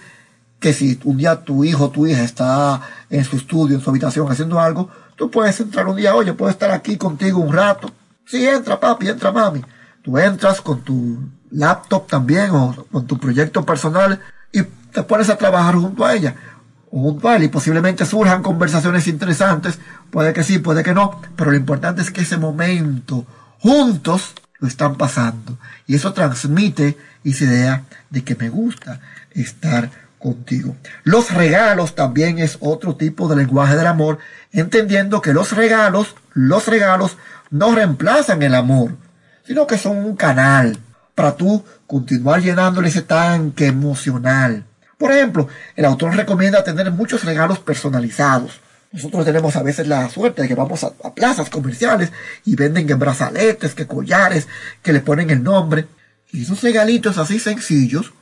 que 0.60 0.74
si 0.74 1.00
un 1.06 1.16
día 1.16 1.46
tu 1.46 1.64
hijo 1.64 1.86
o 1.86 1.90
tu 1.92 2.08
hija 2.08 2.24
está 2.24 2.82
en 3.10 3.24
su 3.24 3.38
estudio, 3.38 3.78
en 3.78 3.82
su 3.82 3.90
habitación 3.90 4.30
haciendo 4.30 4.60
algo, 4.60 4.90
tú 5.16 5.32
puedes 5.32 5.58
entrar 5.62 5.88
un 5.88 5.96
día, 5.96 6.14
oye, 6.14 6.34
puedo 6.34 6.52
estar 6.52 6.72
aquí 6.72 6.98
contigo 6.98 7.40
un 7.40 7.54
rato. 7.54 7.90
Sí, 8.26 8.46
entra 8.46 8.78
papi, 8.78 9.08
entra 9.08 9.32
mami. 9.32 9.64
Tú 10.04 10.18
entras 10.18 10.62
con 10.62 10.82
tu 10.82 11.18
laptop 11.52 12.08
también 12.08 12.52
o 12.52 12.86
con 12.92 13.08
tu 13.08 13.18
proyecto 13.18 13.66
personal 13.66 14.20
y 14.52 14.64
te 14.64 15.04
pones 15.04 15.30
a 15.30 15.38
trabajar 15.38 15.76
junto 15.76 16.06
a 16.06 16.14
ella 16.14 16.36
o 16.92 17.00
junto 17.02 17.30
a 17.30 17.38
él 17.38 17.44
y 17.44 17.48
posiblemente 17.48 18.06
surjan 18.06 18.44
conversaciones 18.44 19.08
interesantes. 19.08 19.80
Puede 20.12 20.34
que 20.34 20.44
sí, 20.44 20.60
puede 20.60 20.84
que 20.84 20.94
no, 20.94 21.22
pero 21.36 21.52
lo 21.52 21.58
importante 21.58 22.02
es 22.02 22.12
que 22.12 22.22
ese 22.22 22.38
momento 22.38 23.26
juntos 23.60 24.34
lo 24.60 24.68
están 24.68 24.96
pasando 24.96 25.58
y 25.88 25.96
eso 25.96 26.14
transmite 26.14 26.98
esa 27.24 27.46
idea 27.46 27.84
de 28.10 28.24
que 28.24 28.36
me 28.36 28.50
gusta 28.50 29.00
estar 29.32 29.90
contigo. 30.20 30.76
Los 31.04 31.34
regalos 31.34 31.96
también 31.96 32.40
es 32.40 32.58
otro 32.60 32.96
tipo 32.96 33.28
de 33.28 33.38
lenguaje 33.38 33.76
del 33.76 33.88
amor, 33.88 34.20
entendiendo 34.52 35.22
que 35.22 35.34
los 35.34 35.52
regalos, 35.54 36.16
los 36.34 36.68
regalos 36.68 37.18
no 37.52 37.74
reemplazan 37.74 38.42
el 38.42 38.56
amor, 38.56 38.96
sino 39.46 39.68
que 39.68 39.78
son 39.78 39.98
un 39.98 40.16
canal 40.16 40.78
para 41.16 41.36
tú 41.36 41.64
continuar 41.88 42.42
llenándole 42.42 42.90
ese 42.90 43.04
tanque 43.04 43.68
emocional. 43.68 44.66
Por 44.98 45.12
ejemplo, 45.12 45.48
el 45.76 45.86
autor 45.86 46.16
recomienda 46.16 46.64
tener 46.64 46.90
muchos 46.92 47.24
regalos 47.24 47.60
personalizados. 47.60 48.62
Nosotros 48.92 49.26
tenemos 49.26 49.56
a 49.56 49.64
veces 49.64 49.88
la 49.88 50.08
suerte 50.10 50.44
de 50.44 50.48
que 50.48 50.56
vamos 50.56 50.84
a, 50.84 50.92
plazas 51.14 51.50
comerciales 51.50 52.12
y 52.46 52.56
venden 52.56 52.88
que 52.88 52.94
brazaletes, 52.94 53.74
que 53.74 53.88
collares, 53.88 54.48
que 54.82 54.94
le 54.94 55.02
ponen 55.02 55.30
el 55.30 55.44
nombre. 55.44 55.88
Y 56.32 56.44
esos 56.44 56.62
regalitos 56.62 57.18
así 57.18 57.40
sencillos, 57.40 58.14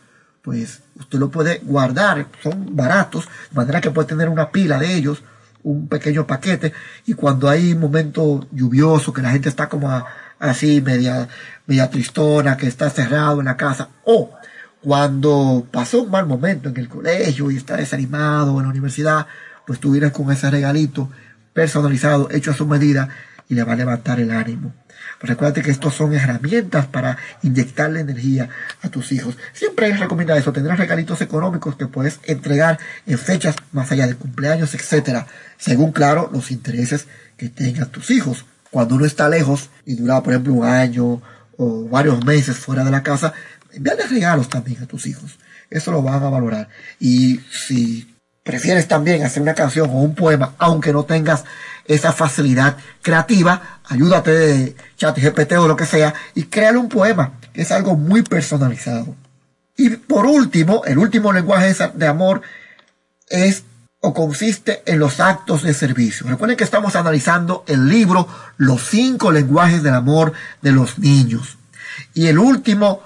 pues 0.42 0.80
usted 0.98 1.20
lo 1.20 1.30
puede 1.30 1.60
guardar, 1.60 2.28
son 2.42 2.76
baratos, 2.76 3.26
de 3.52 3.56
manera 3.58 3.82
que 3.82 3.92
puede 3.92 4.08
tener 4.08 4.30
una 4.30 4.50
pila 4.50 4.80
de 4.80 4.96
ellos, 4.96 5.24
un 5.64 5.88
pequeño 5.88 6.26
paquete, 6.26 6.74
y 7.06 7.14
cuando 7.14 7.48
hay 7.48 7.74
un 7.74 7.80
momento 7.80 8.48
lluvioso, 8.52 9.14
que 9.14 9.22
la 9.22 9.32
gente 9.32 9.50
está 9.50 9.70
como 9.70 10.04
así, 10.42 10.82
media, 10.82 11.28
media 11.68 11.90
tristona, 11.90 12.58
que 12.58 12.68
está 12.68 12.90
cerrado 12.90 13.40
en 13.40 13.46
la 13.46 13.58
casa, 13.58 13.90
o 14.04 14.32
cuando 14.82 15.68
pasó 15.72 16.04
un 16.04 16.12
mal 16.12 16.26
momento 16.26 16.70
en 16.70 16.78
el 16.78 16.90
colegio 16.90 17.52
y 17.52 17.58
está 17.58 17.78
desanimado 17.78 18.58
en 18.58 18.64
la 18.64 18.70
universidad, 18.70 19.28
pues 19.66 19.80
tú 19.80 19.92
vienes 19.92 20.12
con 20.12 20.32
ese 20.32 20.50
regalito 20.50 21.10
personalizado, 21.54 22.30
hecho 22.32 22.52
a 22.52 22.56
su 22.56 22.66
medida, 22.66 23.10
y 23.48 23.56
le 23.56 23.64
va 23.64 23.74
a 23.74 23.76
levantar 23.76 24.20
el 24.20 24.32
ánimo. 24.32 24.74
Recuerda 25.20 25.62
que 25.62 25.70
estos 25.70 25.94
son 25.94 26.14
herramientas 26.14 26.88
para 26.88 27.18
inyectarle 27.44 28.00
energía 28.00 28.50
a 28.82 28.90
tus 28.90 29.12
hijos. 29.12 29.38
Siempre 29.54 29.90
es 29.90 30.00
recomendable 30.00 30.42
eso. 30.42 30.54
Tendrás 30.54 30.80
regalitos 30.80 31.22
económicos 31.22 31.76
que 31.76 31.86
puedes 31.86 32.20
entregar 32.24 32.80
en 33.06 33.20
fechas 33.20 33.56
más 33.72 33.92
allá 33.92 34.08
de 34.08 34.16
cumpleaños, 34.16 34.74
etcétera, 34.74 35.28
según 35.58 35.92
claro 35.92 36.30
los 36.34 36.50
intereses 36.50 37.08
que 37.38 37.50
tengan 37.50 37.92
tus 37.92 38.10
hijos. 38.10 38.46
Cuando 38.72 38.96
uno 38.96 39.06
está 39.06 39.30
lejos 39.30 39.70
y 39.86 39.96
dura, 39.96 40.24
por 40.24 40.34
ejemplo, 40.34 40.54
un 40.54 40.66
año 40.66 41.22
o 41.58 41.88
varios 41.90 42.24
meses 42.26 42.58
fuera 42.58 42.84
de 42.84 42.92
la 42.92 43.04
casa, 43.04 43.34
envíale 43.74 44.08
regalos 44.08 44.50
también 44.50 44.82
a 44.82 44.88
tus 44.88 45.06
hijos. 45.06 45.38
Eso 45.70 45.92
lo 45.92 46.02
van 46.02 46.24
a 46.24 46.30
valorar. 46.30 46.70
Y 47.00 47.40
si 47.52 48.16
prefieres 48.44 48.88
también 48.88 49.24
hacer 49.24 49.42
una 49.42 49.54
canción 49.54 49.90
o 49.90 50.02
un 50.02 50.16
poema, 50.16 50.56
aunque 50.58 50.94
no 50.94 51.04
tengas 51.04 51.44
esa 51.86 52.14
facilidad 52.14 52.78
creativa, 53.02 53.82
ayúdate 53.86 54.32
de 54.32 54.76
chat 54.98 55.18
GPT 55.18 55.54
o 55.54 55.68
lo 55.68 55.76
que 55.76 55.86
sea 55.86 56.14
y 56.36 56.44
créale 56.44 56.78
un 56.78 56.90
poema, 56.90 57.34
que 57.54 57.62
es 57.62 57.72
algo 57.72 57.96
muy 57.96 58.24
personalizado. 58.24 59.16
Y 59.78 59.90
por 59.90 60.26
último, 60.26 60.84
el 60.86 60.98
último 60.98 61.34
lenguaje 61.34 61.76
de 61.94 62.08
amor 62.08 62.42
es 63.30 63.64
o 64.02 64.14
consiste 64.14 64.82
en 64.86 65.00
los 65.00 65.20
actos 65.20 65.62
de 65.62 65.74
servicio. 65.74 66.28
Recuerden 66.28 66.58
que 66.58 66.64
estamos 66.64 66.96
analizando 66.96 67.64
el 67.68 67.88
libro 67.88 68.28
Los 68.58 68.82
cinco 68.82 69.32
lenguajes 69.32 69.84
del 69.84 69.94
amor 69.94 70.34
de 70.62 70.72
los 70.72 70.98
niños. 70.98 71.58
Y 72.16 72.28
el 72.28 72.40
último 72.40 73.02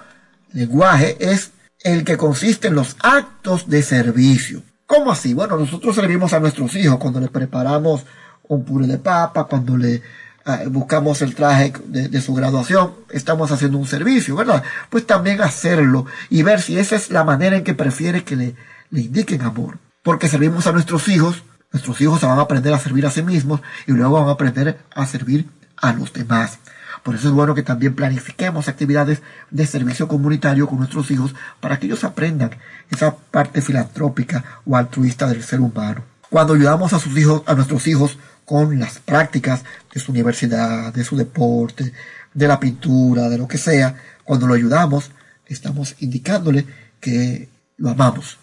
lenguaje 0.54 1.18
es 1.20 1.52
el 1.84 2.06
que 2.06 2.18
consiste 2.18 2.70
en 2.70 2.76
los 2.76 2.96
actos 3.02 3.70
de 3.70 3.84
servicio. 3.84 4.64
¿Cómo 4.88 5.12
así? 5.12 5.34
Bueno, 5.34 5.58
nosotros 5.58 5.96
servimos 5.96 6.32
a 6.34 6.40
nuestros 6.40 6.76
hijos 6.76 6.98
cuando 6.98 7.20
les 7.20 7.30
preparamos 7.30 8.06
un 8.48 8.64
puré 8.64 8.88
de 8.88 8.98
papa, 8.98 9.46
cuando 9.46 9.76
le 9.76 10.02
ah, 10.46 10.62
buscamos 10.68 11.22
el 11.22 11.36
traje 11.36 11.74
de, 11.88 12.22
su 12.22 12.34
graduación, 12.34 12.94
estamos 13.12 13.52
haciendo 13.52 13.78
un 13.78 13.88
servicio, 13.88 14.36
¿verdad? 14.36 14.64
Pues 14.90 15.06
también 15.06 15.42
hacerlo 15.42 16.06
y 16.30 16.44
ver 16.44 16.62
si 16.62 16.78
esa 16.78 16.96
es 16.96 17.10
la 17.10 17.24
manera 17.24 17.58
en 17.58 17.64
que 17.64 17.74
prefiere 17.74 18.24
que 18.24 18.36
le, 18.36 18.56
le 18.92 19.02
indiquen 19.02 19.42
amor. 19.42 19.80
Porque 20.06 20.30
servimos 20.30 20.68
a 20.68 20.72
nuestros 20.72 21.08
hijos, 21.08 21.42
nuestros 21.72 22.00
hijos 22.00 22.20
se 22.20 22.28
van 22.28 22.38
a 22.38 22.44
aprender 22.44 22.72
a 22.76 22.78
servir 22.78 23.08
a 23.08 23.10
sí 23.10 23.24
mismos 23.24 23.62
y 23.88 23.92
luego 23.92 24.20
van 24.20 24.30
a 24.30 24.34
aprender 24.34 24.78
a 24.94 25.08
servir 25.08 25.50
a 25.78 25.94
los 25.94 26.14
demás. 26.14 26.60
Por 27.02 27.16
eso 27.16 27.30
es 27.30 27.34
bueno 27.34 27.56
que 27.56 27.64
también 27.64 27.96
planifiquemos 27.96 28.68
actividades 28.68 29.24
de 29.50 29.66
servicio 29.66 30.08
comunitario 30.08 30.68
con 30.68 30.78
nuestros 30.78 31.10
hijos 31.10 31.34
para 31.60 31.80
que 31.80 31.88
ellos 31.88 32.04
aprendan 32.04 32.52
esa 32.92 33.16
parte 33.16 33.64
filantrópica 33.64 34.62
o 34.64 34.78
altruista 34.78 35.26
del 35.26 35.42
ser 35.42 35.60
humano. 35.60 36.04
Cuando 36.30 36.54
ayudamos 36.54 36.94
a 36.94 37.00
sus 37.00 37.18
hijos, 37.18 37.42
a 37.48 37.56
nuestros 37.56 37.88
hijos 37.88 38.20
con 38.46 38.80
las 38.80 39.00
prácticas 39.00 39.64
de 39.92 40.00
su 40.00 40.12
universidad, 40.12 40.94
de 40.94 41.04
su 41.04 41.18
deporte, 41.18 41.94
de 42.32 42.48
la 42.48 42.60
pintura, 42.60 43.28
de 43.28 43.40
lo 43.40 43.48
que 43.48 43.58
sea, 43.58 43.96
cuando 44.24 44.46
lo 44.46 44.54
ayudamos, 44.54 45.10
estamos 45.48 45.96
indicándole 45.98 46.68
que 47.00 47.50
lo 47.78 47.90
amamos. 47.90 48.38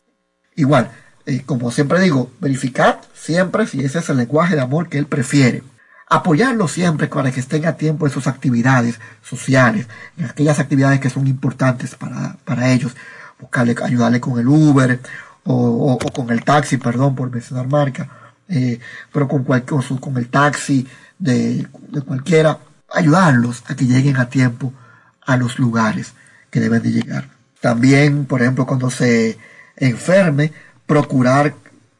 Igual, 0.56 0.90
como 1.46 1.70
siempre 1.70 2.00
digo, 2.00 2.30
verificar 2.40 3.00
siempre 3.14 3.66
si 3.66 3.84
ese 3.84 4.00
es 4.00 4.08
el 4.08 4.16
lenguaje 4.18 4.54
de 4.54 4.62
amor 4.62 4.88
que 4.88 4.98
él 4.98 5.06
prefiere. 5.06 5.62
Apoyarlo 6.08 6.68
siempre 6.68 7.06
para 7.06 7.30
que 7.30 7.40
estén 7.40 7.64
a 7.66 7.76
tiempo 7.76 8.06
en 8.06 8.12
sus 8.12 8.26
actividades 8.26 9.00
sociales, 9.22 9.86
en 10.18 10.26
aquellas 10.26 10.58
actividades 10.58 11.00
que 11.00 11.10
son 11.10 11.26
importantes 11.26 11.94
para, 11.94 12.36
para 12.44 12.72
ellos. 12.72 12.94
Buscarle, 13.40 13.74
ayudarle 13.82 14.20
con 14.20 14.38
el 14.38 14.46
Uber 14.46 15.00
o, 15.44 15.98
con 16.12 16.30
el 16.30 16.44
taxi, 16.44 16.76
perdón 16.76 17.14
por 17.14 17.30
mencionar 17.30 17.66
marca 17.66 18.08
eh, 18.48 18.80
pero 19.12 19.28
con, 19.28 19.44
con, 19.44 20.16
el 20.18 20.28
taxi 20.28 20.86
de, 21.18 21.66
cualquiera, 22.06 22.58
ayudarlos 22.92 23.62
a 23.68 23.74
que 23.74 23.86
lleguen 23.86 24.18
a 24.18 24.28
tiempo 24.28 24.72
a 25.24 25.36
los 25.36 25.58
lugares 25.58 26.12
que 26.50 26.60
deben 26.60 26.82
de 26.82 26.90
llegar. 26.90 27.28
También, 27.60 28.26
por 28.26 28.42
ejemplo, 28.42 28.66
cuando 28.66 28.90
se 28.90 29.38
enferme, 29.76 30.52
procurar 30.92 31.54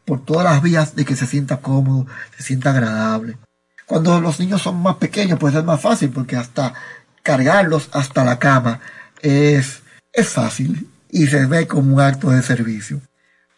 por 0.04 0.22
todas 0.22 0.44
las 0.44 0.62
vías 0.62 0.94
de 0.94 1.06
que 1.06 1.16
se 1.16 1.26
sienta 1.26 1.62
cómodo, 1.62 2.06
se 2.36 2.42
sienta 2.42 2.72
agradable. 2.72 3.38
Cuando 3.86 4.20
los 4.20 4.38
niños 4.38 4.60
son 4.60 4.82
más 4.82 4.96
pequeños, 4.96 5.38
puede 5.38 5.54
ser 5.54 5.64
más 5.64 5.80
fácil 5.80 6.10
porque 6.10 6.36
hasta 6.36 6.74
cargarlos 7.22 7.88
hasta 7.92 8.22
la 8.22 8.38
cama 8.38 8.80
es, 9.22 9.80
es 10.12 10.28
fácil 10.28 10.90
y 11.10 11.26
se 11.26 11.46
ve 11.46 11.66
como 11.66 11.94
un 11.94 12.00
acto 12.02 12.28
de 12.28 12.42
servicio. 12.42 13.00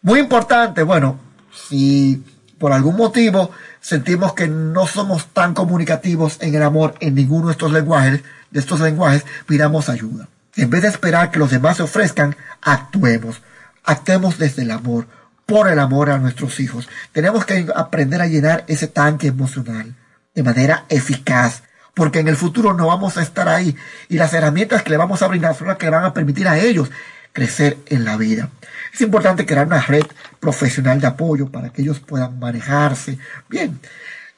Muy 0.01 0.21
importante, 0.21 0.83
bueno, 0.83 1.19
si 1.67 2.23
por 2.57 2.71
algún 2.71 2.95
motivo 2.95 3.51
sentimos 3.81 4.35
que 4.35 4.47
no 4.47 4.87
somos 4.87 5.27
tan 5.33 5.53
comunicativos 5.53 6.37
en 6.39 6.55
el 6.55 6.63
amor 6.63 6.95
en 7.01 7.15
ninguno 7.15 7.47
de 7.47 7.51
estos 7.51 7.73
lenguajes 7.73 8.21
de 8.51 8.59
estos 8.61 8.79
lenguajes, 8.79 9.25
pidamos 9.45 9.89
ayuda. 9.89 10.29
En 10.55 10.69
vez 10.69 10.83
de 10.83 10.87
esperar 10.87 11.29
que 11.29 11.39
los 11.39 11.51
demás 11.51 11.75
se 11.75 11.83
ofrezcan, 11.83 12.37
actuemos. 12.61 13.41
Actuemos 13.83 14.37
desde 14.37 14.61
el 14.61 14.71
amor, 14.71 15.07
por 15.45 15.69
el 15.69 15.79
amor 15.79 16.09
a 16.09 16.17
nuestros 16.17 16.59
hijos. 16.59 16.89
Tenemos 17.11 17.45
que 17.45 17.67
aprender 17.75 18.21
a 18.21 18.27
llenar 18.27 18.63
ese 18.67 18.87
tanque 18.87 19.27
emocional 19.27 19.93
de 20.33 20.43
manera 20.43 20.85
eficaz, 20.89 21.63
porque 21.93 22.19
en 22.19 22.27
el 22.27 22.35
futuro 22.35 22.73
no 22.73 22.87
vamos 22.87 23.17
a 23.17 23.23
estar 23.23 23.47
ahí 23.47 23.75
y 24.09 24.17
las 24.17 24.33
herramientas 24.33 24.83
que 24.83 24.89
le 24.89 24.97
vamos 24.97 25.21
a 25.21 25.27
brindar 25.27 25.55
son 25.55 25.67
las 25.67 25.77
que 25.77 25.89
van 25.89 26.03
a 26.03 26.13
permitir 26.13 26.47
a 26.47 26.57
ellos 26.57 26.91
crecer 27.31 27.77
en 27.87 28.05
la 28.05 28.17
vida. 28.17 28.49
Es 28.93 29.01
importante 29.01 29.45
crear 29.45 29.67
una 29.67 29.81
red 29.81 30.03
profesional 30.39 30.99
de 30.99 31.07
apoyo 31.07 31.49
para 31.49 31.69
que 31.69 31.81
ellos 31.81 31.99
puedan 31.99 32.39
manejarse 32.39 33.17
bien. 33.49 33.79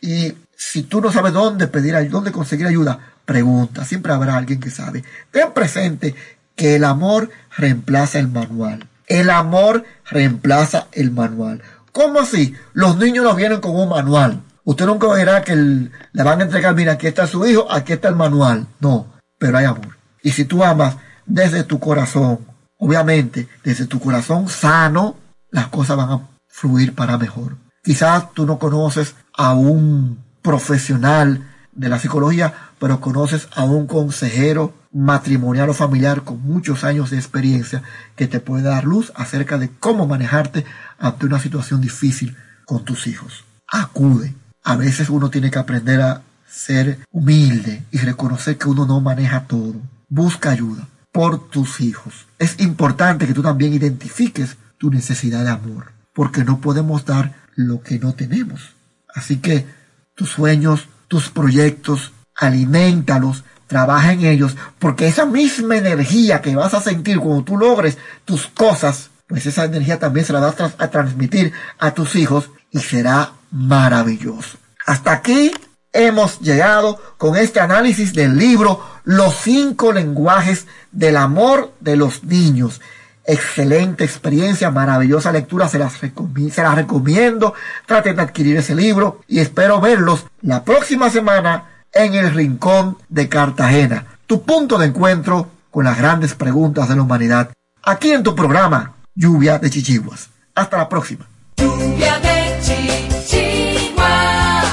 Y 0.02 0.34
si 0.56 0.84
tú 0.84 1.02
no 1.02 1.12
sabes 1.12 1.34
dónde 1.34 1.68
pedir 1.68 1.96
ayuda, 1.96 2.12
dónde 2.12 2.32
conseguir 2.32 2.68
ayuda, 2.68 3.00
pregunta. 3.26 3.86
Siempre 3.86 4.14
habrá 4.14 4.36
alguien 4.36 4.60
que 4.60 4.72
sabe. 4.72 5.04
Ten 5.32 5.52
presente 5.54 6.16
que 6.56 6.76
el 6.76 6.84
amor 6.84 7.30
reemplaza 7.56 8.18
el 8.20 8.30
manual. 8.30 8.88
El 9.08 9.30
amor 9.30 9.86
reemplaza 10.10 10.88
el 10.92 11.12
manual. 11.12 11.64
¿Cómo 11.94 12.20
así? 12.20 12.56
Los 12.74 12.98
niños 12.98 13.24
no 13.24 13.34
vienen 13.34 13.62
con 13.62 13.76
un 13.76 13.90
manual. 13.90 14.42
Usted 14.66 14.86
nunca 14.86 15.08
verá 15.08 15.42
que 15.44 15.56
le 15.56 16.24
van 16.24 16.42
a 16.42 16.44
entregar, 16.44 16.76
mira, 16.76 16.94
aquí 16.94 17.08
está 17.08 17.26
su 17.26 17.46
hijo, 17.48 17.72
aquí 17.72 17.94
está 17.94 18.10
el 18.10 18.16
manual. 18.16 18.68
No, 18.82 19.08
pero 19.40 19.58
hay 19.58 19.66
amor. 19.66 19.98
Y 20.22 20.32
si 20.32 20.44
tú 20.44 20.64
amas 20.64 20.98
desde 21.26 21.64
tu 21.64 21.80
corazón, 21.80 22.40
obviamente, 22.78 23.48
desde 23.64 23.86
tu 23.86 24.00
corazón 24.00 24.50
sano, 24.50 25.16
las 25.52 25.68
cosas 25.68 25.96
van 25.96 26.12
a 26.12 26.28
fluir 26.50 26.94
para 26.94 27.18
mejor. 27.18 27.56
Quizás 27.82 28.34
tú 28.34 28.46
no 28.46 28.60
conoces 28.60 29.16
a 29.34 29.54
un 29.54 30.22
profesional 30.42 31.48
de 31.72 31.88
la 31.88 32.00
psicología, 32.00 32.54
pero 32.78 33.00
conoces 33.00 33.48
a 33.56 33.64
un 33.64 33.88
consejero 33.88 34.74
matrimonial 34.98 35.70
o 35.70 35.74
familiar 35.76 36.24
con 36.24 36.42
muchos 36.42 36.84
años 36.84 37.12
de 37.12 37.18
experiencia 37.18 37.84
que 38.16 38.28
te 38.28 38.40
puede 38.40 38.64
dar 38.64 38.84
luz 38.84 39.14
acerca 39.16 39.60
de 39.60 39.70
cómo 39.70 40.08
manejarte 40.08 40.66
ante 40.98 41.28
una 41.28 41.40
situación 41.40 41.82
difícil 41.82 42.36
con 42.66 42.84
tus 42.84 43.06
hijos. 43.06 43.46
Acude. 43.68 44.34
A 44.64 44.76
veces 44.76 45.10
uno 45.10 45.30
tiene 45.30 45.52
que 45.52 45.60
aprender 45.60 46.02
a 46.02 46.24
ser 46.50 47.00
humilde 47.12 47.84
y 47.92 48.00
reconocer 48.00 48.58
que 48.58 48.70
uno 48.70 48.88
no 48.88 49.00
maneja 49.00 49.46
todo. 49.46 49.76
Busca 50.10 50.50
ayuda 50.50 50.88
por 51.12 51.50
tus 51.50 51.80
hijos. 51.80 52.26
Es 52.40 52.60
importante 52.60 53.28
que 53.28 53.34
tú 53.34 53.44
también 53.44 53.74
identifiques 53.74 54.58
tu 54.80 54.90
necesidad 54.90 55.44
de 55.44 55.52
amor, 55.52 55.92
porque 56.14 56.44
no 56.44 56.60
podemos 56.60 57.06
dar 57.06 57.36
lo 57.56 57.82
que 57.82 58.00
no 58.00 58.14
tenemos. 58.14 58.74
Así 59.14 59.38
que 59.38 59.68
tus 60.16 60.30
sueños, 60.30 60.88
tus 61.08 61.30
proyectos, 61.30 62.14
alimentalos, 62.36 63.44
trabaja 63.68 64.14
en 64.14 64.26
ellos, 64.26 64.56
porque 64.80 65.08
esa 65.08 65.26
misma 65.26 65.78
energía 65.78 66.42
que 66.42 66.56
vas 66.56 66.74
a 66.74 66.82
sentir 66.82 67.20
cuando 67.20 67.44
tú 67.44 67.58
logres 67.58 67.98
tus 68.26 68.48
cosas, 68.48 69.10
pues 69.28 69.46
esa 69.46 69.66
energía 69.66 70.00
también 70.00 70.26
se 70.26 70.34
la 70.34 70.40
vas 70.40 70.56
a, 70.60 70.88
transmitir 70.90 71.54
a 71.78 71.92
tus 71.92 72.16
hijos 72.16 72.50
y 72.72 72.80
será 72.80 73.34
maravilloso. 73.52 74.58
Hasta 74.86 75.12
aquí 75.12 75.52
hemos 75.92 76.40
llegado 76.40 77.00
con 77.18 77.36
este 77.36 77.60
análisis 77.60 78.14
del 78.14 78.38
libro 78.38 78.82
Los 79.04 79.36
cinco 79.36 79.92
lenguajes 79.92 80.66
del 80.92 81.18
amor 81.18 81.74
de 81.82 81.98
los 81.98 82.24
niños. 82.24 82.82
Excelente 83.26 84.06
experiencia, 84.06 84.72
maravillosa 84.72 85.34
lectura, 85.34 85.68
se 85.68 85.78
las, 85.78 85.94
se 85.96 86.62
las 86.62 86.76
recomiendo. 86.76 87.54
Traten 87.86 88.16
de 88.16 88.22
adquirir 88.22 88.56
ese 88.56 88.74
libro 88.74 89.22
y 89.28 89.40
espero 89.40 89.82
verlos 89.82 90.26
la 90.42 90.64
próxima 90.64 91.10
semana 91.10 91.77
en 91.94 92.14
el 92.14 92.34
Rincón 92.34 92.98
de 93.10 93.30
Cartagena. 93.30 94.06
Tu 94.26 94.44
punto 94.44 94.78
de 94.78 94.88
encuentro 94.88 95.50
con 95.72 95.86
las 95.86 95.98
grandes 95.98 96.34
preguntas 96.34 96.90
de 96.90 96.96
la 96.96 97.02
humanidad. 97.02 97.52
Aquí 97.84 98.12
en 98.12 98.24
tu 98.24 98.36
programa, 98.36 98.96
Lluvia 99.16 99.60
de 99.60 99.70
Chichiguas. 99.70 100.30
Hasta 100.56 100.78
la 100.78 100.90
próxima. 100.90 101.28
Lluvia 101.58 102.20
de 102.20 102.60
chichiguas. 102.62 104.66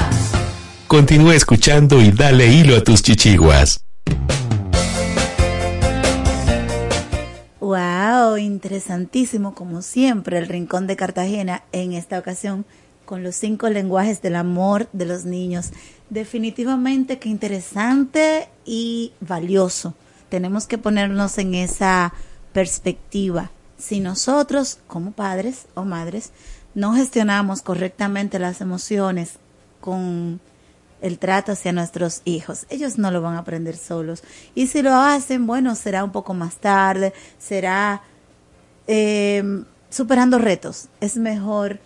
Continúa 0.87 1.35
escuchando 1.35 2.01
y 2.01 2.11
dale 2.11 2.49
hilo 2.49 2.77
a 2.77 2.81
tus 2.83 3.03
chichiguas. 3.03 3.81
Wow, 7.61 8.37
interesantísimo 8.37 9.55
como 9.55 9.83
siempre 9.83 10.39
el 10.39 10.49
Rincón 10.49 10.87
de 10.87 10.97
Cartagena 10.97 11.63
en 11.73 11.93
esta 11.93 12.19
ocasión 12.19 12.67
con 13.05 13.23
los 13.23 13.37
cinco 13.37 13.69
lenguajes 13.69 14.23
del 14.23 14.37
amor 14.37 14.89
de 14.93 15.07
los 15.07 15.25
niños. 15.25 15.71
Definitivamente 16.11 17.19
que 17.19 17.29
interesante 17.29 18.49
y 18.65 19.13
valioso. 19.21 19.95
Tenemos 20.29 20.67
que 20.67 20.79
ponernos 20.79 21.39
en 21.39 21.55
esa 21.55 22.13
perspectiva. 22.53 23.51
Si 23.79 24.01
nosotros, 24.01 24.79
como 24.87 25.13
padres 25.13 25.67
o 25.75 25.85
madres, 25.85 26.33
no 26.75 26.95
gestionamos 26.95 27.63
correctamente 27.63 28.39
las 28.39 28.61
emociones 28.61 29.35
con 29.81 30.41
el 31.01 31.19
trato 31.19 31.53
hacia 31.53 31.73
nuestros 31.73 32.23
hijos. 32.25 32.67
Ellos 32.71 32.97
no 32.97 33.11
lo 33.11 33.21
van 33.21 33.35
a 33.35 33.41
aprender 33.41 33.77
solos. 33.77 34.23
Y 34.55 34.69
si 34.69 34.81
lo 34.83 34.95
hacen, 34.95 35.47
bueno, 35.47 35.75
será 35.75 36.03
un 36.03 36.13
poco 36.13 36.33
más 36.33 36.57
tarde, 36.57 37.13
será 37.39 38.03
eh, 38.87 39.65
superando 39.91 40.39
retos. 40.39 40.89
Es 41.01 41.17
mejor 41.17 41.79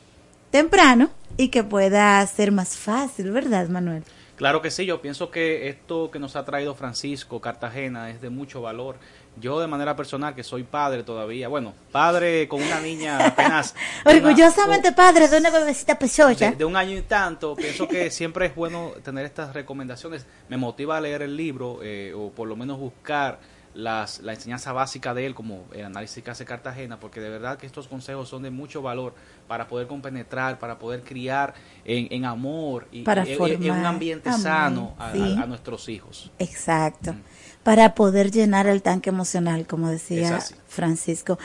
temprano 0.50 1.10
y 1.36 1.48
que 1.48 1.64
pueda 1.64 2.26
ser 2.26 2.52
más 2.52 2.76
fácil, 2.76 3.30
¿verdad, 3.30 3.68
Manuel? 3.68 4.04
Claro 4.38 4.62
que 4.62 4.70
sí, 4.70 4.86
yo 4.86 5.02
pienso 5.02 5.32
que 5.32 5.68
esto 5.68 6.12
que 6.12 6.20
nos 6.20 6.36
ha 6.36 6.44
traído 6.44 6.72
Francisco 6.76 7.40
Cartagena 7.40 8.08
es 8.10 8.20
de 8.20 8.30
mucho 8.30 8.62
valor. 8.62 8.96
Yo 9.40 9.58
de 9.58 9.66
manera 9.66 9.96
personal, 9.96 10.34
que 10.34 10.44
soy 10.44 10.62
padre 10.62 11.02
todavía, 11.02 11.48
bueno, 11.48 11.74
padre 11.90 12.46
con 12.46 12.62
una 12.62 12.80
niña 12.80 13.26
apenas... 13.26 13.74
Orgullosamente 14.04 14.92
padre 14.92 15.26
de 15.26 15.38
una 15.38 15.50
bebecita 15.50 15.98
pechocha. 15.98 16.52
De, 16.52 16.56
de, 16.56 16.64
un 16.64 16.76
año 16.76 16.96
y 16.96 17.02
tanto, 17.02 17.56
pienso 17.56 17.88
que 17.88 18.12
siempre 18.12 18.46
es 18.46 18.54
bueno 18.54 18.92
tener 19.02 19.24
estas 19.24 19.52
recomendaciones. 19.54 20.24
Me 20.48 20.56
motiva 20.56 20.96
a 20.96 21.00
leer 21.00 21.22
el 21.22 21.36
libro 21.36 21.80
eh, 21.82 22.12
o 22.16 22.30
por 22.30 22.46
lo 22.46 22.54
menos 22.54 22.78
buscar 22.78 23.40
las, 23.74 24.20
la 24.20 24.32
enseñanza 24.32 24.72
básica 24.72 25.14
de 25.14 25.26
él, 25.26 25.34
como 25.34 25.64
el 25.72 25.84
análisis 25.84 26.22
que 26.22 26.30
hace 26.30 26.44
Cartagena, 26.44 26.98
porque 26.98 27.20
de 27.20 27.30
verdad 27.30 27.58
que 27.58 27.66
estos 27.66 27.88
consejos 27.88 28.28
son 28.28 28.42
de 28.42 28.50
mucho 28.50 28.82
valor 28.82 29.14
para 29.46 29.68
poder 29.68 29.86
compenetrar, 29.86 30.58
para 30.58 30.78
poder 30.78 31.02
criar 31.02 31.54
en, 31.84 32.08
en 32.10 32.24
amor 32.24 32.88
y 32.90 33.02
para 33.02 33.24
en, 33.24 33.70
un 33.70 33.86
ambiente 33.86 34.32
sano 34.32 34.94
a, 34.98 35.12
sí. 35.12 35.36
a, 35.38 35.42
a, 35.42 35.46
nuestros 35.46 35.88
hijos. 35.88 36.30
Exacto. 36.38 37.12
Mm. 37.12 37.22
Para 37.62 37.94
poder 37.94 38.30
llenar 38.30 38.66
el 38.66 38.82
tanque 38.82 39.10
emocional, 39.10 39.66
como 39.66 39.88
decía 39.88 40.38
Francisco. 40.66 41.38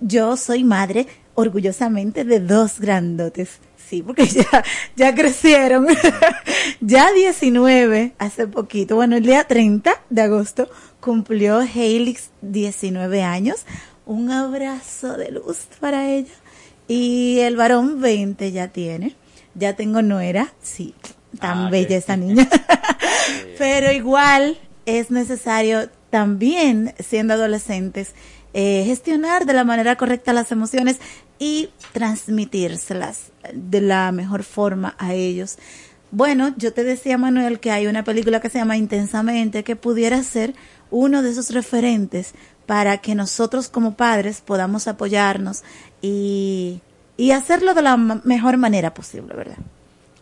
Yo 0.00 0.36
soy 0.36 0.64
madre 0.64 1.06
orgullosamente 1.34 2.24
de 2.24 2.40
dos 2.40 2.80
grandotes. 2.80 3.60
Sí, 3.88 4.02
porque 4.02 4.26
ya, 4.26 4.64
ya 4.96 5.14
crecieron. 5.14 5.86
ya 6.80 7.12
19 7.12 8.14
hace 8.18 8.46
poquito. 8.46 8.96
Bueno, 8.96 9.16
el 9.16 9.22
día 9.22 9.44
30 9.44 9.92
de 10.10 10.22
agosto 10.22 10.68
cumplió 11.08 11.62
Helix 11.62 12.28
19 12.42 13.22
años. 13.22 13.64
Un 14.04 14.30
abrazo 14.30 15.16
de 15.16 15.30
luz 15.30 15.60
para 15.80 16.06
ella. 16.10 16.34
Y 16.86 17.38
el 17.38 17.56
varón 17.56 18.02
20 18.02 18.52
ya 18.52 18.68
tiene. 18.68 19.16
Ya 19.54 19.72
tengo 19.74 20.02
nuera. 20.02 20.52
Sí, 20.60 20.94
tan 21.40 21.68
ah, 21.68 21.70
bella 21.70 21.96
esa 21.96 22.14
niña. 22.18 22.46
Pero 23.56 23.90
igual 23.90 24.58
es 24.84 25.10
necesario 25.10 25.88
también, 26.10 26.92
siendo 26.98 27.32
adolescentes, 27.32 28.12
eh, 28.52 28.82
gestionar 28.84 29.46
de 29.46 29.54
la 29.54 29.64
manera 29.64 29.96
correcta 29.96 30.34
las 30.34 30.52
emociones 30.52 30.98
y 31.38 31.70
transmitírselas 31.94 33.32
de 33.54 33.80
la 33.80 34.12
mejor 34.12 34.42
forma 34.42 34.94
a 34.98 35.14
ellos. 35.14 35.56
Bueno, 36.10 36.54
yo 36.58 36.72
te 36.72 36.84
decía, 36.84 37.16
Manuel, 37.16 37.60
que 37.60 37.70
hay 37.70 37.86
una 37.86 38.04
película 38.04 38.40
que 38.40 38.48
se 38.48 38.58
llama 38.58 38.76
Intensamente, 38.76 39.64
que 39.64 39.76
pudiera 39.76 40.22
ser 40.22 40.54
uno 40.90 41.22
de 41.22 41.30
esos 41.30 41.50
referentes 41.50 42.34
para 42.66 42.98
que 42.98 43.14
nosotros 43.14 43.68
como 43.68 43.96
padres 43.96 44.40
podamos 44.40 44.88
apoyarnos 44.88 45.62
y, 46.02 46.80
y 47.16 47.30
hacerlo 47.30 47.74
de 47.74 47.82
la 47.82 47.96
mejor 47.96 48.58
manera 48.58 48.92
posible, 48.92 49.34
¿verdad? 49.34 49.56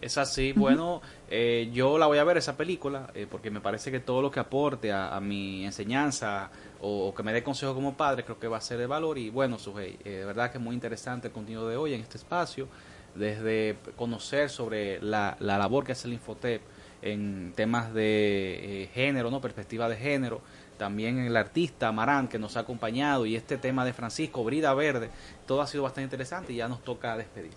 Es 0.01 0.17
así. 0.19 0.53
Uh 0.53 0.55
-huh. 0.55 0.61
Bueno, 0.61 1.03
eh, 1.29 1.71
yo 1.73 1.99
la 1.99 2.07
voy 2.07 2.19
a 2.19 2.25
ver 2.25 2.37
esa 2.37 2.57
película 2.57 3.09
eh, 3.15 3.27
porque 3.29 3.51
me 3.51 3.61
parece 3.61 3.91
que 3.91 3.99
todo 3.99 4.23
lo 4.23 4.31
que 4.31 4.39
aporte 4.39 4.93
a, 4.93 5.17
a 5.17 5.21
mi 5.21 5.65
enseñanza 5.65 6.51
o, 6.81 7.09
o, 7.09 7.15
que 7.15 7.23
me 7.25 7.33
dé 7.33 7.43
consejo 7.43 7.75
como 7.75 7.97
padre 7.97 8.23
creo 8.23 8.39
que 8.39 8.47
va 8.47 8.59
a 8.59 8.61
ser 8.61 8.79
de 8.79 8.87
valor. 8.87 9.19
Y 9.19 9.31
bueno, 9.31 9.59
Sujei, 9.59 9.99
eh, 10.05 10.11
de 10.11 10.25
verdad 10.25 10.53
que 10.53 10.59
es 10.59 10.65
muy 10.65 10.75
interesante 10.75 11.29
el 11.29 11.33
contenido 11.33 11.69
de 11.69 11.77
hoy 11.77 11.95
en 11.95 12.01
este 12.01 12.19
espacio, 12.19 12.69
desde 13.17 13.77
conocer 13.97 14.51
sobre 14.51 15.01
la, 15.03 15.37
la 15.41 15.59
labor 15.59 15.85
que 15.85 15.93
hace 15.93 16.07
el 16.07 16.15
Infotep 16.15 16.63
en 17.03 17.53
temas 17.57 17.93
de 17.93 18.89
género, 18.95 19.31
no 19.31 19.41
perspectiva 19.41 19.89
de 19.89 19.97
género, 19.97 20.41
también 20.79 21.19
el 21.19 21.37
artista 21.37 21.91
Marán 21.93 22.29
que 22.29 22.39
nos 22.39 22.57
ha 22.57 22.61
acompañado 22.61 23.27
y 23.27 23.37
este 23.37 23.57
tema 23.57 23.85
de 23.85 23.93
Francisco, 23.93 24.45
Brida 24.45 24.75
Verde, 24.75 25.11
todo 25.47 25.63
ha 25.63 25.67
sido 25.67 25.83
bastante 25.83 26.05
interesante 26.05 26.53
y 26.53 26.57
ya 26.57 26.69
nos 26.69 26.83
toca 26.83 27.17
despedir. 27.17 27.53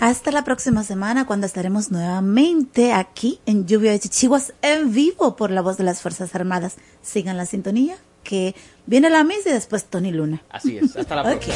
Hasta 0.00 0.30
la 0.32 0.42
próxima 0.44 0.82
semana 0.82 1.26
cuando 1.26 1.46
estaremos 1.46 1.90
nuevamente 1.90 2.92
aquí 2.92 3.40
en 3.46 3.66
Lluvia 3.66 3.92
de 3.92 4.00
Chichiguas 4.00 4.52
en 4.62 4.92
vivo 4.92 5.36
por 5.36 5.50
la 5.50 5.60
voz 5.60 5.76
de 5.76 5.84
las 5.84 6.02
Fuerzas 6.02 6.34
Armadas. 6.34 6.76
Sigan 7.02 7.36
la 7.36 7.46
sintonía 7.46 7.96
que 8.24 8.54
viene 8.86 9.10
la 9.10 9.22
misa 9.22 9.50
y 9.50 9.52
después 9.52 9.84
Tony 9.84 10.10
Luna. 10.10 10.42
Así 10.50 10.78
es, 10.78 10.96
hasta 10.96 11.14
la 11.14 11.22
próxima. 11.30 11.54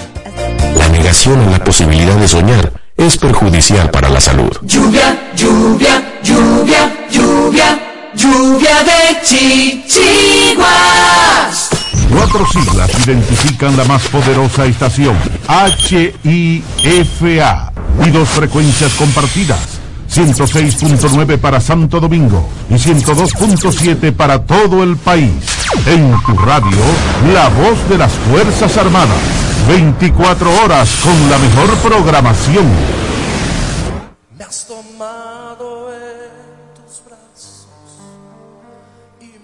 La 0.76 0.88
negación 0.88 1.40
a 1.40 1.50
la 1.50 1.64
posibilidad 1.64 2.16
de 2.16 2.28
soñar 2.28 2.80
es 2.96 3.16
perjudicial 3.16 3.90
para 3.90 4.08
la 4.08 4.20
salud. 4.20 4.50
Lluvia, 4.62 5.32
lluvia, 5.34 6.20
lluvia, 6.22 7.08
lluvia, 7.10 7.80
lluvia 8.18 8.82
de 8.82 9.22
chichiguas. 9.22 10.68
Cuatro 12.10 12.44
siglas 12.46 12.90
identifican 13.06 13.76
la 13.76 13.84
más 13.84 14.02
poderosa 14.08 14.66
estación, 14.66 15.16
HIFA, 16.24 17.72
y 18.04 18.10
dos 18.10 18.28
frecuencias 18.28 18.92
compartidas, 18.94 19.78
106.9 20.12 21.38
para 21.38 21.60
Santo 21.60 22.00
Domingo 22.00 22.48
y 22.70 22.74
102.7 22.74 24.12
para 24.12 24.42
todo 24.44 24.82
el 24.82 24.96
país. 24.96 25.32
En 25.86 26.18
tu 26.22 26.36
radio, 26.38 26.78
la 27.32 27.48
voz 27.50 27.88
de 27.88 27.98
las 27.98 28.12
Fuerzas 28.30 28.76
Armadas, 28.76 29.18
24 29.68 30.64
horas 30.64 30.88
con 31.04 31.30
la 31.30 31.38
mejor 31.38 31.76
programación. 31.78 32.66
Me 34.36 34.44
has 34.44 34.66
tomado 34.66 35.87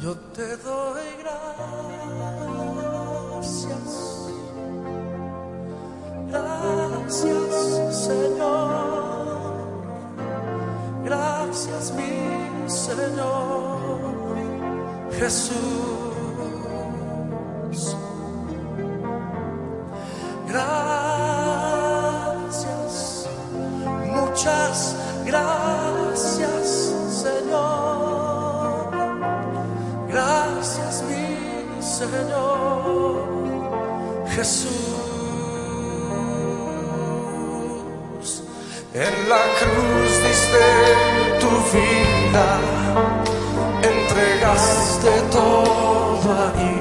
Yo 0.00 0.14
te 0.32 0.56
doy 0.58 1.02
gracias. 3.32 4.28
Gracias, 6.30 8.06
Señor. 8.06 9.54
Gracias, 11.04 11.92
mi 11.92 12.68
Señor. 12.68 13.78
Jesús. 15.18 15.78
Gracias, 20.48 20.88
muchas 24.06 24.96
gracias, 25.26 25.77
Señor. 31.98 33.26
Jesús. 34.28 34.70
En 38.94 39.14
la 39.28 39.42
cruz 39.58 40.10
diste 40.24 40.64
tu 41.40 41.50
vida, 41.74 42.48
entregaste 43.82 45.12
todo 45.32 46.28
ahí. 46.46 46.76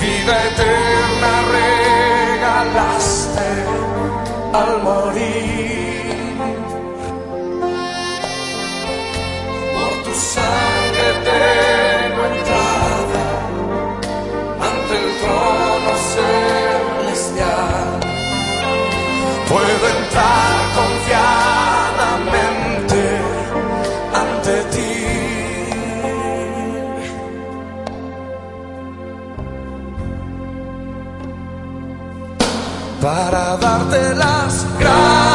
Vida 0.00 0.34
eterna 0.50 1.32
regalaste 1.58 3.48
al 4.52 4.70
morir. 4.84 5.93
Puedo 19.54 19.68
entrar 19.68 20.58
confiadamente 20.74 23.00
ante 24.12 24.64
ti. 24.72 24.94
Para 33.00 33.56
darte 33.58 34.14
las 34.16 34.66
gracias. 34.80 35.33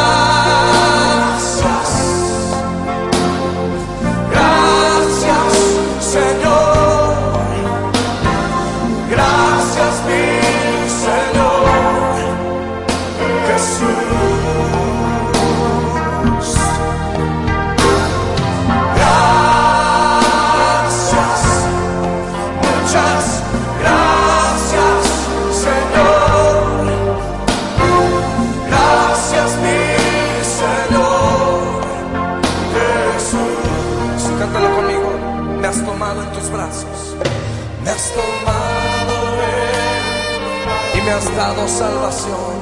Salvación. 41.68 42.52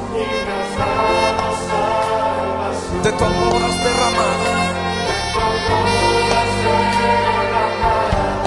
De 3.02 3.12
tu 3.12 3.24
amor 3.24 3.60
has 3.66 3.76
derramado 3.84 4.46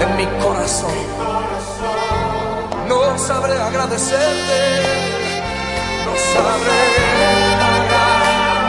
en 0.00 0.16
mi 0.16 0.26
corazón. 0.42 0.98
No 2.88 3.18
sabré 3.18 3.60
agradecerte, 3.60 4.60
no 6.06 6.12
sabré 6.34 6.80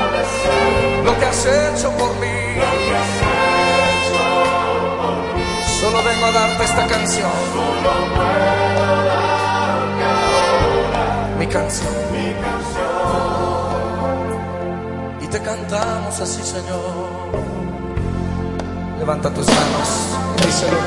agradecer 0.04 0.44
lo 1.06 1.20
que 1.20 1.26
has 1.26 1.46
hecho 1.46 1.92
por 1.92 2.12
mí. 2.16 2.38
Solo 5.80 6.04
vengo 6.04 6.26
a 6.26 6.32
darte 6.32 6.64
esta 6.64 6.88
canción. 11.48 11.94
Mi 12.12 12.34
canción. 12.34 12.84
Y 15.22 15.28
te 15.28 15.40
cantamos 15.42 16.20
así, 16.20 16.42
Señor. 16.44 17.14
Levanta 19.00 19.34
tus 19.34 19.48
manos 19.48 20.18
y 20.38 20.46
díselo. 20.46 20.78